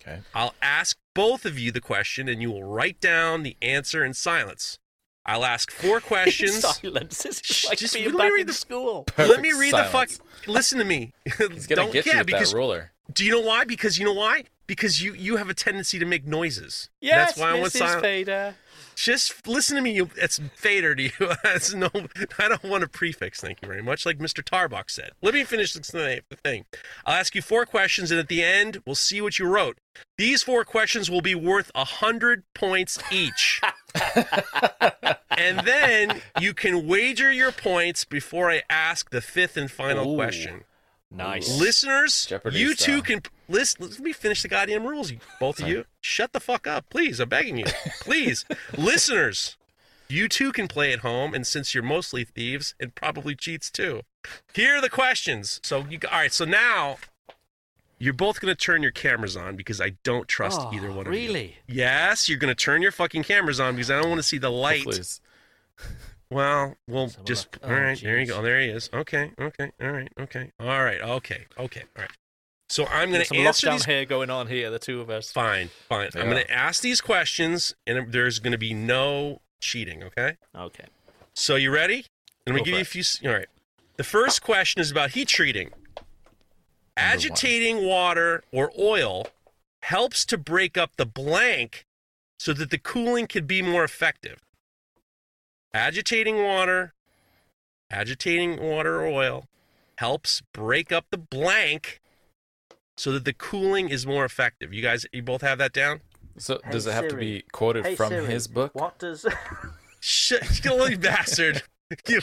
Okay. 0.00 0.20
I'll 0.34 0.54
ask 0.62 0.96
both 1.12 1.44
of 1.44 1.58
you 1.58 1.70
the 1.70 1.80
question, 1.80 2.26
and 2.26 2.40
you 2.40 2.50
will 2.50 2.64
write 2.64 3.00
down 3.00 3.42
the 3.42 3.56
answer 3.60 4.02
in 4.02 4.14
silence. 4.14 4.78
I'll 5.26 5.44
ask 5.44 5.70
four 5.70 6.00
questions. 6.12 6.60
Silence. 6.60 7.22
This 7.22 7.40
Shh, 7.44 7.64
is 7.64 7.68
like 7.70 7.78
just 7.78 7.94
being 7.94 8.06
let 8.06 8.14
me 8.14 8.18
back 8.18 8.32
read 8.32 8.40
in 8.42 8.46
the- 8.48 8.52
school. 8.52 9.06
Let 9.18 9.40
me 9.40 9.50
Perfect 9.50 9.56
read 9.60 9.74
the 9.74 9.84
fuck. 9.84 10.08
Listen 10.46 10.78
to 10.78 10.84
me. 10.84 11.12
He's 11.24 11.66
gonna 11.66 11.82
Don't 11.82 11.92
get 11.92 12.06
yeah, 12.06 12.12
you 12.14 12.18
with 12.18 12.26
because 12.26 12.50
that 12.52 12.56
ruler. 12.56 12.92
do 13.12 13.24
you 13.24 13.30
know 13.32 13.40
why? 13.40 13.64
Because 13.64 13.98
you 13.98 14.04
know 14.04 14.14
why? 14.14 14.44
Because 14.66 15.02
you 15.02 15.14
you 15.14 15.36
have 15.36 15.48
a 15.50 15.54
tendency 15.54 15.98
to 15.98 16.04
make 16.06 16.26
noises. 16.26 16.90
Yes, 17.00 17.30
That's 17.30 17.38
why 17.40 17.50
I 17.50 17.54
want 17.60 17.72
Mrs. 17.72 17.78
silent. 17.78 18.02
Fader. 18.02 18.54
Just 18.96 19.46
listen 19.46 19.76
to 19.76 19.82
me. 19.82 19.92
You, 19.92 20.10
it's 20.16 20.38
fader 20.54 20.94
to 20.94 21.02
you. 21.04 21.10
That's 21.42 21.72
no. 21.72 21.88
I 22.38 22.48
don't 22.48 22.62
want 22.64 22.84
a 22.84 22.88
prefix. 22.88 23.40
Thank 23.40 23.62
you 23.62 23.68
very 23.68 23.82
much. 23.82 24.04
Like 24.04 24.18
Mr. 24.18 24.42
Tarbox 24.44 24.90
said. 24.90 25.10
Let 25.22 25.32
me 25.34 25.42
finish 25.44 25.72
this 25.72 25.88
the 25.88 26.22
thing. 26.44 26.66
I'll 27.06 27.14
ask 27.14 27.34
you 27.34 27.40
four 27.42 27.64
questions, 27.66 28.10
and 28.10 28.20
at 28.20 28.28
the 28.28 28.42
end, 28.42 28.82
we'll 28.86 28.94
see 28.94 29.20
what 29.22 29.38
you 29.38 29.46
wrote. 29.46 29.78
These 30.18 30.42
four 30.42 30.64
questions 30.64 31.10
will 31.10 31.22
be 31.22 31.34
worth 31.34 31.70
a 31.74 31.84
hundred 31.84 32.44
points 32.54 32.98
each. 33.10 33.60
and 35.36 35.60
then 35.66 36.20
you 36.40 36.54
can 36.54 36.86
wager 36.86 37.32
your 37.32 37.52
points 37.52 38.04
before 38.04 38.50
I 38.50 38.62
ask 38.68 39.10
the 39.10 39.20
fifth 39.20 39.56
and 39.56 39.70
final 39.70 40.12
Ooh. 40.12 40.16
question. 40.16 40.64
Nice. 41.10 41.58
Listeners, 41.58 42.26
Jeopardy 42.26 42.58
you 42.58 42.74
style. 42.74 42.96
two 42.96 43.02
can 43.02 43.22
listen. 43.48 43.88
Let 43.88 43.98
me 43.98 44.12
finish 44.12 44.42
the 44.42 44.48
goddamn 44.48 44.84
rules. 44.84 45.12
Both 45.40 45.60
of 45.60 45.66
you, 45.66 45.84
shut 46.00 46.32
the 46.32 46.38
fuck 46.38 46.68
up, 46.68 46.88
please. 46.88 47.18
I'm 47.18 47.28
begging 47.28 47.56
you, 47.58 47.66
please. 48.00 48.44
Listeners, 48.78 49.56
you 50.08 50.28
two 50.28 50.52
can 50.52 50.68
play 50.68 50.92
at 50.92 51.00
home, 51.00 51.34
and 51.34 51.44
since 51.44 51.74
you're 51.74 51.82
mostly 51.82 52.24
thieves 52.24 52.76
and 52.78 52.94
probably 52.94 53.34
cheats 53.34 53.72
too, 53.72 54.02
here 54.54 54.76
are 54.76 54.80
the 54.80 54.88
questions. 54.88 55.58
So 55.64 55.84
you, 55.90 55.98
all 56.10 56.18
right. 56.18 56.32
So 56.32 56.44
now 56.44 56.98
you're 58.00 58.12
both 58.14 58.40
going 58.40 58.50
to 58.52 58.58
turn 58.60 58.82
your 58.82 58.90
cameras 58.90 59.36
on 59.36 59.54
because 59.54 59.80
I 59.80 59.90
don't 60.02 60.26
trust 60.26 60.60
Oh, 60.60 60.70
either 60.74 60.90
one 60.90 61.06
of 61.06 61.12
you. 61.14 61.20
really? 61.28 61.56
Yes, 61.68 62.28
you're 62.28 62.38
going 62.38 62.50
to 62.54 62.60
turn 62.60 62.82
your 62.82 62.90
fucking 62.92 63.22
cameras 63.22 63.60
on 63.60 63.76
because 63.76 63.90
I 63.90 64.00
don't 64.00 64.08
want 64.08 64.18
to 64.18 64.26
see 64.26 64.38
the 64.38 64.50
light. 64.50 64.78
Hopefully 64.84 64.96
it's- 64.96 65.20
Well, 66.30 66.76
we'll 66.86 67.02
Let's 67.04 67.14
have 67.16 67.24
a 67.24 67.26
just 67.26 67.48
look. 67.54 67.64
all 67.64 67.76
Oh, 67.76 67.80
right. 67.82 68.00
There 68.00 68.18
you 68.20 68.26
go. 68.26 68.40
There 68.40 68.60
he 68.60 68.68
is. 68.68 68.88
Okay. 68.94 69.32
Okay. 69.40 69.72
All 69.82 69.90
right. 69.90 70.12
Okay. 70.18 70.52
All 70.60 70.66
right. 70.84 71.00
Okay. 71.00 71.46
Okay. 71.58 71.82
All 71.96 72.02
right. 72.02 72.10
So 72.68 72.86
I'm 72.86 73.08
going 73.10 73.22
to 73.22 73.26
some 73.26 73.36
answer 73.38 73.66
lockdown 73.66 73.72
these. 73.72 73.84
here 73.86 74.04
going 74.04 74.30
on 74.30 74.46
here, 74.46 74.70
the 74.70 74.78
two 74.78 75.00
of 75.00 75.10
us. 75.10 75.32
Fine. 75.32 75.70
Fine. 75.88 76.10
I'm 76.14 76.30
going 76.30 76.44
to 76.44 76.50
ask 76.52 76.82
these 76.82 77.00
questions, 77.00 77.74
and 77.84 78.12
there's 78.12 78.38
going 78.38 78.52
to 78.52 78.58
be 78.58 78.72
no 78.72 79.40
cheating. 79.60 80.04
Okay. 80.04 80.36
Okay. 80.56 80.84
So 81.34 81.56
you 81.56 81.72
ready? 81.72 82.06
I'm 82.46 82.52
going 82.54 82.62
to 82.64 82.70
give 82.70 82.76
you 82.78 82.82
a 82.82 82.84
few. 82.84 83.02
All 83.28 83.34
right. 83.36 83.48
The 83.96 84.04
first 84.04 84.40
question 84.40 84.80
is 84.80 84.90
about 84.92 85.10
heat 85.10 85.26
treating. 85.26 85.70
Agitating 87.00 87.84
water 87.84 88.42
or 88.52 88.70
oil 88.78 89.26
helps 89.82 90.24
to 90.26 90.36
break 90.36 90.76
up 90.76 90.90
the 90.96 91.06
blank 91.06 91.86
so 92.38 92.52
that 92.52 92.70
the 92.70 92.78
cooling 92.78 93.26
can 93.26 93.46
be 93.46 93.62
more 93.62 93.84
effective. 93.84 94.40
Agitating 95.72 96.42
water, 96.42 96.92
agitating 97.90 98.60
water 98.60 99.00
or 99.00 99.06
oil 99.06 99.46
helps 99.98 100.42
break 100.52 100.92
up 100.92 101.06
the 101.10 101.18
blank 101.18 102.00
so 102.96 103.12
that 103.12 103.24
the 103.24 103.32
cooling 103.32 103.88
is 103.88 104.06
more 104.06 104.24
effective. 104.24 104.74
You 104.74 104.82
guys, 104.82 105.06
you 105.12 105.22
both 105.22 105.40
have 105.42 105.58
that 105.58 105.72
down? 105.72 106.00
So 106.36 106.60
Hey, 106.64 106.70
does 106.70 106.86
it 106.86 106.92
have 106.92 107.08
to 107.08 107.16
be 107.16 107.44
quoted 107.52 107.96
from 107.96 108.12
his 108.26 108.46
book? 108.46 108.74
What 108.74 108.98
does? 108.98 109.26
Shit, 110.00 110.64
you 110.64 110.98
bastard. 110.98 111.62
You, 112.06 112.20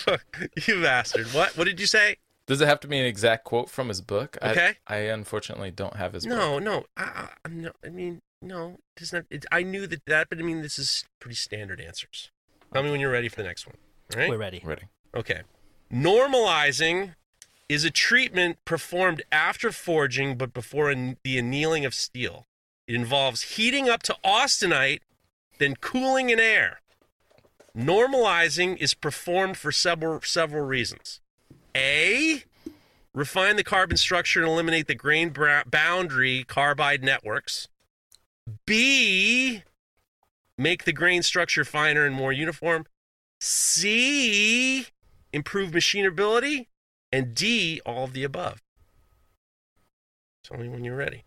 you 0.66 0.82
bastard. 0.82 1.28
What? 1.34 1.58
What 1.58 1.66
did 1.66 1.82
you 1.82 1.88
say? 1.88 2.16
Does 2.48 2.62
it 2.62 2.68
have 2.68 2.80
to 2.80 2.88
be 2.88 2.98
an 2.98 3.06
exact 3.06 3.44
quote 3.44 3.70
from 3.70 3.90
his 3.90 4.02
book? 4.02 4.38
Okay. 4.42 4.76
I, 4.88 4.96
unfortunately 4.98 5.70
don't 5.70 5.98
have 5.98 6.14
his 6.14 6.26
book. 6.26 6.38
No, 6.38 6.60
no, 6.60 6.86
I, 6.96 7.30
I, 7.46 7.50
no. 7.50 7.72
I 7.86 7.90
mean, 7.90 8.22
no. 8.42 8.78
It's 8.96 9.12
not. 9.12 9.26
It, 9.30 9.46
I 9.52 9.64
knew 9.64 9.86
that 9.86 10.06
that, 10.08 10.30
but 10.30 10.40
I 10.40 10.42
mean, 10.42 10.62
this 10.62 10.80
is 10.80 11.04
pretty 11.20 11.36
standard 11.36 11.82
answers. 11.82 12.32
Tell 12.74 12.84
me 12.84 12.92
when 12.92 13.02
you're 13.02 13.12
ready 13.12 13.28
for 13.28 13.36
the 13.36 13.44
next 13.44 13.68
one. 13.68 13.76
All 14.16 14.22
right. 14.22 14.30
We're 14.30 14.38
ready. 14.38 14.62
Ready. 14.64 14.84
Okay. 15.14 15.42
Normalizing 15.92 17.16
is 17.68 17.84
a 17.84 17.92
treatment 17.92 18.58
performed 18.64 19.24
after 19.30 19.72
forging, 19.72 20.38
but 20.38 20.54
before 20.54 20.90
an, 20.90 21.18
the 21.24 21.38
annealing 21.38 21.86
of 21.86 21.94
steel. 21.94 22.46
It 22.88 22.96
involves 22.96 23.42
heating 23.42 23.90
up 23.90 24.04
to 24.04 24.16
austenite, 24.24 25.02
then 25.58 25.76
cooling 25.76 26.30
in 26.30 26.40
air. 26.40 26.80
Normalizing 27.76 28.78
is 28.78 28.94
performed 28.94 29.58
for 29.58 29.74
several 29.74 30.22
several 30.22 30.66
reasons. 30.66 31.20
A, 31.78 32.44
refine 33.14 33.56
the 33.56 33.64
carbon 33.64 33.98
structure 33.98 34.40
and 34.42 34.50
eliminate 34.50 34.88
the 34.88 34.96
grain 34.96 35.34
boundary 35.68 36.44
carbide 36.44 37.04
networks. 37.04 37.68
B, 38.66 39.62
make 40.58 40.86
the 40.86 40.94
grain 40.94 41.22
structure 41.22 41.64
finer 41.64 42.04
and 42.06 42.16
more 42.16 42.32
uniform. 42.34 42.86
C, 43.40 44.88
improve 45.32 45.72
machinability. 45.72 46.66
And 47.12 47.34
D, 47.36 47.80
all 47.86 48.06
of 48.06 48.14
the 48.14 48.24
above. 48.24 48.62
Tell 50.44 50.58
me 50.58 50.68
when 50.68 50.84
you're 50.84 50.96
ready. 50.96 51.24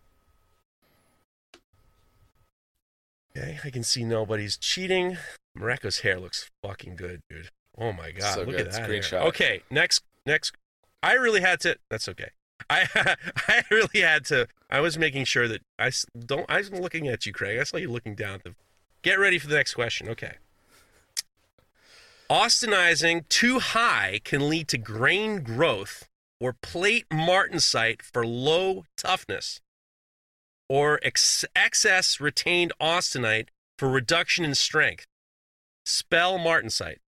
Okay, 3.35 3.59
I 3.63 3.69
can 3.69 3.83
see 3.83 4.03
nobody's 4.03 4.57
cheating. 4.57 5.17
Mareko's 5.57 5.99
hair 5.99 6.19
looks 6.19 6.49
fucking 6.61 6.97
good, 6.97 7.21
dude. 7.29 7.49
Oh 7.77 7.93
my 7.93 8.11
god, 8.11 8.33
So 8.35 8.39
look 8.43 8.57
good. 8.57 8.67
at 8.67 8.73
that. 8.73 8.89
hair. 8.89 8.99
Screenshot. 8.99 9.21
Okay, 9.27 9.61
next 9.71 10.03
next 10.25 10.53
I 11.03 11.13
really 11.13 11.41
had 11.41 11.59
to 11.61 11.77
that's 11.89 12.07
okay. 12.09 12.29
I 12.69 12.87
I 13.47 13.63
really 13.71 14.01
had 14.01 14.25
to 14.25 14.47
I 14.69 14.79
was 14.79 14.97
making 14.97 15.25
sure 15.25 15.47
that 15.47 15.61
i 15.79 15.91
don't 16.17 16.45
I 16.49 16.57
was 16.57 16.71
looking 16.71 17.07
at 17.07 17.25
you, 17.25 17.33
Craig. 17.33 17.59
I 17.59 17.63
saw 17.63 17.77
you 17.77 17.89
looking 17.89 18.15
down 18.15 18.35
at 18.35 18.43
the 18.43 18.55
Get 19.01 19.17
ready 19.17 19.39
for 19.39 19.47
the 19.47 19.55
next 19.55 19.73
question. 19.73 20.07
Okay. 20.09 20.35
Austenizing 22.29 23.27
too 23.29 23.59
high 23.59 24.21
can 24.23 24.47
lead 24.47 24.67
to 24.69 24.77
grain 24.77 25.41
growth 25.41 26.07
or 26.39 26.53
plate 26.53 27.09
martensite 27.09 28.01
for 28.01 28.25
low 28.25 28.85
toughness 28.95 29.59
or 30.69 30.99
ex- 31.03 31.43
excess 31.55 32.21
retained 32.21 32.71
austenite 32.79 33.49
for 33.77 33.89
reduction 33.89 34.45
in 34.45 34.55
strength. 34.55 35.07
Spell 35.83 36.37
martensite. 36.37 36.99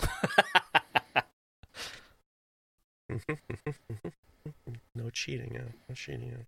no 4.94 5.10
cheating, 5.10 5.52
yeah. 5.54 5.72
No 5.88 5.94
cheating, 5.94 6.28
yeah. 6.28 6.44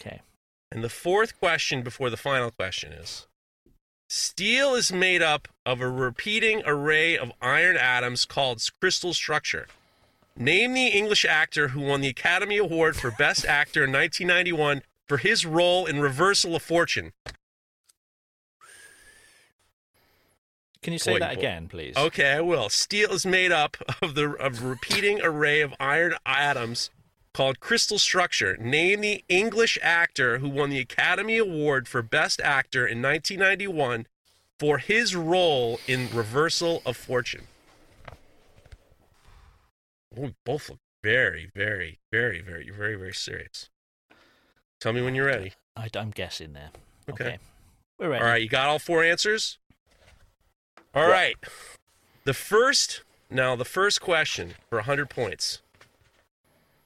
Okay. 0.00 0.20
And 0.70 0.82
the 0.82 0.88
fourth 0.88 1.38
question 1.38 1.82
before 1.82 2.10
the 2.10 2.16
final 2.16 2.50
question 2.50 2.92
is 2.92 3.26
Steel 4.08 4.74
is 4.74 4.92
made 4.92 5.22
up 5.22 5.48
of 5.64 5.80
a 5.80 5.88
repeating 5.88 6.62
array 6.66 7.16
of 7.16 7.32
iron 7.40 7.76
atoms 7.76 8.24
called 8.24 8.62
crystal 8.80 9.14
structure. 9.14 9.66
Name 10.36 10.74
the 10.74 10.88
English 10.88 11.24
actor 11.24 11.68
who 11.68 11.80
won 11.80 12.00
the 12.00 12.08
Academy 12.08 12.56
Award 12.56 12.96
for 12.96 13.10
Best 13.10 13.44
Actor 13.44 13.84
in 13.84 13.92
1991 13.92 14.82
for 15.06 15.18
his 15.18 15.44
role 15.44 15.84
in 15.84 16.00
Reversal 16.00 16.56
of 16.56 16.62
Fortune. 16.62 17.12
Can 20.82 20.92
you 20.92 20.98
say 20.98 21.18
that 21.18 21.38
again, 21.38 21.68
please? 21.68 21.96
Okay, 21.96 22.32
I 22.32 22.40
will. 22.40 22.68
Steel 22.68 23.12
is 23.12 23.24
made 23.24 23.52
up 23.52 23.76
of 24.02 24.14
the 24.14 24.32
of 24.32 24.64
repeating 24.64 25.20
array 25.22 25.60
of 25.60 25.72
iron 25.78 26.14
atoms 26.26 26.90
called 27.32 27.60
crystal 27.60 27.98
structure. 27.98 28.56
Name 28.56 29.00
the 29.00 29.24
English 29.28 29.78
actor 29.80 30.38
who 30.38 30.48
won 30.48 30.70
the 30.70 30.80
Academy 30.80 31.38
Award 31.38 31.88
for 31.88 32.02
Best 32.02 32.40
Actor 32.40 32.86
in 32.86 33.00
1991 33.00 34.06
for 34.58 34.78
his 34.78 35.14
role 35.16 35.78
in 35.86 36.08
Reversal 36.12 36.82
of 36.84 36.96
Fortune. 36.96 37.46
Oh, 40.16 40.22
we 40.22 40.34
both 40.44 40.68
look 40.68 40.78
very, 41.02 41.50
very, 41.54 42.00
very, 42.10 42.40
very, 42.40 42.70
very, 42.70 42.96
very 42.96 43.14
serious. 43.14 43.70
Tell 44.80 44.92
me 44.92 45.00
when 45.00 45.14
you're 45.14 45.26
ready. 45.26 45.52
I, 45.76 45.88
am 45.94 46.10
guessing 46.10 46.52
there. 46.52 46.70
Okay. 47.08 47.24
Okay. 47.24 47.38
We're 47.98 48.10
ready. 48.10 48.24
All 48.24 48.30
right, 48.30 48.42
you 48.42 48.48
got 48.48 48.68
all 48.68 48.78
four 48.78 49.04
answers? 49.04 49.58
All 50.94 51.08
right. 51.08 51.36
The 52.24 52.34
first, 52.34 53.02
now 53.30 53.56
the 53.56 53.64
first 53.64 54.00
question 54.00 54.54
for 54.68 54.76
100 54.78 55.08
points 55.10 55.60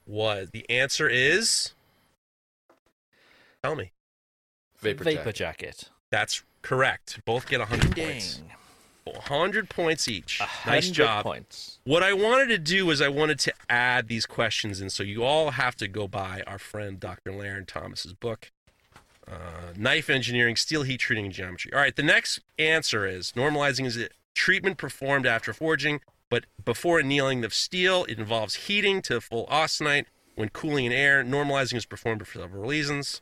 was 0.05 0.49
the 0.51 0.67
answer 0.69 1.09
is 1.09 1.73
Tell 3.63 3.75
me. 3.75 3.91
Vapor, 4.79 5.03
Vapor 5.03 5.31
jacket. 5.31 5.35
jacket. 5.35 5.89
That's 6.11 6.43
correct. 6.61 7.19
Both 7.25 7.47
get 7.49 7.59
100 7.59 7.95
Ding. 7.95 8.05
points. 8.11 8.41
100 9.03 9.69
points 9.69 10.07
each. 10.07 10.39
A 10.41 10.69
Nice 10.69 10.89
job. 10.89 11.23
Points. 11.23 11.79
What 11.83 12.03
I 12.03 12.13
wanted 12.13 12.47
to 12.47 12.57
do 12.57 12.89
is 12.91 13.01
I 13.01 13.07
wanted 13.09 13.39
to 13.39 13.53
add 13.69 14.07
these 14.07 14.25
questions 14.25 14.79
in, 14.81 14.89
so 14.89 15.01
you 15.03 15.23
all 15.23 15.51
have 15.51 15.75
to 15.77 15.87
go 15.87 16.07
buy 16.07 16.43
our 16.45 16.59
friend 16.59 16.99
Dr. 16.99 17.31
Larrin 17.31 17.65
Thomas's 17.65 18.13
book, 18.13 18.51
uh, 19.29 19.73
Knife 19.75 20.09
Engineering, 20.09 20.55
Steel 20.55 20.83
Heat 20.83 20.99
Treating, 20.99 21.25
and 21.25 21.33
Geometry. 21.33 21.71
All 21.73 21.79
right, 21.79 21.95
the 21.95 22.03
next 22.03 22.39
answer 22.57 23.05
is 23.05 23.33
normalizing 23.33 23.85
is 23.85 23.97
a 23.97 24.09
treatment 24.33 24.77
performed 24.77 25.25
after 25.25 25.53
forging, 25.53 25.99
but 26.29 26.45
before 26.63 26.99
annealing 26.99 27.41
the 27.41 27.49
steel, 27.49 28.05
it 28.05 28.19
involves 28.19 28.55
heating 28.55 29.01
to 29.03 29.19
full 29.19 29.47
austenite 29.47 30.05
when 30.35 30.49
cooling 30.49 30.85
in 30.85 30.91
air. 30.91 31.23
Normalizing 31.23 31.75
is 31.75 31.85
performed 31.85 32.25
for 32.25 32.39
several 32.39 32.67
reasons. 32.67 33.21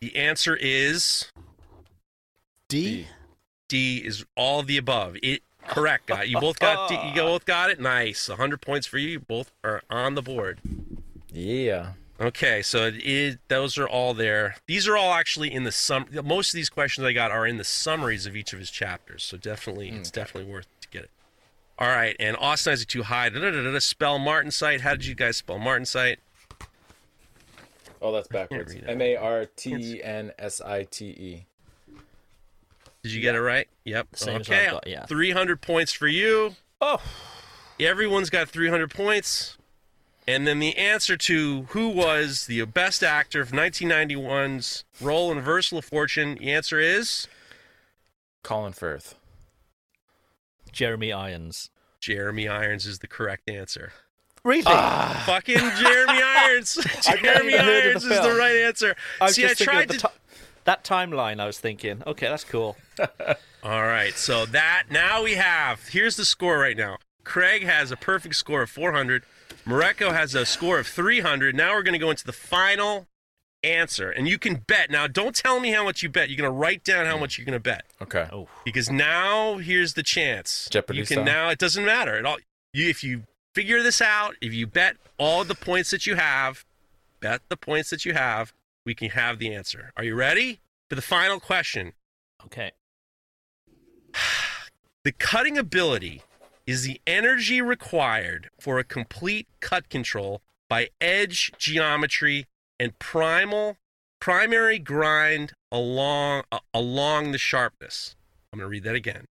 The 0.00 0.14
answer 0.16 0.56
is 0.56 1.30
D. 2.68 3.06
D 3.68 3.98
is 4.04 4.24
all 4.36 4.60
of 4.60 4.66
the 4.66 4.76
above. 4.76 5.16
It 5.22 5.42
correct, 5.66 6.06
guy. 6.06 6.24
You 6.24 6.38
both 6.38 6.58
got 6.58 6.88
D, 6.88 6.98
you 7.08 7.14
both 7.22 7.44
got 7.46 7.70
it. 7.70 7.80
Nice, 7.80 8.28
100 8.28 8.60
points 8.60 8.86
for 8.86 8.98
you. 8.98 9.08
You 9.08 9.20
both 9.20 9.52
are 9.64 9.82
on 9.88 10.14
the 10.14 10.22
board. 10.22 10.60
Yeah. 11.32 11.92
Okay, 12.18 12.62
so 12.62 12.86
it 12.86 12.96
is, 12.96 13.36
those 13.48 13.76
are 13.76 13.86
all 13.86 14.14
there. 14.14 14.56
These 14.66 14.88
are 14.88 14.96
all 14.96 15.12
actually 15.12 15.52
in 15.52 15.64
the 15.64 15.72
sum. 15.72 16.06
Most 16.24 16.54
of 16.54 16.56
these 16.56 16.70
questions 16.70 17.06
I 17.06 17.12
got 17.12 17.30
are 17.30 17.46
in 17.46 17.58
the 17.58 17.64
summaries 17.64 18.24
of 18.24 18.34
each 18.34 18.52
of 18.54 18.58
his 18.58 18.70
chapters. 18.70 19.22
So 19.22 19.36
definitely, 19.36 19.90
it's 19.90 20.10
definitely 20.10 20.50
worth 20.50 20.66
to 20.80 20.88
get 20.88 21.04
it. 21.04 21.10
All 21.78 21.88
right, 21.88 22.16
and 22.18 22.34
Austin 22.38 22.72
is 22.72 22.86
too 22.86 23.02
high. 23.02 23.28
Da, 23.28 23.40
da, 23.40 23.50
da, 23.50 23.62
da, 23.62 23.70
da, 23.70 23.78
spell 23.80 24.18
martensite. 24.18 24.80
How 24.80 24.92
did 24.92 25.04
you 25.04 25.14
guys 25.14 25.36
spell 25.36 25.58
martensite? 25.58 26.16
Oh, 28.00 28.12
that's 28.12 28.28
backwards. 28.28 28.72
read 28.72 28.84
it. 28.84 28.90
M 28.90 29.02
A 29.02 29.16
R 29.16 29.46
T 29.56 30.02
N 30.02 30.32
S 30.38 30.62
I 30.62 30.84
T 30.84 31.06
E. 31.06 31.46
Did 33.02 33.12
you 33.12 33.20
get 33.20 33.34
it 33.34 33.42
right? 33.42 33.68
Yep. 33.84 34.08
Same 34.14 34.40
as 34.40 34.48
okay, 34.48 34.70
got, 34.70 34.86
yeah. 34.86 35.04
300 35.04 35.60
points 35.60 35.92
for 35.92 36.08
you. 36.08 36.56
Oh, 36.80 37.00
Everyone's 37.78 38.30
got 38.30 38.48
300 38.48 38.90
points. 38.90 39.58
And 40.28 40.46
then 40.46 40.58
the 40.58 40.76
answer 40.76 41.16
to 41.16 41.62
who 41.70 41.88
was 41.88 42.46
the 42.46 42.64
best 42.64 43.04
actor 43.04 43.40
of 43.40 43.52
1991's 43.52 44.84
role 45.00 45.30
in 45.30 45.36
Reversal 45.38 45.78
of 45.78 45.84
Fortune, 45.84 46.34
the 46.36 46.52
answer 46.52 46.80
is 46.80 47.28
Colin 48.42 48.72
Firth. 48.72 49.14
Jeremy 50.72 51.12
Irons. 51.12 51.70
Jeremy 52.00 52.48
Irons 52.48 52.86
is 52.86 52.98
the 52.98 53.06
correct 53.06 53.48
answer. 53.48 53.92
Really? 54.44 54.64
Ah. 54.66 55.22
Fucking 55.26 55.56
Jeremy 55.58 56.20
Irons. 56.24 56.74
Jeremy 57.02 57.52
even 57.54 57.64
heard 57.64 57.78
of 57.78 58.02
Irons 58.02 58.02
the 58.04 58.14
is 58.14 58.20
the 58.20 58.34
right 58.38 58.56
answer. 58.56 58.96
I 59.20 59.30
See, 59.30 59.46
I 59.46 59.54
tried 59.54 59.90
to. 59.90 59.98
ti- 59.98 60.08
that 60.64 60.82
timeline. 60.84 61.40
I 61.40 61.46
was 61.46 61.58
thinking, 61.60 62.02
okay, 62.06 62.28
that's 62.28 62.44
cool. 62.44 62.76
All 63.62 63.82
right, 63.82 64.14
so 64.14 64.44
that 64.46 64.84
now 64.90 65.22
we 65.22 65.34
have. 65.34 65.88
Here's 65.88 66.16
the 66.16 66.24
score 66.24 66.58
right 66.58 66.76
now. 66.76 66.98
Craig 67.24 67.64
has 67.64 67.90
a 67.90 67.96
perfect 67.96 68.36
score 68.36 68.62
of 68.62 68.70
400. 68.70 69.24
Mareko 69.66 70.12
has 70.12 70.34
a 70.34 70.46
score 70.46 70.78
of 70.78 70.86
300. 70.86 71.54
Now 71.54 71.74
we're 71.74 71.82
going 71.82 71.92
to 71.92 71.98
go 71.98 72.10
into 72.10 72.24
the 72.24 72.32
final 72.32 73.08
answer, 73.64 74.10
and 74.10 74.28
you 74.28 74.38
can 74.38 74.56
bet. 74.66 74.90
Now, 74.90 75.06
don't 75.06 75.34
tell 75.34 75.58
me 75.58 75.72
how 75.72 75.82
much 75.82 76.02
you 76.02 76.08
bet. 76.08 76.30
You're 76.30 76.36
going 76.36 76.50
to 76.50 76.56
write 76.56 76.84
down 76.84 77.06
how 77.06 77.14
hmm. 77.14 77.20
much 77.20 77.36
you're 77.36 77.44
going 77.44 77.54
to 77.54 77.60
bet 77.60 77.84
Okay. 78.00 78.28
Oh, 78.32 78.48
because 78.64 78.90
now 78.90 79.56
here's 79.58 79.94
the 79.94 80.02
chance. 80.02 80.68
Jeopardy 80.70 81.00
You 81.00 81.06
can 81.06 81.16
style? 81.16 81.24
now. 81.24 81.48
It 81.48 81.58
doesn't 81.58 81.84
matter 81.84 82.16
at 82.16 82.24
all. 82.24 82.36
You, 82.72 82.88
if 82.88 83.02
you 83.02 83.24
figure 83.54 83.82
this 83.82 84.00
out, 84.00 84.36
if 84.40 84.52
you 84.52 84.66
bet 84.66 84.96
all 85.18 85.42
the 85.44 85.54
points 85.54 85.90
that 85.90 86.06
you 86.06 86.14
have, 86.14 86.64
bet 87.20 87.40
the 87.48 87.56
points 87.56 87.90
that 87.90 88.04
you 88.04 88.14
have, 88.14 88.52
we 88.84 88.94
can 88.94 89.10
have 89.10 89.38
the 89.38 89.52
answer. 89.52 89.92
Are 89.96 90.04
you 90.04 90.14
ready 90.14 90.60
for 90.88 90.94
the 90.94 91.02
final 91.02 91.40
question? 91.40 91.92
okay. 92.44 92.72
The 95.04 95.12
cutting 95.12 95.56
ability 95.56 96.22
is 96.66 96.82
the 96.82 97.00
energy 97.06 97.62
required 97.62 98.50
for 98.60 98.78
a 98.78 98.84
complete 98.84 99.46
cut 99.60 99.88
control 99.88 100.42
by 100.68 100.88
edge 101.00 101.52
geometry 101.58 102.46
and 102.78 102.98
primal 102.98 103.76
primary 104.20 104.78
grind 104.78 105.52
along 105.70 106.42
uh, 106.50 106.58
along 106.74 107.32
the 107.32 107.38
sharpness. 107.38 108.16
I'm 108.52 108.58
going 108.58 108.66
to 108.66 108.70
read 108.70 108.84
that 108.84 108.94
again. 108.94 109.26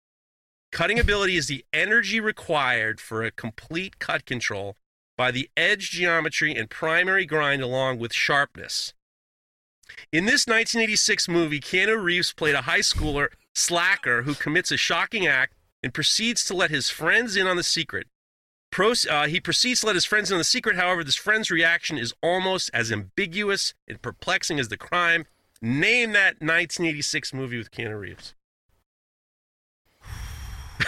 Cutting 0.71 0.99
ability 0.99 1.37
is 1.37 1.47
the 1.47 1.65
energy 1.73 2.21
required 2.21 3.01
for 3.01 3.23
a 3.23 3.31
complete 3.31 3.99
cut 3.99 4.27
control 4.27 4.77
by 5.17 5.31
the 5.31 5.49
edge 5.57 5.91
geometry 5.91 6.55
and 6.55 6.69
primary 6.69 7.25
grind 7.27 7.63
along 7.63 7.99
with 7.99 8.13
sharpness. 8.13 8.93
In 10.13 10.25
this 10.25 10.47
1986 10.47 11.29
movie, 11.29 11.61
Keanu 11.61 12.03
Reeves 12.03 12.33
played 12.33 12.55
a 12.55 12.63
high 12.63 12.81
schooler 12.81 13.29
slacker 13.55 14.23
who 14.23 14.35
commits 14.35 14.73
a 14.73 14.77
shocking 14.77 15.27
act 15.27 15.55
and 15.85 15.93
proceeds 15.93 16.45
to 16.47 16.57
let 16.57 16.71
his 16.71 16.89
friends 16.89 17.37
in 17.37 17.47
on 17.47 17.57
the 17.57 17.63
secret. 17.63 18.09
Pros- 18.73 19.07
uh, 19.07 19.27
he 19.27 19.39
proceeds 19.39 19.81
to 19.83 19.87
let 19.87 19.95
his 19.95 20.07
friends 20.07 20.31
in 20.31 20.35
on 20.35 20.39
the 20.39 20.45
secret. 20.45 20.77
However, 20.77 21.05
this 21.05 21.15
friend's 21.15 21.51
reaction 21.51 21.99
is 21.99 22.15
almost 22.23 22.71
as 22.73 22.91
ambiguous 22.91 23.75
and 23.87 24.01
perplexing 24.01 24.59
as 24.59 24.69
the 24.69 24.79
crime. 24.79 25.27
Name 25.61 26.13
that 26.13 26.41
1986 26.41 27.35
movie 27.35 27.59
with 27.59 27.71
Keanu 27.71 28.01
Reeves. 28.01 28.35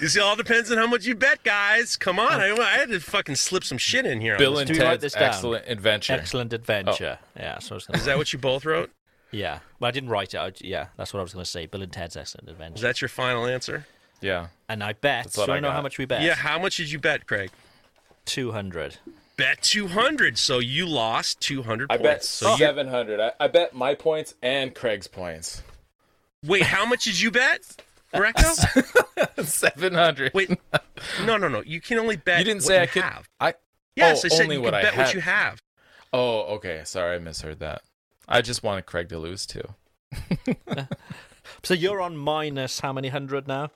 you 0.00 0.08
see, 0.08 0.18
it 0.18 0.22
all 0.22 0.36
depends 0.36 0.70
on 0.70 0.78
how 0.78 0.86
much 0.86 1.06
you 1.06 1.14
bet, 1.14 1.42
guys. 1.44 1.96
Come 1.96 2.18
on, 2.18 2.40
I, 2.40 2.50
I 2.50 2.76
had 2.78 2.90
to 2.90 3.00
fucking 3.00 3.36
slip 3.36 3.64
some 3.64 3.78
shit 3.78 4.04
in 4.04 4.20
here. 4.20 4.34
on 4.34 4.38
Bill 4.38 4.58
and 4.58 4.68
Do 4.68 4.74
Ted's 4.74 5.02
this 5.02 5.14
down? 5.14 5.22
Excellent 5.22 5.64
Adventure. 5.66 6.12
Excellent 6.12 6.52
adventure. 6.52 7.18
Yeah, 7.36 7.58
so 7.60 7.74
I 7.74 7.76
was 7.76 7.86
gonna 7.86 7.98
Is 7.98 8.04
that 8.04 8.18
what 8.18 8.32
you 8.32 8.38
both 8.38 8.64
wrote? 8.64 8.90
Yeah, 9.30 9.58
well, 9.78 9.88
I 9.88 9.92
didn't 9.92 10.08
write 10.10 10.34
it. 10.34 10.38
I, 10.38 10.52
yeah, 10.60 10.86
that's 10.96 11.12
what 11.12 11.20
I 11.20 11.22
was 11.22 11.32
going 11.34 11.44
to 11.44 11.50
say. 11.50 11.66
Bill 11.66 11.82
and 11.82 11.92
Ted's 11.92 12.16
Excellent 12.16 12.48
Adventure. 12.48 12.76
Is 12.76 12.82
that 12.82 13.00
your 13.00 13.08
final 13.08 13.44
answer? 13.46 13.86
Yeah. 14.20 14.48
and 14.68 14.82
I 14.82 14.94
bet. 14.94 15.24
That's 15.24 15.34
So 15.36 15.42
what 15.42 15.50
I 15.50 15.56
I 15.56 15.60
know 15.60 15.70
how 15.70 15.82
much 15.82 15.98
we 15.98 16.04
bet. 16.06 16.22
Yeah. 16.22 16.34
How 16.34 16.58
much 16.58 16.76
did 16.78 16.90
you 16.90 16.98
bet, 16.98 17.26
Craig? 17.26 17.50
two 18.24 18.52
hundred. 18.52 18.96
Bet 19.36 19.62
200. 19.62 20.36
So 20.36 20.58
you 20.58 20.84
lost 20.86 21.40
200 21.42 21.92
I 21.92 21.96
points. 21.96 22.02
bet 22.02 22.24
so 22.24 22.50
you, 22.52 22.56
700. 22.58 23.20
I, 23.20 23.32
I 23.38 23.46
bet 23.46 23.72
my 23.72 23.94
points 23.94 24.34
and 24.42 24.74
Craig's 24.74 25.06
points. 25.06 25.62
wait, 26.44 26.64
how 26.64 26.84
much 26.84 27.04
did 27.04 27.20
you 27.20 27.30
bet, 27.30 27.60
Mareko? 28.12 29.44
700. 29.44 30.34
Wait, 30.34 30.50
no, 31.24 31.36
no, 31.36 31.46
no. 31.46 31.62
You 31.64 31.80
can 31.80 31.98
only 32.00 32.16
bet. 32.16 32.40
you 32.40 32.44
didn't 32.46 32.62
what 32.62 32.66
say 32.66 32.76
you 32.78 32.82
I 32.82 32.86
could. 32.86 33.02
have. 33.04 33.28
I 33.38 33.54
Yes, 33.94 34.24
oh, 34.24 34.26
I 34.26 34.28
said 34.28 34.42
only 34.44 34.56
you 34.56 34.62
what 34.62 34.70
can 34.72 34.74
I 34.80 34.82
bet 34.82 34.94
had. 34.94 35.04
what 35.06 35.14
you 35.14 35.20
have. 35.20 35.62
Oh, 36.12 36.40
okay. 36.56 36.82
Sorry, 36.84 37.14
I 37.14 37.18
misheard 37.20 37.60
that. 37.60 37.82
I 38.28 38.42
just 38.42 38.62
wanted 38.62 38.86
Craig 38.86 39.08
to 39.10 39.18
lose 39.18 39.46
too. 39.46 39.62
So 41.64 41.72
you're 41.74 42.00
on 42.00 42.16
minus 42.16 42.80
how 42.80 42.92
many 42.92 43.08
hundred 43.08 43.48
now? 43.48 43.70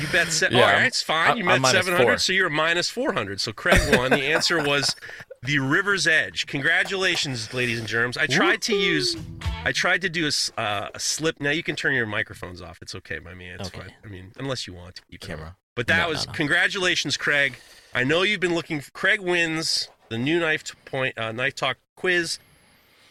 You 0.00 0.06
bet. 0.12 0.28
Se- 0.28 0.48
Yeah, 0.52 0.58
All 0.60 0.64
I'm- 0.68 0.84
it's 0.84 1.02
fine. 1.02 1.38
I'm- 1.38 1.46
bet 1.46 1.60
minus 1.60 1.86
700, 1.86 2.18
so 2.20 2.32
you're 2.34 2.50
minus 2.50 2.90
400. 2.90 3.40
So 3.40 3.50
Craig 3.52 3.80
won. 3.96 4.10
the 4.10 4.24
answer 4.24 4.62
was 4.62 4.94
the 5.42 5.58
River's 5.58 6.06
Edge. 6.06 6.46
Congratulations, 6.46 7.52
ladies 7.54 7.78
and 7.78 7.88
germs. 7.88 8.16
I 8.18 8.26
tried 8.26 8.60
to 8.62 8.76
use, 8.76 9.16
I 9.64 9.72
tried 9.72 10.02
to 10.02 10.10
do 10.10 10.24
a, 10.24 10.28
s- 10.28 10.52
uh, 10.58 10.88
a 10.94 11.00
slip. 11.00 11.40
Now 11.40 11.50
you 11.50 11.62
can 11.62 11.76
turn 11.76 11.94
your 11.94 12.06
microphones 12.06 12.60
off. 12.60 12.78
It's 12.82 12.94
okay 12.96 13.18
by 13.18 13.32
me. 13.34 13.48
It's 13.48 13.68
Okay. 13.68 13.80
fine. 13.80 13.94
I 14.04 14.08
mean, 14.08 14.32
unless 14.38 14.66
you 14.66 14.74
want 14.74 14.96
to 14.96 15.02
keep 15.10 15.24
it. 15.24 15.26
Camera. 15.26 15.56
But 15.74 15.86
that 15.86 16.02
No, 16.04 16.08
was 16.10 16.26
no, 16.26 16.32
no. 16.32 16.36
congratulations, 16.36 17.16
Craig. 17.16 17.56
I 17.94 18.04
know 18.04 18.20
you've 18.22 18.40
been 18.40 18.54
looking. 18.54 18.82
Craig 18.92 19.20
wins 19.20 19.88
the 20.10 20.18
new 20.18 20.38
knife 20.40 20.62
t- 20.62 20.74
point 20.84 21.18
uh, 21.18 21.32
knife 21.32 21.54
talk 21.54 21.78
quiz, 21.96 22.38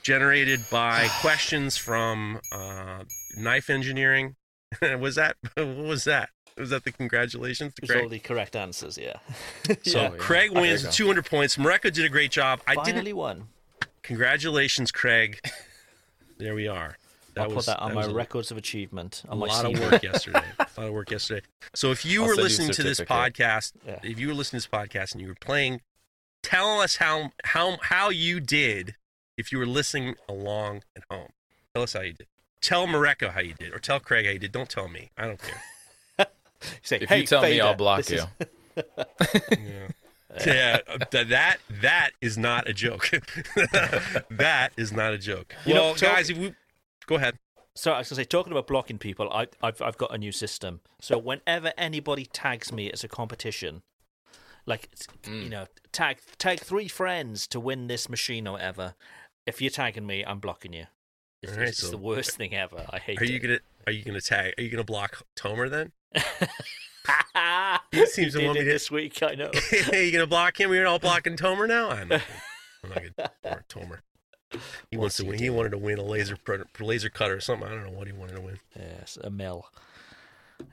generated 0.08 0.62
by 0.72 1.10
questions 1.20 1.76
from 1.76 2.39
uh, 2.53 3.03
knife 3.36 3.70
engineering. 3.70 4.36
was 4.99 5.16
that 5.16 5.36
what 5.55 5.68
was 5.76 6.05
that? 6.05 6.30
Was 6.58 6.70
that 6.70 6.86
the 6.86 6.93
congratulations 6.93 7.74
to 7.76 7.82
was 7.82 7.91
all 8.03 8.08
the 8.10 8.20
correct 8.20 8.55
answers. 8.55 8.97
Yeah. 8.97 9.18
So 9.84 10.02
Yeah. 10.03 10.10
Craig 10.18 10.52
wins 10.52 10.84
go. 10.86 10.91
200 10.91 11.26
points. 11.26 11.57
Mareko 11.57 11.91
did 11.91 12.06
a 12.06 12.10
great 12.10 12.31
job. 12.31 12.61
I 12.65 12.76
Finally 12.76 13.03
didn't. 13.03 13.18
won. 13.18 13.48
Congratulations, 14.02 14.91
Craig. 14.94 15.41
There 16.38 16.56
we 16.56 16.68
are. 16.69 16.95
I'll 17.36 17.49
put 17.52 17.65
that 17.65 17.80
on 17.80 17.94
my 17.94 18.06
a- 18.06 18.14
records 18.14 18.49
of 18.49 18.57
achievement 18.57 19.23
a 19.27 19.36
my 19.36 19.48
lot 19.48 19.65
of 19.65 19.80
work 19.80 20.02
yesterday. 20.02 20.41
A 20.60 20.80
lot 20.80 20.88
of 20.88 20.94
work 20.94 21.11
yesterday. 21.11 21.41
So 21.76 21.91
if 21.91 22.06
you 22.06 22.22
I'll 22.22 22.27
were 22.30 22.36
send 22.36 22.38
you 22.40 22.44
listening 22.45 22.72
to 22.72 22.84
this 22.84 22.99
podcast, 23.02 23.73
Yeah. 23.86 23.99
if 24.03 24.18
you 24.19 24.27
were 24.30 24.34
listening 24.34 24.61
to 24.61 24.69
this 24.69 24.80
podcast 24.80 25.11
and 25.11 25.22
you 25.22 25.27
were 25.27 25.36
playing, 25.41 25.81
tell 26.44 26.80
us 26.80 26.95
how 26.95 27.31
how 27.44 27.77
how 27.81 28.10
you 28.10 28.40
did 28.40 28.95
if 29.38 29.51
you 29.51 29.57
were 29.59 29.65
listening 29.65 30.15
along 30.27 30.81
at 30.95 31.03
home. 31.11 31.30
Tell 31.73 31.84
us 31.84 31.93
how 31.93 32.01
you 32.01 32.14
did. 32.14 32.27
Tell 32.61 32.88
Mareko 32.88 33.30
how 33.31 33.39
you 33.41 33.53
did, 33.53 33.73
or 33.73 33.80
tell 33.80 33.99
Craig 33.99 34.26
how 34.26 34.31
you 34.31 34.39
did. 34.39 34.51
Don't 34.51 34.69
tell 34.69 34.88
me. 34.88 35.11
I 35.18 35.26
don't 35.27 35.39
care. 35.39 36.27
Say, 36.81 36.97
If 37.01 37.09
hey, 37.09 37.19
you 37.22 37.27
tell 37.27 37.41
me, 37.43 37.59
I'll 37.61 37.76
block 37.76 38.09
you. 38.09 38.22
is- 38.76 38.84
Yeah. 39.51 39.88
Yeah, 40.45 40.77
th- 41.09 41.27
that 41.30 41.57
that 41.81 42.11
is 42.22 42.38
not 42.38 42.68
a 42.69 42.73
joke. 42.73 43.09
that 44.30 44.72
is 44.77 44.91
not 44.91 45.14
a 45.14 45.18
joke. 45.18 45.55
You 45.65 45.73
know, 45.73 45.81
well, 45.81 45.95
talk- 45.95 46.15
guys, 46.15 46.30
if 46.30 46.38
we 46.38 46.53
go 47.07 47.15
ahead. 47.15 47.38
So 47.76 47.91
I 47.91 47.99
was 47.99 48.09
gonna 48.09 48.18
say, 48.22 48.23
talking 48.26 48.51
about 48.51 48.68
blocking 48.68 48.97
people, 48.99 49.31
I, 49.31 49.47
I've 49.64 49.81
I've 49.81 49.97
got 49.97 50.14
a 50.14 50.18
new 50.18 50.31
system. 50.31 50.81
So 51.01 51.18
whenever 51.18 51.73
anybody 51.77 52.26
tags 52.26 52.72
me 52.72 52.91
as 52.91 53.03
a 53.03 53.07
competition, 53.07 53.81
like 54.65 54.89
Mm. 55.23 55.43
you 55.43 55.49
know, 55.49 55.65
tag 55.91 56.19
tag 56.38 56.59
three 56.59 56.88
friends 56.88 57.47
to 57.47 57.59
win 57.59 57.88
this 57.88 58.07
machine 58.09 58.47
or 58.47 58.53
whatever. 58.53 58.93
If 59.48 59.61
you're 59.61 59.72
tagging 59.72 60.06
me, 60.06 60.24
I'm 60.26 60.40
blocking 60.40 60.74
you. 60.74 60.86
It's, 61.41 61.53
All 61.53 61.57
right, 61.60 61.68
it's 61.69 61.80
so- 61.80 61.90
the 61.90 61.98
worst 61.98 62.32
thing 62.38 62.53
ever. 62.53 62.86
I 62.90 62.99
hate 62.99 63.19
Are 63.22 63.26
you 63.26 63.38
it. 63.38 63.40
gonna 63.40 63.60
Are 63.88 63.91
you 63.91 64.03
gonna 64.03 64.22
tag? 64.22 64.53
Are 64.57 64.61
you 64.61 64.69
gonna 64.69 64.84
block 64.84 65.24
Tomer 65.36 65.69
then? 65.69 65.91
he 67.91 68.06
seems 68.07 68.34
to 68.34 68.40
did 68.40 68.45
want 68.45 68.56
me 68.56 68.61
it 68.61 68.65
to- 68.65 68.72
this 68.72 68.91
week. 68.91 69.22
I 69.24 69.36
know. 69.36 69.52
Are 69.91 69.95
you 70.03 70.11
gonna 70.11 70.28
block 70.28 70.60
him? 70.60 70.69
We're 70.69 70.86
all 70.86 70.99
blocking 70.99 71.36
Tomer 71.38 71.68
now. 71.68 71.90
I'm 71.90 72.10
not. 72.10 72.22
I'm 72.84 72.90
not 72.90 72.98
gonna 73.15 73.32
block 73.44 73.68
Tomer. 73.68 73.99
He 74.91 74.98
wants 74.98 75.18
to 75.18 75.24
he 75.24 75.30
win. 75.30 75.40
He 75.40 75.49
wanted 75.49 75.72
to 75.72 75.78
win 75.78 75.98
a 75.99 76.03
laser 76.03 76.38
pro- 76.38 76.64
laser 76.80 77.10
cutter 77.10 77.36
or 77.36 77.40
something. 77.41 77.68
I 77.68 77.72
don't 77.72 77.86
know 77.86 77.91
what 77.98 78.07
he 78.07 78.14
wanted 78.14 78.36
to 78.36 78.41
win. 78.41 78.60
yes, 78.78 79.18
a 79.24 79.30
mill. 79.30 79.69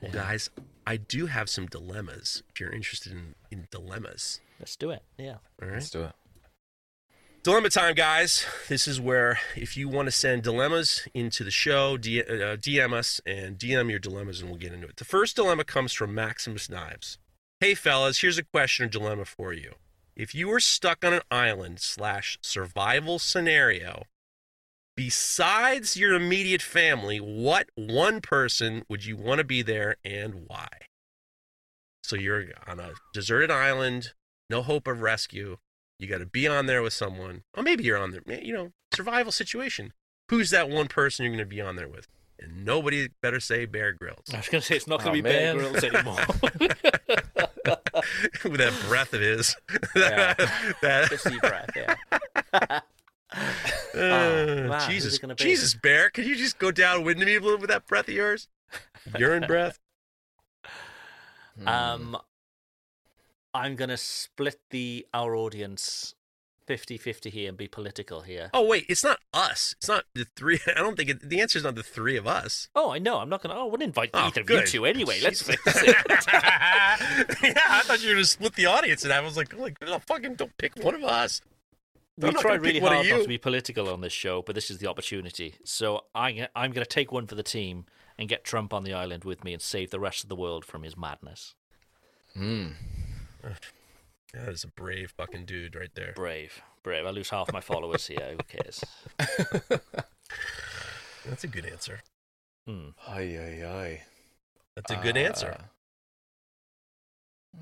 Well, 0.01 0.11
guys, 0.11 0.49
I 0.87 0.97
do 0.97 1.27
have 1.27 1.49
some 1.49 1.67
dilemmas. 1.67 2.41
If 2.51 2.59
you're 2.59 2.71
interested 2.71 3.11
in, 3.11 3.35
in 3.51 3.67
dilemmas, 3.71 4.39
Let's 4.59 4.75
do 4.77 4.89
it. 4.91 5.03
Yeah. 5.17 5.35
all 5.61 5.67
right. 5.67 5.73
Let's 5.73 5.89
do 5.89 6.03
it. 6.03 6.11
Dilemma 7.45 7.69
time, 7.69 7.93
guys. 7.93 8.43
This 8.69 8.87
is 8.87 8.99
where 8.99 9.39
if 9.55 9.77
you 9.77 9.87
want 9.87 10.07
to 10.07 10.11
send 10.11 10.41
dilemmas 10.41 11.07
into 11.13 11.43
the 11.43 11.51
show, 11.51 11.95
D- 11.95 12.23
uh, 12.23 12.57
DM 12.57 12.91
us 12.91 13.21
and 13.23 13.59
DM 13.59 13.91
your 13.91 13.99
dilemmas, 13.99 14.41
and 14.41 14.49
we'll 14.49 14.57
get 14.57 14.73
into 14.73 14.87
it. 14.87 14.95
The 14.95 15.05
first 15.05 15.35
dilemma 15.35 15.63
comes 15.63 15.93
from 15.93 16.15
Maximus 16.15 16.71
Knives. 16.71 17.19
Hey, 17.59 17.75
fellas, 17.75 18.21
here's 18.21 18.39
a 18.39 18.43
question 18.43 18.87
or 18.87 18.89
dilemma 18.89 19.25
for 19.25 19.53
you. 19.53 19.73
If 20.15 20.33
you 20.33 20.47
were 20.47 20.59
stuck 20.59 21.05
on 21.05 21.13
an 21.13 21.21
island 21.29 21.81
slash 21.81 22.39
survival 22.41 23.19
scenario, 23.19 24.05
besides 24.97 25.95
your 25.95 26.15
immediate 26.15 26.63
family, 26.63 27.19
what 27.19 27.69
one 27.75 28.21
person 28.21 28.85
would 28.89 29.05
you 29.05 29.17
want 29.17 29.37
to 29.37 29.43
be 29.43 29.61
there 29.61 29.97
and 30.03 30.45
why? 30.47 30.69
So 32.03 32.15
you're 32.15 32.45
on 32.65 32.79
a 32.79 32.93
deserted 33.13 33.51
island, 33.51 34.13
no 34.49 34.63
hope 34.63 34.87
of 34.87 35.03
rescue. 35.03 35.57
You 35.99 36.07
got 36.07 36.17
to 36.19 36.25
be 36.25 36.47
on 36.47 36.65
there 36.65 36.81
with 36.81 36.93
someone. 36.93 37.43
Or 37.55 37.63
maybe 37.63 37.83
you're 37.83 37.97
on 37.97 38.11
there, 38.11 38.21
you 38.41 38.53
know, 38.53 38.71
survival 38.93 39.31
situation. 39.31 39.93
Who's 40.29 40.49
that 40.49 40.69
one 40.69 40.87
person 40.87 41.23
you're 41.23 41.31
going 41.33 41.39
to 41.47 41.55
be 41.55 41.61
on 41.61 41.75
there 41.75 41.87
with? 41.87 42.07
And 42.39 42.65
nobody 42.65 43.07
better 43.21 43.39
say 43.39 43.65
Bear 43.65 43.93
Grylls. 43.93 44.25
I 44.33 44.37
was 44.37 44.49
going 44.49 44.61
to 44.61 44.65
say 44.67 44.75
it's 44.75 44.87
not 44.87 45.01
Oh, 45.01 45.05
going 45.05 45.17
to 45.17 45.23
be 45.23 45.29
Bear 45.29 45.55
man. 45.55 45.71
Grylls 45.71 45.83
anymore. 45.83 46.19
with 48.43 48.57
that 48.57 48.73
breath 48.87 49.13
of 49.13 49.21
his. 49.21 49.55
Yeah. 49.95 50.33
that, 50.81 51.09
Just 51.09 51.25
deep 51.29 51.41
breath. 51.41 51.69
Yeah. 51.75 52.79
Uh, 53.93 53.97
man, 53.97 54.71
who's 54.71 54.85
Jesus, 54.87 55.15
it 55.15 55.21
gonna 55.21 55.35
be? 55.35 55.43
Jesus, 55.43 55.73
Bear, 55.73 56.09
can 56.09 56.23
you 56.25 56.35
just 56.37 56.57
go 56.57 56.71
downwind 56.71 57.19
to 57.19 57.25
me 57.25 57.35
a 57.35 57.39
little 57.41 57.57
with 57.59 57.69
that 57.69 57.85
breath 57.85 58.07
of 58.07 58.13
yours? 58.13 58.47
Urine 59.17 59.45
breath. 59.45 59.77
Um, 61.65 62.15
I'm 63.55 63.75
going 63.75 63.89
to 63.89 63.97
split 63.97 64.59
the 64.69 65.05
our 65.13 65.35
audience 65.35 66.13
50-50 66.67 67.31
here 67.31 67.49
and 67.49 67.57
be 67.57 67.67
political 67.67 68.21
here. 68.21 68.49
Oh 68.53 68.65
wait, 68.65 68.85
it's 68.89 69.03
not 69.03 69.19
us. 69.33 69.75
It's 69.77 69.87
not 69.87 70.05
the 70.13 70.25
three. 70.35 70.59
I 70.67 70.79
don't 70.81 70.97
think 70.97 71.09
it, 71.09 71.29
the 71.29 71.39
answer 71.39 71.57
is 71.59 71.63
not 71.63 71.75
the 71.75 71.83
three 71.83 72.17
of 72.17 72.25
us. 72.27 72.69
Oh, 72.75 72.91
I 72.91 72.99
know. 72.99 73.19
I'm 73.19 73.29
not 73.29 73.41
going 73.43 73.55
to. 73.55 73.61
Oh, 73.61 73.67
I 73.67 73.71
wouldn't 73.71 73.87
invite 73.87 74.09
Oh, 74.13 74.19
either 74.19 74.41
of 74.41 74.49
you 74.49 74.65
two 74.65 74.85
anyway. 74.85 75.19
Let's 75.23 75.41
fix 75.43 75.61
it. 75.67 75.95
yeah, 76.27 77.59
I 77.69 77.81
thought 77.85 78.01
you 78.01 78.09
were 78.09 78.15
gonna 78.15 78.25
split 78.25 78.55
the 78.55 78.65
audience, 78.65 79.03
and 79.03 79.13
I 79.13 79.19
was 79.21 79.37
like, 79.37 79.55
like, 79.57 79.79
no, 79.81 79.99
fucking, 79.99 80.35
don't 80.35 80.57
pick 80.57 80.75
one 80.83 80.95
of 80.95 81.03
us. 81.03 81.41
we 82.17 82.29
I'm 82.29 82.33
try 82.33 82.51
gonna 82.57 82.61
really 82.61 82.79
hard 82.79 83.07
not 83.07 83.21
to 83.21 83.27
be 83.27 83.37
political 83.37 83.87
on 83.87 84.01
this 84.01 84.13
show, 84.13 84.41
but 84.41 84.55
this 84.55 84.71
is 84.71 84.79
the 84.79 84.87
opportunity. 84.87 85.55
So 85.63 86.05
I, 86.15 86.47
I'm 86.55 86.71
going 86.71 86.83
to 86.83 86.89
take 86.89 87.11
one 87.11 87.27
for 87.27 87.35
the 87.35 87.43
team 87.43 87.85
and 88.17 88.27
get 88.27 88.43
Trump 88.43 88.73
on 88.73 88.83
the 88.83 88.93
island 88.93 89.23
with 89.23 89.43
me 89.43 89.53
and 89.53 89.61
save 89.61 89.91
the 89.91 89.99
rest 89.99 90.23
of 90.23 90.29
the 90.29 90.35
world 90.35 90.65
from 90.65 90.81
his 90.83 90.97
madness. 90.97 91.53
Hmm. 92.33 92.69
That 94.33 94.49
is 94.49 94.63
a 94.63 94.67
brave 94.67 95.13
fucking 95.15 95.45
dude 95.45 95.75
right 95.75 95.93
there. 95.95 96.13
Brave, 96.15 96.61
brave. 96.83 97.05
I 97.05 97.11
lose 97.11 97.29
half 97.29 97.53
my 97.53 97.61
followers 97.61 98.07
here. 98.07 98.31
Who 98.31 98.37
cares? 98.47 98.83
That's 101.25 101.43
a 101.43 101.47
good 101.47 101.65
answer. 101.65 102.01
Hmm. 102.67 102.89
Ay, 103.07 103.37
ay, 103.37 103.65
ay. 103.65 104.01
That's 104.75 104.91
a 104.91 104.97
good 104.97 105.15
answer. 105.15 105.55
Uh, 105.57 105.63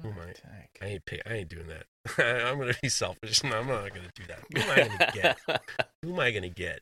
Who 0.02 0.10
am 0.10 0.16
I? 0.20 0.28
take? 0.28 0.80
I 0.82 0.86
ain't 0.86 1.06
pay, 1.06 1.22
I 1.26 1.34
ain't 1.34 1.50
doing 1.50 1.68
that. 1.68 1.86
I'm 2.48 2.58
gonna 2.58 2.74
be 2.82 2.90
selfish. 2.90 3.44
No, 3.44 3.60
I'm 3.60 3.68
not 3.68 3.90
gonna 3.90 4.12
do 4.16 4.24
that. 4.28 4.40
Who 4.52 4.62
am 4.62 4.72
I 4.72 4.76
gonna 4.88 5.12
get? 5.14 5.38
Who 6.02 6.14
am 6.14 6.20
I 6.20 6.32
gonna 6.32 6.50
get? 6.50 6.82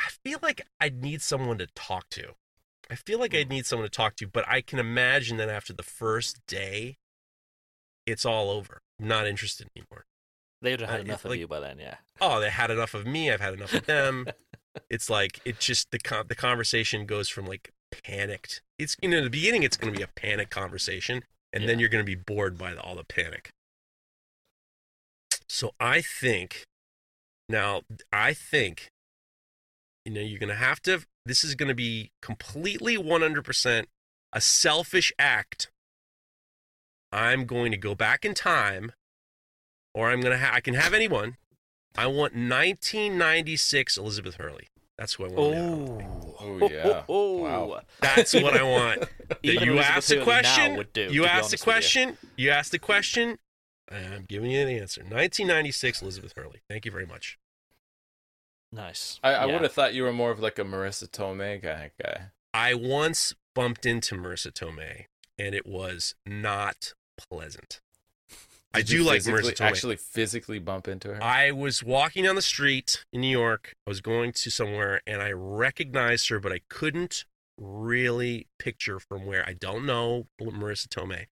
I 0.00 0.08
feel 0.24 0.38
like 0.42 0.62
I 0.80 0.88
need 0.88 1.20
someone 1.22 1.58
to 1.58 1.66
talk 1.74 2.08
to. 2.10 2.34
I 2.90 2.94
feel 2.94 3.18
like 3.18 3.34
I 3.34 3.44
need 3.44 3.66
someone 3.66 3.86
to 3.86 3.90
talk 3.94 4.16
to, 4.16 4.26
but 4.26 4.48
I 4.48 4.62
can 4.62 4.78
imagine 4.78 5.36
that 5.36 5.50
after 5.50 5.74
the 5.74 5.82
first 5.82 6.38
day, 6.46 6.96
it's 8.08 8.24
all 8.24 8.50
over. 8.50 8.80
I'm 9.00 9.08
not 9.08 9.26
interested 9.26 9.68
anymore. 9.76 10.06
They 10.60 10.72
would 10.72 10.80
have 10.80 10.90
had 10.90 11.00
enough 11.00 11.24
of 11.24 11.30
like- 11.30 11.40
you 11.40 11.46
by 11.46 11.60
then, 11.60 11.78
yeah. 11.78 11.96
Oh, 12.20 12.40
they 12.40 12.50
had 12.50 12.70
enough 12.70 12.94
of 12.94 13.06
me. 13.06 13.30
I've 13.30 13.40
had 13.40 13.54
enough 13.54 13.72
of 13.72 13.86
them. 13.86 14.26
it's 14.90 15.08
like 15.08 15.40
it 15.44 15.60
just 15.60 15.90
the 15.90 15.98
con- 15.98 16.26
the 16.28 16.34
conversation 16.34 17.06
goes 17.06 17.28
from 17.28 17.46
like 17.46 17.72
panicked. 18.04 18.62
It's 18.78 18.96
you 19.00 19.08
know 19.08 19.18
in 19.18 19.24
the 19.24 19.30
beginning 19.30 19.62
it's 19.62 19.76
going 19.76 19.92
to 19.92 19.96
be 19.96 20.02
a 20.02 20.08
panic 20.08 20.50
conversation, 20.50 21.22
and 21.52 21.68
then 21.68 21.78
you're 21.78 21.88
going 21.88 22.04
to 22.04 22.16
be 22.16 22.20
bored 22.20 22.58
by 22.58 22.74
the, 22.74 22.80
all 22.80 22.96
the 22.96 23.04
panic. 23.04 23.50
So 25.48 25.72
I 25.78 26.00
think 26.00 26.64
now 27.48 27.82
I 28.12 28.34
think 28.34 28.90
you 30.04 30.12
know 30.12 30.20
you're 30.20 30.40
going 30.40 30.48
to 30.48 30.54
have 30.56 30.82
to. 30.82 31.00
This 31.24 31.44
is 31.44 31.54
going 31.54 31.68
to 31.68 31.74
be 31.74 32.10
completely 32.22 32.96
100% 32.96 33.84
a 34.32 34.40
selfish 34.40 35.12
act. 35.18 35.70
I'm 37.12 37.44
going 37.46 37.70
to 37.72 37.78
go 37.78 37.94
back 37.94 38.24
in 38.24 38.34
time, 38.34 38.92
or 39.94 40.10
I'm 40.10 40.20
going 40.20 40.38
to 40.38 40.44
ha- 40.44 40.52
I 40.54 40.60
can 40.60 40.74
have 40.74 40.92
anyone. 40.94 41.36
I 41.96 42.06
want 42.06 42.34
1996 42.34 43.96
Elizabeth 43.96 44.34
Hurley. 44.36 44.68
That's 44.98 45.14
who 45.14 45.24
I 45.24 45.28
want. 45.28 45.54
now. 45.54 46.34
Oh, 46.40 46.68
yeah. 46.70 47.02
Oh. 47.08 47.38
Wow. 47.42 47.80
That's 48.00 48.34
what 48.34 48.54
I 48.54 48.62
want. 48.62 49.04
You 49.42 49.52
Elizabeth 49.60 49.84
asked 49.84 50.10
a 50.10 50.22
question. 50.24 50.84
do, 50.92 51.02
you 51.10 51.22
be 51.22 51.26
asked 51.28 51.34
a 51.34 51.36
honest 51.36 51.52
with 51.52 51.60
you. 51.60 51.64
question. 51.64 52.18
You 52.36 52.50
asked 52.50 52.74
a 52.74 52.78
question. 52.78 53.38
I'm 53.90 54.24
giving 54.28 54.50
you 54.50 54.64
the 54.64 54.72
answer. 54.78 55.02
1996 55.02 56.02
Elizabeth 56.02 56.32
Hurley. 56.36 56.62
Thank 56.68 56.84
you 56.84 56.90
very 56.90 57.06
much. 57.06 57.38
Nice. 58.72 59.18
I, 59.22 59.34
I 59.34 59.46
Yeah. 59.46 59.52
would 59.52 59.62
have 59.62 59.72
thought 59.72 59.94
you 59.94 60.02
were 60.02 60.12
more 60.12 60.30
of 60.30 60.40
like 60.40 60.58
a 60.58 60.64
Marisa 60.64 61.08
Tomei 61.08 61.62
guy. 61.62 61.90
guy. 62.02 62.30
I 62.52 62.74
once 62.74 63.34
bumped 63.54 63.86
into 63.86 64.14
Marisa 64.16 64.50
Tomei, 64.52 65.04
and 65.38 65.54
it 65.54 65.66
was 65.66 66.14
not 66.26 66.94
pleasant. 67.30 67.80
I 68.74 68.78
Did 68.78 68.90
you 68.90 68.98
do 68.98 69.04
like 69.04 69.22
Marisa 69.22 69.54
Tomei. 69.54 69.60
Actually, 69.60 69.96
physically 69.96 70.58
bump 70.58 70.88
into 70.88 71.08
her. 71.14 71.22
I 71.22 71.50
was 71.52 71.82
walking 71.82 72.24
down 72.24 72.34
the 72.34 72.42
street 72.42 73.04
in 73.12 73.20
New 73.22 73.30
York. 73.30 73.74
I 73.86 73.90
was 73.90 74.00
going 74.00 74.32
to 74.32 74.50
somewhere 74.50 75.00
and 75.06 75.22
I 75.22 75.32
recognized 75.32 76.28
her, 76.28 76.38
but 76.38 76.52
I 76.52 76.60
couldn't 76.68 77.24
really 77.58 78.46
picture 78.58 78.98
from 79.00 79.26
where. 79.26 79.44
I 79.46 79.54
don't 79.54 79.84
know 79.84 80.26
Marisa 80.40 80.88
Tomei. 80.88 81.26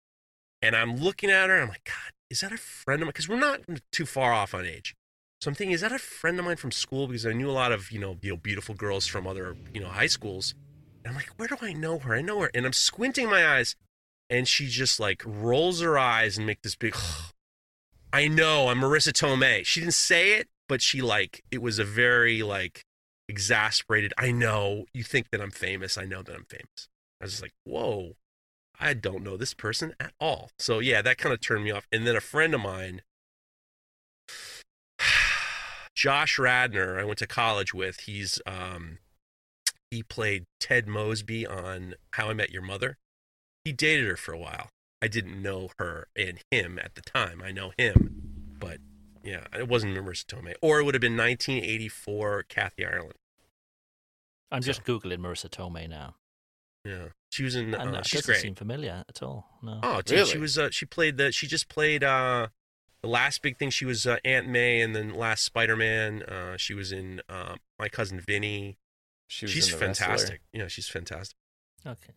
And 0.62 0.76
I'm 0.76 0.96
looking 0.96 1.30
at 1.30 1.50
her 1.50 1.56
and 1.56 1.64
I'm 1.64 1.70
like, 1.70 1.84
God, 1.84 2.14
is 2.30 2.42
that 2.42 2.52
a 2.52 2.58
friend 2.58 3.02
of 3.02 3.06
mine? 3.08 3.10
Because 3.10 3.28
we're 3.28 3.40
not 3.40 3.62
too 3.92 4.06
far 4.06 4.32
off 4.32 4.54
on 4.54 4.66
age. 4.66 4.96
So 5.42 5.50
I'm 5.50 5.56
thinking, 5.56 5.74
is 5.74 5.82
that 5.82 5.92
a 5.92 6.00
friend 6.00 6.40
of 6.40 6.46
mine 6.46 6.56
from 6.56 6.72
school? 6.72 7.06
Because 7.06 7.26
I 7.26 7.34
knew 7.34 7.50
a 7.50 7.52
lot 7.52 7.74
of, 7.74 7.92
you 7.92 8.00
know, 8.00 8.18
you 8.22 8.30
know, 8.30 8.38
beautiful 8.38 8.74
girls 8.74 9.06
from 9.06 9.28
other, 9.28 9.58
you 9.74 9.82
know, 9.82 9.90
high 9.90 10.08
schools. 10.08 10.56
And 11.04 11.12
I'm 11.12 11.16
like, 11.16 11.32
where 11.36 11.50
do 11.50 11.58
I 11.62 11.74
know 11.74 12.00
her? 12.00 12.16
I 12.16 12.22
know 12.22 12.40
her. 12.40 12.50
And 12.54 12.66
I'm 12.66 12.72
squinting 12.72 13.30
my 13.30 13.46
eyes 13.46 13.76
and 14.34 14.48
she 14.48 14.68
just 14.68 15.00
like 15.00 15.22
rolls 15.26 15.80
her 15.80 15.98
eyes 15.98 16.38
and 16.38 16.48
make 16.48 16.64
this 16.64 16.76
big 16.76 16.96
I 18.14 18.28
know 18.28 18.68
I'm 18.68 18.80
Marisa 18.80 19.12
Tomei. 19.12 19.66
She 19.66 19.80
didn't 19.80 19.96
say 19.96 20.34
it, 20.34 20.48
but 20.68 20.82
she 20.82 21.02
like 21.02 21.44
it 21.52 21.62
was 21.62 21.80
a 21.80 21.84
very 21.84 22.44
like 22.44 22.84
exasperated. 23.30 24.14
I 24.18 24.32
know 24.32 24.86
you 24.94 25.04
think 25.04 25.30
that 25.32 25.42
I'm 25.42 25.52
famous. 25.52 25.98
I 25.98 26.06
know 26.06 26.22
that 26.22 26.36
I'm 26.36 26.46
famous. 26.46 26.90
I 27.22 27.26
was 27.26 27.32
just 27.32 27.42
like, 27.42 27.54
whoa, 27.64 28.14
I 28.80 28.94
don't 28.94 29.24
know 29.24 29.38
this 29.38 29.54
person 29.54 29.94
at 30.00 30.14
all. 30.20 30.52
So 30.60 30.80
yeah, 30.80 31.02
that 31.02 31.18
kind 31.18 31.34
of 31.34 31.42
turned 31.42 31.64
me 31.64 31.72
off. 31.72 31.88
And 31.92 32.06
then 32.06 32.16
a 32.16 32.22
friend 32.22 32.54
of 32.54 32.62
mine, 32.62 33.02
Josh 35.96 36.38
Radnor, 36.38 37.00
I 37.00 37.04
went 37.04 37.20
to 37.20 37.28
college 37.28 37.74
with. 37.74 38.02
He's 38.02 38.40
um, 38.46 39.00
he 39.90 40.04
played 40.04 40.46
Ted 40.60 40.88
Mosby 40.88 41.48
on 41.48 41.96
How 42.12 42.30
I 42.30 42.34
Met 42.34 42.52
Your 42.52 42.64
Mother. 42.64 42.98
He 43.66 43.72
dated 43.72 44.08
her 44.08 44.18
for 44.18 44.34
a 44.34 44.38
while. 44.38 44.70
I 45.02 45.08
didn't 45.08 45.42
know 45.42 45.70
her 45.80 46.08
and 46.16 46.40
him 46.52 46.80
at 46.82 46.96
the 46.96 47.02
time. 47.02 47.42
I 47.44 47.52
know 47.52 47.74
him, 47.78 48.56
but 48.60 48.78
yeah, 49.24 49.46
it 49.58 49.68
wasn't 49.68 49.98
Marisa 49.98 50.26
Tomei. 50.26 50.54
Or 50.62 50.80
it 50.80 50.84
would 50.84 50.94
have 50.96 51.02
been 51.02 51.18
1984 51.18 52.44
Kathy 52.50 52.86
Ireland. 52.86 53.14
I'm 54.52 54.62
just 54.62 54.84
googling 54.84 55.18
Marisa 55.18 55.50
Tomei 55.50 55.90
now, 55.90 56.16
Yeah, 56.86 57.08
she 57.32 57.44
was 57.44 57.56
in. 57.56 57.74
and 57.74 57.90
Uh, 57.90 57.92
that 57.94 58.06
she's 58.06 58.22
doesn't 58.22 58.34
great. 58.34 58.42
seem 58.42 58.56
familiar 58.56 59.04
at 59.10 59.22
all. 59.24 59.48
No. 59.62 59.80
Oh, 59.82 60.02
dude, 60.02 60.28
she 60.28 60.38
was. 60.38 60.58
Uh, 60.58 60.70
she 60.72 60.86
played 60.86 61.18
the. 61.18 61.32
She 61.32 61.48
just 61.48 61.70
played 61.70 62.04
uh, 62.04 62.48
the 63.02 63.08
last 63.10 63.42
big 63.42 63.58
thing. 63.58 63.72
She 63.72 63.86
was 63.86 64.06
uh, 64.06 64.18
Aunt 64.24 64.48
May, 64.48 64.82
and 64.82 64.96
then 64.96 65.14
last 65.16 65.44
Spider 65.44 65.76
Man. 65.76 66.22
Uh, 66.24 66.56
she 66.58 66.74
was 66.76 66.92
in 66.92 67.22
uh, 67.28 67.56
My 67.80 67.90
Cousin 67.90 68.20
Vinny. 68.20 68.78
She 69.28 69.46
was 69.46 69.52
She's 69.54 69.74
in 69.74 69.80
The 69.80 69.86
Wrestler. 69.88 70.38
Yeah, 70.54 70.68
she's 70.68 70.88
fantastic. 70.88 71.36
Okay. 71.86 72.14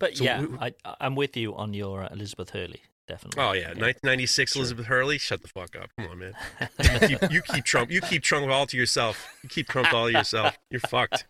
But 0.00 0.16
So 0.16 0.24
yeah, 0.24 0.40
we- 0.40 0.58
I, 0.58 0.72
I'm 1.00 1.14
with 1.14 1.36
you 1.36 1.54
on 1.54 1.72
your 1.74 2.02
uh, 2.02 2.08
Elizabeth 2.10 2.50
Hurley, 2.50 2.82
definitely. 3.06 3.40
Oh 3.40 3.52
yeah, 3.52 3.68
1996 3.68 4.52
Sure. 4.52 4.60
Elizabeth 4.60 4.86
Hurley. 4.86 5.18
Shut 5.18 5.42
the 5.42 5.48
fuck 5.48 5.76
up. 5.76 5.90
Come 5.96 6.08
on, 6.10 6.18
man. 6.18 6.32
you, 7.08 7.18
keep, 7.18 7.30
you 7.30 7.42
keep 7.42 7.64
Trump. 7.64 7.90
You 7.92 8.00
keep 8.00 8.22
Trump 8.24 8.48
all 8.50 8.66
to 8.66 8.76
yourself. 8.76 9.28
You 9.44 9.48
keep 9.48 9.68
Trump 9.68 9.92
all 9.94 10.06
to 10.06 10.12
yourself. 10.12 10.58
You're 10.70 10.80
fucked. 10.80 11.24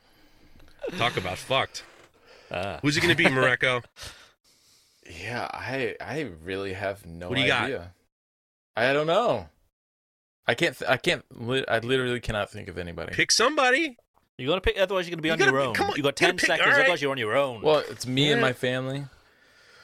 Talk 0.97 1.19
about 1.19 1.37
fucked. 1.37 1.83
Ah. 2.51 2.79
Who's 2.83 2.97
it 2.97 3.01
going 3.03 3.15
to 3.15 3.23
be, 3.23 3.29
Mareko? 3.29 3.85
Yeah, 5.23 5.49
I 5.53 5.97
I 6.01 6.31
really 6.45 6.73
have 6.73 7.05
no 7.05 7.29
What 7.29 7.35
do 7.37 7.41
you 7.43 7.49
got? 7.49 7.65
idea. 7.65 7.93
I 8.77 8.93
don't 8.93 9.07
know. 9.09 9.49
I 10.47 10.55
can't. 10.55 10.77
Th- 10.79 10.89
I 10.91 10.97
can't. 10.97 11.25
Li- 11.33 11.65
I 11.69 11.79
literally 11.81 12.21
cannot 12.21 12.51
think 12.51 12.69
of 12.69 12.79
anybody. 12.79 13.13
Pick 13.15 13.31
somebody. 13.33 13.97
You 14.41 14.49
got 14.49 14.55
to 14.57 14.61
pick, 14.61 14.79
otherwise 14.79 15.07
you're 15.09 15.17
going 15.17 15.19
to 15.19 15.23
be 15.23 15.29
You 15.29 15.33
on 15.35 15.39
your 15.39 15.49
pick- 15.61 15.69
own. 15.69 15.75
come 15.75 15.91
on, 15.91 15.97
you 15.97 16.03
got 16.03 16.17
gotta 16.17 16.27
ten 16.27 16.37
pick- 16.37 16.47
seconds, 16.47 16.67
all 16.67 16.73
right. 16.73 16.81
otherwise 16.81 17.03
you're 17.03 17.11
on 17.11 17.19
your 17.19 17.37
own. 17.37 17.63
Well, 17.63 17.83
it's 17.91 18.07
me 18.07 18.33
and 18.33 18.41
my 18.41 18.53
family. 18.53 19.05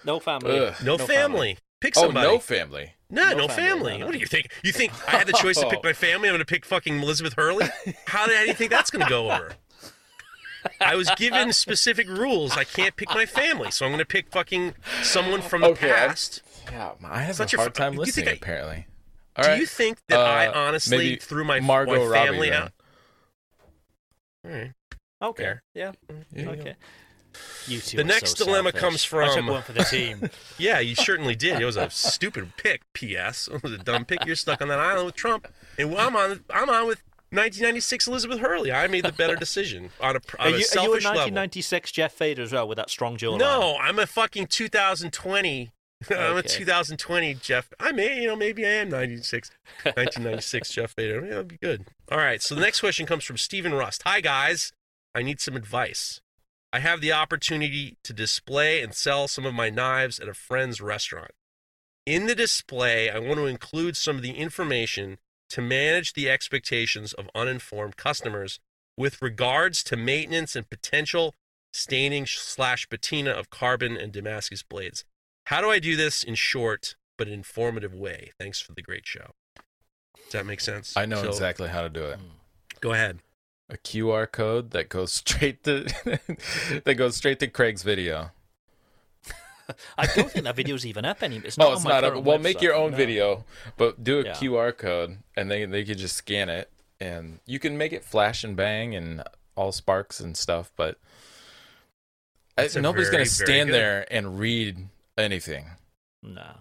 no 0.05 0.19
family. 0.21 0.59
Ugh. 0.59 0.75
No, 0.85 0.99
family. 0.99 1.59
Pick 1.81 1.95
somebody. 1.95 2.27
Oh, 2.27 2.33
no 2.35 2.39
family. 2.39 2.93
No, 3.11 3.31
No 3.33 3.37
no, 3.39 3.49
family, 3.49 3.55
family. 3.55 3.93
no, 3.93 3.99
no. 3.99 4.07
What 4.07 4.13
do 4.15 4.19
you 4.19 4.27
think? 4.27 4.49
You 4.65 4.73
think 4.73 4.93
I 5.07 5.19
had 5.19 5.27
the 5.29 5.33
choice 5.41 5.59
to 5.59 5.69
pick 5.69 5.85
my 5.85 5.93
family? 5.93 6.29
I'm 6.29 6.33
going 6.33 6.39
to 6.41 6.45
pick 6.45 6.65
fucking 6.65 7.01
Elizabeth 7.03 7.35
Hurley? 7.35 7.67
How, 8.07 8.27
did, 8.27 8.35
how 8.37 8.43
do 8.43 8.49
you 8.49 8.55
think 8.55 8.71
that's 8.73 8.91
going 8.91 9.05
to 9.05 9.09
go 9.11 9.31
over? 9.31 9.53
I 10.81 10.97
was 10.97 11.09
given 11.17 11.53
specific 11.53 12.09
rules. 12.09 12.57
I 12.57 12.65
can't 12.65 12.97
pick 12.97 13.11
my 13.11 13.25
family, 13.27 13.71
so 13.71 13.85
I'm 13.87 13.93
going 13.93 14.01
to 14.01 14.05
pick 14.07 14.31
fucking 14.33 14.75
someone 15.03 15.41
from 15.43 15.61
the 15.61 15.69
Okay, 15.69 15.91
I- 15.91 15.95
past. 16.09 16.43
Yeah, 16.73 16.93
I 17.05 17.23
have 17.23 17.37
Such 17.37 17.53
a 17.55 17.57
a 17.57 17.61
hard 17.61 17.77
fu- 17.77 17.83
time 17.83 17.93
you 17.95 18.01
listening. 18.01 18.29
I- 18.29 18.33
apparently. 18.33 18.87
Do 19.37 19.43
All 19.43 19.49
right. 19.51 19.61
you 19.61 19.67
think 19.67 19.99
that 20.09 20.19
I 20.19 20.47
Uh, 20.47 20.53
honestly 20.59 21.17
threw 21.17 21.45
my, 21.45 21.61
Margot 21.61 21.93
my 21.93 22.05
Robbie 22.05 22.27
family 22.31 22.51
then. 22.51 22.63
out? 22.65 22.73
Right. 24.47 24.73
Okay. 25.23 25.43
Fair. 25.43 25.63
Yeah. 25.75 25.93
Yeah. 26.35 26.49
Okay. 26.51 26.75
You 27.67 27.81
two 27.81 27.99
The 27.99 28.05
next 28.05 28.39
so 28.39 28.45
dilemma 28.47 28.71
selfish. 28.71 28.81
comes 28.81 29.13
I 29.13 29.27
took 29.27 29.35
from- 29.37 29.47
one 29.49 29.63
for 29.63 29.73
the 29.73 29.85
team. 29.85 30.31
Yeah, 30.59 30.81
you 30.81 30.95
certainly 30.95 31.35
did. 31.35 31.61
It 31.61 31.65
was 31.67 31.77
a 31.77 31.91
stupid 31.91 32.53
pick. 32.57 32.83
P.S. 32.95 33.49
It 33.53 33.63
was 33.63 33.73
a 33.73 33.79
dumb 33.79 34.05
pick. 34.07 34.25
You're 34.25 34.37
stuck 34.37 34.63
on 34.63 34.69
that 34.69 34.79
island 34.79 35.05
with 35.07 35.17
Trump, 35.17 35.47
and 35.79 35.95
I'm 35.97 36.17
on. 36.17 36.45
I'm 36.49 36.71
on 36.71 36.87
with 36.87 37.03
1996 37.31 38.07
Elizabeth 38.07 38.39
Hurley. 38.39 38.73
I 38.73 38.87
made 38.87 39.05
the 39.05 39.13
better 39.13 39.37
decision 39.37 39.91
on 40.01 40.17
a, 40.17 40.21
on 40.39 40.47
are, 40.47 40.47
a 40.47 40.49
you, 40.51 40.55
are 40.55 40.59
you 40.59 40.65
a 40.65 40.69
selfish 40.69 41.05
level. 41.05 41.19
1996 41.21 41.93
Jeff 41.93 42.13
Fader 42.13 42.43
as 42.43 42.53
well 42.53 42.67
with 42.69 42.77
that 42.77 42.89
strong 42.89 43.17
jawline? 43.19 43.41
No, 43.41 43.77
I'm 43.81 43.99
a 43.99 44.07
fucking 44.07 44.47
2020. 44.47 45.73
I'm 46.11 46.37
a 46.37 46.43
2020 46.43 47.35
Jeff. 47.35 47.73
I 47.81 47.93
may, 47.93 48.21
you 48.21 48.29
know, 48.29 48.37
maybe 48.37 48.67
I 48.67 48.71
am 48.71 48.91
96, 48.91 49.51
1996 49.83 50.71
Jeff. 50.71 50.95
Yeah, 50.99 51.21
that'll 51.21 51.45
be 51.45 51.57
good. 51.57 51.87
All 52.11 52.19
right. 52.19 52.43
So 52.43 52.55
the 52.55 52.61
next 52.61 52.81
question 52.81 53.07
comes 53.07 53.25
from 53.25 53.39
Stephen 53.39 53.73
Rust. 53.73 54.03
Hi 54.05 54.21
guys, 54.21 54.73
I 55.15 55.23
need 55.23 55.41
some 55.41 55.57
advice. 55.57 56.21
I 56.73 56.81
have 56.81 57.01
the 57.01 57.13
opportunity 57.13 57.97
to 58.05 58.13
display 58.13 58.83
and 58.83 58.95
sell 58.95 59.29
some 59.29 59.47
of 59.47 59.55
my 59.55 59.71
knives 59.71 60.21
at 60.21 60.29
a 60.29 60.35
friend's 60.35 60.81
restaurant. 60.81 61.31
In 62.05 62.27
the 62.27 62.35
display, 62.35 63.09
I 63.09 63.19
want 63.19 63.37
to 63.37 63.47
include 63.47 63.97
some 63.97 64.17
of 64.17 64.23
the 64.23 64.33
information 64.33 65.19
to 65.51 65.63
manage 65.63 66.13
the 66.13 66.29
expectations 66.29 67.13
of 67.15 67.31
uninformed 67.35 67.97
customers 67.97 68.61
with 68.97 69.23
regards 69.23 69.83
to 69.85 69.97
maintenance 69.97 70.55
and 70.55 70.69
potential 70.69 71.35
staining 71.73 72.27
slash 72.27 72.89
patina 72.89 73.31
of 73.31 73.51
carbon 73.51 73.97
and 73.97 74.13
Damascus 74.13 74.63
blades. 74.63 75.05
How 75.47 75.61
do 75.61 75.71
I 75.71 75.79
do 75.79 75.97
this 75.97 76.23
in 76.25 76.35
short 76.35 76.97
but 77.17 77.29
informative 77.29 77.95
way? 77.95 78.33
Thanks 78.39 78.61
for 78.61 78.73
the 78.73 78.83
great 78.83 79.07
show. 79.07 79.31
Does 80.25 80.33
that 80.33 80.47
make 80.47 80.61
sense? 80.61 80.97
I 80.97 81.07
know 81.07 81.23
So, 81.23 81.29
exactly 81.29 81.69
how 81.69 81.83
to 81.83 81.89
do 81.89 82.03
it. 82.05 82.19
Go 82.81 82.93
ahead. 82.93 83.21
A 83.71 83.77
QR 83.77 84.31
code 84.31 84.71
that 84.73 84.89
goes 84.89 85.13
straight 85.13 85.63
to 85.65 85.85
that 86.85 86.95
goes 86.97 87.17
straight 87.17 87.39
to 87.41 87.47
Craig's 87.47 87.83
video. 87.83 88.31
I 89.99 90.07
don't 90.07 90.31
think 90.31 90.45
that 90.45 90.57
video's 90.57 90.85
even 90.87 91.05
up 91.05 91.23
anymore. 91.23 91.47
It's 91.47 91.59
not 91.59 91.69
Oh, 91.69 91.73
it's 91.75 91.85
not. 91.85 92.05
A, 92.05 92.11
current 92.11 92.25
well, 92.25 92.39
make 92.39 92.61
your 92.63 92.75
own 92.75 92.93
No. 92.93 92.97
video, 92.97 93.45
but 93.77 94.03
do 94.03 94.21
a 94.21 94.25
Yeah. 94.25 94.33
QR 94.35 94.77
code, 94.77 95.19
and 95.37 95.51
they 95.51 95.65
they 95.65 95.85
could 95.85 95.99
just 95.99 96.17
scan 96.17 96.49
it, 96.49 96.71
and 97.01 97.39
you 97.47 97.59
can 97.59 97.77
make 97.79 97.93
it 97.93 98.05
flash 98.05 98.43
and 98.45 98.57
bang 98.57 98.95
and 98.97 99.23
all 99.57 99.73
sparks 99.73 100.21
and 100.21 100.37
stuff. 100.37 100.71
But 100.77 100.99
uh, 102.59 102.69
I, 102.75 102.81
nobody's 102.81 103.09
very, 103.09 103.19
gonna 103.19 103.27
stand 103.31 103.73
there 103.73 104.07
and 104.13 104.39
read 104.39 104.89
anything. 105.19 105.67
No. 106.23 106.61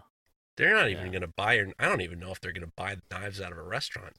They're 0.58 0.74
not 0.74 0.90
even 0.90 1.06
Yeah. 1.08 1.12
going 1.12 1.22
to 1.22 1.28
buy 1.36 1.54
your. 1.54 1.68
I 1.80 1.88
don't 1.88 2.02
even 2.02 2.20
know 2.20 2.32
if 2.32 2.40
they're 2.40 2.54
going 2.54 2.66
to 2.66 2.72
buy 2.76 2.98
knives 3.12 3.42
out 3.42 3.52
of 3.52 3.58
a 3.58 3.64
restaurant. 3.64 4.14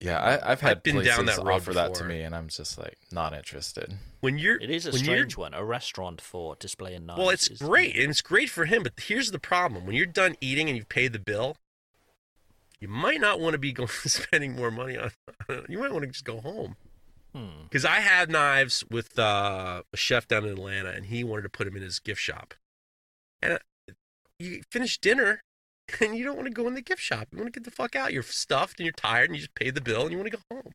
Yeah, 0.00 0.18
I, 0.20 0.52
I've 0.52 0.60
had 0.60 0.76
I've 0.78 0.82
been 0.84 0.94
places 0.94 1.16
down 1.16 1.26
that 1.26 1.38
road 1.38 1.54
offer 1.56 1.74
that 1.74 1.92
to 1.94 2.04
me, 2.04 2.22
and 2.22 2.34
I'm 2.34 2.46
just 2.48 2.78
like 2.78 2.96
not 3.10 3.34
interested. 3.34 3.98
When 4.20 4.38
you're, 4.38 4.56
It 4.60 4.70
is 4.70 4.86
a 4.86 4.92
strange 4.92 5.36
one. 5.36 5.54
A 5.54 5.64
restaurant 5.64 6.20
for 6.20 6.54
displaying 6.54 7.04
knives. 7.06 7.18
Well, 7.18 7.30
it's 7.30 7.48
is- 7.48 7.58
great, 7.58 7.96
and 7.96 8.08
it's 8.10 8.20
great 8.20 8.48
for 8.48 8.64
him. 8.64 8.84
But 8.84 8.92
here's 8.96 9.32
the 9.32 9.40
problem: 9.40 9.86
when 9.86 9.96
you're 9.96 10.06
done 10.06 10.36
eating 10.40 10.68
and 10.68 10.76
you've 10.76 10.88
paid 10.88 11.12
the 11.12 11.18
bill, 11.18 11.56
you 12.80 12.86
might 12.88 13.20
not 13.20 13.40
want 13.40 13.54
to 13.54 13.58
be 13.58 13.72
going 13.74 13.88
spending 13.88 14.54
more 14.54 14.70
money 14.70 14.96
on. 14.96 15.10
You 15.68 15.78
might 15.78 15.92
want 15.92 16.04
to 16.04 16.10
just 16.10 16.24
go 16.24 16.40
home. 16.40 16.76
Hmm. 17.34 17.64
Because 17.64 17.84
I 17.84 18.00
had 18.00 18.30
knives 18.30 18.84
with 18.90 19.18
uh, 19.18 19.82
a 19.92 19.96
chef 19.96 20.28
down 20.28 20.44
in 20.44 20.50
Atlanta, 20.52 20.90
and 20.90 21.06
he 21.06 21.24
wanted 21.24 21.42
to 21.42 21.48
put 21.48 21.64
them 21.64 21.76
in 21.76 21.82
his 21.82 21.98
gift 21.98 22.20
shop. 22.20 22.54
And 23.42 23.52
uh, 23.54 23.92
you 24.38 24.62
finish 24.70 24.98
dinner, 24.98 25.42
and 26.00 26.16
you 26.16 26.24
don't 26.24 26.36
want 26.36 26.46
to 26.48 26.52
go 26.54 26.66
in 26.66 26.74
the 26.74 26.82
gift 26.82 27.02
shop. 27.02 27.28
You 27.32 27.38
want 27.38 27.52
to 27.52 27.60
get 27.60 27.64
the 27.64 27.70
fuck 27.74 27.96
out. 27.96 28.12
You're 28.12 28.22
stuffed, 28.22 28.78
and 28.78 28.84
you're 28.86 28.92
tired, 28.92 29.30
and 29.30 29.36
you 29.36 29.40
just 29.42 29.54
paid 29.54 29.74
the 29.74 29.80
bill, 29.80 30.02
and 30.02 30.12
you 30.12 30.18
want 30.18 30.30
to 30.30 30.36
go 30.38 30.42
home. 30.56 30.72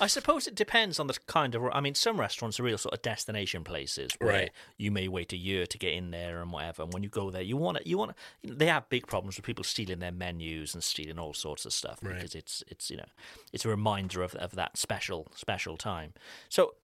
I 0.00 0.06
suppose 0.06 0.46
it 0.46 0.54
depends 0.54 0.98
on 0.98 1.08
the 1.08 1.18
kind 1.26 1.54
of. 1.54 1.62
I 1.72 1.80
mean, 1.82 1.94
some 1.94 2.18
restaurants 2.18 2.58
are 2.58 2.62
real 2.62 2.78
sort 2.78 2.94
of 2.94 3.02
destination 3.02 3.64
places 3.64 4.12
where 4.18 4.32
Right. 4.32 4.50
you 4.78 4.90
may 4.90 5.08
wait 5.08 5.34
a 5.34 5.36
year 5.36 5.66
to 5.66 5.76
get 5.76 5.92
in 5.92 6.10
there 6.10 6.40
and 6.40 6.50
whatever. 6.50 6.84
And 6.84 6.92
when 6.94 7.02
you 7.02 7.10
go 7.10 7.30
there, 7.30 7.42
you 7.42 7.58
want 7.58 7.76
to. 7.76 7.86
You 7.86 7.98
want. 7.98 8.16
You 8.42 8.50
know, 8.52 8.56
they 8.56 8.64
have 8.66 8.88
big 8.88 9.06
problems 9.06 9.36
with 9.36 9.44
people 9.44 9.64
stealing 9.64 9.98
their 9.98 10.10
menus 10.10 10.72
and 10.72 10.82
stealing 10.82 11.18
all 11.18 11.34
sorts 11.34 11.66
of 11.66 11.74
stuff 11.74 11.98
Right. 12.02 12.14
because 12.14 12.34
it's 12.34 12.64
it's 12.68 12.90
you 12.90 12.96
know 12.96 13.04
it's 13.52 13.66
a 13.66 13.68
reminder 13.68 14.22
of 14.22 14.34
of 14.36 14.52
that 14.52 14.78
special 14.78 15.26
special 15.34 15.76
time. 15.76 16.14
So 16.48 16.74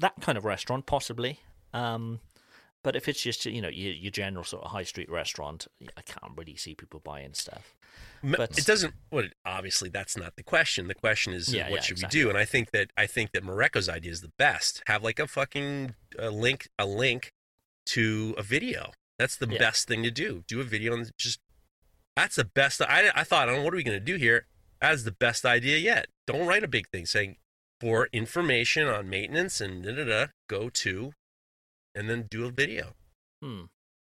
that 0.00 0.12
kind 0.20 0.36
of 0.36 0.44
restaurant 0.44 0.84
possibly. 0.84 1.40
Um, 1.72 2.20
but 2.84 2.94
if 2.94 3.08
it's 3.08 3.20
just 3.20 3.44
you 3.46 3.60
know 3.60 3.68
your, 3.68 3.92
your 3.92 4.12
general 4.12 4.44
sort 4.44 4.62
of 4.64 4.70
high 4.70 4.84
street 4.84 5.10
restaurant, 5.10 5.66
I 5.96 6.02
can't 6.02 6.32
really 6.36 6.54
see 6.54 6.76
people 6.76 7.00
buying 7.02 7.34
stuff. 7.34 7.74
But- 8.22 8.56
it 8.56 8.64
doesn't. 8.64 8.94
Well, 9.10 9.24
obviously, 9.44 9.88
that's 9.88 10.16
not 10.16 10.36
the 10.36 10.42
question. 10.44 10.86
The 10.88 10.94
question 10.94 11.32
is, 11.34 11.52
Yeah, 11.52 11.68
what 11.70 11.76
yeah, 11.76 11.80
should 11.82 11.96
exactly. 11.98 12.18
we 12.20 12.24
do? 12.24 12.28
And 12.30 12.38
I 12.38 12.44
think 12.44 12.70
that 12.70 12.90
I 12.96 13.06
think 13.06 13.32
that 13.32 13.42
Mareko's 13.44 13.88
idea 13.88 14.12
is 14.12 14.20
the 14.20 14.32
best. 14.38 14.82
Have 14.86 15.02
like 15.02 15.18
a 15.18 15.26
fucking 15.26 15.94
a 16.18 16.30
link, 16.30 16.68
a 16.78 16.86
link 16.86 17.32
to 17.86 18.34
a 18.38 18.42
video. 18.42 18.92
That's 19.18 19.36
the 19.36 19.48
Yeah. 19.48 19.58
best 19.58 19.86
thing 19.88 20.02
to 20.04 20.10
do. 20.10 20.44
Do 20.48 20.60
a 20.60 20.64
video 20.64 20.94
and 20.94 21.10
just. 21.18 21.40
That's 22.16 22.36
the 22.36 22.44
best. 22.44 22.80
I 22.80 23.10
I 23.14 23.24
thought, 23.24 23.48
oh, 23.48 23.62
what 23.62 23.74
are 23.74 23.76
we 23.76 23.82
gonna 23.82 24.00
do 24.00 24.16
here? 24.16 24.46
That 24.80 24.94
is 24.94 25.04
the 25.04 25.12
best 25.12 25.44
idea 25.44 25.78
yet. 25.78 26.06
Don't 26.26 26.46
write 26.46 26.64
a 26.64 26.68
big 26.68 26.88
thing 26.90 27.06
saying 27.06 27.36
for 27.80 28.08
information 28.12 28.86
on 28.88 29.08
maintenance 29.10 29.60
and 29.60 29.84
da 29.84 29.92
da 29.94 30.04
da. 30.04 30.26
Go 30.48 30.68
to, 30.70 31.12
and 31.94 32.08
then 32.08 32.26
do 32.30 32.44
a 32.46 32.50
video. 32.50 32.94
Hmm. 33.42 33.64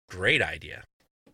Great 0.09 0.41
idea. 0.41 0.83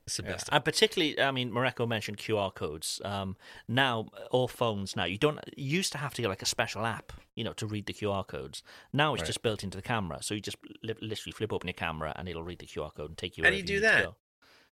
It's 0.05 0.17
the 0.17 0.23
Yeah. 0.23 0.33
best. 0.33 0.49
And 0.51 0.63
particularly, 0.63 1.19
I 1.19 1.31
mean, 1.31 1.51
Mareko 1.51 1.87
mentioned 1.87 2.17
QR 2.17 2.51
codes. 2.53 3.01
Um, 3.03 3.35
now, 3.67 4.09
all 4.29 4.47
phones 4.47 4.95
now, 4.95 5.05
you 5.05 5.17
don't 5.17 5.39
you 5.57 5.77
used 5.77 5.91
to 5.93 5.97
have 5.97 6.13
to 6.13 6.21
get 6.21 6.27
like 6.27 6.43
a 6.43 6.45
special 6.45 6.85
app, 6.85 7.11
you 7.35 7.43
know, 7.43 7.53
to 7.53 7.65
read 7.65 7.87
the 7.87 7.93
QR 7.93 8.23
codes. 8.27 8.61
Now 8.93 9.13
it's 9.15 9.21
Right. 9.21 9.27
just 9.27 9.41
built 9.41 9.63
into 9.63 9.77
the 9.77 9.81
camera, 9.81 10.21
so 10.21 10.35
you 10.35 10.41
just 10.41 10.57
li- 10.83 10.93
literally 11.01 11.31
flip 11.31 11.51
open 11.51 11.67
your 11.67 11.73
camera 11.73 12.13
and 12.15 12.29
it'll 12.29 12.43
read 12.43 12.59
the 12.59 12.67
QR 12.67 12.91
code 12.93 13.09
and 13.09 13.17
take 13.17 13.35
you. 13.37 13.43
How 13.43 13.49
do 13.49 13.55
you 13.55 13.63
wherever 13.63 13.67
do 13.67 13.73
need 13.73 13.79
to 13.79 14.03
that? 14.03 14.03
go. 14.03 14.15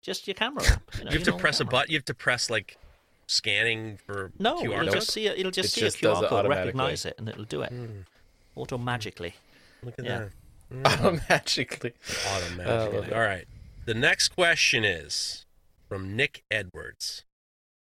Just 0.02 0.28
your 0.28 0.36
camera. 0.36 0.64
You, 0.98 1.04
know, 1.06 1.12
you 1.12 1.18
have 1.18 1.26
to 1.26 1.32
your 1.32 1.40
press 1.40 1.60
a 1.60 1.66
button. 1.66 1.92
You 1.92 1.98
have 1.98 2.06
to 2.06 2.14
press 2.14 2.50
like 2.50 2.78
scanning 3.28 3.98
for 3.98 4.32
No, 4.40 4.56
QR 4.62 4.64
it'll 4.76 4.86
code. 4.86 4.94
just 4.94 5.12
see 5.12 5.28
a, 5.28 5.34
it'll 5.34 5.52
just 5.52 5.70
It 5.70 5.72
see 5.74 5.82
just 5.82 5.98
a 5.98 6.08
QR 6.08 6.30
code, 6.30 6.48
recognize 6.48 7.06
it, 7.06 7.16
and 7.18 7.28
it'll 7.28 7.44
do 7.44 7.64
it 7.64 7.70
Hmm, 7.72 8.02
auto 8.56 8.78
magically. 8.78 9.36
look 9.84 9.96
at 10.00 10.06
Yeah. 10.06 10.20
that. 10.20 10.32
Automatically. 10.86 11.94
Automatically. 12.36 13.10
Oh. 13.12 13.16
All 13.16 13.22
right. 13.22 13.48
The 13.86 13.94
next 13.94 14.30
question 14.30 14.84
is 14.84 15.46
from 15.88 16.16
Nick 16.16 16.44
Edwards. 16.52 17.24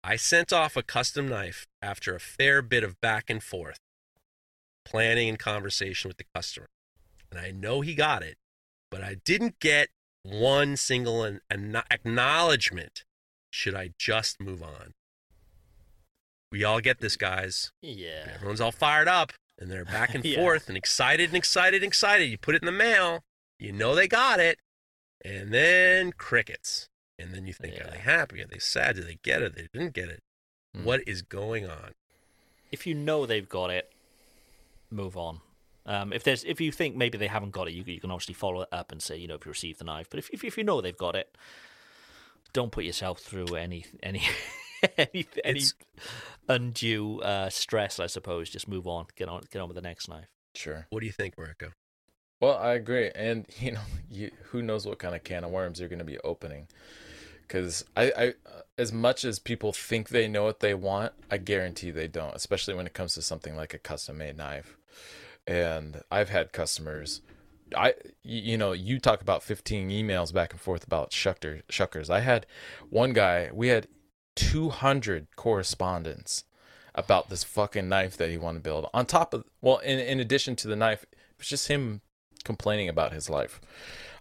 I 0.04 0.18
sent 0.18 0.54
off 0.54 0.78
a 0.78 0.84
custom 0.84 1.28
knife 1.28 1.66
after 1.82 2.16
a 2.16 2.20
fair 2.20 2.62
bit 2.62 2.84
of 2.84 3.02
back 3.02 3.30
and 3.30 3.42
forth, 3.42 3.80
planning 4.86 5.30
and 5.30 5.40
conversation 5.40 6.10
with 6.10 6.18
the 6.18 6.26
customer. 6.36 6.68
And 7.32 7.40
I 7.40 7.50
know 7.50 7.82
he 7.82 7.96
got 7.96 8.22
it, 8.22 8.38
but 8.92 9.02
I 9.02 9.16
didn't 9.26 9.60
get 9.60 9.90
one 10.22 10.78
single 10.78 11.24
an, 11.24 11.42
an 11.50 11.82
acknowledgement. 11.90 13.04
Should 13.50 13.74
I 13.74 13.92
just 13.98 14.40
move 14.40 14.62
on? 14.62 14.94
We 16.52 16.64
all 16.64 16.82
get 16.82 17.00
this, 17.00 17.18
guys. 17.18 17.72
Yeah. 17.82 18.30
Everyone's 18.36 18.62
all 18.62 18.72
fired 18.72 19.08
up 19.08 19.34
and 19.60 19.72
they're 19.72 19.86
back 19.86 20.14
and 20.16 20.24
Yeah. 20.26 20.38
forth 20.42 20.68
and 20.68 20.78
excited 20.78 21.30
and 21.30 21.38
excited 21.38 21.84
and 21.84 21.88
excited. 21.90 22.26
You 22.26 22.38
put 22.38 22.56
it 22.56 22.62
in 22.62 22.66
the 22.66 22.72
mail, 22.72 23.24
you 23.60 23.72
know 23.72 23.96
they 23.96 24.08
got 24.08 24.40
it, 24.40 24.60
and 25.24 25.54
then 25.54 26.12
crickets. 26.12 26.88
And 27.18 27.34
then 27.34 27.48
you 27.48 27.54
think, 27.54 27.80
are 27.80 27.90
they 27.92 27.98
happy? 28.00 28.42
Are 28.42 28.48
they 28.48 28.60
sad? 28.60 28.96
Did 28.98 29.08
they 29.08 29.18
get 29.24 29.42
it? 29.42 29.56
They 29.56 29.68
didn't 29.72 29.94
get 29.94 30.10
it. 30.10 30.20
Hmm. 30.76 30.84
What 30.84 31.02
is 31.08 31.22
going 31.22 31.66
on? 31.70 31.92
if 32.72 32.86
you 32.86 32.94
know 32.94 33.26
they've 33.26 33.48
got 33.48 33.70
it, 33.70 33.90
move 34.92 35.16
on. 35.16 35.40
Um, 35.86 36.12
if 36.12 36.24
there's 36.24 36.44
if 36.44 36.60
you 36.60 36.72
think 36.74 36.96
maybe 36.96 37.18
they 37.18 37.28
haven't 37.28 37.52
got 37.52 37.70
it, 37.70 37.74
you, 37.74 37.84
you 37.86 38.02
can 38.02 38.12
obviously 38.12 38.34
follow 38.34 38.62
it 38.64 38.70
up 38.74 38.92
and 38.92 39.02
say 39.02 39.16
you 39.16 39.28
know 39.30 39.36
if 39.36 39.46
you 39.46 39.50
received 39.52 39.80
the 39.80 39.86
knife. 39.86 40.08
But 40.10 40.20
if 40.20 40.30
if, 40.32 40.44
if 40.44 40.58
you 40.58 40.64
know 40.66 40.82
they've 40.82 40.98
got 40.98 41.16
it, 41.16 41.38
don't 42.52 42.72
put 42.72 42.84
yourself 42.84 43.20
through 43.20 43.56
any 43.56 43.86
any 44.04 44.24
any, 44.98 45.28
any 45.44 45.62
undue 46.48 47.20
uh, 47.22 47.50
stress. 47.50 48.00
I 48.00 48.08
suppose 48.08 48.50
just 48.50 48.68
move 48.68 48.88
on. 48.88 49.06
Get 49.16 49.30
on 49.30 49.42
get 49.52 49.62
on 49.62 49.68
with 49.68 49.76
the 49.76 49.82
next 49.82 50.08
knife. 50.10 50.28
Sure. 50.56 50.88
What 50.90 51.02
do 51.02 51.06
you 51.06 51.12
think, 51.12 51.36
Mareko? 51.36 51.74
Well, 52.42 52.58
I 52.58 52.74
agree, 52.74 53.12
and 53.16 53.46
you 53.60 53.72
know, 53.74 53.82
you, 54.10 54.32
who 54.46 54.62
knows 54.62 54.86
what 54.86 55.00
kind 55.00 55.16
of 55.16 55.24
can 55.24 55.44
of 55.44 55.52
worms 55.52 55.80
you're 55.80 55.90
going 55.90 56.00
to 56.00 56.06
be 56.06 56.20
opening? 56.20 56.68
Because 57.42 57.86
I, 57.96 58.12
I, 58.18 58.28
uh, 58.46 58.62
as 58.78 58.92
much 58.92 59.24
as 59.24 59.38
people 59.40 59.72
think 59.72 60.10
they 60.10 60.28
know 60.28 60.44
what 60.44 60.62
they 60.62 60.74
want, 60.74 61.14
I 61.30 61.38
guarantee 61.38 61.92
they 61.92 62.08
don't. 62.08 62.36
Especially 62.36 62.74
when 62.74 62.88
it 62.88 62.94
comes 62.94 63.14
to 63.16 63.22
something 63.22 63.56
like 63.56 63.74
a 63.74 63.78
custom-made 63.80 64.38
knife. 64.38 64.78
and 65.48 66.02
I've 66.12 66.30
had 66.30 66.52
customers. 66.54 67.22
I 67.76 67.94
you 68.24 68.58
know 68.58 68.74
you 68.74 69.00
talk 69.00 69.22
about 69.22 69.44
15 69.44 69.90
emails 69.90 70.34
back 70.34 70.52
and 70.54 70.62
forth 70.62 70.86
about 70.86 71.12
shucker 71.12 71.64
shuckers. 71.70 72.10
I 72.10 72.20
had 72.22 72.46
one 72.90 73.14
guy. 73.14 73.50
We 73.54 73.70
had 73.70 73.88
200 74.36 75.28
correspondence 75.36 76.44
about 76.94 77.30
this 77.30 77.44
fucking 77.44 77.90
knife 77.90 78.18
that 78.18 78.30
he 78.30 78.38
wanted 78.38 78.60
to 78.60 78.64
build. 78.64 78.90
On 78.94 79.06
top 79.06 79.34
of 79.34 79.44
well, 79.62 79.78
in 79.80 80.00
in 80.00 80.20
addition 80.20 80.56
to 80.58 80.68
the 80.68 80.76
knife, 80.76 81.04
it 81.04 81.18
was 81.38 81.48
just 81.48 81.68
him 81.68 82.02
complaining 82.44 82.90
about 82.90 83.12
his 83.12 83.30
life. 83.30 83.60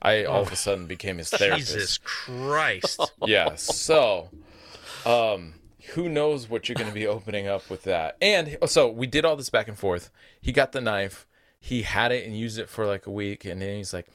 I 0.02 0.24
all 0.24 0.42
of 0.42 0.52
a 0.52 0.56
sudden 0.56 0.86
became 0.86 1.18
his 1.18 1.30
therapist. 1.30 1.72
Jesus 1.72 1.98
Christ. 1.98 3.00
yeah. 3.26 3.54
So, 3.54 4.28
um, 5.06 5.54
who 5.92 6.08
knows 6.08 6.48
what 6.50 6.68
you're 6.68 6.76
going 6.76 6.88
to 6.88 6.94
be 6.94 7.06
opening 7.06 7.48
up 7.48 7.70
with 7.70 7.84
that? 7.84 8.16
And 8.20 8.58
so 8.66 8.88
we 8.88 9.06
did 9.06 9.24
all 9.24 9.36
this 9.36 9.50
back 9.50 9.68
and 9.68 9.78
forth. 9.78 10.10
He 10.40 10.52
got 10.52 10.72
the 10.72 10.80
knife. 10.80 11.26
He 11.58 11.82
had 11.82 12.12
it 12.12 12.26
and 12.26 12.36
used 12.36 12.58
it 12.58 12.68
for 12.68 12.84
like 12.84 13.06
a 13.06 13.10
week, 13.10 13.46
and 13.46 13.62
then 13.62 13.76
he's 13.76 13.94
like, 13.94 14.06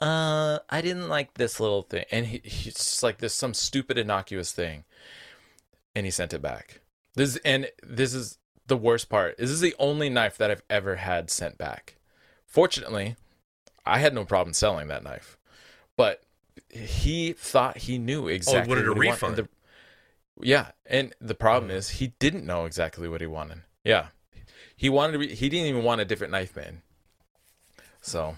"Uh, 0.00 0.58
I 0.68 0.80
didn't 0.80 1.08
like 1.08 1.34
this 1.34 1.60
little 1.60 1.82
thing," 1.82 2.04
and 2.10 2.26
he, 2.26 2.40
he's 2.42 2.74
just 2.74 3.02
like 3.04 3.18
this 3.18 3.32
some 3.32 3.54
stupid 3.54 3.96
innocuous 3.96 4.50
thing, 4.50 4.82
and 5.96 6.04
he 6.04 6.10
sent 6.10 6.34
it 6.34 6.42
back. 6.42 6.80
This 7.14 7.36
and 7.38 7.68
this 7.82 8.12
is 8.12 8.38
the 8.66 8.76
worst 8.76 9.08
part. 9.08 9.38
This 9.38 9.50
is 9.50 9.60
the 9.62 9.74
only 9.78 10.10
knife 10.10 10.36
that 10.36 10.50
I've 10.50 10.62
ever 10.68 10.96
had 10.96 11.30
sent 11.30 11.56
back. 11.56 11.96
Fortunately, 12.46 13.16
I 13.84 13.98
had 13.98 14.14
no 14.14 14.24
problem 14.24 14.52
selling 14.52 14.88
that 14.88 15.02
knife, 15.02 15.38
but 15.96 16.22
he 16.68 17.32
thought 17.32 17.78
he 17.78 17.96
knew 17.96 18.26
oh, 18.26 18.28
exactly 18.28 18.68
wanted 18.68 18.86
a 18.86 18.88
what 18.90 19.02
he 19.02 19.08
wanted. 19.08 19.22
refund. 19.22 19.36
The- 19.36 19.48
yeah, 20.42 20.72
and 20.84 21.14
the 21.18 21.34
problem 21.34 21.70
mm. 21.70 21.74
is 21.74 21.88
he 21.88 22.08
didn't 22.18 22.44
know 22.44 22.66
exactly 22.66 23.08
what 23.08 23.22
he 23.22 23.26
wanted. 23.26 23.62
Yeah, 23.82 24.08
he 24.76 24.90
wanted 24.90 25.12
to. 25.12 25.18
Be, 25.20 25.34
he 25.34 25.48
didn't 25.48 25.66
even 25.66 25.82
want 25.82 26.02
a 26.02 26.04
different 26.04 26.32
knife 26.32 26.54
man. 26.54 26.82
So 28.02 28.36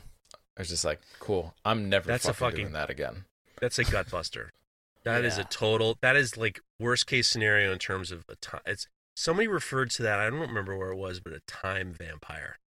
I 0.56 0.60
was 0.60 0.68
just 0.68 0.85
like, 0.85 1.01
cool. 1.18 1.55
I'm 1.64 1.89
never 1.89 2.06
That's 2.06 2.24
a 2.24 2.28
fucking, 2.28 2.44
fucking- 2.44 2.64
doing 2.66 2.72
that 2.74 2.89
again. 2.89 3.24
That's 3.60 3.80
a 3.80 3.85
gut 3.85 4.09
buster. 4.09 4.52
That 5.04 5.24
is 5.24 5.36
Yeah. 5.36 5.42
a 5.44 5.46
total. 5.46 5.96
That 6.00 6.16
is 6.16 6.36
like 6.36 6.60
worst 6.78 7.06
case 7.06 7.28
scenario 7.28 7.72
in 7.72 7.78
terms 7.78 8.10
of 8.10 8.24
a 8.28 8.36
time. 8.36 8.60
It's 8.66 8.86
somebody 9.16 9.48
referred 9.48 9.90
to 9.92 10.02
that. 10.02 10.18
I 10.18 10.28
don't 10.30 10.40
remember 10.40 10.76
where 10.76 10.90
it 10.92 10.96
was, 10.96 11.20
but 11.20 11.32
a 11.32 11.40
time 11.40 11.92
vampire. 11.92 12.58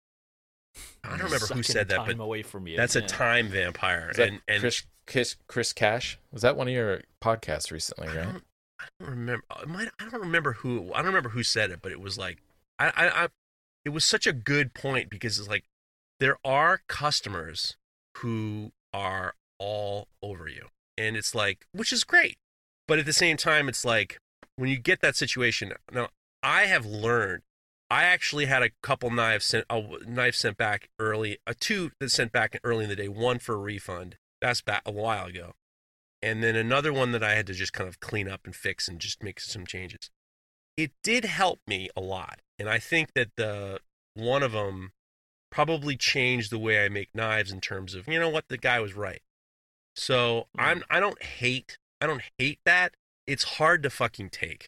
I 1.03 1.09
don't 1.17 1.25
remember 1.25 1.47
who 1.47 1.63
said 1.63 1.89
that, 1.89 2.05
but 2.05 2.17
away 2.19 2.43
from 2.43 2.67
you. 2.67 2.77
that's 2.77 2.95
a 2.95 3.01
time 3.01 3.49
vampire. 3.49 4.09
Is 4.11 4.19
and 4.19 4.41
and 4.47 4.61
Chris, 4.61 4.83
Chris 5.05 5.35
Chris 5.47 5.73
Cash? 5.73 6.17
Was 6.31 6.41
that 6.43 6.55
one 6.55 6.67
of 6.67 6.73
your 6.73 7.01
podcasts 7.21 7.71
recently? 7.71 8.07
I 8.07 8.15
Right? 8.15 8.23
don't, 8.23 8.43
I 8.79 8.85
don't 8.99 9.09
remember. 9.09 9.43
Uh, 9.51 9.59
it 9.63 9.67
might, 9.67 9.89
I 9.99 10.09
don't 10.09 10.21
remember 10.21 10.53
who. 10.53 10.91
I 10.93 10.97
don't 10.97 11.07
remember 11.07 11.29
who 11.29 11.43
said 11.43 11.71
it, 11.71 11.79
but 11.81 11.91
it 11.91 11.99
was 11.99 12.17
like, 12.17 12.37
I, 12.79 12.87
I, 12.95 13.23
I, 13.23 13.27
it 13.83 13.89
was 13.89 14.05
such 14.05 14.25
a 14.25 14.31
good 14.33 14.73
point 14.73 15.09
because 15.09 15.37
it's 15.37 15.49
like, 15.49 15.65
there 16.19 16.37
are 16.45 16.81
customers 16.87 17.75
who 18.19 18.71
are 18.93 19.35
all 19.59 20.07
over 20.23 20.47
you, 20.47 20.67
and 20.97 21.15
it's 21.15 21.35
like, 21.35 21.65
which 21.71 21.91
is 21.91 22.03
great, 22.03 22.37
but 22.87 22.99
at 22.99 23.05
the 23.05 23.13
same 23.13 23.37
time, 23.37 23.69
it's 23.69 23.85
like 23.85 24.19
when 24.55 24.69
you 24.69 24.77
get 24.77 25.01
that 25.01 25.15
situation. 25.15 25.73
Now, 25.91 26.09
I 26.43 26.63
have 26.63 26.85
learned. 26.85 27.43
I 27.89 28.03
actually 28.03 28.45
had 28.45 28.63
a 28.63 28.71
couple 28.81 29.09
knives 29.11 29.45
sent, 29.45 29.65
a 29.69 29.83
knife 30.07 30.35
sent 30.35 30.57
back 30.57 30.89
early, 30.97 31.37
a 31.45 31.53
two 31.53 31.91
that 31.99 32.09
sent 32.09 32.31
back 32.31 32.57
early 32.63 32.85
in 32.85 32.89
the 32.89 32.95
day, 32.95 33.09
one 33.09 33.39
for 33.39 33.55
a 33.55 33.57
refund. 33.57 34.15
That's 34.39 34.61
back 34.61 34.81
a 34.85 34.91
while 34.91 35.25
ago 35.25 35.53
and 36.21 36.43
then 36.43 36.55
another 36.55 36.93
one 36.93 37.11
that 37.11 37.23
I 37.23 37.35
had 37.35 37.47
to 37.47 37.53
just 37.53 37.73
kind 37.73 37.87
of 37.87 37.99
clean 37.99 38.29
up 38.29 38.41
and 38.45 38.55
fix 38.55 38.87
and 38.87 38.99
just 38.99 39.23
make 39.23 39.39
some 39.39 39.65
changes. 39.65 40.11
It 40.77 40.91
did 41.03 41.25
help 41.25 41.59
me 41.67 41.89
a 41.95 42.01
lot, 42.01 42.39
and 42.59 42.69
I 42.69 42.79
think 42.79 43.13
that 43.15 43.29
the 43.35 43.79
one 44.13 44.43
of 44.43 44.51
them 44.51 44.91
probably 45.49 45.97
changed 45.97 46.51
the 46.51 46.59
way 46.59 46.83
I 46.83 46.89
make 46.89 47.13
knives 47.13 47.51
in 47.51 47.59
terms 47.59 47.95
of 47.95 48.07
you 48.07 48.19
know 48.19 48.29
what 48.29 48.47
the 48.47 48.57
guy 48.57 48.79
was 48.79 48.93
right. 48.93 49.21
So 49.95 50.47
hmm. 50.55 50.61
I'm 50.61 50.83
I 50.89 50.99
don't 50.99 51.21
hate 51.21 51.77
I 51.99 52.07
don't 52.07 52.23
hate 52.37 52.59
that. 52.65 52.93
It's 53.27 53.43
hard 53.43 53.83
to 53.83 53.89
fucking 53.89 54.29
take. 54.29 54.67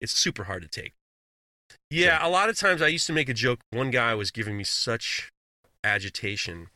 It's 0.00 0.12
super 0.12 0.44
hard 0.44 0.62
to 0.62 0.68
take. 0.68 0.92
Yeah, 1.90 2.24
a 2.26 2.28
lot 2.28 2.48
of 2.48 2.58
times 2.58 2.80
I 2.80 2.88
used 2.88 3.06
to 3.08 3.12
make 3.12 3.28
a 3.28 3.34
joke. 3.34 3.60
One 3.70 3.90
guy 3.90 4.14
was 4.14 4.30
giving 4.30 4.56
me 4.56 4.64
such 4.64 5.30
agitation 5.84 6.68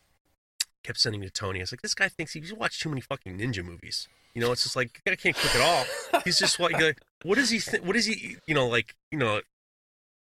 kept 0.85 1.01
sending 1.01 1.23
to 1.23 1.31
Tony. 1.31 1.61
I 1.61 1.62
was 1.62 1.73
like, 1.73 1.83
this 1.83 1.95
guy 1.95 2.09
thinks 2.09 2.35
he's 2.35 2.53
watched 2.53 2.83
too 2.83 2.91
many 2.91 3.01
fucking 3.01 3.39
ninja 3.39 3.65
movies. 3.65 4.07
You 4.35 4.43
know, 4.43 4.53
it's 4.53 4.62
just 4.62 4.77
like 4.77 5.01
I 5.07 5.16
can't 5.16 5.35
cook 5.35 5.55
at 5.55 5.61
all. 5.61 6.21
He's 6.25 6.39
just 6.39 6.61
like, 6.61 7.01
what 7.23 7.37
does 7.37 7.51
he 7.51 7.59
think? 7.59 7.85
What 7.85 7.97
is 7.97 8.07
he? 8.07 8.37
You 8.47 8.55
know, 8.55 8.69
like 8.69 8.95
you 9.11 9.19
know, 9.19 9.41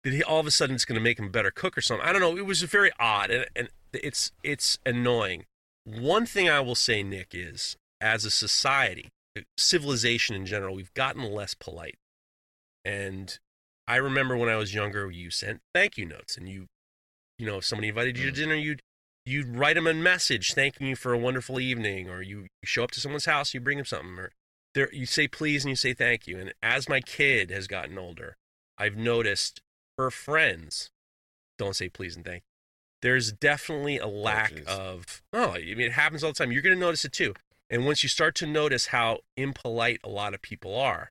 did 0.04 0.12
he 0.14 0.22
all 0.22 0.40
of 0.40 0.46
a 0.46 0.50
sudden 0.50 0.74
it's 0.74 0.84
going 0.84 0.98
to 0.98 1.02
make 1.02 1.18
him 1.18 1.26
a 1.26 1.30
better 1.30 1.50
cook 1.50 1.76
or 1.76 1.80
something? 1.80 2.06
I 2.06 2.12
don't 2.12 2.20
know. 2.20 2.36
It 2.36 2.46
was 2.46 2.62
very 2.62 2.90
odd, 3.00 3.30
and, 3.30 3.46
and 3.56 3.68
it's 3.92 4.32
it's 4.42 4.78
annoying. 4.86 5.44
One 5.84 6.26
thing 6.26 6.48
I 6.48 6.60
will 6.60 6.74
say, 6.74 7.02
Nick, 7.02 7.28
is 7.32 7.76
as 8.00 8.24
a 8.24 8.30
society, 8.30 9.08
uh, 9.36 9.42
civilization 9.56 10.36
in 10.36 10.46
general, 10.46 10.74
we've 10.74 10.94
gotten 10.94 11.22
less 11.22 11.54
polite. 11.54 11.96
And 12.84 13.38
I 13.86 13.96
remember 13.96 14.36
when 14.36 14.48
I 14.48 14.56
was 14.56 14.74
younger, 14.74 15.10
you 15.10 15.30
sent 15.30 15.60
thank 15.74 15.96
you 15.96 16.06
notes, 16.06 16.36
and 16.36 16.48
you, 16.48 16.66
you 17.38 17.46
know, 17.46 17.58
if 17.58 17.64
somebody 17.64 17.88
invited 17.88 18.18
you 18.18 18.26
to 18.26 18.32
mm. 18.32 18.36
dinner, 18.36 18.54
you'd 18.54 18.80
you'd 19.24 19.56
write 19.56 19.76
them 19.76 19.86
a 19.86 19.94
message 19.94 20.54
thanking 20.54 20.88
you 20.88 20.96
for 20.96 21.12
a 21.12 21.18
wonderful 21.18 21.60
evening, 21.60 22.08
or 22.08 22.22
you, 22.22 22.40
you 22.40 22.48
show 22.64 22.84
up 22.84 22.90
to 22.92 23.00
someone's 23.00 23.26
house, 23.26 23.54
you 23.54 23.60
bring 23.60 23.78
them 23.78 23.84
something, 23.84 24.18
or 24.18 24.32
there 24.74 24.92
you 24.92 25.06
say 25.06 25.28
please 25.28 25.64
and 25.64 25.70
you 25.70 25.76
say 25.76 25.94
thank 25.94 26.26
you. 26.26 26.38
And 26.38 26.54
as 26.62 26.88
my 26.88 27.00
kid 27.00 27.50
has 27.50 27.66
gotten 27.66 27.98
older, 27.98 28.36
I've 28.78 28.96
noticed 28.96 29.60
her 29.98 30.10
friends 30.10 30.90
don't 31.58 31.76
say 31.76 31.88
please 31.88 32.16
and 32.16 32.24
thank 32.24 32.42
you. 32.42 32.51
There's 33.02 33.32
definitely 33.32 33.98
a 33.98 34.06
lack 34.06 34.52
of 34.66 35.22
oh, 35.32 35.50
I 35.50 35.58
mean 35.58 35.80
it 35.80 35.92
happens 35.92 36.22
all 36.22 36.30
the 36.30 36.38
time. 36.38 36.52
You're 36.52 36.62
gonna 36.62 36.76
notice 36.76 37.04
it 37.04 37.12
too. 37.12 37.34
And 37.68 37.84
once 37.84 38.02
you 38.02 38.08
start 38.08 38.34
to 38.36 38.46
notice 38.46 38.86
how 38.86 39.20
impolite 39.36 40.00
a 40.04 40.08
lot 40.08 40.34
of 40.34 40.42
people 40.42 40.78
are, 40.78 41.10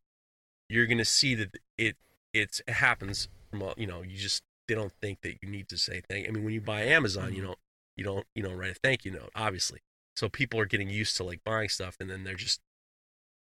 you're 0.70 0.88
gonna 0.88 1.06
see 1.06 1.36
that 1.36 1.58
it 1.78 1.98
it's, 2.34 2.62
it 2.66 2.76
happens 2.76 3.28
from 3.50 3.62
all- 3.62 3.74
you 3.78 3.88
know 3.88 4.02
you 4.02 4.18
just 4.18 4.44
they 4.68 4.76
don't 4.76 4.94
think 5.02 5.22
that 5.22 5.38
you 5.42 5.50
need 5.50 5.68
to 5.70 5.78
say 5.78 6.02
thank. 6.10 6.28
I 6.28 6.32
mean 6.32 6.46
when 6.46 6.54
you 6.54 6.62
buy 6.62 6.84
Amazon, 6.84 7.34
you 7.34 7.42
don't 7.42 7.60
you 7.98 8.04
don't 8.04 8.26
you 8.36 8.42
don't 8.44 8.58
write 8.58 8.72
a 8.72 8.80
thank 8.82 9.04
you 9.04 9.12
note 9.12 9.32
obviously. 9.36 9.80
So 10.16 10.30
people 10.30 10.60
are 10.60 10.66
getting 10.66 10.90
used 10.90 11.18
to 11.18 11.24
like 11.24 11.44
buying 11.44 11.70
stuff 11.70 11.98
and 12.00 12.10
then 12.10 12.24
they're 12.24 12.36
just 12.36 12.62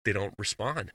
they 0.04 0.12
don't 0.12 0.34
respond. 0.36 0.92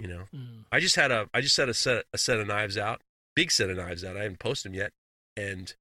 You 0.00 0.08
know. 0.08 0.22
Mm. 0.34 0.64
I 0.72 0.80
just 0.80 0.96
had 0.96 1.12
a 1.12 1.28
I 1.32 1.40
just 1.40 1.56
had 1.56 1.68
a 1.68 1.74
set 1.74 2.06
a 2.12 2.18
set 2.18 2.38
of 2.38 2.48
knives 2.48 2.76
out, 2.76 3.02
big 3.36 3.52
set 3.52 3.70
of 3.70 3.76
knives 3.76 4.04
out. 4.04 4.16
I 4.16 4.22
haven't 4.22 4.38
posted 4.40 4.72
them 4.72 4.78
yet, 4.78 4.92
and 5.36 5.74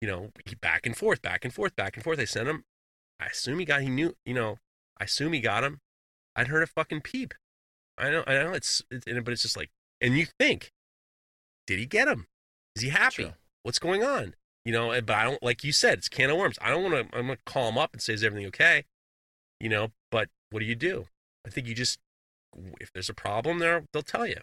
you 0.00 0.08
know 0.08 0.30
back 0.60 0.86
and 0.86 0.96
forth, 0.96 1.22
back 1.22 1.44
and 1.44 1.52
forth, 1.52 1.76
back 1.76 1.96
and 1.96 2.04
forth. 2.04 2.18
I 2.18 2.24
sent 2.24 2.48
him. 2.48 2.64
I 3.18 3.26
assume 3.26 3.58
he 3.58 3.64
got 3.64 3.82
he 3.82 3.88
knew 3.88 4.16
you 4.24 4.34
know. 4.34 4.58
I 4.98 5.04
assume 5.04 5.32
he 5.32 5.40
got 5.40 5.64
him. 5.64 5.80
I'd 6.36 6.48
heard 6.48 6.62
a 6.62 6.66
fucking 6.66 7.02
peep. 7.02 7.34
I 7.98 8.10
know 8.10 8.24
I 8.26 8.34
know 8.34 8.52
it's, 8.52 8.82
it's 8.90 9.04
but 9.06 9.32
it's 9.32 9.42
just 9.42 9.56
like 9.56 9.70
and 10.00 10.16
you 10.16 10.26
think, 10.38 10.72
did 11.66 11.78
he 11.78 11.86
get 11.86 12.08
him? 12.08 12.26
Is 12.74 12.82
he 12.82 12.88
happy? 12.88 13.24
Sure. 13.24 13.34
What's 13.62 13.78
going 13.78 14.02
on? 14.02 14.34
You 14.64 14.72
know, 14.72 14.88
but 15.00 15.14
I 15.14 15.24
don't 15.24 15.42
like 15.42 15.64
you 15.64 15.72
said 15.72 15.98
it's 15.98 16.06
a 16.06 16.10
can 16.10 16.30
of 16.30 16.36
worms. 16.36 16.58
I 16.60 16.70
don't 16.70 16.82
want 16.82 17.10
to. 17.10 17.18
I'm 17.18 17.26
gonna 17.26 17.38
call 17.46 17.68
him 17.68 17.78
up 17.78 17.92
and 17.92 18.00
say 18.00 18.14
is 18.14 18.24
everything 18.24 18.46
okay? 18.48 18.84
You 19.58 19.68
know, 19.68 19.88
but 20.10 20.28
what 20.50 20.60
do 20.60 20.66
you 20.66 20.74
do? 20.74 21.06
I 21.46 21.50
think 21.50 21.66
you 21.66 21.74
just 21.74 21.98
if 22.80 22.92
there's 22.92 23.08
a 23.08 23.14
problem 23.14 23.58
there, 23.58 23.84
they'll 23.92 24.02
tell 24.02 24.26
you. 24.26 24.40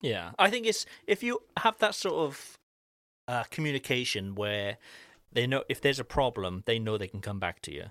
Yeah, 0.00 0.32
I 0.38 0.50
think 0.50 0.66
it's 0.66 0.84
if 1.06 1.22
you 1.22 1.42
have 1.58 1.78
that 1.78 1.94
sort 1.94 2.14
of 2.14 2.58
uh, 3.28 3.44
communication 3.44 4.34
where 4.34 4.78
they 5.32 5.46
know 5.46 5.64
if 5.68 5.80
there's 5.80 6.00
a 6.00 6.04
problem, 6.04 6.62
they 6.66 6.78
know 6.78 6.98
they 6.98 7.08
can 7.08 7.20
come 7.20 7.38
back 7.38 7.62
to 7.62 7.72
you. 7.72 7.86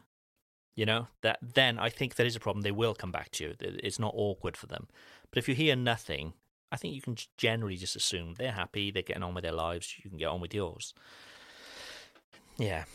You 0.75 0.85
know 0.85 1.07
that 1.21 1.39
then 1.41 1.77
I 1.77 1.89
think 1.89 2.15
there 2.15 2.25
is 2.25 2.35
a 2.35 2.39
problem, 2.39 2.61
they 2.61 2.71
will 2.71 2.95
come 2.95 3.11
back 3.11 3.29
to 3.31 3.43
you. 3.43 3.55
It's 3.59 3.99
not 3.99 4.13
awkward 4.15 4.55
for 4.55 4.67
them. 4.67 4.87
But 5.29 5.39
if 5.39 5.49
you 5.49 5.55
hear 5.55 5.75
nothing, 5.75 6.33
I 6.71 6.77
think 6.77 6.95
you 6.95 7.01
can 7.01 7.17
generally 7.37 7.75
just 7.75 7.95
assume 7.95 8.35
they're 8.35 8.53
happy, 8.53 8.89
they're 8.89 9.03
getting 9.03 9.23
on 9.23 9.33
with 9.33 9.43
their 9.43 9.51
lives. 9.51 9.93
You 10.01 10.09
can 10.09 10.17
get 10.17 10.29
on 10.29 10.39
with 10.39 10.53
yours. 10.53 10.93
Yeah. 12.57 12.85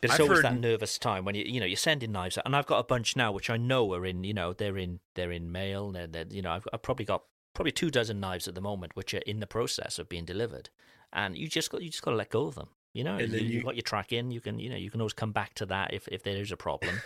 But 0.00 0.10
it's 0.10 0.14
I've 0.14 0.20
always 0.22 0.38
heard- 0.38 0.44
that 0.44 0.60
nervous 0.60 0.96
time 0.98 1.24
when 1.24 1.34
you 1.34 1.44
you 1.44 1.60
know 1.60 1.66
you're 1.66 1.76
sending 1.76 2.12
knives 2.12 2.38
out, 2.38 2.46
and 2.46 2.54
I've 2.54 2.66
got 2.66 2.78
a 2.78 2.84
bunch 2.84 3.16
now 3.16 3.32
which 3.32 3.50
I 3.50 3.56
know 3.56 3.92
are 3.94 4.06
in 4.06 4.24
you 4.24 4.32
know 4.34 4.52
they're 4.52 4.78
in 4.78 5.00
they're 5.14 5.32
in 5.32 5.50
mail. 5.50 5.90
They're, 5.90 6.06
they're 6.06 6.26
you 6.30 6.40
know 6.40 6.52
I've, 6.52 6.66
I've 6.72 6.82
probably 6.82 7.04
got 7.04 7.24
probably 7.52 7.72
two 7.72 7.90
dozen 7.90 8.20
knives 8.20 8.46
at 8.46 8.54
the 8.54 8.60
moment 8.60 8.94
which 8.94 9.12
are 9.12 9.18
in 9.26 9.40
the 9.40 9.46
process 9.46 9.98
of 9.98 10.08
being 10.08 10.24
delivered, 10.24 10.70
and 11.12 11.36
you 11.36 11.48
just 11.48 11.70
got 11.70 11.82
you 11.82 11.90
just 11.90 12.02
got 12.02 12.12
to 12.12 12.16
let 12.16 12.30
go 12.30 12.46
of 12.46 12.54
them. 12.54 12.68
You 12.94 13.04
know, 13.04 13.16
And 13.16 13.32
you, 13.32 13.40
you 13.40 13.62
got 13.62 13.76
your 13.76 13.82
track 13.82 14.12
in. 14.12 14.30
You 14.30 14.40
can 14.40 14.58
you 14.58 14.70
know 14.70 14.76
you 14.76 14.90
can 14.90 15.00
always 15.00 15.12
come 15.12 15.32
back 15.32 15.54
to 15.54 15.66
that 15.66 15.92
if 15.94 16.08
if 16.08 16.22
there 16.22 16.36
is 16.36 16.52
a 16.52 16.56
problem. 16.56 17.00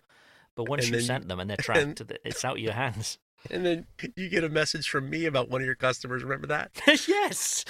But 0.57 0.69
once 0.69 0.89
you've 0.89 1.03
sent 1.03 1.29
them 1.29 1.41
and 1.41 1.49
they're 1.51 1.57
and- 1.75 1.97
tracked, 1.97 2.03
it's 2.25 2.45
out 2.45 2.57
of 2.57 2.63
your 2.63 2.73
hands. 2.75 3.19
And 3.51 3.67
then 3.67 3.87
you 4.15 4.29
get 4.29 4.45
a 4.45 4.49
message 4.49 4.89
from 4.89 5.11
me 5.11 5.25
about 5.27 5.49
one 5.51 5.61
of 5.61 5.67
your 5.67 5.75
customers. 5.75 6.23
Remember 6.23 6.47
that? 6.47 6.71
yes, 7.09 7.65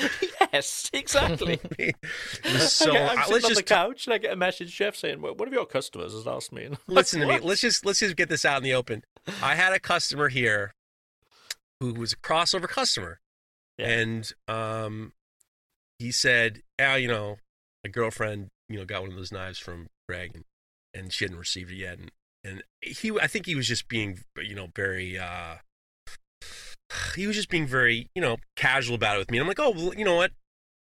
yes, 0.52 0.90
exactly. 0.92 1.58
So. 2.58 2.90
I 2.90 2.92
get, 2.92 3.10
I'm 3.12 3.18
uh, 3.18 3.22
sitting 3.24 3.44
on 3.46 3.54
the 3.54 3.62
couch 3.62 4.06
and 4.06 4.12
I 4.12 4.18
get 4.18 4.34
a 4.34 4.36
message, 4.36 4.76
Jeff, 4.76 4.94
saying, 4.96 5.22
well, 5.22 5.34
"One 5.34 5.48
of 5.48 5.54
your 5.54 5.64
customers 5.64 6.12
has 6.12 6.26
asked 6.26 6.52
me." 6.52 6.64
And 6.64 6.76
listen 6.86 7.20
to 7.20 7.26
me. 7.26 7.38
Let's 7.38 7.62
just 7.62 7.86
let's 7.86 8.00
just 8.00 8.16
get 8.16 8.28
this 8.28 8.44
out 8.44 8.58
in 8.58 8.62
the 8.64 8.74
open. 8.74 9.02
I 9.42 9.54
had 9.54 9.72
a 9.72 9.80
customer 9.80 10.28
here 10.28 10.74
who 11.80 11.94
was 11.94 12.12
a 12.12 12.16
crossover 12.16 12.68
customer, 12.68 13.20
Yeah. 13.78 13.88
and 13.88 14.32
um, 14.48 15.12
he 16.02 16.10
said, 16.10 16.62
"Ah, 16.80 16.96
you 16.96 17.08
know, 17.08 17.36
my 17.84 17.90
girlfriend 17.90 18.48
you 18.68 18.78
know 18.78 18.84
got 18.84 19.02
one 19.02 19.10
of 19.10 19.16
those 19.16 19.32
knives 19.32 19.58
from 19.58 19.86
Greg, 20.08 20.32
and, 20.34 20.44
and 20.92 21.12
she 21.12 21.24
hadn't 21.24 21.38
received 21.38 21.70
it 21.70 21.76
yet, 21.76 21.98
and 21.98 22.10
and 22.44 22.62
he 22.80 23.12
I 23.20 23.26
think 23.26 23.46
he 23.46 23.54
was 23.54 23.68
just 23.68 23.88
being 23.88 24.20
you 24.42 24.54
know 24.54 24.68
very. 24.74 25.18
uh 25.18 25.56
he 27.16 27.26
was 27.26 27.36
just 27.36 27.48
being 27.48 27.66
very, 27.66 28.08
you 28.14 28.20
know, 28.22 28.36
casual 28.56 28.94
about 28.96 29.16
it 29.16 29.20
with 29.20 29.30
me. 29.30 29.38
I'm 29.38 29.46
like, 29.48 29.60
oh, 29.60 29.70
well, 29.70 29.94
you 29.94 30.04
know 30.04 30.16
what? 30.16 30.32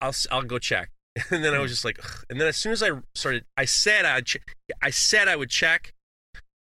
I'll 0.02 0.14
I'll 0.32 0.44
go 0.44 0.60
check. 0.60 0.90
And 1.32 1.45
then 1.45 1.53
I 1.53 1.60
was 1.60 1.72
just 1.72 1.86
like, 1.86 1.98
Ugh. 2.03 2.26
and 2.30 2.41
then 2.41 2.48
as 2.48 2.57
soon 2.57 2.73
as 2.73 2.84
I 2.84 2.90
started, 3.14 3.45
I 3.56 3.64
said 3.65 4.03
I'd 4.03 4.26
ch- 4.26 4.44
I 4.82 4.90
said 4.90 5.30
I 5.30 5.38
would 5.38 5.49
check. 5.49 5.94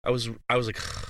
I 0.06 0.10
was 0.10 0.30
I 0.50 0.56
was 0.56 0.68
like, 0.68 0.80
Ugh, 0.80 1.10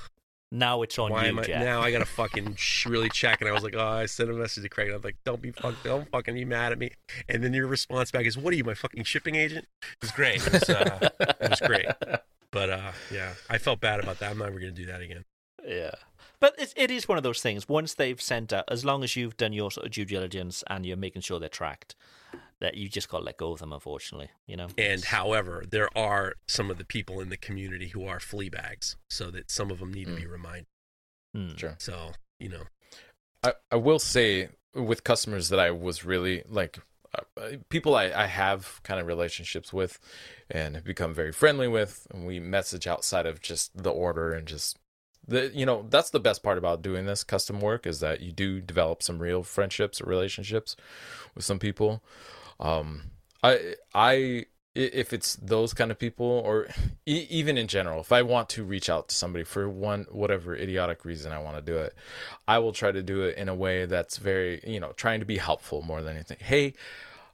Now 0.52 0.82
it's 0.82 0.98
on 0.98 1.12
why 1.12 1.24
you, 1.24 1.30
am 1.30 1.40
I 1.40 1.44
Jeff. 1.44 1.64
now? 1.64 1.82
I 1.82 1.92
gotta 1.92 2.06
fucking 2.22 2.58
really 2.86 3.10
check. 3.10 3.42
And 3.42 3.50
I 3.50 3.54
was 3.54 3.64
like, 3.64 3.76
oh, 3.76 3.86
I 3.86 4.06
sent 4.06 4.30
a 4.30 4.34
message 4.34 4.64
to 4.64 4.70
Craig. 4.70 4.88
And 4.88 4.94
I 4.94 4.98
was 4.98 5.04
like, 5.04 5.18
don't 5.26 5.42
be 5.42 5.52
fuck, 5.52 5.76
don't 5.84 6.10
fucking 6.10 6.34
be 6.34 6.46
mad 6.46 6.72
at 6.72 6.80
me. 6.80 6.92
And 7.28 7.44
then 7.44 7.54
your 7.54 7.68
response 7.68 8.12
back 8.12 8.26
is, 8.26 8.38
what 8.38 8.54
are 8.54 8.58
you, 8.58 8.64
my 8.64 8.74
fucking 8.74 9.04
shipping 9.04 9.36
agent? 9.36 9.66
It 9.82 9.98
was 10.02 10.12
great. 10.12 10.46
It 10.48 10.54
was, 10.54 10.70
uh, 10.70 11.10
it 11.20 11.50
was 11.50 11.60
great. 11.60 11.86
But 12.50 12.70
uh, 12.70 12.92
yeah, 13.12 13.34
I 13.50 13.58
felt 13.58 13.82
bad 13.82 14.00
about 14.00 14.20
that. 14.20 14.32
I'm 14.32 14.38
never 14.38 14.58
gonna 14.58 14.72
do 14.72 14.86
that 14.86 15.02
again. 15.02 15.26
Yeah. 15.68 15.92
But 16.40 16.56
it, 16.58 16.74
it 16.78 16.90
is 16.90 17.08
one 17.08 17.18
of 17.18 17.24
those 17.24 17.42
things. 17.42 17.68
Once 17.68 17.94
they've 17.94 18.22
sent 18.22 18.54
out, 18.54 18.64
as 18.70 18.86
long 18.86 19.04
as 19.04 19.18
you've 19.18 19.36
done 19.36 19.52
your 19.52 19.70
sort 19.70 19.86
of 19.86 19.92
due 19.92 20.06
diligence 20.06 20.64
and 20.68 20.86
you're 20.86 20.96
making 20.98 21.24
sure 21.24 21.40
they're 21.40 21.50
tracked, 21.50 21.96
that 22.60 22.76
you 22.76 22.90
just 22.90 23.10
got 23.10 23.20
to 23.20 23.24
let 23.24 23.38
go 23.38 23.52
of 23.52 23.60
them, 23.60 23.74
unfortunately. 23.74 24.30
You 24.48 24.58
know? 24.58 24.68
And 24.78 25.04
however, 25.04 25.64
there 25.70 25.96
are 25.98 26.36
some 26.48 26.72
of 26.72 26.78
the 26.78 26.86
people 26.86 27.20
in 27.22 27.30
the 27.30 27.38
community 27.38 27.90
who 27.90 28.06
are 28.06 28.20
flea 28.20 28.50
bags, 28.50 28.96
so 29.10 29.32
that 29.32 29.52
some 29.52 29.72
of 29.72 29.80
them 29.80 29.94
need 29.94 30.08
to 30.08 30.16
be 30.16 30.26
reminded. 30.26 30.66
Hmm. 31.34 31.56
Sure. 31.56 31.76
So 31.78 32.12
you 32.40 32.50
know, 32.50 32.64
I, 33.44 33.54
I 33.72 33.76
will 33.76 34.00
say 34.00 34.50
with 34.74 35.04
customers 35.04 35.50
that 35.50 35.60
I 35.60 35.72
was 35.72 36.06
really 36.06 36.44
like 36.48 36.80
uh, 37.16 37.22
people 37.70 37.96
I, 37.96 38.12
I 38.12 38.26
have 38.26 38.82
kind 38.84 39.00
of 39.00 39.08
relationships 39.08 39.74
with 39.74 40.00
and 40.52 40.76
have 40.76 40.84
become 40.84 41.14
very 41.14 41.32
friendly 41.32 41.68
with 41.68 42.06
and 42.14 42.28
we 42.28 42.40
message 42.40 42.86
outside 42.86 43.26
of 43.26 43.42
just 43.42 43.76
the 43.82 43.90
order 43.90 44.34
and 44.34 44.48
just 44.48 44.78
the 45.28 45.52
you 45.54 45.66
know 45.66 45.86
that's 45.90 46.10
the 46.10 46.20
best 46.20 46.44
part 46.44 46.58
about 46.58 46.82
doing 46.82 47.06
this 47.06 47.24
custom 47.24 47.60
work 47.60 47.88
is 47.88 48.00
that 48.02 48.22
you 48.22 48.32
do 48.32 48.62
develop 48.62 49.02
some 49.02 49.20
real 49.20 49.44
friendships 49.44 50.02
or 50.02 50.06
relationships 50.06 50.76
with 51.34 51.44
some 51.44 51.60
people 51.60 52.04
um 52.60 53.04
i 53.44 53.76
i 53.94 54.46
if 54.76 55.12
it's 55.12 55.36
those 55.38 55.74
kind 55.74 55.90
of 55.90 55.98
people 55.98 56.26
or 56.26 56.68
e- 57.06 57.26
even 57.30 57.58
in 57.58 57.68
general 57.68 58.00
if 58.00 58.12
i 58.12 58.22
want 58.22 58.48
to 58.50 58.64
reach 58.64 58.90
out 58.90 59.10
to 59.10 59.16
somebody 59.16 59.44
for 59.44 59.68
one 59.70 60.06
whatever 60.12 60.56
idiotic 60.56 61.04
reason 61.04 61.32
i 61.32 61.40
want 61.40 61.56
to 61.56 61.62
do 61.62 61.78
it 61.78 61.96
i 62.48 62.60
will 62.60 62.72
try 62.74 62.92
to 62.92 63.02
do 63.02 63.24
it 63.24 63.38
in 63.38 63.50
a 63.50 63.56
way 63.56 63.86
that's 63.86 64.18
very 64.18 64.62
you 64.66 64.80
know 64.80 64.92
trying 64.94 65.20
to 65.20 65.26
be 65.26 65.38
helpful 65.38 65.82
more 65.82 66.02
than 66.02 66.16
anything 66.16 66.38
hey 66.40 66.74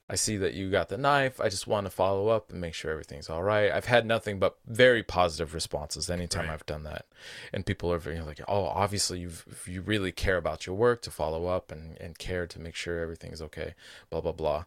I 0.10 0.16
see 0.16 0.36
that 0.38 0.54
you 0.54 0.70
got 0.70 0.90
the 0.90 0.98
knife. 0.98 1.40
I 1.40 1.48
just 1.48 1.66
want 1.66 1.86
to 1.86 1.90
follow 1.90 2.28
up 2.28 2.52
and 2.52 2.60
make 2.60 2.74
sure 2.74 2.92
everything's 2.92 3.30
all 3.30 3.42
right. 3.42 3.72
I've 3.72 3.86
had 3.86 4.06
nothing 4.06 4.38
but 4.38 4.58
very 4.68 5.02
positive 5.02 5.54
responses 5.54 6.10
anytime 6.10 6.48
Right. 6.48 6.54
I've 6.54 6.66
done 6.66 6.84
that, 6.84 7.06
and 7.54 7.66
people 7.66 7.92
are 7.92 7.98
very 7.98 8.20
like, 8.20 8.42
"Oh, 8.48 8.66
obviously 8.66 9.20
you 9.20 9.32
you 9.66 9.82
really 9.82 10.12
care 10.12 10.36
about 10.36 10.68
your 10.68 10.76
work 10.76 11.02
to 11.04 11.10
follow 11.10 11.48
up 11.48 11.72
and 11.72 11.98
and 12.02 12.18
care 12.18 12.46
to 12.48 12.60
make 12.60 12.76
sure 12.76 13.00
everything's 13.00 13.42
okay." 13.42 13.76
Blah 14.10 14.20
blah 14.22 14.34
blah. 14.34 14.66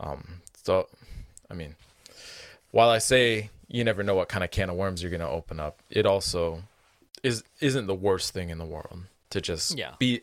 Um, 0.00 0.40
so, 0.62 0.88
I 1.50 1.54
mean, 1.54 1.74
while 2.70 2.90
I 2.90 2.98
say 2.98 3.50
you 3.68 3.84
never 3.84 4.02
know 4.02 4.14
what 4.14 4.28
kind 4.28 4.44
of 4.44 4.50
can 4.50 4.70
of 4.70 4.76
worms 4.76 5.02
you're 5.02 5.10
going 5.10 5.20
to 5.20 5.28
open 5.28 5.60
up, 5.60 5.80
it 5.90 6.06
also 6.06 6.62
is 7.22 7.42
isn't 7.60 7.86
the 7.86 7.94
worst 7.94 8.32
thing 8.32 8.50
in 8.50 8.58
the 8.58 8.64
world 8.64 9.00
to 9.30 9.40
just 9.40 9.76
Yeah. 9.76 9.92
be 9.98 10.22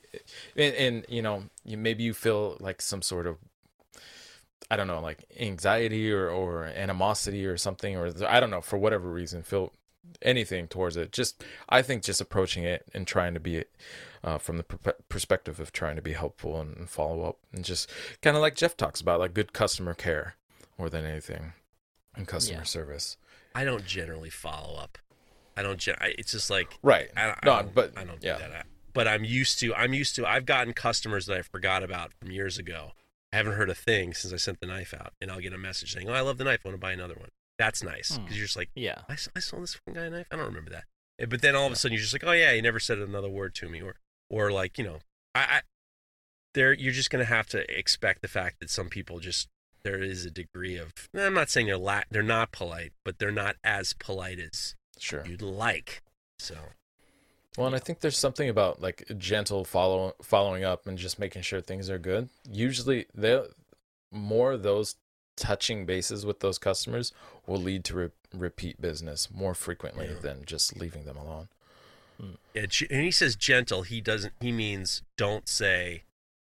and, 0.56 0.73
and 0.76 1.06
you 1.10 1.22
know 1.22 1.43
you 1.65 1.77
maybe 1.77 2.03
you 2.03 2.14
feel 2.14 2.57
like 2.60 2.81
some 2.81 3.02
sort 3.02 3.27
of 3.27 3.38
I 4.72 4.77
don't 4.77 4.88
know, 4.88 4.99
like 4.99 5.26
anxiety 5.39 6.11
or, 6.11 6.27
or 6.27 6.64
animosity 6.65 7.45
or 7.45 7.56
something, 7.56 7.95
or 7.95 8.11
I 8.27 8.39
don't 8.39 8.49
know, 8.49 8.61
for 8.61 8.77
whatever 8.77 9.10
reason, 9.10 9.43
feel 9.43 9.72
anything 10.23 10.68
towards 10.68 10.97
it. 10.97 11.11
Just, 11.11 11.43
I 11.69 11.84
think 11.84 12.02
just 12.02 12.19
approaching 12.19 12.64
it 12.64 12.84
and 12.93 13.06
trying 13.06 13.35
to 13.35 13.39
be, 13.39 13.64
uh, 14.26 14.38
from 14.39 14.57
the 14.57 14.64
per- 14.64 14.95
perspective 15.07 15.60
of 15.61 15.72
trying 15.72 15.95
to 15.95 16.02
be 16.02 16.11
helpful 16.14 16.60
and, 16.60 16.76
and 16.76 16.89
follow 16.89 17.23
up 17.23 17.38
and 17.53 17.64
just 17.64 17.89
kind 18.22 18.35
of 18.35 18.41
like 18.41 18.56
Jeff 18.56 18.76
talks 18.76 18.99
about, 18.99 19.19
like 19.22 19.34
good 19.34 19.53
customer 19.53 19.93
care 19.93 20.35
more 20.77 20.89
than 20.89 21.06
anything 21.06 21.53
and 22.15 22.27
customer 22.27 22.60
Yeah. 22.60 22.64
service. 22.65 23.15
I 23.53 23.64
don't 23.64 23.85
generally 23.85 24.30
follow 24.31 24.76
up. 24.77 24.97
I 25.56 25.61
don't. 25.61 25.77
Gen- 25.80 25.95
I, 26.02 26.14
it's 26.18 26.31
just 26.34 26.49
like 26.49 26.77
Right. 26.84 27.10
I, 27.15 27.30
I 27.30 27.39
no, 27.45 27.56
don't, 27.61 27.73
but 27.73 27.93
I 27.95 28.03
don't 28.03 28.22
yeah. 28.22 28.34
do 28.35 28.39
that. 28.41 28.52
I- 28.52 28.64
but 28.93 29.07
I'm 29.10 29.23
used 29.26 29.60
to. 29.60 29.73
I'm 29.76 29.93
used 29.93 30.15
to. 30.15 30.26
I've 30.26 30.45
gotten 30.45 30.73
customers 30.73 31.26
that 31.27 31.38
I 31.38 31.41
forgot 31.41 31.84
about 31.84 32.14
from 32.14 32.31
years 32.31 32.57
ago. 32.57 32.91
I 33.34 33.38
haven't 33.38 33.53
heard 33.56 33.69
a 33.69 33.76
thing 33.76 34.14
since 34.14 34.34
I 34.34 34.38
sent 34.38 34.61
the 34.61 34.68
knife 34.68 34.93
out, 34.93 35.11
and 35.19 35.30
I'll 35.30 35.41
get 35.41 35.52
a 35.53 35.57
message 35.57 35.93
saying, 35.93 36.10
"Oh, 36.10 36.14
I 36.14 36.22
love 36.22 36.38
the 36.38 36.45
knife. 36.45 36.61
I 36.64 36.69
want 36.69 36.76
to 36.77 36.81
buy 36.81 36.93
another 36.93 37.15
one." 37.15 37.30
That's 37.57 37.84
nice 37.84 38.11
because 38.11 38.30
Hmm. 38.30 38.34
you're 38.35 38.45
just 38.45 38.56
like, 38.57 38.69
Yeah. 38.76 39.02
I 39.10 39.15
saw 39.15 39.60
this 39.60 39.73
fucking 39.76 39.93
guy 39.93 40.06
a 40.06 40.10
knife. 40.10 40.27
I 40.31 40.35
don't 40.38 40.45
remember 40.45 40.72
that. 40.72 40.85
Eh, 41.19 41.26
But 41.26 41.41
then 41.41 41.56
all 41.56 41.65
of 41.68 41.72
a 41.73 41.76
sudden 41.76 41.93
you're 41.93 42.02
just 42.02 42.14
like, 42.14 42.23
oh 42.26 42.31
yeah, 42.34 42.53
he 42.53 42.61
never 42.61 42.80
said 42.80 42.97
another 42.99 43.30
word 43.30 43.53
to 43.56 43.68
me, 43.69 43.81
or 43.81 43.95
or 44.36 44.52
like 44.52 44.78
you 44.78 44.84
know, 44.84 44.99
I, 45.34 45.40
I 45.40 45.62
there 46.53 46.74
you're 46.74 46.94
just 46.94 47.10
gonna 47.10 47.26
have 47.26 47.48
to 47.48 47.78
expect 47.80 48.22
the 48.22 48.28
fact 48.28 48.60
that 48.60 48.70
some 48.70 48.90
people 48.90 49.20
just 49.20 49.48
there 49.84 50.02
is 50.02 50.26
a 50.26 50.32
degree 50.32 50.78
of. 50.78 50.91
I'm 51.16 51.34
not 51.34 51.49
saying 51.49 51.68
they're 51.68 51.78
la- 51.78 52.03
they're 52.12 52.24
not 52.24 52.52
polite, 52.52 52.91
but 53.03 53.20
they're 53.20 53.32
not 53.32 53.56
as 53.64 53.94
polite 53.94 54.40
as 54.40 54.76
Sure. 54.99 55.24
you'd 55.26 55.41
like. 55.41 56.02
So 56.40 56.56
Well, 57.57 57.68
and 57.68 57.76
I 57.76 57.80
think 57.80 57.99
there's 58.02 58.18
something 58.18 58.49
about 58.49 58.82
like 58.82 59.06
gentle 59.18 59.64
follow 59.64 60.16
following 60.22 60.64
up 60.64 60.88
and 60.88 60.98
just 60.98 61.20
making 61.20 61.44
sure 61.44 61.62
things 61.62 61.90
are 61.90 61.99
good. 61.99 62.30
Usually, 62.49 63.06
they 63.14 63.41
more 64.12 64.57
those 64.57 64.95
touching 65.38 65.86
bases 65.86 66.26
with 66.26 66.40
those 66.40 66.57
customers 66.57 67.12
will 67.45 67.60
lead 67.62 67.84
to 67.86 67.94
re- 67.95 68.10
repeat 68.34 68.80
business 68.82 69.30
more 69.32 69.53
frequently 69.53 70.07
Yeah. 70.07 70.20
than 70.20 70.45
just 70.45 70.78
leaving 70.78 71.03
them 71.06 71.18
alone. 71.18 71.49
Yeah, 72.53 72.65
ge- 72.67 72.87
and 72.89 73.01
he 73.03 73.11
says 73.11 73.35
gentle. 73.35 73.81
He 73.83 74.01
doesn't. 74.01 74.33
He 74.41 74.51
means 74.51 75.01
don't 75.17 75.47
say. 75.47 76.03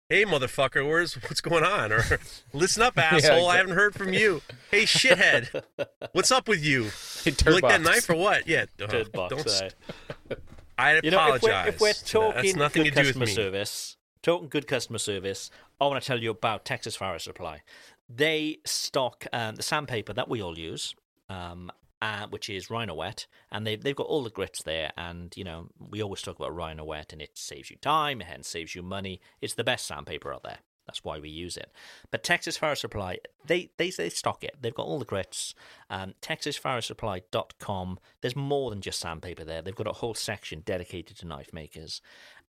Hey 0.09 0.25
motherfucker, 0.25 0.87
where's 0.87 1.15
what's 1.15 1.41
going 1.41 1.65
on? 1.65 1.93
Or 1.93 2.05
listen 2.53 2.83
up, 2.85 2.97
asshole. 2.99 3.17
I 3.17 3.17
exactly. 3.19 3.57
haven't 3.57 3.75
heard 3.75 3.95
from 3.95 4.13
you. 4.13 4.41
Hey 4.71 4.83
shithead, 4.85 5.63
what's 6.13 6.31
up 6.31 6.47
with 6.49 6.65
you? 6.65 6.91
Hey, 7.25 7.35
You 7.45 7.53
like 7.55 7.63
that 7.65 7.81
knife 7.83 8.09
or 8.09 8.15
what? 8.15 8.47
Yeah, 8.47 8.67
uh, 8.81 9.03
box, 9.13 9.35
don't. 9.35 9.63
eh? 10.31 10.35
I 10.79 11.01
You 11.03 11.11
know, 11.11 11.35
if 11.35 11.43
apologize. 11.43 11.43
we're, 11.43 11.69
if 11.69 11.81
we're 11.81 11.93
talking 11.93 12.43
That's 12.45 12.57
nothing 12.57 12.85
good 12.85 12.95
to 12.95 12.95
do 12.95 13.01
with 13.01 13.07
customer 13.09 13.27
me. 13.27 13.33
service, 13.33 13.97
talking 14.23 14.49
good 14.49 14.69
customer 14.69 14.99
service, 14.99 15.51
I 15.81 15.87
want 15.87 16.01
to 16.01 16.07
tell 16.07 16.23
you 16.23 16.31
about 16.31 16.65
Texas 16.65 16.95
Fire 16.95 17.19
Supply. 17.19 17.63
They 18.09 18.59
stock 18.65 19.27
um, 19.33 19.57
the 19.57 19.63
sandpaper 19.65 20.13
that 20.13 20.29
we 20.29 20.41
all 20.41 20.57
use, 20.57 20.95
um, 21.29 21.73
uh, 22.03 22.27
which 22.29 22.49
is 22.49 22.71
Rhino 22.71 22.95
Wet, 22.95 23.27
and 23.51 23.67
they've 23.67 23.83
they've 23.83 23.97
got 23.97 24.07
all 24.07 24.23
the 24.23 24.31
grits 24.31 24.63
there. 24.63 24.93
And 24.97 25.35
you 25.37 25.45
know, 25.45 25.69
we 25.79 26.03
always 26.03 26.23
talk 26.23 26.37
about 26.37 26.55
Rhino 26.55 26.85
Wet, 26.85 27.13
and 27.13 27.23
it 27.23 27.37
saves 27.37 27.71
you 27.71 27.77
time, 27.77 28.21
and 28.21 28.45
saves 28.45 28.75
you 28.75 28.83
money. 28.83 29.21
It's 29.41 29.55
the 29.55 29.65
best 29.65 29.87
sandpaper 29.87 30.33
out 30.33 30.43
there. 30.43 30.59
That's 30.87 31.05
why 31.05 31.19
we 31.19 31.29
use 31.29 31.57
it. 31.57 31.73
But 32.11 32.23
Texas 32.23 32.57
Fire 32.57 32.77
Supply, 32.77 33.19
they, 33.45 33.71
they, 33.77 33.91
they 33.91 34.09
stock 34.09 34.45
it. 34.45 34.55
They've 34.61 34.73
got 34.73 34.87
all 34.87 35.01
the 35.01 35.05
grits. 35.05 35.53
Um, 35.91 36.15
TexasFireSupply.com. 36.23 37.99
There's 38.21 38.37
more 38.37 38.71
than 38.71 38.81
just 38.81 39.01
sandpaper 39.01 39.43
there. 39.45 39.63
They've 39.63 39.75
got 39.75 39.89
a 39.89 39.95
whole 39.95 40.15
section 40.15 40.63
dedicated 40.65 41.17
to 41.19 41.27
knife 41.27 41.53
makers. 41.53 42.01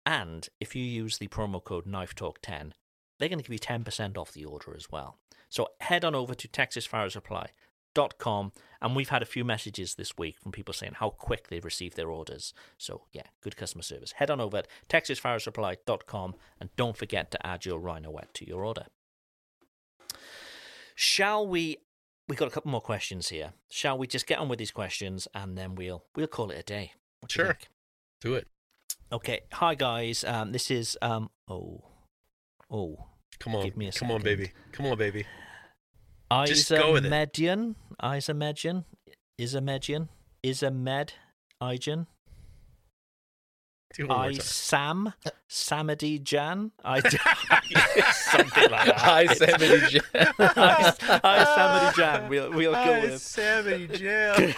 And 0.05 0.47
if 0.59 0.75
you 0.75 0.83
use 0.83 1.17
the 1.17 1.27
promo 1.27 1.63
code 1.63 1.87
KnifeTalk10, 1.87 2.73
they're 3.19 3.29
going 3.29 3.39
to 3.39 3.43
give 3.43 3.53
you 3.53 3.59
10% 3.59 4.17
off 4.17 4.31
the 4.31 4.45
order 4.45 4.75
as 4.75 4.91
well. 4.91 5.17
So 5.49 5.69
head 5.81 6.05
on 6.05 6.13
over 6.13 6.35
to 6.35 6.47
TexasFireSupply.com. 6.47 8.51
And 8.81 8.95
we've 8.95 9.09
had 9.09 9.21
a 9.21 9.25
few 9.25 9.43
messages 9.43 9.95
this 9.95 10.17
week 10.17 10.37
from 10.39 10.51
people 10.51 10.73
saying 10.73 10.93
how 10.95 11.09
quick 11.09 11.47
they've 11.47 11.63
received 11.65 11.95
their 11.97 12.09
orders. 12.09 12.53
So, 12.77 13.03
yeah, 13.11 13.23
good 13.41 13.57
customer 13.57 13.81
service. 13.83 14.13
Head 14.13 14.29
on 14.29 14.39
over 14.39 14.57
at 14.57 14.67
TexasFireSupply.com 14.89 16.35
and 16.59 16.69
don't 16.75 16.95
forget 16.97 17.31
to 17.31 17.47
add 17.47 17.65
your 17.65 17.79
Rhino 17.79 18.11
Wet 18.11 18.33
to 18.35 18.47
your 18.47 18.63
order. 18.65 18.85
Shall 20.95 21.47
we? 21.47 21.77
We've 22.27 22.37
got 22.39 22.47
a 22.47 22.51
couple 22.51 22.71
more 22.71 22.81
questions 22.81 23.29
here. 23.29 23.53
Shall 23.69 23.97
we 23.97 24.07
just 24.07 24.27
get 24.27 24.39
on 24.39 24.49
with 24.49 24.59
these 24.59 24.71
questions 24.71 25.27
and 25.33 25.57
then 25.57 25.75
we'll 25.75 26.03
we'll 26.15 26.27
call 26.27 26.49
it 26.51 26.57
a 26.59 26.63
day? 26.63 26.93
What 27.21 27.31
Sure. 27.31 27.45
think? 27.47 27.69
Do 28.21 28.33
it. 28.35 28.47
Okay. 29.11 29.41
Hi 29.53 29.75
guys. 29.75 30.23
Um, 30.23 30.51
this 30.51 30.69
is 30.71 30.97
um. 31.01 31.29
Oh. 31.47 31.83
Oh. 32.69 33.05
Come 33.39 33.55
on. 33.55 33.63
Give 33.63 33.77
me 33.77 33.87
a 33.87 33.91
Come 33.91 34.11
on, 34.11 34.21
baby. 34.23 34.51
Come 34.71 34.87
on, 34.87 34.97
baby. 34.97 35.25
Isa 36.31 36.45
Just 36.53 36.69
go 36.69 36.93
with 36.93 37.05
it. 37.05 37.09
Median. 37.09 37.75
Isa 38.03 38.33
Median. 38.33 38.85
Isa 39.37 39.61
Median. 39.61 40.09
Isa 40.43 40.71
Med. 40.71 41.13
Ijan. 41.61 42.07
Do 43.95 44.03
it 44.03 44.09
one 44.09 44.19
I. 44.19 44.33
Sam. 44.33 45.13
Samadi 45.49 46.21
Jan. 46.21 46.71
I 46.83 46.99
something 46.99 48.69
like 48.69 48.85
that. 48.85 48.97
Hi, 48.97 49.25
Sammy 49.27 49.79
J. 49.89 50.01
I, 50.13 50.93
I 51.23 51.45
Samadi 51.45 51.95
Jan. 51.95 52.29
We'll 52.29 52.51
we'll 52.51 52.73
go 52.73 52.77
Hi, 52.77 52.99
with. 53.01 53.21
Sammy 53.21 53.87
Jam. 53.87 54.53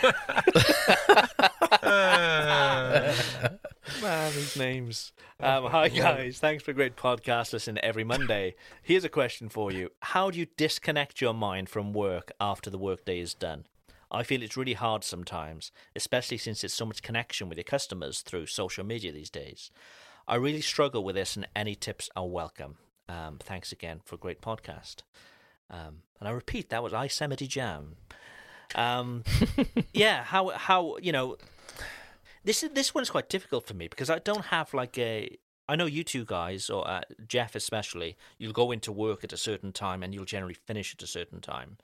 Man, 3.93 4.01
man, 4.01 4.33
these 4.33 4.57
names. 4.57 5.11
Um, 5.41 5.67
hi, 5.67 5.87
guys. 5.87 6.37
Thanks 6.37 6.63
for 6.63 6.71
a 6.71 6.73
great 6.73 6.97
podcast. 6.97 7.53
Listen 7.53 7.79
every 7.81 8.03
Monday. 8.03 8.55
Here's 8.83 9.05
a 9.05 9.09
question 9.09 9.47
for 9.47 9.71
you 9.71 9.89
How 10.01 10.29
do 10.29 10.37
you 10.37 10.47
disconnect 10.57 11.21
your 11.21 11.33
mind 11.33 11.69
from 11.69 11.93
work 11.93 12.33
after 12.41 12.69
the 12.69 12.77
workday 12.77 13.21
is 13.21 13.33
done? 13.33 13.65
I 14.11 14.23
feel 14.23 14.43
it's 14.43 14.57
really 14.57 14.73
hard 14.73 15.05
sometimes, 15.05 15.71
especially 15.95 16.37
since 16.37 16.65
it's 16.65 16.73
so 16.73 16.85
much 16.85 17.01
connection 17.01 17.47
with 17.47 17.57
your 17.57 17.63
customers 17.63 18.19
through 18.19 18.47
social 18.47 18.83
media 18.83 19.13
these 19.13 19.29
days. 19.29 19.71
I 20.27 20.35
really 20.35 20.59
struggle 20.59 21.05
with 21.05 21.15
this, 21.15 21.37
and 21.37 21.47
any 21.55 21.73
tips 21.73 22.09
are 22.17 22.27
welcome. 22.27 22.79
Um, 23.07 23.37
thanks 23.39 23.71
again 23.71 24.01
for 24.03 24.15
a 24.15 24.19
great 24.19 24.41
podcast. 24.41 25.03
Um, 25.69 26.03
and 26.19 26.27
I 26.27 26.31
repeat, 26.31 26.69
that 26.69 26.83
was 26.83 26.91
Isemity 26.91 27.47
Jam. 27.47 27.95
Um, 28.75 29.23
yeah, 29.93 30.25
how 30.25 30.49
how 30.49 30.97
you 31.01 31.13
know 31.13 31.37
this 32.43 32.63
is 32.63 32.71
this 32.71 32.93
one's 32.93 33.09
quite 33.09 33.29
difficult 33.29 33.67
for 33.67 33.73
me 33.73 33.87
because 33.87 34.09
I 34.09 34.19
don't 34.19 34.45
have 34.45 34.73
like 34.73 34.97
a. 34.97 35.37
I 35.67 35.75
know 35.75 35.85
you 35.85 36.03
two 36.03 36.25
guys, 36.25 36.69
or 36.69 36.87
uh, 36.89 37.01
Jeff 37.27 37.53
especially, 37.53 38.17
you'll 38.39 38.53
go 38.53 38.71
into 38.71 38.91
work 38.91 39.23
at 39.23 39.33
a 39.33 39.37
certain 39.37 39.71
time 39.71 40.01
and 40.01 40.15
you'll 40.15 40.25
generally 40.25 40.55
finish 40.55 40.95
at 40.95 41.03
a 41.03 41.07
certain 41.07 41.41
time. 41.41 41.77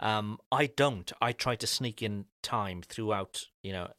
Um, 0.00 0.38
I 0.50 0.66
don't. 0.66 1.12
I 1.22 1.30
try 1.30 1.54
to 1.54 1.66
sneak 1.66 2.02
in 2.02 2.24
time 2.42 2.82
throughout, 2.82 3.46
you 3.62 3.72
know, 3.72 3.92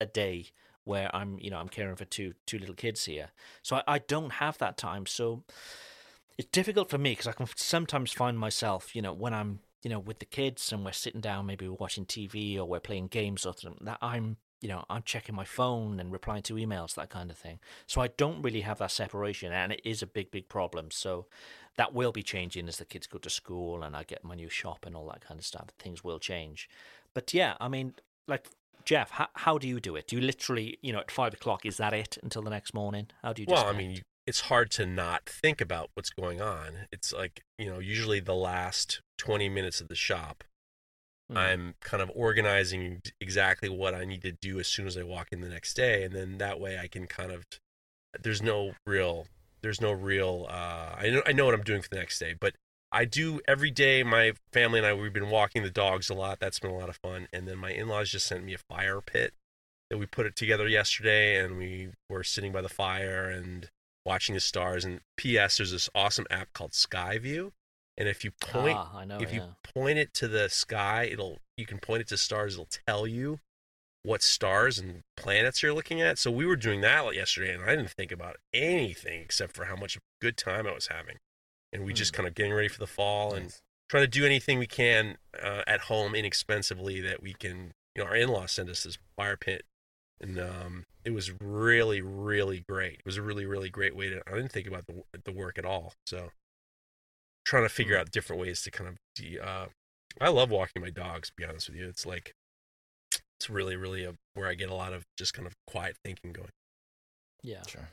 a 0.00 0.06
day 0.06 0.46
where 0.84 1.14
I'm, 1.14 1.38
you 1.38 1.50
know, 1.50 1.58
I'm 1.58 1.68
caring 1.68 1.96
for 1.96 2.06
two 2.06 2.32
two 2.46 2.58
little 2.58 2.74
kids 2.74 3.04
here. 3.04 3.28
So 3.62 3.76
I, 3.76 3.82
I 3.86 3.98
don't 3.98 4.32
have 4.34 4.56
that 4.58 4.78
time. 4.78 5.04
So 5.04 5.44
it's 6.38 6.48
difficult 6.50 6.88
for 6.88 6.96
me 6.96 7.12
because 7.12 7.26
I 7.26 7.32
can 7.32 7.46
sometimes 7.56 8.12
find 8.12 8.38
myself, 8.38 8.96
you 8.96 9.02
know, 9.02 9.12
when 9.12 9.34
I'm, 9.34 9.60
you 9.82 9.90
know, 9.90 9.98
with 9.98 10.20
the 10.20 10.24
kids 10.24 10.72
and 10.72 10.84
we're 10.86 10.92
sitting 10.92 11.20
down, 11.20 11.44
maybe 11.44 11.68
we're 11.68 11.74
watching 11.74 12.06
TV 12.06 12.56
or 12.56 12.64
we're 12.64 12.80
playing 12.80 13.08
games 13.08 13.44
or 13.44 13.52
something, 13.54 13.84
that 13.84 13.98
I'm 14.00 14.38
you 14.60 14.68
know, 14.68 14.84
I'm 14.90 15.02
checking 15.02 15.34
my 15.34 15.44
phone 15.44 15.98
and 16.00 16.12
replying 16.12 16.42
to 16.44 16.54
emails, 16.54 16.94
that 16.94 17.10
kind 17.10 17.30
of 17.30 17.38
thing. 17.38 17.60
So 17.86 18.00
I 18.00 18.08
don't 18.08 18.42
really 18.42 18.60
have 18.60 18.78
that 18.78 18.90
separation, 18.90 19.52
and 19.52 19.72
it 19.72 19.80
is 19.84 20.02
a 20.02 20.06
big, 20.06 20.30
big 20.30 20.48
problem. 20.48 20.90
So 20.90 21.26
that 21.76 21.94
will 21.94 22.12
be 22.12 22.22
changing 22.22 22.68
as 22.68 22.76
the 22.76 22.84
kids 22.84 23.06
go 23.06 23.18
to 23.18 23.30
school 23.30 23.82
and 23.82 23.96
I 23.96 24.02
get 24.02 24.24
my 24.24 24.34
new 24.34 24.48
shop 24.50 24.84
and 24.84 24.94
all 24.94 25.06
that 25.08 25.22
kind 25.22 25.38
of 25.38 25.46
stuff. 25.46 25.68
Things 25.78 26.04
will 26.04 26.18
change. 26.18 26.68
But 27.14 27.32
yeah, 27.32 27.54
I 27.60 27.68
mean, 27.68 27.94
like 28.28 28.48
Jeff, 28.84 29.10
how, 29.10 29.28
how 29.34 29.58
do 29.58 29.66
you 29.66 29.80
do 29.80 29.96
it? 29.96 30.06
Do 30.06 30.16
you 30.16 30.22
literally, 30.22 30.78
you 30.82 30.92
know, 30.92 31.00
at 31.00 31.10
five 31.10 31.34
o'clock, 31.34 31.64
is 31.64 31.76
that 31.78 31.92
it 31.92 32.18
until 32.22 32.42
the 32.42 32.50
next 32.50 32.74
morning? 32.74 33.08
How 33.22 33.32
do 33.32 33.42
you? 33.42 33.46
Well, 33.48 33.66
I 33.66 33.72
mean, 33.72 34.02
it's 34.26 34.42
hard 34.42 34.70
to 34.72 34.86
not 34.86 35.26
think 35.26 35.60
about 35.60 35.90
what's 35.94 36.10
going 36.10 36.40
on. 36.40 36.86
It's 36.92 37.12
like 37.12 37.42
you 37.58 37.70
know, 37.70 37.78
usually 37.78 38.20
the 38.20 38.34
last 38.34 39.00
twenty 39.16 39.48
minutes 39.48 39.80
of 39.80 39.88
the 39.88 39.94
shop 39.94 40.44
I'm 41.36 41.74
kind 41.80 42.02
of 42.02 42.10
organizing 42.14 43.02
exactly 43.20 43.68
what 43.68 43.94
I 43.94 44.04
need 44.04 44.22
to 44.22 44.32
do 44.32 44.58
as 44.58 44.66
soon 44.66 44.86
as 44.86 44.96
I 44.96 45.02
walk 45.02 45.28
in 45.32 45.40
the 45.40 45.48
next 45.48 45.74
day, 45.74 46.04
and 46.04 46.14
then 46.14 46.38
that 46.38 46.60
way 46.60 46.78
I 46.78 46.88
can 46.88 47.06
kind 47.06 47.30
of. 47.30 47.44
There's 48.20 48.42
no 48.42 48.72
real. 48.86 49.26
There's 49.62 49.80
no 49.80 49.92
real. 49.92 50.46
Uh, 50.48 50.96
I 50.98 51.10
know 51.10 51.22
I 51.26 51.32
know 51.32 51.44
what 51.44 51.54
I'm 51.54 51.62
doing 51.62 51.82
for 51.82 51.88
the 51.88 51.96
next 51.96 52.18
day, 52.18 52.34
but 52.38 52.54
I 52.92 53.04
do 53.04 53.40
every 53.46 53.70
day. 53.70 54.02
My 54.02 54.32
family 54.52 54.78
and 54.80 54.86
I 54.86 54.94
we've 54.94 55.12
been 55.12 55.30
walking 55.30 55.62
the 55.62 55.70
dogs 55.70 56.10
a 56.10 56.14
lot. 56.14 56.40
That's 56.40 56.58
been 56.58 56.72
a 56.72 56.76
lot 56.76 56.88
of 56.88 56.96
fun. 56.96 57.28
And 57.32 57.46
then 57.46 57.58
my 57.58 57.70
in-laws 57.70 58.10
just 58.10 58.26
sent 58.26 58.44
me 58.44 58.54
a 58.54 58.58
fire 58.58 59.00
pit 59.00 59.32
that 59.90 59.98
we 59.98 60.06
put 60.06 60.26
it 60.26 60.36
together 60.36 60.66
yesterday, 60.68 61.42
and 61.42 61.56
we 61.56 61.90
were 62.08 62.24
sitting 62.24 62.52
by 62.52 62.62
the 62.62 62.68
fire 62.68 63.28
and 63.28 63.68
watching 64.04 64.34
the 64.34 64.40
stars. 64.40 64.84
And 64.84 65.00
P.S. 65.16 65.58
There's 65.58 65.72
this 65.72 65.90
awesome 65.94 66.26
app 66.30 66.52
called 66.52 66.72
Skyview 66.72 67.52
and 67.96 68.08
if 68.08 68.24
you 68.24 68.30
point 68.40 68.78
ah, 68.78 69.04
know, 69.04 69.18
if 69.20 69.32
yeah. 69.32 69.40
you 69.40 69.42
point 69.74 69.98
it 69.98 70.12
to 70.14 70.28
the 70.28 70.48
sky 70.48 71.04
it'll 71.04 71.38
you 71.56 71.66
can 71.66 71.78
point 71.78 72.00
it 72.00 72.08
to 72.08 72.16
stars 72.16 72.54
it'll 72.54 72.68
tell 72.86 73.06
you 73.06 73.38
what 74.02 74.22
stars 74.22 74.78
and 74.78 75.02
planets 75.16 75.62
you're 75.62 75.74
looking 75.74 76.00
at 76.00 76.18
so 76.18 76.30
we 76.30 76.46
were 76.46 76.56
doing 76.56 76.80
that 76.80 77.14
yesterday 77.14 77.52
and 77.52 77.62
i 77.62 77.76
didn't 77.76 77.90
think 77.90 78.10
about 78.10 78.36
anything 78.54 79.20
except 79.20 79.54
for 79.54 79.66
how 79.66 79.76
much 79.76 79.96
of 79.96 80.02
good 80.20 80.36
time 80.36 80.66
i 80.66 80.72
was 80.72 80.86
having 80.88 81.16
and 81.72 81.84
we 81.84 81.92
mm. 81.92 81.96
just 81.96 82.12
kind 82.12 82.26
of 82.26 82.34
getting 82.34 82.52
ready 82.52 82.68
for 82.68 82.78
the 82.78 82.86
fall 82.86 83.32
nice. 83.32 83.40
and 83.40 83.54
trying 83.88 84.04
to 84.04 84.08
do 84.08 84.24
anything 84.24 84.58
we 84.58 84.66
can 84.66 85.18
uh, 85.42 85.62
at 85.66 85.82
home 85.82 86.14
inexpensively 86.14 87.00
that 87.00 87.22
we 87.22 87.34
can 87.34 87.72
you 87.94 88.02
know 88.02 88.08
our 88.08 88.16
in-laws 88.16 88.52
sent 88.52 88.70
us 88.70 88.84
this 88.84 88.98
fire 89.16 89.36
pit 89.36 89.64
and 90.20 90.38
um, 90.38 90.84
it 91.04 91.10
was 91.10 91.32
really 91.40 92.00
really 92.00 92.64
great 92.68 92.94
it 92.94 93.06
was 93.06 93.16
a 93.16 93.22
really 93.22 93.44
really 93.44 93.68
great 93.68 93.94
way 93.94 94.08
to 94.08 94.22
i 94.26 94.34
didn't 94.34 94.52
think 94.52 94.66
about 94.66 94.86
the, 94.86 95.02
the 95.24 95.32
work 95.32 95.58
at 95.58 95.64
all 95.64 95.94
so 96.06 96.30
trying 97.44 97.64
to 97.64 97.68
figure 97.68 97.96
mm. 97.96 98.00
out 98.00 98.10
different 98.10 98.40
ways 98.40 98.62
to 98.62 98.70
kind 98.70 98.88
of 98.88 98.96
de- 99.14 99.38
uh, 99.38 99.66
I 100.20 100.28
love 100.28 100.50
walking 100.50 100.82
my 100.82 100.90
dogs. 100.90 101.28
To 101.28 101.34
be 101.36 101.44
honest 101.44 101.68
with 101.68 101.78
you, 101.78 101.88
it's 101.88 102.06
like 102.06 102.34
it's 103.38 103.48
really, 103.48 103.76
really 103.76 104.04
a, 104.04 104.14
where 104.34 104.48
I 104.48 104.54
get 104.54 104.70
a 104.70 104.74
lot 104.74 104.92
of 104.92 105.04
just 105.16 105.34
kind 105.34 105.46
of 105.46 105.54
quiet 105.66 105.96
thinking 106.04 106.32
going. 106.32 106.50
Yeah, 107.42 107.62
sure. 107.66 107.88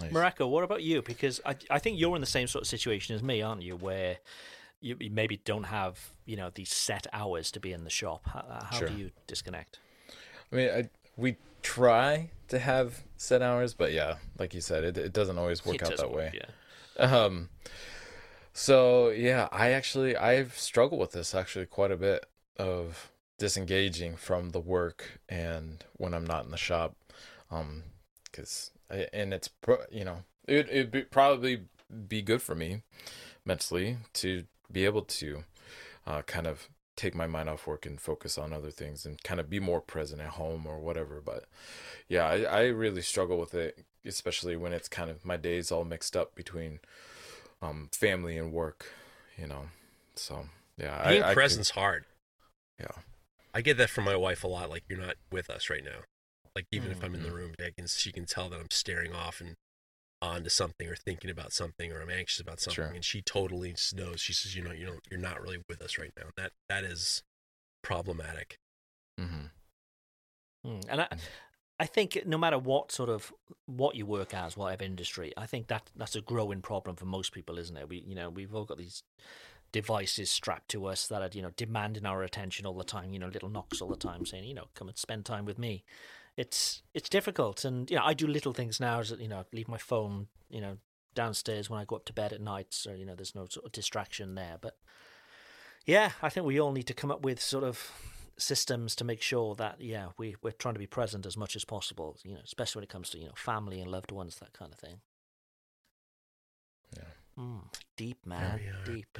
Nice. 0.00 0.12
Mareko, 0.12 0.48
what 0.48 0.64
about 0.64 0.82
you? 0.82 1.02
Because 1.02 1.40
I 1.44 1.56
I 1.70 1.78
think 1.78 1.98
you're 1.98 2.14
in 2.14 2.20
the 2.20 2.26
same 2.26 2.46
sort 2.46 2.62
of 2.62 2.68
situation 2.68 3.14
as 3.14 3.22
me, 3.22 3.42
aren't 3.42 3.62
you? 3.62 3.76
Where 3.76 4.18
you, 4.80 4.96
you 5.00 5.10
maybe 5.10 5.40
don't 5.44 5.64
have 5.64 6.10
you 6.24 6.36
know 6.36 6.50
these 6.54 6.70
set 6.70 7.06
hours 7.12 7.50
to 7.52 7.60
be 7.60 7.72
in 7.72 7.84
the 7.84 7.90
shop. 7.90 8.26
How, 8.26 8.40
uh, 8.40 8.64
how 8.64 8.78
sure. 8.78 8.88
do 8.88 8.94
you 8.94 9.10
disconnect? 9.26 9.80
I 10.52 10.56
mean, 10.56 10.70
I, 10.70 10.88
we 11.16 11.36
try 11.62 12.30
to 12.48 12.58
have 12.58 13.02
set 13.16 13.42
hours, 13.42 13.74
but 13.74 13.92
yeah, 13.92 14.16
like 14.38 14.54
you 14.54 14.60
said, 14.60 14.84
it 14.84 14.96
it 14.98 15.12
doesn't 15.12 15.38
always 15.38 15.64
work 15.66 15.76
it 15.76 15.82
out 15.82 15.96
that 15.96 16.10
work, 16.10 16.32
way. 16.32 16.40
Yeah. 16.96 17.04
Um, 17.04 17.48
so 18.58 19.10
yeah, 19.10 19.46
I 19.52 19.70
actually 19.70 20.16
I've 20.16 20.58
struggled 20.58 21.00
with 21.00 21.12
this 21.12 21.32
actually 21.32 21.66
quite 21.66 21.92
a 21.92 21.96
bit 21.96 22.26
of 22.58 23.12
disengaging 23.38 24.16
from 24.16 24.50
the 24.50 24.58
work 24.58 25.20
and 25.28 25.84
when 25.96 26.12
I'm 26.12 26.26
not 26.26 26.44
in 26.44 26.50
the 26.50 26.56
shop, 26.56 26.96
um, 27.52 27.84
because 28.24 28.72
and 28.90 29.32
it's 29.32 29.48
you 29.92 30.04
know 30.04 30.24
it 30.48 30.68
it'd 30.70 30.90
be, 30.90 31.02
probably 31.02 31.66
be 32.08 32.20
good 32.20 32.42
for 32.42 32.56
me 32.56 32.82
mentally 33.44 33.98
to 34.14 34.42
be 34.72 34.84
able 34.84 35.02
to 35.02 35.44
uh, 36.04 36.22
kind 36.22 36.48
of 36.48 36.68
take 36.96 37.14
my 37.14 37.28
mind 37.28 37.48
off 37.48 37.68
work 37.68 37.86
and 37.86 38.00
focus 38.00 38.36
on 38.36 38.52
other 38.52 38.72
things 38.72 39.06
and 39.06 39.22
kind 39.22 39.38
of 39.38 39.48
be 39.48 39.60
more 39.60 39.80
present 39.80 40.20
at 40.20 40.30
home 40.30 40.66
or 40.66 40.80
whatever. 40.80 41.22
But 41.24 41.44
yeah, 42.08 42.26
I, 42.26 42.42
I 42.42 42.62
really 42.64 43.02
struggle 43.02 43.38
with 43.38 43.54
it, 43.54 43.84
especially 44.04 44.56
when 44.56 44.72
it's 44.72 44.88
kind 44.88 45.10
of 45.10 45.24
my 45.24 45.36
days 45.36 45.70
all 45.70 45.84
mixed 45.84 46.16
up 46.16 46.34
between 46.34 46.80
um, 47.62 47.88
family 47.92 48.36
and 48.36 48.52
work, 48.52 48.86
you 49.36 49.46
know. 49.46 49.66
So 50.14 50.46
yeah, 50.76 51.08
being 51.08 51.22
I, 51.22 51.34
present's 51.34 51.70
hard. 51.70 52.04
Yeah, 52.80 53.02
I 53.54 53.60
get 53.60 53.76
that 53.78 53.90
from 53.90 54.04
my 54.04 54.16
wife 54.16 54.44
a 54.44 54.48
lot. 54.48 54.70
Like 54.70 54.84
you're 54.88 54.98
not 54.98 55.16
with 55.30 55.50
us 55.50 55.70
right 55.70 55.84
now. 55.84 56.02
Like 56.54 56.66
even 56.72 56.90
mm-hmm. 56.90 56.98
if 56.98 57.04
I'm 57.04 57.14
in 57.14 57.22
the 57.22 57.32
room, 57.32 57.52
I 57.60 57.70
can 57.76 57.86
she 57.86 58.12
can 58.12 58.24
tell 58.24 58.48
that 58.48 58.60
I'm 58.60 58.70
staring 58.70 59.14
off 59.14 59.40
and 59.40 59.54
on 60.20 60.42
to 60.42 60.50
something 60.50 60.88
or 60.88 60.96
thinking 60.96 61.30
about 61.30 61.52
something 61.52 61.92
or 61.92 62.00
I'm 62.00 62.10
anxious 62.10 62.40
about 62.40 62.60
something, 62.60 62.84
sure. 62.84 62.92
and 62.92 63.04
she 63.04 63.22
totally 63.22 63.74
knows. 63.94 64.20
She 64.20 64.32
says, 64.32 64.56
you 64.56 64.62
know, 64.62 64.72
you 64.72 64.86
know, 64.86 64.98
you're 65.10 65.20
not 65.20 65.40
really 65.40 65.58
with 65.68 65.80
us 65.82 65.98
right 65.98 66.12
now. 66.16 66.30
That 66.36 66.52
that 66.68 66.84
is 66.84 67.22
problematic. 67.82 68.58
Mm-hmm. 69.20 70.68
Mm. 70.68 70.84
And 70.88 71.00
I, 71.02 71.04
mm. 71.04 71.18
I 71.80 71.86
think 71.86 72.18
no 72.26 72.38
matter 72.38 72.58
what 72.58 72.90
sort 72.90 73.08
of 73.08 73.32
what 73.66 73.94
you 73.94 74.04
work 74.04 74.34
as, 74.34 74.56
whatever 74.56 74.84
industry, 74.84 75.32
I 75.36 75.46
think 75.46 75.68
that 75.68 75.90
that's 75.94 76.16
a 76.16 76.20
growing 76.20 76.60
problem 76.60 76.96
for 76.96 77.04
most 77.04 77.32
people, 77.32 77.58
isn't 77.58 77.76
it? 77.76 77.88
We, 77.88 78.04
you 78.06 78.14
know, 78.14 78.30
we've 78.30 78.54
all 78.54 78.64
got 78.64 78.78
these 78.78 79.04
devices 79.70 80.30
strapped 80.30 80.70
to 80.70 80.86
us 80.86 81.06
that 81.06 81.22
are, 81.22 81.30
you 81.32 81.42
know, 81.42 81.52
demanding 81.56 82.06
our 82.06 82.22
attention 82.22 82.66
all 82.66 82.74
the 82.74 82.84
time. 82.84 83.12
You 83.12 83.20
know, 83.20 83.28
little 83.28 83.48
knocks 83.48 83.80
all 83.80 83.88
the 83.88 83.96
time 83.96 84.26
saying, 84.26 84.44
you 84.44 84.54
know, 84.54 84.68
come 84.74 84.88
and 84.88 84.98
spend 84.98 85.24
time 85.24 85.44
with 85.44 85.58
me. 85.58 85.84
It's 86.36 86.82
it's 86.94 87.08
difficult, 87.08 87.64
and 87.64 87.90
you 87.90 87.96
know, 87.96 88.04
I 88.04 88.14
do 88.14 88.26
little 88.26 88.52
things 88.52 88.80
now. 88.80 89.00
As 89.00 89.10
you 89.10 89.28
know, 89.28 89.44
leave 89.52 89.68
my 89.68 89.78
phone, 89.78 90.28
you 90.48 90.60
know, 90.60 90.78
downstairs 91.14 91.68
when 91.68 91.80
I 91.80 91.84
go 91.84 91.96
up 91.96 92.04
to 92.06 92.12
bed 92.12 92.32
at 92.32 92.40
night, 92.40 92.68
so 92.70 92.92
you 92.92 93.04
know, 93.04 93.14
there's 93.14 93.34
no 93.34 93.46
sort 93.50 93.66
of 93.66 93.72
distraction 93.72 94.36
there. 94.36 94.56
But 94.60 94.76
yeah, 95.84 96.12
I 96.22 96.28
think 96.28 96.46
we 96.46 96.60
all 96.60 96.72
need 96.72 96.86
to 96.86 96.94
come 96.94 97.10
up 97.10 97.22
with 97.22 97.40
sort 97.40 97.64
of 97.64 97.90
systems 98.38 98.94
to 98.96 99.04
make 99.04 99.20
sure 99.20 99.54
that 99.56 99.80
yeah 99.80 100.08
we 100.16 100.36
we're 100.42 100.52
trying 100.52 100.74
to 100.74 100.78
be 100.78 100.86
present 100.86 101.26
as 101.26 101.36
much 101.36 101.56
as 101.56 101.64
possible 101.64 102.16
you 102.24 102.32
know 102.32 102.40
especially 102.44 102.80
when 102.80 102.84
it 102.84 102.88
comes 102.88 103.10
to 103.10 103.18
you 103.18 103.26
know 103.26 103.32
family 103.34 103.80
and 103.80 103.90
loved 103.90 104.12
ones 104.12 104.36
that 104.36 104.52
kind 104.52 104.72
of 104.72 104.78
thing. 104.78 105.00
Yeah. 106.96 107.02
Mm, 107.38 107.60
deep 107.96 108.24
man. 108.24 108.60
Deep. 108.84 109.18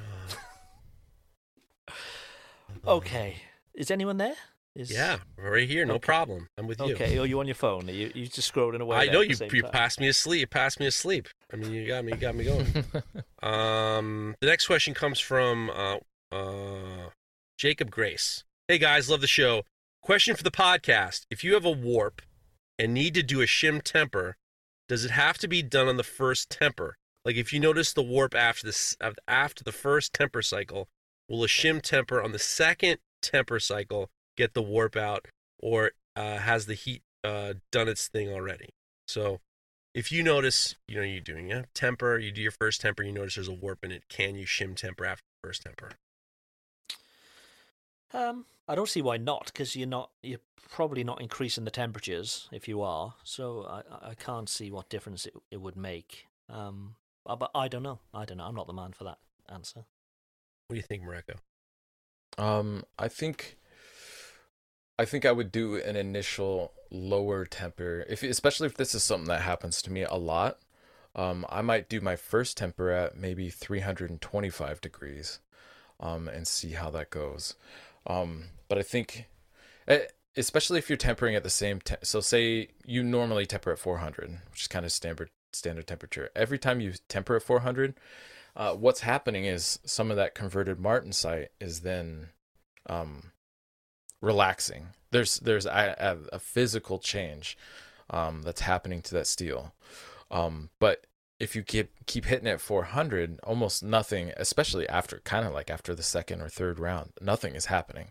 okay. 2.86 3.36
Is 3.74 3.90
anyone 3.90 4.16
there? 4.16 4.34
Is 4.74 4.92
yeah 4.92 5.18
right 5.36 5.68
here. 5.68 5.84
No 5.84 5.94
okay. 5.94 6.06
problem. 6.06 6.48
I'm 6.56 6.66
with 6.66 6.80
you. 6.80 6.94
Okay. 6.94 7.18
Are 7.18 7.26
you 7.26 7.40
on 7.40 7.46
your 7.46 7.54
phone? 7.54 7.88
Are 7.88 7.92
you 7.92 8.12
you 8.14 8.26
just 8.28 8.52
scrolling 8.52 8.80
away 8.80 8.96
i 8.96 9.06
know 9.06 9.20
you 9.20 9.34
you 9.50 9.62
time? 9.62 9.72
passed 9.72 9.98
me 9.98 10.08
asleep 10.08 10.40
you 10.40 10.46
passed 10.46 10.78
me 10.78 10.86
asleep. 10.86 11.28
I 11.52 11.56
mean 11.56 11.72
you 11.72 11.86
got 11.86 12.04
me 12.04 12.12
you 12.12 12.18
got 12.18 12.34
me 12.34 12.44
going. 12.44 12.66
Um 13.42 14.34
the 14.40 14.46
next 14.46 14.66
question 14.66 14.94
comes 14.94 15.20
from 15.20 15.70
uh 15.70 15.98
uh 16.32 17.10
jacob 17.56 17.90
grace 17.90 18.44
Hey 18.70 18.76
guys, 18.76 19.08
love 19.08 19.22
the 19.22 19.26
show. 19.26 19.62
Question 20.02 20.36
for 20.36 20.42
the 20.42 20.50
podcast. 20.50 21.24
If 21.30 21.42
you 21.42 21.54
have 21.54 21.64
a 21.64 21.70
warp 21.70 22.20
and 22.78 22.92
need 22.92 23.14
to 23.14 23.22
do 23.22 23.40
a 23.40 23.46
shim 23.46 23.80
temper, 23.80 24.36
does 24.90 25.06
it 25.06 25.10
have 25.10 25.38
to 25.38 25.48
be 25.48 25.62
done 25.62 25.88
on 25.88 25.96
the 25.96 26.02
first 26.02 26.50
temper? 26.50 26.98
Like 27.24 27.36
if 27.36 27.50
you 27.50 27.60
notice 27.60 27.94
the 27.94 28.02
warp 28.02 28.34
after 28.34 28.66
the 28.66 29.16
after 29.26 29.64
the 29.64 29.72
first 29.72 30.12
temper 30.12 30.42
cycle, 30.42 30.86
will 31.30 31.42
a 31.44 31.46
shim 31.46 31.80
temper 31.80 32.22
on 32.22 32.32
the 32.32 32.38
second 32.38 32.98
temper 33.22 33.58
cycle 33.58 34.10
get 34.36 34.52
the 34.52 34.60
warp 34.60 34.96
out, 34.96 35.28
or 35.58 35.92
uh, 36.14 36.36
has 36.36 36.66
the 36.66 36.74
heat 36.74 37.00
uh, 37.24 37.54
done 37.72 37.88
its 37.88 38.06
thing 38.06 38.28
already? 38.28 38.68
So 39.06 39.40
if 39.94 40.12
you 40.12 40.22
notice, 40.22 40.76
you 40.86 40.96
know, 40.96 41.02
you're 41.04 41.20
doing 41.22 41.50
a 41.54 41.64
temper, 41.72 42.18
you 42.18 42.30
do 42.30 42.42
your 42.42 42.50
first 42.50 42.82
temper, 42.82 43.02
you 43.02 43.12
notice 43.12 43.36
there's 43.36 43.48
a 43.48 43.52
warp 43.52 43.82
in 43.82 43.92
it, 43.92 44.10
can 44.10 44.34
you 44.34 44.44
shim 44.44 44.76
temper 44.76 45.06
after 45.06 45.24
the 45.40 45.48
first 45.48 45.62
temper? 45.62 45.92
Um, 48.12 48.46
I 48.66 48.74
don't 48.74 48.88
see 48.88 49.02
why 49.02 49.16
not, 49.16 49.46
because 49.46 49.76
you're 49.76 49.88
not 49.88 50.10
you're 50.22 50.40
probably 50.70 51.04
not 51.04 51.20
increasing 51.20 51.64
the 51.64 51.70
temperatures 51.70 52.48
if 52.52 52.68
you 52.68 52.82
are. 52.82 53.14
So 53.24 53.64
I 53.64 54.10
I 54.10 54.14
can't 54.14 54.48
see 54.48 54.70
what 54.70 54.88
difference 54.88 55.26
it 55.26 55.34
it 55.50 55.60
would 55.60 55.76
make. 55.76 56.26
Um, 56.48 56.96
uh, 57.26 57.36
but 57.36 57.50
I 57.54 57.68
don't 57.68 57.82
know. 57.82 58.00
I 58.14 58.24
don't 58.24 58.38
know. 58.38 58.44
I'm 58.44 58.54
not 58.54 58.66
the 58.66 58.72
man 58.72 58.92
for 58.92 59.04
that 59.04 59.18
answer. 59.52 59.84
What 60.66 60.74
do 60.74 60.76
you 60.76 60.82
think, 60.82 61.02
Mareko? 61.02 61.36
Um, 62.42 62.84
I 62.98 63.08
think, 63.08 63.56
I 64.98 65.04
think 65.04 65.24
I 65.24 65.32
would 65.32 65.50
do 65.52 65.76
an 65.76 65.96
initial 65.96 66.72
lower 66.90 67.44
temper, 67.44 68.04
if 68.08 68.22
especially 68.22 68.66
if 68.66 68.76
this 68.76 68.94
is 68.94 69.04
something 69.04 69.28
that 69.28 69.42
happens 69.42 69.82
to 69.82 69.92
me 69.92 70.02
a 70.02 70.14
lot. 70.14 70.58
Um, 71.14 71.44
I 71.48 71.62
might 71.62 71.88
do 71.88 72.00
my 72.00 72.16
first 72.16 72.56
temper 72.56 72.90
at 72.90 73.16
maybe 73.16 73.50
325 73.50 74.80
degrees, 74.80 75.40
um, 76.00 76.28
and 76.28 76.46
see 76.46 76.72
how 76.72 76.90
that 76.90 77.10
goes. 77.10 77.54
Um, 78.08 78.44
but 78.68 78.78
I 78.78 78.82
think, 78.82 79.26
eh, 79.86 80.06
especially 80.36 80.78
if 80.78 80.88
you're 80.88 80.96
tempering 80.96 81.36
at 81.36 81.44
the 81.44 81.50
same, 81.50 81.80
te- 81.80 81.96
so 82.02 82.20
say 82.20 82.68
you 82.84 83.02
normally 83.02 83.46
temper 83.46 83.70
at 83.70 83.78
400, 83.78 84.38
which 84.50 84.62
is 84.62 84.68
kind 84.68 84.84
of 84.84 84.92
standard 84.92 85.30
standard 85.52 85.86
temperature. 85.86 86.30
Every 86.34 86.58
time 86.58 86.80
you 86.80 86.94
temper 87.08 87.36
at 87.36 87.42
400, 87.42 87.94
uh, 88.56 88.74
what's 88.74 89.00
happening 89.00 89.44
is 89.44 89.78
some 89.84 90.10
of 90.10 90.16
that 90.16 90.34
converted 90.34 90.78
martensite 90.78 91.48
is 91.60 91.80
then 91.80 92.28
um, 92.88 93.32
relaxing. 94.20 94.88
There's 95.10 95.38
there's 95.40 95.66
a, 95.66 95.94
a, 95.98 96.36
a 96.36 96.38
physical 96.38 96.98
change 96.98 97.56
um, 98.10 98.42
that's 98.42 98.62
happening 98.62 99.02
to 99.02 99.14
that 99.14 99.26
steel. 99.26 99.74
Um, 100.30 100.70
but 100.78 101.06
if 101.40 101.54
you 101.54 101.62
keep 101.62 101.90
keep 102.06 102.24
hitting 102.24 102.48
at 102.48 102.60
400, 102.60 103.38
almost 103.44 103.82
nothing, 103.82 104.32
especially 104.36 104.88
after 104.88 105.20
kind 105.20 105.46
of 105.46 105.52
like 105.52 105.70
after 105.70 105.94
the 105.94 106.02
second 106.02 106.40
or 106.40 106.48
third 106.48 106.78
round, 106.78 107.12
nothing 107.20 107.54
is 107.54 107.66
happening. 107.66 108.10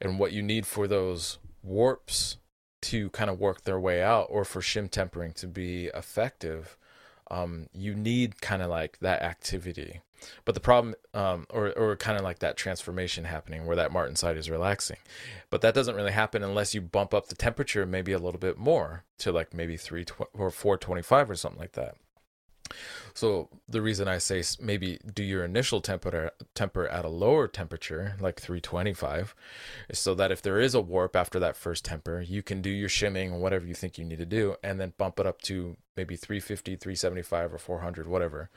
And 0.00 0.18
what 0.18 0.32
you 0.32 0.42
need 0.42 0.66
for 0.66 0.88
those 0.88 1.38
warps 1.62 2.38
to 2.82 3.10
kind 3.10 3.30
of 3.30 3.38
work 3.38 3.62
their 3.62 3.78
way 3.78 4.02
out, 4.02 4.26
or 4.30 4.44
for 4.44 4.60
shim 4.60 4.90
tempering 4.90 5.32
to 5.34 5.46
be 5.46 5.86
effective, 5.94 6.76
um, 7.30 7.68
you 7.72 7.94
need 7.94 8.40
kind 8.40 8.62
of 8.62 8.70
like 8.70 8.98
that 9.00 9.22
activity. 9.22 10.00
But 10.44 10.54
the 10.54 10.60
problem, 10.60 10.94
um, 11.14 11.46
or 11.50 11.70
or 11.78 11.96
kind 11.96 12.18
of 12.18 12.24
like 12.24 12.40
that 12.40 12.56
transformation 12.56 13.24
happening 13.24 13.64
where 13.64 13.76
that 13.76 13.92
martensite 13.92 14.36
is 14.36 14.50
relaxing, 14.50 14.98
but 15.50 15.60
that 15.62 15.74
doesn't 15.74 15.94
really 15.94 16.12
happen 16.12 16.42
unless 16.42 16.74
you 16.74 16.80
bump 16.80 17.14
up 17.14 17.28
the 17.28 17.34
temperature 17.36 17.86
maybe 17.86 18.12
a 18.12 18.18
little 18.18 18.40
bit 18.40 18.58
more 18.58 19.04
to 19.18 19.32
like 19.32 19.54
maybe 19.54 19.76
three 19.76 20.04
tw- 20.04 20.28
or 20.34 20.50
four 20.50 20.76
twenty 20.76 21.02
five 21.02 21.30
or 21.30 21.36
something 21.36 21.60
like 21.60 21.72
that. 21.72 21.94
So 23.14 23.48
the 23.68 23.82
reason 23.82 24.08
I 24.08 24.18
say 24.18 24.42
maybe 24.60 24.98
do 25.14 25.22
your 25.22 25.44
initial 25.44 25.80
temper 25.80 26.30
temper 26.54 26.86
at 26.88 27.04
a 27.04 27.08
lower 27.08 27.48
temperature, 27.48 28.16
like 28.20 28.40
325, 28.40 29.34
is 29.88 29.98
so 29.98 30.14
that 30.14 30.32
if 30.32 30.42
there 30.42 30.60
is 30.60 30.74
a 30.74 30.80
warp 30.80 31.16
after 31.16 31.38
that 31.40 31.56
first 31.56 31.84
temper, 31.84 32.20
you 32.20 32.42
can 32.42 32.62
do 32.62 32.70
your 32.70 32.88
shimming, 32.88 33.40
whatever 33.40 33.66
you 33.66 33.74
think 33.74 33.98
you 33.98 34.04
need 34.04 34.18
to 34.18 34.26
do, 34.26 34.56
and 34.62 34.80
then 34.80 34.92
bump 34.96 35.18
it 35.18 35.26
up 35.26 35.42
to 35.42 35.76
maybe 35.96 36.16
350, 36.16 36.76
375, 36.76 37.54
or 37.54 37.58
400, 37.58 38.06
whatever. 38.06 38.48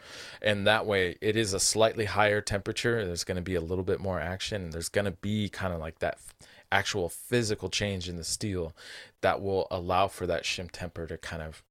And 0.42 0.66
that 0.68 0.86
way, 0.86 1.18
it 1.20 1.36
is 1.36 1.54
a 1.54 1.60
slightly 1.60 2.06
higher 2.06 2.40
temperature. 2.40 3.06
There's 3.06 3.24
going 3.24 3.36
to 3.36 3.42
be 3.42 3.56
a 3.56 3.62
little 3.62 3.84
bit 3.84 4.00
more 4.00 4.20
action. 4.20 4.70
There's 4.70 4.90
going 4.90 5.06
to 5.06 5.12
be 5.12 5.50
kind 5.50 5.74
of 5.74 5.80
like 5.80 6.00
that 6.00 6.20
actual 6.72 7.10
physical 7.10 7.70
change 7.70 8.10
in 8.10 8.16
the 8.16 8.24
steel 8.24 8.74
that 9.22 9.42
will 9.42 9.68
allow 9.70 10.08
for 10.08 10.26
that 10.26 10.44
shim 10.44 10.70
temper 10.72 11.06
to 11.06 11.18
kind 11.18 11.42
of 11.42 11.64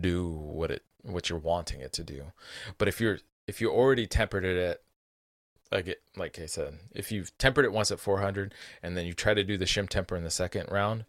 do 0.00 0.28
what 0.28 0.70
it 0.70 0.82
what 1.12 1.28
you're 1.28 1.38
wanting 1.38 1.80
it 1.80 1.92
to 1.94 2.04
do. 2.04 2.32
But 2.78 2.88
if 2.88 3.00
you're 3.00 3.18
if 3.46 3.60
you 3.60 3.70
already 3.70 4.06
tempered 4.06 4.44
it 4.44 4.56
at 4.56 4.80
like 5.72 5.98
like 6.16 6.38
I 6.38 6.46
said, 6.46 6.78
if 6.94 7.10
you've 7.10 7.36
tempered 7.38 7.64
it 7.64 7.72
once 7.72 7.90
at 7.90 8.00
400 8.00 8.54
and 8.82 8.96
then 8.96 9.06
you 9.06 9.12
try 9.12 9.34
to 9.34 9.44
do 9.44 9.56
the 9.56 9.64
shim 9.64 9.88
temper 9.88 10.16
in 10.16 10.24
the 10.24 10.30
second 10.30 10.70
round, 10.70 11.04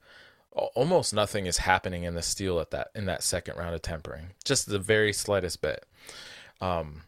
almost 0.52 1.14
nothing 1.14 1.46
is 1.46 1.60
happening 1.60 2.04
in 2.04 2.16
the 2.16 2.22
steel 2.22 2.60
at 2.60 2.72
that 2.72 2.90
in 2.96 3.06
that 3.06 3.24
second 3.24 3.58
round 3.58 3.76
of 3.76 3.82
tempering. 3.82 4.32
Just 4.44 4.68
the 4.68 4.80
very 4.80 5.14
slightest 5.14 5.62
bit. 5.62 5.86
Um, 6.60 7.04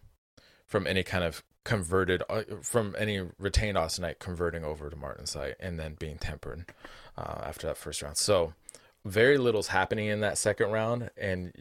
from 0.67 0.85
any 0.85 1.01
kind 1.01 1.23
of 1.23 1.43
converted 1.63 2.23
uh, 2.29 2.43
from 2.61 2.95
any 2.97 3.21
retained 3.37 3.77
austenite 3.77 4.19
converting 4.19 4.63
over 4.63 4.89
to 4.89 4.95
martensite 4.95 5.55
and 5.59 5.79
then 5.79 5.95
being 5.99 6.17
tempered 6.17 6.65
uh, 7.17 7.41
after 7.43 7.67
that 7.67 7.77
first 7.77 8.01
round. 8.01 8.17
So 8.17 8.53
very 9.05 9.37
little's 9.37 9.67
happening 9.67 10.07
in 10.07 10.21
that 10.21 10.37
second 10.37 10.71
round, 10.71 11.09
and 11.17 11.53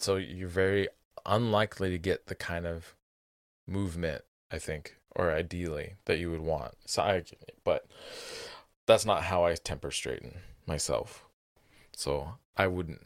so 0.00 0.16
you're 0.16 0.48
very 0.48 0.88
unlikely 1.26 1.90
to 1.90 1.98
get 1.98 2.26
the 2.26 2.34
kind 2.34 2.66
of 2.66 2.94
movement 3.66 4.22
I 4.50 4.58
think, 4.58 4.96
or 5.14 5.30
ideally 5.30 5.94
that 6.06 6.18
you 6.18 6.30
would 6.30 6.40
want. 6.40 6.74
So 6.86 7.02
I, 7.02 7.22
but 7.64 7.86
that's 8.86 9.06
not 9.06 9.24
how 9.24 9.44
I 9.44 9.54
temper 9.54 9.90
straighten 9.90 10.38
myself. 10.66 11.24
So 11.96 12.34
I 12.56 12.66
wouldn't. 12.66 13.02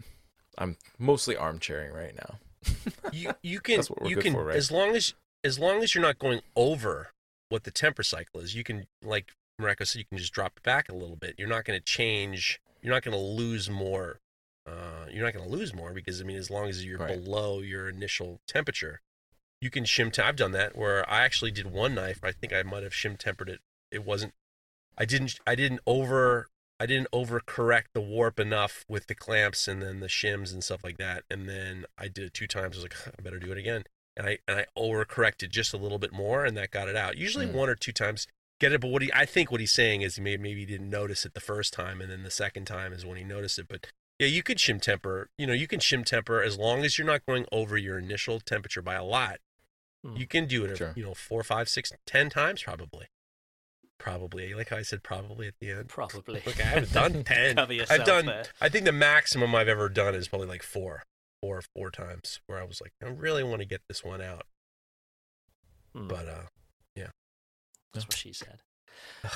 I'm 0.57 0.77
mostly 0.99 1.37
armchairing 1.37 1.93
right 1.93 2.15
now. 2.15 2.39
you 3.13 3.33
you 3.43 3.61
can 3.61 3.83
you 4.05 4.17
can 4.17 4.33
for, 4.33 4.45
right? 4.45 4.57
as 4.57 4.71
long 4.71 4.95
as 4.95 5.15
as 5.43 5.59
long 5.59 5.83
as 5.83 5.95
you're 5.95 6.03
not 6.03 6.19
going 6.19 6.41
over 6.57 7.11
what 7.51 7.65
the 7.65 7.71
temper 7.71 8.03
cycle 8.03 8.41
is, 8.41 8.55
you 8.55 8.65
can 8.65 8.87
like 9.03 9.33
Mareko 9.61 9.87
said, 9.87 9.99
you 9.99 10.05
can 10.07 10.19
just 10.19 10.33
drop 10.33 10.55
it 10.57 10.63
back 10.63 10.89
a 10.89 10.95
little 10.95 11.17
bit. 11.17 11.35
You're 11.39 11.49
not 11.49 11.65
going 11.65 11.79
to 11.79 11.85
change. 11.85 12.61
You're 12.83 12.93
not 12.93 13.03
going 13.03 13.17
to 13.17 13.23
lose 13.23 13.71
more. 13.71 14.21
Uh, 14.67 15.07
you're 15.11 15.25
not 15.25 15.35
going 15.35 15.45
to 15.45 15.51
lose 15.51 15.75
more 15.75 15.93
because 15.93 16.21
I 16.21 16.25
mean, 16.25 16.39
as 16.39 16.51
long 16.51 16.69
as 16.69 16.85
you're 16.85 16.99
right. 16.99 17.23
below 17.23 17.61
your 17.61 17.89
initial 17.89 18.41
temperature, 18.47 19.01
you 19.61 19.71
can 19.71 19.85
shim. 19.85 20.13
Te- 20.13 20.23
I've 20.23 20.37
done 20.37 20.53
that 20.53 20.77
where 20.77 21.09
I 21.11 21.23
actually 21.23 21.51
did 21.51 21.71
one 21.71 21.95
knife. 21.95 22.21
I 22.23 22.33
think 22.33 22.53
I 22.53 22.63
might 22.63 22.83
have 22.83 22.93
shim 22.93 23.19
tempered 23.19 23.49
it. 23.49 23.61
It 23.91 24.05
wasn't. 24.05 24.33
I 24.97 25.05
didn't. 25.05 25.39
I 25.47 25.55
didn't 25.55 25.81
over. 25.87 26.49
I 26.81 26.87
didn't 26.87 27.11
overcorrect 27.13 27.93
the 27.95 28.01
warp 28.01 28.41
enough 28.41 28.85
with 28.89 29.07
the 29.07 29.15
clamps 29.15 29.69
and 29.69 29.81
then 29.81 30.01
the 30.01 30.09
shims 30.09 30.53
and 30.53 30.63
stuff 30.65 30.83
like 30.83 30.99
that. 30.99 31.23
And 31.31 31.49
then 31.49 31.85
I 31.97 32.09
did 32.09 32.25
it 32.25 32.35
two 32.35 32.49
times. 32.49 32.77
I 32.77 32.83
was 32.83 32.83
like, 32.83 32.97
I 33.19 33.23
better 33.23 33.39
do 33.39 33.53
it 33.53 33.59
again. 33.59 33.85
And 34.17 34.27
I 34.27 34.39
and 34.49 34.59
I 34.59 34.67
overcorrected 34.77 35.51
just 35.51 35.75
a 35.75 35.79
little 35.79 35.99
bit 35.99 36.13
more, 36.13 36.45
and 36.45 36.57
that 36.57 36.71
got 36.71 36.89
it 36.89 36.97
out. 36.97 37.17
Usually 37.17 37.47
mm. 37.47 37.53
one 37.53 37.69
or 37.69 37.75
two 37.75 37.93
times 37.93 38.27
get 38.61 38.73
it. 38.73 38.81
But 38.81 38.91
what 38.91 39.03
he, 39.03 39.13
I 39.13 39.25
think 39.25 39.51
what 39.51 39.61
he's 39.61 39.73
saying 39.73 40.03
is 40.03 40.19
maybe 40.19 40.43
maybe 40.43 40.61
he 40.61 40.67
didn't 40.67 40.91
notice 40.91 41.25
it 41.25 41.35
the 41.35 41.41
first 41.41 41.73
time, 41.73 42.01
and 42.01 42.11
then 42.11 42.23
the 42.23 42.31
second 42.31 42.67
time 42.67 42.93
is 42.93 43.05
when 43.05 43.19
he 43.19 43.25
noticed 43.25 43.59
it. 43.59 43.67
But 43.69 43.87
yeah, 44.25 44.31
you 44.31 44.43
could 44.43 44.59
shim 44.59 44.81
temper. 44.81 45.29
You 45.39 45.47
know, 45.47 45.53
you 45.53 45.67
can 45.67 45.81
shim 45.81 46.05
temper 46.05 46.43
as 46.43 46.59
long 46.59 46.85
as 46.85 46.99
you're 46.99 47.07
not 47.07 47.27
going 47.27 47.47
over 47.53 47.77
your 47.77 47.99
initial 47.99 48.41
temperature 48.41 48.83
by 48.83 48.95
a 48.95 49.05
lot. 49.05 49.39
Mm. 50.05 50.19
You 50.19 50.27
can 50.27 50.47
do 50.47 50.65
it, 50.65 50.79
sure. 50.79 50.93
you 50.97 51.05
know, 51.05 51.15
four, 51.15 51.43
five, 51.43 51.69
six, 51.69 51.93
ten 52.07 52.31
times 52.31 52.63
probably. 52.63 53.07
Probably, 53.99 54.53
like 54.55 54.73
I 54.73 54.83
said, 54.83 55.03
probably 55.03 55.47
at 55.47 55.55
the 55.61 55.71
end. 55.71 55.89
Probably. 55.89 56.43
Look, 56.47 56.61
I 56.61 56.65
haven't 56.65 56.93
done 56.93 57.25
ten. 57.25 57.59
I've 57.59 58.05
done. 58.05 58.27
There. 58.27 58.45
I 58.61 58.69
think 58.69 58.85
the 58.85 58.93
maximum 58.93 59.55
I've 59.55 59.69
ever 59.69 59.89
done 59.89 60.15
is 60.15 60.29
probably 60.29 60.49
like 60.49 60.63
four, 60.63 61.05
four, 61.41 61.63
four 61.75 61.91
times. 61.91 62.41
Where 62.47 62.61
I 62.61 62.65
was 62.65 62.81
like, 62.81 62.93
I 63.03 63.09
really 63.09 63.43
want 63.43 63.61
to 63.61 63.67
get 63.67 63.83
this 63.89 64.05
one 64.05 64.21
out. 64.21 64.47
Mm. 65.97 66.09
But 66.09 66.29
uh, 66.29 66.47
yeah, 66.97 67.11
that's 67.93 68.07
what 68.07 68.17
she 68.17 68.33
said. 68.33 68.61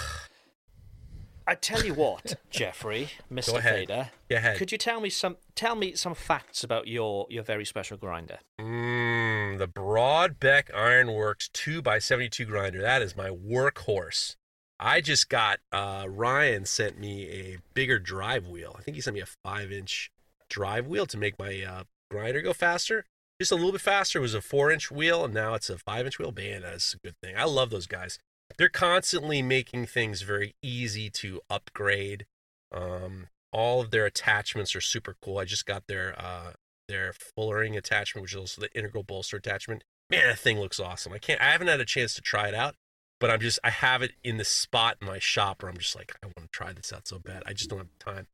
I 1.49 1.55
tell 1.55 1.83
you 1.83 1.95
what, 1.95 2.35
Jeffrey, 2.51 3.09
Mister 3.31 3.59
Fader, 3.63 4.11
could 4.57 4.71
you 4.71 4.77
tell 4.77 5.01
me 5.01 5.09
some 5.09 5.39
tell 5.55 5.75
me 5.75 5.95
some 5.95 6.15
facts 6.15 6.63
about 6.63 6.89
your 6.89 7.27
your 7.31 7.43
very 7.43 7.65
special 7.65 7.97
grinder? 7.97 8.39
Mm, 8.61 9.57
the 9.57 9.67
Brodbeck 9.67 10.65
Ironworks 10.75 11.49
two 11.49 11.81
x 11.87 12.05
seventy 12.05 12.29
two 12.29 12.45
grinder. 12.45 12.83
That 12.83 13.01
is 13.01 13.17
my 13.17 13.31
workhorse. 13.31 14.37
I 14.79 15.01
just 15.01 15.31
got 15.31 15.61
uh, 15.73 16.05
Ryan 16.07 16.67
sent 16.67 17.01
me 17.01 17.25
a 17.31 17.57
bigger 17.73 17.99
drive 17.99 18.47
wheel. 18.47 18.77
I 18.79 18.83
think 18.83 18.97
he 18.97 19.01
sent 19.01 19.15
me 19.15 19.23
a 19.23 19.27
five 19.43 19.73
inch 19.73 20.11
drive 20.51 20.87
wheel 20.87 21.07
to 21.07 21.17
make 21.17 21.39
my 21.39 21.63
uh, 21.63 21.85
grinder 22.11 22.43
go 22.43 22.53
faster. 22.53 23.07
Just 23.41 23.53
a 23.53 23.55
little 23.55 23.73
bit 23.73 23.81
faster. 23.81 24.19
It 24.19 24.23
was 24.23 24.35
a 24.35 24.43
four 24.43 24.71
inch 24.71 24.91
wheel, 24.91 25.25
and 25.25 25.33
now 25.33 25.55
it's 25.55 25.71
a 25.71 25.79
five 25.79 26.05
inch 26.05 26.19
wheel. 26.19 26.31
Man, 26.31 26.61
that's 26.61 26.93
a 26.93 26.99
good 26.99 27.15
thing. 27.23 27.37
I 27.39 27.45
love 27.45 27.71
those 27.71 27.87
guys 27.87 28.19
they're 28.59 28.69
constantly 28.69 29.41
making 29.41 29.87
things 29.87 30.23
very 30.23 30.55
easy 30.63 31.09
to 31.11 31.41
upgrade. 31.49 32.27
Um, 32.73 33.29
all 33.53 33.81
of 33.81 33.91
their 33.91 34.05
attachments 34.05 34.75
are 34.77 34.81
super 34.81 35.17
cool. 35.23 35.39
I 35.39 35.45
just 35.45 35.65
got 35.65 35.87
their 35.87 36.15
uh, 36.19 36.53
their 36.89 37.13
fullering 37.13 37.77
attachment, 37.77 38.23
which 38.23 38.33
is 38.33 38.39
also 38.39 38.61
the 38.61 38.77
integral 38.77 39.05
bolster 39.05 39.37
attachment. 39.37 39.85
Man, 40.11 40.27
that 40.27 40.39
thing 40.39 40.59
looks 40.59 40.81
awesome. 40.81 41.13
I 41.13 41.19
can't. 41.19 41.41
I 41.41 41.51
haven't 41.51 41.69
had 41.69 41.81
a 41.81 41.85
chance 41.85 42.15
to 42.15 42.21
try 42.21 42.49
it 42.49 42.55
out, 42.55 42.75
but 43.21 43.31
I'm 43.31 43.41
just. 43.41 43.59
I 43.63 43.71
have 43.71 44.03
it 44.03 44.13
in 44.25 44.37
the 44.37 44.45
spot 44.45 44.97
in 45.01 45.07
my 45.07 45.19
shop 45.19 45.63
where 45.63 45.71
I'm 45.71 45.79
just 45.79 45.97
like, 45.97 46.15
I 46.23 46.27
want 46.27 46.39
to 46.41 46.49
try 46.49 46.73
this 46.73 46.93
out 46.93 47.07
so 47.07 47.19
bad. 47.19 47.43
I 47.47 47.53
just 47.53 47.71
don't 47.71 47.79
have 47.79 47.99
time. 47.99 48.27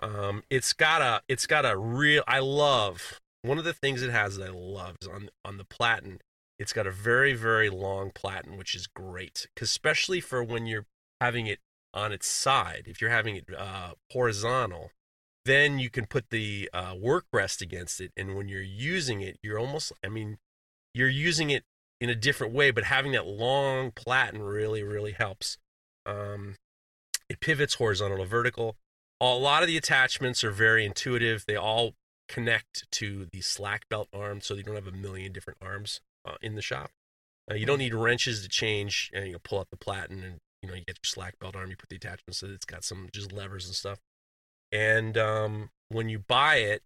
Um, 0.00 0.44
it's 0.50 0.72
got 0.72 1.02
a. 1.02 1.22
It's 1.28 1.46
got 1.46 1.64
a 1.64 1.76
real. 1.76 2.22
I 2.28 2.40
love 2.40 3.20
one 3.42 3.58
of 3.58 3.64
the 3.64 3.72
things 3.72 4.02
it 4.02 4.10
has 4.10 4.36
that 4.36 4.48
I 4.48 4.52
love 4.52 4.96
is 5.00 5.08
on 5.08 5.30
on 5.44 5.56
the 5.56 5.64
platen 5.64 6.20
it's 6.60 6.74
got 6.74 6.86
a 6.86 6.90
very, 6.90 7.32
very 7.32 7.70
long 7.70 8.10
platen, 8.14 8.58
which 8.58 8.74
is 8.74 8.86
great, 8.86 9.48
especially 9.58 10.20
for 10.20 10.44
when 10.44 10.66
you're 10.66 10.84
having 11.18 11.46
it 11.46 11.58
on 11.94 12.12
its 12.12 12.26
side. 12.26 12.82
If 12.84 13.00
you're 13.00 13.10
having 13.10 13.34
it 13.36 13.46
uh, 13.56 13.92
horizontal, 14.12 14.90
then 15.46 15.78
you 15.78 15.88
can 15.88 16.04
put 16.04 16.28
the 16.28 16.68
uh, 16.74 16.94
work 17.00 17.24
rest 17.32 17.62
against 17.62 17.98
it, 17.98 18.12
and 18.14 18.36
when 18.36 18.50
you're 18.50 18.60
using 18.60 19.22
it, 19.22 19.38
you're 19.42 19.58
almost, 19.58 19.90
I 20.04 20.10
mean, 20.10 20.36
you're 20.92 21.08
using 21.08 21.48
it 21.48 21.64
in 21.98 22.10
a 22.10 22.14
different 22.14 22.52
way, 22.52 22.70
but 22.70 22.84
having 22.84 23.12
that 23.12 23.26
long 23.26 23.90
platen 23.90 24.42
really, 24.42 24.82
really 24.82 25.12
helps. 25.12 25.56
Um, 26.04 26.56
it 27.30 27.40
pivots 27.40 27.74
horizontal 27.74 28.18
to 28.18 28.26
vertical. 28.26 28.76
A 29.18 29.24
lot 29.24 29.62
of 29.62 29.66
the 29.66 29.78
attachments 29.78 30.44
are 30.44 30.50
very 30.50 30.84
intuitive. 30.84 31.46
They 31.46 31.56
all 31.56 31.94
connect 32.28 32.90
to 32.92 33.26
the 33.32 33.40
slack 33.40 33.88
belt 33.88 34.08
arm, 34.12 34.42
so 34.42 34.54
you 34.54 34.62
don't 34.62 34.74
have 34.74 34.86
a 34.86 34.92
million 34.92 35.32
different 35.32 35.58
arms 35.62 36.00
uh, 36.24 36.36
in 36.42 36.54
the 36.54 36.62
shop. 36.62 36.90
Uh, 37.50 37.54
you 37.54 37.66
don't 37.66 37.78
need 37.78 37.94
wrenches 37.94 38.42
to 38.42 38.48
change, 38.48 39.10
and 39.12 39.28
you 39.28 39.38
pull 39.38 39.58
out 39.58 39.68
the 39.70 39.76
platen, 39.76 40.22
and 40.22 40.38
you 40.62 40.68
know 40.68 40.74
you 40.74 40.84
get 40.86 40.98
your 41.02 41.08
slack 41.08 41.38
belt 41.40 41.56
arm. 41.56 41.70
You 41.70 41.76
put 41.76 41.88
the 41.88 41.96
attachments, 41.96 42.38
so 42.38 42.46
it's 42.46 42.64
got 42.64 42.84
some 42.84 43.08
just 43.12 43.32
levers 43.32 43.66
and 43.66 43.74
stuff. 43.74 43.98
And 44.72 45.18
um, 45.18 45.70
when 45.88 46.08
you 46.08 46.18
buy 46.20 46.56
it, 46.56 46.82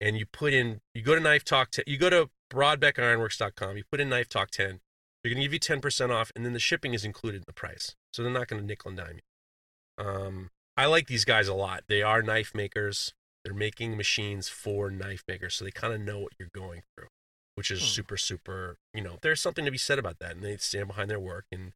and 0.00 0.18
you 0.18 0.26
put 0.26 0.52
in, 0.52 0.80
you 0.94 1.02
go 1.02 1.14
to 1.14 1.20
Knife 1.20 1.44
Talk, 1.44 1.70
t- 1.70 1.82
you 1.86 1.96
go 1.96 2.10
to 2.10 2.28
BrodbeckIronworks.com, 2.52 3.76
you 3.76 3.84
put 3.90 4.00
in 4.00 4.10
Knife 4.10 4.28
Talk 4.28 4.50
10, 4.50 4.80
they're 5.22 5.32
going 5.32 5.42
to 5.42 5.48
give 5.48 5.54
you 5.54 5.60
10% 5.60 6.10
off, 6.10 6.30
and 6.36 6.44
then 6.44 6.52
the 6.52 6.58
shipping 6.58 6.92
is 6.94 7.04
included 7.04 7.38
in 7.38 7.44
the 7.46 7.54
price. 7.54 7.96
So 8.12 8.22
they're 8.22 8.30
not 8.30 8.48
going 8.48 8.60
to 8.60 8.66
nickel 8.66 8.90
and 8.90 8.98
dime 8.98 9.16
you. 9.16 10.04
Um, 10.04 10.50
I 10.76 10.86
like 10.86 11.06
these 11.06 11.24
guys 11.24 11.48
a 11.48 11.54
lot. 11.54 11.84
They 11.88 12.02
are 12.02 12.22
knife 12.22 12.54
makers. 12.54 13.14
They're 13.44 13.54
making 13.54 13.96
machines 13.96 14.48
for 14.48 14.90
knife 14.90 15.24
makers, 15.26 15.54
so 15.54 15.64
they 15.64 15.70
kind 15.70 15.94
of 15.94 16.00
know 16.00 16.18
what 16.18 16.32
you're 16.38 16.50
going 16.54 16.82
through, 16.94 17.08
which 17.54 17.70
is 17.70 17.80
Hmm. 17.80 17.86
super, 17.86 18.16
super. 18.16 18.76
You 18.92 19.02
know, 19.02 19.18
there's 19.22 19.40
something 19.40 19.64
to 19.64 19.70
be 19.70 19.78
said 19.78 19.98
about 19.98 20.18
that, 20.20 20.32
and 20.32 20.42
they 20.44 20.56
stand 20.56 20.88
behind 20.88 21.10
their 21.10 21.20
work, 21.20 21.44
and 21.52 21.72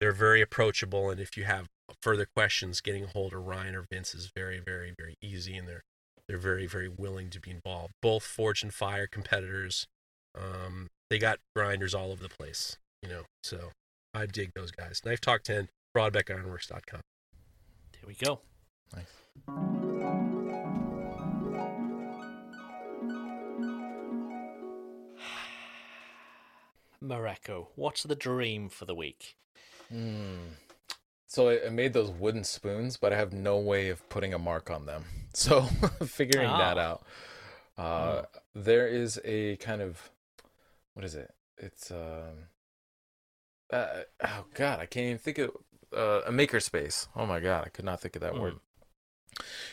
they're 0.00 0.12
very 0.12 0.40
approachable. 0.40 1.10
And 1.10 1.20
if 1.20 1.36
you 1.36 1.44
have 1.44 1.66
further 2.02 2.26
questions, 2.26 2.80
getting 2.80 3.04
a 3.04 3.08
hold 3.08 3.32
of 3.32 3.44
Ryan 3.46 3.74
or 3.74 3.86
Vince 3.90 4.14
is 4.14 4.30
very, 4.34 4.60
very, 4.60 4.94
very 4.98 5.14
easy, 5.22 5.56
and 5.56 5.66
they're 5.68 5.82
they're 6.28 6.36
very, 6.36 6.66
very 6.66 6.88
willing 6.88 7.30
to 7.30 7.40
be 7.40 7.50
involved. 7.50 7.94
Both 8.02 8.22
Forged 8.22 8.62
in 8.62 8.70
Fire 8.70 9.06
competitors. 9.06 9.86
Um, 10.34 10.88
they 11.08 11.18
got 11.18 11.38
grinders 11.56 11.94
all 11.94 12.12
over 12.12 12.22
the 12.22 12.28
place, 12.28 12.76
you 13.02 13.08
know. 13.08 13.24
So 13.42 13.72
I 14.12 14.26
dig 14.26 14.50
those 14.54 14.70
guys. 14.70 15.00
Knife 15.06 15.22
Talk 15.22 15.42
10, 15.42 15.70
BrodbeckIronworks.com. 15.96 17.00
There 17.92 18.02
we 18.06 18.12
go. 18.14 18.42
Nice. 18.94 20.37
Mareko, 27.02 27.72
what's 27.74 28.04
the 28.04 28.14
dream 28.14 28.68
for 28.68 28.84
the 28.84 28.94
week? 28.94 29.36
Hmm. 29.90 30.54
So 31.26 31.48
I, 31.48 31.66
I 31.66 31.68
made 31.70 31.92
those 31.92 32.10
wooden 32.10 32.44
spoons, 32.44 32.96
but 32.96 33.12
I 33.12 33.16
have 33.16 33.32
no 33.32 33.58
way 33.58 33.88
of 33.90 34.08
putting 34.08 34.34
a 34.34 34.38
mark 34.38 34.70
on 34.70 34.86
them. 34.86 35.04
So 35.34 35.62
figuring 36.04 36.56
that 36.56 36.78
Ah. 36.78 36.78
out. 36.78 37.02
Uh, 37.76 38.22
There 38.54 38.88
is 38.88 39.20
a 39.24 39.56
kind 39.58 39.80
of 39.80 40.10
what 40.94 41.04
is 41.04 41.14
it? 41.14 41.30
It's 41.58 41.90
um. 41.92 42.48
Uh, 43.70 44.02
oh 44.24 44.46
God, 44.54 44.80
I 44.80 44.86
can't 44.86 45.06
even 45.06 45.18
think 45.18 45.38
of 45.38 45.50
uh, 45.96 46.22
a 46.26 46.32
makerspace. 46.32 47.06
Oh 47.14 47.26
my 47.26 47.40
God, 47.40 47.64
I 47.66 47.68
could 47.68 47.84
not 47.84 48.00
think 48.00 48.16
of 48.16 48.22
that 48.22 48.32
Hmm. 48.32 48.40
word. 48.40 48.54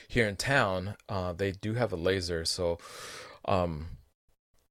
Here 0.08 0.28
in 0.28 0.36
town, 0.36 0.96
uh, 1.10 1.34
they 1.34 1.52
do 1.52 1.74
have 1.74 1.92
a 1.92 1.96
laser, 1.96 2.46
so 2.46 2.78
um, 3.46 3.88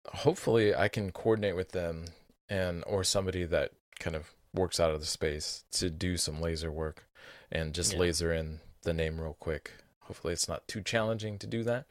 hopefully 0.06 0.74
I 0.74 0.88
can 0.88 1.10
coordinate 1.12 1.56
with 1.56 1.72
them 1.72 2.06
and 2.48 2.84
or 2.86 3.04
somebody 3.04 3.44
that 3.44 3.72
kind 3.98 4.16
of 4.16 4.30
works 4.52 4.78
out 4.78 4.90
of 4.92 5.00
the 5.00 5.06
space 5.06 5.64
to 5.72 5.90
do 5.90 6.16
some 6.16 6.40
laser 6.40 6.70
work 6.70 7.08
and 7.50 7.74
just 7.74 7.92
Yeah. 7.92 7.98
laser 8.00 8.32
in 8.32 8.60
the 8.82 8.92
name 8.92 9.20
real 9.20 9.36
quick. 9.38 9.72
Hopefully 10.00 10.32
it's 10.32 10.48
not 10.48 10.68
too 10.68 10.82
challenging 10.82 11.38
to 11.38 11.46
do 11.46 11.62
that. 11.64 11.86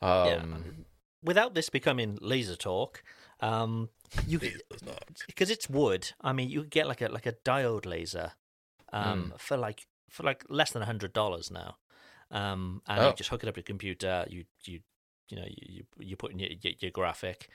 Yeah. 0.00 0.42
Um, 0.42 0.86
Without 1.22 1.54
this 1.54 1.68
becoming 1.70 2.18
laser 2.20 2.54
talk, 2.54 3.02
um, 3.40 3.88
you 4.26 4.38
because 5.26 5.50
it's 5.50 5.68
wood. 5.68 6.12
I 6.20 6.32
mean, 6.32 6.48
you 6.48 6.60
could 6.60 6.70
get 6.70 6.86
like 6.86 7.00
a 7.00 7.08
like 7.08 7.26
a 7.26 7.32
diode 7.32 7.86
laser, 7.86 8.32
um, 8.92 9.34
for 9.36 9.56
like 9.56 9.88
for 10.08 10.22
like 10.22 10.44
less 10.48 10.70
than 10.70 10.82
a 10.82 10.86
hundred 10.86 11.12
dollars 11.12 11.50
now. 11.50 11.76
Um, 12.30 12.82
and 12.86 13.02
Oh. 13.02 13.08
you 13.08 13.14
just 13.14 13.30
hook 13.30 13.42
it 13.42 13.48
up 13.48 13.54
to 13.54 13.60
your 13.60 13.64
computer. 13.64 14.26
You 14.28 14.44
you 14.64 14.80
you 15.28 15.36
know 15.38 15.46
you 15.48 15.56
you, 15.68 15.84
you 15.98 16.16
put 16.16 16.30
in 16.30 16.38
your, 16.38 16.50
your, 16.60 16.74
your 16.78 16.90
graphic, 16.92 17.48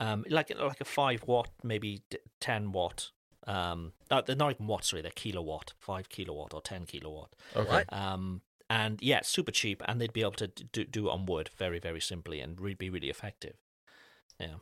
um, 0.00 0.24
like 0.28 0.50
like 0.58 0.80
a 0.80 0.84
five 0.84 1.22
watt, 1.26 1.48
maybe 1.62 2.02
d- 2.10 2.18
ten 2.40 2.72
watt. 2.72 3.10
Um, 3.46 3.92
no, 4.10 4.20
they're 4.20 4.36
not 4.36 4.50
even 4.52 4.66
watts, 4.66 4.90
sorry, 4.90 5.00
they're 5.02 5.10
kilowatt, 5.10 5.72
five 5.78 6.08
kilowatt 6.10 6.52
or 6.52 6.60
ten 6.60 6.84
kilowatt. 6.84 7.34
okay. 7.56 7.84
Um, 7.90 8.42
and 8.70 9.00
yeah, 9.00 9.20
super 9.22 9.50
cheap, 9.50 9.82
and 9.86 9.98
they'd 10.00 10.12
be 10.12 10.20
able 10.20 10.32
to 10.32 10.48
do, 10.48 10.84
do 10.84 11.08
it 11.08 11.12
on 11.12 11.24
wood 11.24 11.48
very, 11.56 11.78
very 11.78 12.00
simply, 12.00 12.40
and 12.40 12.60
really 12.60 12.74
be 12.74 12.90
really 12.90 13.08
effective. 13.08 13.54
Yeah, 14.38 14.56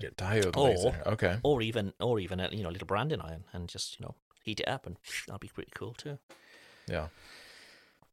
Get 0.00 0.16
Diode 0.16 0.56
Or- 0.56 0.64
laser. 0.70 1.02
Okay. 1.06 1.38
or 1.44 1.62
even, 1.62 1.92
or 2.00 2.18
even 2.18 2.40
a 2.40 2.48
you 2.50 2.62
know 2.64 2.70
little 2.70 2.86
branding 2.86 3.20
iron, 3.20 3.44
and 3.52 3.68
just 3.68 4.00
you 4.00 4.04
know 4.06 4.16
heat 4.42 4.58
it 4.60 4.66
up, 4.68 4.84
and 4.86 4.96
that'd 5.28 5.40
be 5.40 5.48
pretty 5.48 5.70
cool 5.74 5.94
too. 5.94 6.18
Yeah. 6.88 7.08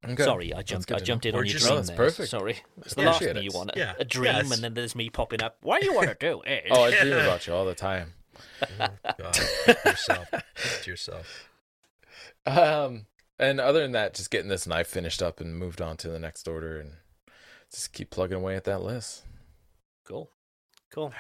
Okay. 0.08 0.24
Sorry, 0.24 0.54
I 0.54 0.58
That's 0.58 0.70
jumped, 0.72 0.92
I 0.92 1.00
jumped 1.00 1.26
know. 1.26 1.30
in 1.30 1.36
Or 1.36 1.40
on 1.40 1.46
your 1.46 1.60
dream 1.60 1.84
there. 1.84 1.96
perfect. 1.96 2.30
Sorry, 2.30 2.58
it's 2.78 2.94
the 2.94 3.02
Yeah, 3.02 3.08
last 3.08 3.16
appreciate 3.18 3.34
thing 3.36 3.44
you 3.44 3.52
want. 3.54 3.72
Yeah, 3.76 3.94
a 4.00 4.06
dream, 4.06 4.26
yes. 4.36 4.52
and 4.54 4.64
then 4.64 4.74
there's 4.76 4.96
me 4.96 5.10
popping 5.10 5.42
up. 5.42 5.58
What 5.62 5.82
do 5.82 5.88
you 5.88 5.94
want 5.96 6.08
to 6.10 6.16
do? 6.20 6.42
Oh, 6.70 6.84
I 6.84 6.92
dream 7.02 7.14
about 7.18 7.48
you 7.48 7.54
all 7.54 7.66
the 7.66 7.74
time. 7.76 8.14
God, 9.18 9.38
yourself. 9.86 10.28
To 10.84 10.90
yourself. 10.92 11.50
Um, 12.48 13.08
and 13.40 13.60
other 13.60 13.80
than 13.82 13.94
that, 13.94 14.14
just 14.14 14.30
getting 14.30 14.50
this 14.50 14.68
knife 14.68 14.86
finished 14.86 15.24
up 15.24 15.42
and 15.42 15.58
moved 15.58 15.82
on 15.82 15.98
to 15.98 16.10
the 16.10 16.20
next 16.20 16.48
order, 16.48 16.80
and 16.80 16.92
just 17.72 17.92
keep 17.92 18.12
plugging 18.12 18.38
away 18.38 18.56
at 18.56 18.66
that 18.66 18.84
list. 18.84 19.24
cool, 20.04 20.30
cool. 20.94 21.12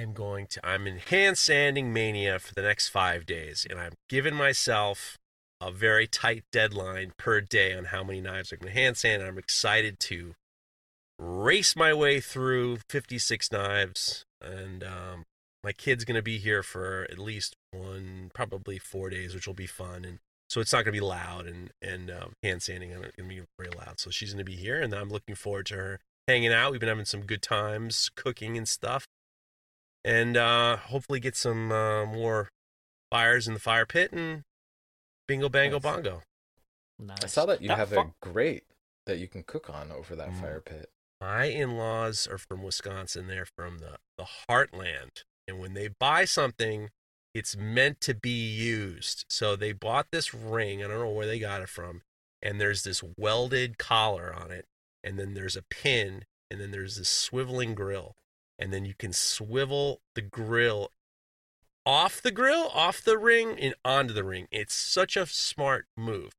I'm 0.00 0.12
going 0.14 0.46
to. 0.48 0.66
I'm 0.66 0.86
in 0.86 0.96
hand 0.98 1.36
sanding 1.36 1.92
mania 1.92 2.38
for 2.38 2.54
the 2.54 2.62
next 2.62 2.88
five 2.88 3.26
days, 3.26 3.66
and 3.68 3.78
I'm 3.78 3.92
giving 4.08 4.34
myself 4.34 5.18
a 5.60 5.70
very 5.70 6.06
tight 6.06 6.44
deadline 6.50 7.12
per 7.18 7.42
day 7.42 7.74
on 7.74 7.86
how 7.86 8.02
many 8.02 8.20
knives 8.22 8.50
I'm 8.50 8.60
going 8.60 8.72
to 8.72 8.80
hand 8.80 8.96
sand. 8.96 9.20
And 9.20 9.30
I'm 9.30 9.38
excited 9.38 10.00
to 10.00 10.34
race 11.18 11.76
my 11.76 11.92
way 11.92 12.18
through 12.18 12.78
56 12.88 13.52
knives, 13.52 14.24
and 14.40 14.82
um, 14.82 15.24
my 15.62 15.72
kid's 15.72 16.04
going 16.04 16.16
to 16.16 16.22
be 16.22 16.38
here 16.38 16.62
for 16.62 17.06
at 17.10 17.18
least 17.18 17.54
one, 17.70 18.30
probably 18.32 18.78
four 18.78 19.10
days, 19.10 19.34
which 19.34 19.46
will 19.46 19.54
be 19.54 19.66
fun. 19.66 20.06
And 20.06 20.18
so 20.48 20.62
it's 20.62 20.72
not 20.72 20.84
going 20.84 20.94
to 20.94 21.00
be 21.00 21.06
loud, 21.06 21.46
and 21.46 21.72
and 21.82 22.10
um, 22.10 22.32
hand 22.42 22.62
sanding 22.62 22.90
isn't 22.90 23.02
going 23.02 23.28
to 23.28 23.34
be 23.34 23.42
very 23.58 23.70
loud. 23.76 24.00
So 24.00 24.08
she's 24.08 24.32
going 24.32 24.44
to 24.44 24.50
be 24.50 24.56
here, 24.56 24.80
and 24.80 24.94
I'm 24.94 25.10
looking 25.10 25.34
forward 25.34 25.66
to 25.66 25.74
her 25.74 26.00
hanging 26.26 26.54
out. 26.54 26.70
We've 26.70 26.80
been 26.80 26.88
having 26.88 27.04
some 27.04 27.22
good 27.22 27.42
times 27.42 28.10
cooking 28.16 28.56
and 28.56 28.66
stuff 28.66 29.06
and 30.04 30.36
uh, 30.36 30.76
hopefully 30.76 31.20
get 31.20 31.36
some 31.36 31.70
uh, 31.72 32.04
more 32.06 32.48
fires 33.10 33.46
in 33.48 33.54
the 33.54 33.60
fire 33.60 33.86
pit 33.86 34.12
and 34.12 34.42
bingo 35.28 35.48
bango 35.48 35.76
Nice. 35.76 35.82
bongo. 35.82 36.22
Nice. 36.98 37.24
I 37.24 37.26
saw 37.26 37.46
that 37.46 37.62
you 37.62 37.70
have 37.70 37.90
fu- 37.90 38.00
a 38.00 38.12
grate 38.20 38.64
that 39.06 39.18
you 39.18 39.26
can 39.28 39.42
cook 39.42 39.70
on 39.70 39.90
over 39.90 40.14
that 40.16 40.30
Mm. 40.30 40.40
fire 40.40 40.60
pit. 40.60 40.90
My 41.20 41.44
in-laws 41.44 42.26
are 42.26 42.38
from 42.38 42.62
Wisconsin. 42.62 43.26
They're 43.26 43.46
from 43.56 43.78
the 43.78 43.98
the 44.16 44.26
heartland, 44.48 45.22
and 45.48 45.58
when 45.58 45.72
they 45.74 45.88
buy 45.88 46.24
something, 46.26 46.90
it's 47.34 47.56
meant 47.56 48.00
to 48.02 48.14
be 48.14 48.30
used. 48.54 49.24
So 49.30 49.56
they 49.56 49.72
bought 49.72 50.08
this 50.10 50.34
ring. 50.34 50.84
I 50.84 50.88
don't 50.88 50.98
know 51.00 51.08
where 51.10 51.26
they 51.26 51.38
got 51.38 51.62
it 51.62 51.68
from, 51.70 52.02
and 52.42 52.60
there's 52.60 52.82
this 52.82 53.02
welded 53.16 53.78
collar 53.78 54.34
on 54.34 54.50
it, 54.50 54.66
and 55.04 55.18
then 55.18 55.32
there's 55.34 55.56
a 55.56 55.62
pin, 55.62 56.24
and 56.50 56.60
then 56.60 56.70
there's 56.70 56.96
this 56.96 57.08
swiveling 57.30 57.74
grill, 57.74 58.14
and 58.60 58.72
then 58.72 58.84
you 58.84 58.94
can 58.96 59.12
swivel 59.12 60.00
the 60.14 60.22
grill 60.22 60.92
off 61.86 62.20
the 62.22 62.30
grill, 62.30 62.68
off 62.74 63.02
the 63.02 63.18
ring, 63.18 63.58
and 63.58 63.74
onto 63.84 64.12
the 64.14 64.22
ring. 64.22 64.46
It's 64.52 64.74
such 64.74 65.16
a 65.16 65.26
smart 65.26 65.86
move. 65.96 66.32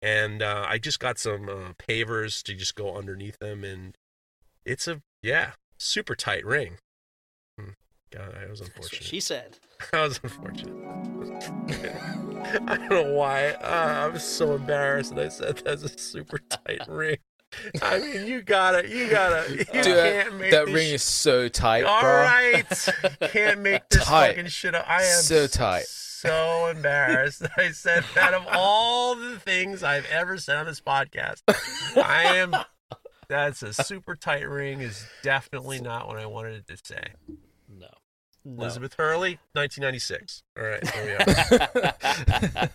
And 0.00 0.42
uh, 0.42 0.64
I 0.68 0.78
just 0.78 1.00
got 1.00 1.18
some 1.18 1.48
uh, 1.48 1.72
pavers 1.76 2.42
to 2.44 2.54
just 2.54 2.74
go 2.74 2.96
underneath 2.96 3.38
them, 3.38 3.64
and 3.64 3.96
it's 4.64 4.86
a 4.86 5.02
yeah, 5.22 5.52
super 5.78 6.14
tight 6.14 6.46
ring. 6.46 6.78
Hmm. 7.58 7.70
God, 8.10 8.36
I 8.40 8.48
was 8.48 8.60
That's 8.60 8.70
what 8.70 8.76
unfortunate. 8.76 9.02
she 9.02 9.20
said. 9.20 9.58
I 9.92 10.02
was 10.02 10.20
unfortunate. 10.22 10.76
I 12.68 12.76
don't 12.76 12.90
know 12.90 13.12
why. 13.12 13.50
Uh, 13.50 14.04
I 14.04 14.06
was 14.06 14.22
so 14.22 14.54
embarrassed 14.54 15.14
that 15.14 15.26
I 15.26 15.28
said 15.28 15.62
that's 15.64 15.82
a 15.82 15.98
super 15.98 16.38
tight 16.48 16.86
ring. 16.88 17.18
I 17.82 17.98
mean, 17.98 18.26
you 18.26 18.42
gotta, 18.42 18.88
you 18.88 19.08
gotta, 19.10 19.50
you 19.50 19.56
Dude, 19.58 19.66
can't 19.72 19.84
that, 19.84 20.34
make 20.34 20.50
that 20.50 20.66
this 20.66 20.74
ring 20.74 20.88
sh- 20.88 20.94
is 20.94 21.02
so 21.02 21.48
tight, 21.48 21.84
All 21.84 22.00
bro. 22.00 22.10
right, 22.22 22.88
can't 23.32 23.60
make 23.60 23.88
this 23.90 24.04
Tight. 24.04 24.28
fucking 24.36 24.46
shit 24.50 24.74
up. 24.74 24.84
I 24.88 25.02
am 25.02 25.22
So 25.22 25.46
tight. 25.46 25.84
so 25.86 26.66
embarrassed 26.68 27.42
I 27.56 27.70
said 27.70 28.04
that 28.14 28.34
of 28.34 28.46
all 28.52 29.14
the 29.14 29.38
things 29.38 29.82
I've 29.82 30.06
ever 30.10 30.38
said 30.38 30.56
on 30.58 30.66
this 30.66 30.80
podcast. 30.80 31.42
I 31.96 32.36
am. 32.36 32.54
That's 33.28 33.62
a 33.62 33.72
super 33.72 34.14
tight 34.14 34.48
ring. 34.48 34.80
Is 34.80 35.04
definitely 35.22 35.80
not 35.80 36.06
what 36.06 36.16
I 36.18 36.26
wanted 36.26 36.54
it 36.54 36.66
to 36.68 36.76
say. 36.84 37.02
No. 37.68 37.88
No. 38.44 38.62
Elizabeth 38.62 38.94
Hurley, 38.96 39.40
1996. 39.54 40.44
All 40.56 40.64
right, 40.64 40.80
there 40.80 41.04
we 41.04 41.12
are. 41.82 42.70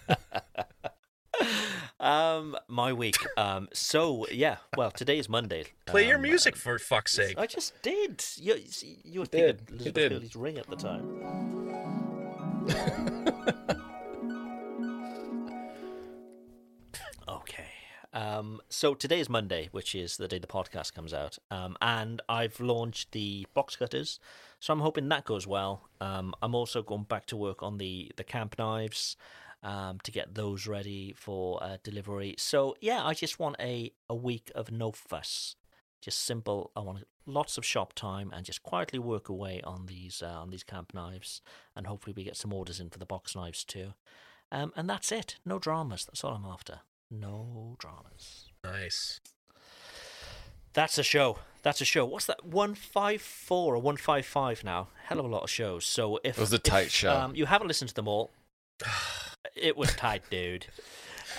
um, 2.02 2.56
my 2.68 2.94
week. 2.94 3.18
Um, 3.38 3.70
so 3.74 4.26
yeah. 4.32 4.58
Well, 4.76 4.92
today 4.92 5.20
is 5.20 5.30
Monday. 5.30 5.66
Play 5.86 6.08
your 6.08 6.18
Um, 6.18 6.24
music 6.24 6.56
for 6.56 6.78
fuck's 6.80 7.14
sake. 7.14 7.38
I 7.38 7.48
just 7.48 7.74
did. 7.82 8.24
You, 8.38 8.58
you 9.04 9.20
were 9.22 9.26
did. 9.26 9.68
thinking 9.68 9.68
You 9.68 9.76
Elizabeth 9.76 9.94
did. 9.94 10.12
Hurley's 10.12 10.36
ring 10.36 10.58
at 10.58 10.70
the 10.70 10.76
time. 10.76 11.08
okay. 17.28 17.66
Um, 18.14 18.60
so 18.70 18.94
today 18.94 19.20
is 19.20 19.30
Monday, 19.30 19.70
which 19.72 19.96
is 19.96 20.18
the 20.18 20.28
day 20.28 20.40
the 20.40 20.48
podcast 20.48 20.94
comes 20.94 21.14
out. 21.14 21.38
Um, 21.50 21.78
and 21.82 22.22
I've 22.28 22.60
launched 22.60 23.12
the 23.12 23.46
box 23.54 23.76
cutters, 23.76 24.20
so 24.60 24.74
I'm 24.74 24.80
hoping 24.82 25.08
that 25.10 25.26
goes 25.26 25.48
well. 25.48 25.90
Um, 26.02 26.34
I'm 26.42 26.56
also 26.56 26.82
going 26.82 27.04
back 27.04 27.26
to 27.28 27.38
work 27.38 27.64
on 27.64 27.78
the 27.78 28.12
the 28.18 28.24
camp 28.24 28.56
knives. 28.58 29.16
Um, 29.64 30.00
to 30.06 30.12
get 30.12 30.34
those 30.34 30.66
ready 30.66 31.14
for 31.16 31.62
uh, 31.64 31.78
delivery. 31.84 32.34
So 32.40 32.76
yeah, 32.82 33.06
I 33.06 33.14
just 33.14 33.38
want 33.38 33.58
a, 33.60 33.92
a 34.10 34.16
week 34.16 34.52
of 34.56 34.72
no 34.72 34.92
fuss 34.92 35.56
just 36.02 36.20
simple. 36.26 36.72
I 36.76 36.82
want 36.82 37.06
lots 37.26 37.58
of 37.58 37.66
shop 37.66 37.94
time 37.94 38.32
and 38.34 38.44
just 38.46 38.64
quietly 38.64 39.00
work 39.00 39.30
away 39.30 39.62
on 39.64 39.86
these 39.86 40.22
uh, 40.22 40.42
on 40.42 40.50
these 40.50 40.64
camp 40.64 40.94
knives, 40.94 41.42
and 41.76 41.88
hopefully 41.88 42.14
we 42.16 42.24
get 42.24 42.36
some 42.36 42.52
orders 42.52 42.80
in 42.80 42.90
for 42.90 43.00
the 43.00 43.06
box 43.06 43.36
knives 43.36 43.64
too. 43.64 43.94
Um, 44.52 44.74
and 44.76 44.90
that's 44.90 45.12
it. 45.12 45.38
No 45.46 45.60
dramas. 45.60 46.06
That's 46.06 46.24
all 46.24 46.34
I'm 46.34 46.46
after. 46.46 46.80
No 47.10 47.76
dramas. 47.80 48.50
Nice. 48.64 49.22
That's 50.74 50.98
a 50.98 51.04
show. 51.04 51.40
That's 51.64 51.82
a 51.82 51.86
show. 51.86 52.06
What's 52.06 52.26
that? 52.26 52.46
One 52.46 52.76
five 52.76 53.22
four 53.22 53.76
or 53.76 53.80
one 53.80 53.98
five 53.98 54.26
five 54.26 54.64
now? 54.64 54.90
Hell 55.06 55.20
of 55.20 55.26
a 55.26 55.30
lot 55.30 55.44
of 55.44 55.50
shows. 55.50 55.86
So 55.86 56.20
if 56.24 56.38
It 56.38 56.42
was 56.42 56.54
a 56.54 56.60
tight 56.60 56.88
if, 56.88 56.92
show. 56.92 57.14
um, 57.14 57.36
you 57.36 57.46
haven't 57.46 57.68
listened 57.68 57.90
to 57.90 57.96
them 57.96 58.08
all. 58.08 58.32
it 59.56 59.76
was 59.78 59.94
tight, 59.96 60.24
dude. 60.30 60.68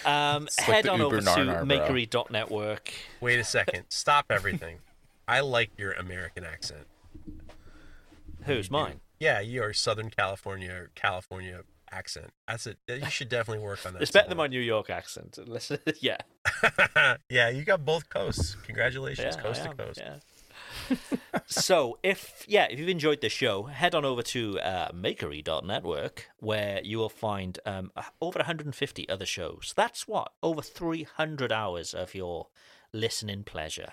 Um, 0.06 0.46
It's 0.46 0.58
like 0.60 0.68
head 0.68 0.84
the 0.86 0.92
on 0.92 1.00
Uber 1.00 1.16
over 1.18 1.20
Narnar, 1.20 1.60
to 1.60 1.66
bro. 1.66 1.78
makery.network. 1.78 2.92
Wait 3.20 3.38
a 3.38 3.44
second. 3.44 3.84
Stop 3.90 4.26
everything. 4.30 4.78
I 5.28 5.40
like 5.40 5.70
your 5.78 5.92
American 5.92 6.44
accent. 6.44 6.86
Who's 8.44 8.70
mine? 8.70 9.00
Yeah, 9.20 9.40
your 9.40 9.72
Southern 9.72 10.10
California 10.10 10.86
California 10.96 11.60
accent. 11.92 12.30
That's 12.48 12.66
it. 12.66 12.78
You 12.88 13.08
should 13.10 13.28
definitely 13.28 13.62
work 13.62 13.84
on 13.86 13.92
that. 13.92 14.02
It's 14.02 14.10
better 14.10 14.24
some 14.24 14.30
than 14.30 14.38
my 14.38 14.46
New 14.48 14.60
York 14.60 14.90
accent. 14.90 15.38
Listen, 15.46 15.78
yeah. 16.00 16.16
yeah, 17.30 17.50
you 17.50 17.62
got 17.64 17.84
both 17.84 18.08
coasts. 18.08 18.56
Congratulations, 18.64 19.36
Yeah, 19.36 19.42
coast 19.42 19.60
I 19.60 19.64
to 19.64 19.70
am, 19.70 19.76
coast. 19.76 20.00
yeah. 20.02 20.16
So 21.46 21.98
if 22.02 22.44
yeah, 22.46 22.66
if 22.70 22.78
you've 22.78 22.88
enjoyed 22.88 23.20
the 23.20 23.28
show, 23.28 23.64
head 23.64 23.94
on 23.94 24.04
over 24.04 24.22
to 24.22 24.59
uh, 24.60 24.92
makery.network 24.92 26.28
where 26.38 26.80
you 26.82 26.98
will 26.98 27.09
find 27.09 27.59
um, 27.66 27.92
over 28.20 28.38
150 28.38 29.09
other 29.09 29.26
shows. 29.26 29.72
That's 29.76 30.06
what 30.09 30.32
over 30.42 30.62
300 30.62 31.52
hours 31.52 31.94
of 31.94 32.14
your 32.14 32.48
listening 32.92 33.44
pleasure. 33.44 33.92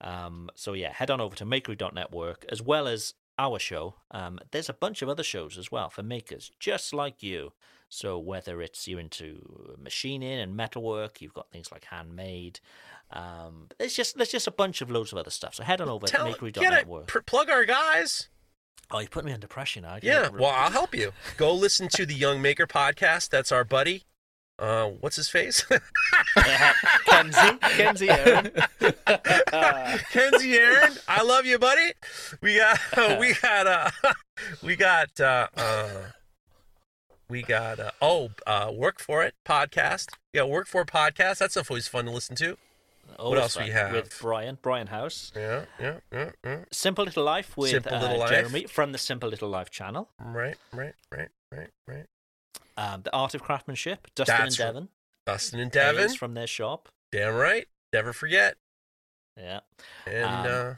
Um, 0.00 0.50
so 0.54 0.72
yeah, 0.72 0.92
head 0.92 1.10
on 1.10 1.20
over 1.20 1.36
to 1.36 1.44
makery.network 1.44 2.46
as 2.48 2.62
well 2.62 2.88
as 2.88 3.14
our 3.38 3.58
show. 3.58 3.94
Um, 4.10 4.38
there's 4.50 4.68
a 4.68 4.74
bunch 4.74 5.02
of 5.02 5.08
other 5.08 5.22
shows 5.22 5.56
as 5.58 5.70
well 5.70 5.90
for 5.90 6.02
makers 6.02 6.50
just 6.58 6.92
like 6.92 7.22
you. 7.22 7.52
So 7.92 8.18
whether 8.18 8.62
it's 8.62 8.86
you're 8.88 9.00
into 9.00 9.76
machining 9.78 10.38
and 10.38 10.56
metalwork, 10.56 11.20
you've 11.20 11.34
got 11.34 11.50
things 11.50 11.70
like 11.72 11.84
handmade. 11.86 12.60
Um, 13.10 13.66
there's 13.78 13.94
just 13.94 14.16
there's 14.16 14.30
just 14.30 14.46
a 14.46 14.52
bunch 14.52 14.80
of 14.80 14.90
loads 14.90 15.10
of 15.12 15.18
other 15.18 15.30
stuff. 15.30 15.56
So 15.56 15.64
head 15.64 15.80
on 15.80 15.88
over 15.88 16.06
to 16.06 16.12
Tell, 16.12 16.26
get 16.26 16.36
it. 16.36 16.40
makery.network. 16.40 17.08
Pr- 17.08 17.18
plug 17.20 17.50
our 17.50 17.64
guys. 17.64 18.28
Oh, 18.92 19.00
you 19.00 19.08
put 19.08 19.24
me 19.24 19.32
under 19.32 19.46
pressure 19.48 19.80
now. 19.80 19.90
I 19.94 20.00
Yeah, 20.02 20.22
didn't- 20.22 20.38
well, 20.40 20.50
I'll 20.50 20.70
help 20.70 20.94
you. 20.94 21.12
Go 21.36 21.52
listen 21.52 21.88
to 21.90 22.06
the 22.06 22.14
Young 22.14 22.40
Maker 22.40 22.66
podcast. 22.66 23.28
That's 23.30 23.50
our 23.52 23.64
buddy. 23.64 24.04
Uh, 24.58 24.86
what's 25.00 25.16
his 25.16 25.28
face? 25.28 25.64
Kenzie, 27.06 27.58
Kenzie 27.62 28.10
Aaron. 28.10 28.50
Kenzie 30.12 30.54
Aaron. 30.56 30.92
I 31.08 31.22
love 31.22 31.46
you, 31.46 31.58
buddy. 31.58 31.92
We 32.42 32.56
got 32.58 32.78
we 33.20 33.34
got 33.34 33.66
uh 33.66 33.90
we 34.62 34.76
got 34.76 35.18
uh, 35.20 35.48
uh 35.56 35.88
we 37.30 37.42
got 37.42 37.78
uh, 37.78 37.90
oh 38.02 38.30
uh 38.46 38.70
work 38.74 39.00
for 39.00 39.22
it 39.24 39.34
podcast. 39.46 40.08
Yeah, 40.32 40.44
work 40.44 40.66
for 40.66 40.84
podcast. 40.84 41.38
That's 41.38 41.56
always 41.56 41.88
fun 41.88 42.04
to 42.06 42.10
listen 42.10 42.36
to. 42.36 42.58
Always 43.18 43.40
else 43.42 43.58
we 43.58 43.70
have? 43.70 43.92
with 43.92 44.18
Brian, 44.20 44.58
Brian 44.60 44.86
House. 44.88 45.32
Yeah, 45.34 45.64
yeah, 45.80 45.96
yeah, 46.12 46.30
yeah. 46.44 46.58
Simple 46.70 47.04
Little 47.04 47.24
Life 47.24 47.56
with 47.56 47.70
Simple 47.70 47.94
uh, 47.94 48.00
Little 48.00 48.18
Life. 48.18 48.30
Jeremy 48.30 48.66
from 48.66 48.92
the 48.92 48.98
Simple 48.98 49.28
Little 49.28 49.48
Life 49.48 49.70
channel. 49.70 50.10
Right, 50.20 50.56
right, 50.72 50.94
right, 51.12 51.28
right, 51.50 51.70
right. 51.88 52.06
Um, 52.76 53.02
the 53.02 53.12
Art 53.12 53.34
of 53.34 53.42
Craftsmanship, 53.42 54.06
Dustin 54.14 54.36
That's 54.36 54.58
and. 54.58 54.66
Devon. 54.68 54.88
Dustin 55.26 55.60
and 55.60 55.70
Devin. 55.70 56.14
From 56.14 56.34
their 56.34 56.46
shop. 56.46 56.88
Damn 57.12 57.34
right. 57.34 57.66
Never 57.92 58.12
forget. 58.12 58.56
Yeah. 59.36 59.60
And 60.06 60.24
Um, 60.24 60.30
uh 60.32 60.36
I 60.38 60.42
don't 60.44 60.44
know. 60.44 60.76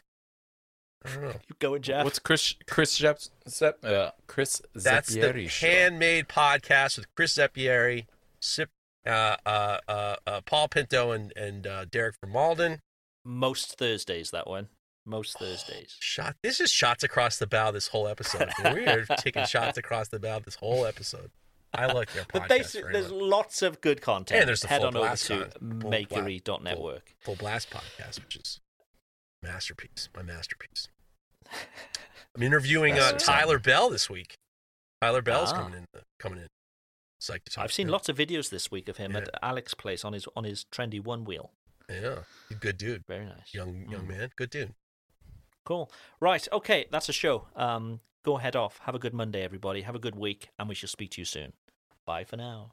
You 1.04 1.32
going, 1.58 1.82
Jeff? 1.82 2.04
What's 2.04 2.18
Chris 2.18 2.54
Chris 2.66 2.96
Zep, 2.96 3.18
Zep, 3.48 3.84
uh, 3.84 4.10
Chris 4.26 4.62
That's 4.74 5.12
the 5.12 5.20
Zeppieri 5.20 5.48
show? 5.48 5.66
handmade 5.66 6.28
podcast 6.28 6.96
with 6.98 7.12
Chris 7.14 7.36
Zeppieri, 7.36 8.06
Sip, 8.40 8.70
uh, 9.06 9.36
uh, 9.44 9.78
uh, 9.88 10.16
uh, 10.26 10.40
Paul 10.42 10.68
Pinto, 10.68 11.10
and 11.10 11.32
and 11.36 11.66
uh, 11.66 11.84
Derek 11.84 12.16
from 12.20 12.30
Malden. 12.30 12.80
Most 13.24 13.78
Thursdays, 13.78 14.30
that 14.30 14.46
one. 14.46 14.68
Most 15.04 15.38
Thursdays. 15.38 15.96
Shot. 16.00 16.36
This 16.42 16.60
is 16.60 16.70
shots 16.70 17.02
across 17.02 17.36
the 17.38 17.46
bow. 17.46 17.72
This 17.72 17.88
whole 17.88 18.06
episode. 18.06 18.50
we 18.74 18.86
are 18.86 19.04
taking 19.18 19.44
shots 19.46 19.76
across 19.78 20.08
the 20.08 20.20
bow. 20.20 20.38
This 20.38 20.54
whole 20.56 20.86
episode. 20.86 21.30
I 21.74 21.86
like 21.86 22.12
their 22.12 22.24
podcast. 22.24 22.32
But 22.32 22.48
basically, 22.48 22.92
there's 22.92 23.10
much. 23.10 23.20
lots 23.20 23.62
of 23.62 23.80
good 23.80 24.00
content. 24.02 24.40
And 24.40 24.48
there's 24.48 24.60
the 24.60 24.68
Head 24.68 24.78
full 24.80 24.88
on 24.88 24.96
over 24.96 25.06
blast 25.06 25.26
to 25.28 25.38
con- 25.38 25.80
full 25.80 25.90
bla- 25.90 25.90
makery.network. 25.90 27.14
Full 27.20 27.36
Blast 27.36 27.70
podcast, 27.70 28.20
which 28.20 28.36
is 28.36 28.60
masterpiece. 29.42 30.08
My 30.14 30.22
masterpiece. 30.22 30.88
I'm 32.36 32.42
interviewing 32.42 32.98
uh, 32.98 33.12
Tyler 33.12 33.58
Bell 33.58 33.90
this 33.90 34.08
week. 34.08 34.34
Tyler 35.02 35.22
Bell's 35.22 35.52
Ah. 35.52 35.56
coming 35.62 35.78
in. 35.78 35.86
Coming 36.18 36.38
in. 36.40 36.48
Psyched 37.20 37.44
to 37.44 37.52
talk 37.52 37.64
I've 37.64 37.72
seen 37.72 37.86
him. 37.88 37.92
lots 37.92 38.08
of 38.08 38.16
videos 38.16 38.50
this 38.50 38.70
week 38.70 38.88
of 38.88 38.96
him 38.96 39.12
Yeah. 39.12 39.18
at 39.18 39.28
Alex 39.42 39.74
Place 39.74 40.04
on 40.04 40.12
his 40.12 40.26
on 40.34 40.44
his 40.44 40.64
trendy 40.72 41.02
one 41.02 41.24
wheel. 41.24 41.52
Yeah, 41.88 42.22
good 42.60 42.78
dude. 42.78 43.04
Very 43.06 43.26
nice. 43.26 43.52
Young 43.52 43.88
young 43.90 44.04
Mm. 44.06 44.08
man, 44.08 44.30
good 44.36 44.50
dude. 44.50 44.74
Cool. 45.64 45.90
Right. 46.20 46.48
Okay. 46.52 46.86
That's 46.90 47.08
a 47.08 47.12
show. 47.12 47.46
Um, 47.54 48.00
go 48.24 48.36
head 48.38 48.56
off. 48.56 48.78
Have 48.84 48.94
a 48.94 48.98
good 48.98 49.14
Monday, 49.14 49.42
everybody. 49.42 49.82
Have 49.82 49.94
a 49.94 50.00
good 50.00 50.16
week, 50.16 50.48
and 50.58 50.68
we 50.68 50.74
shall 50.74 50.88
speak 50.88 51.10
to 51.12 51.20
you 51.20 51.24
soon. 51.24 51.52
Bye 52.06 52.24
for 52.24 52.36
now. 52.36 52.72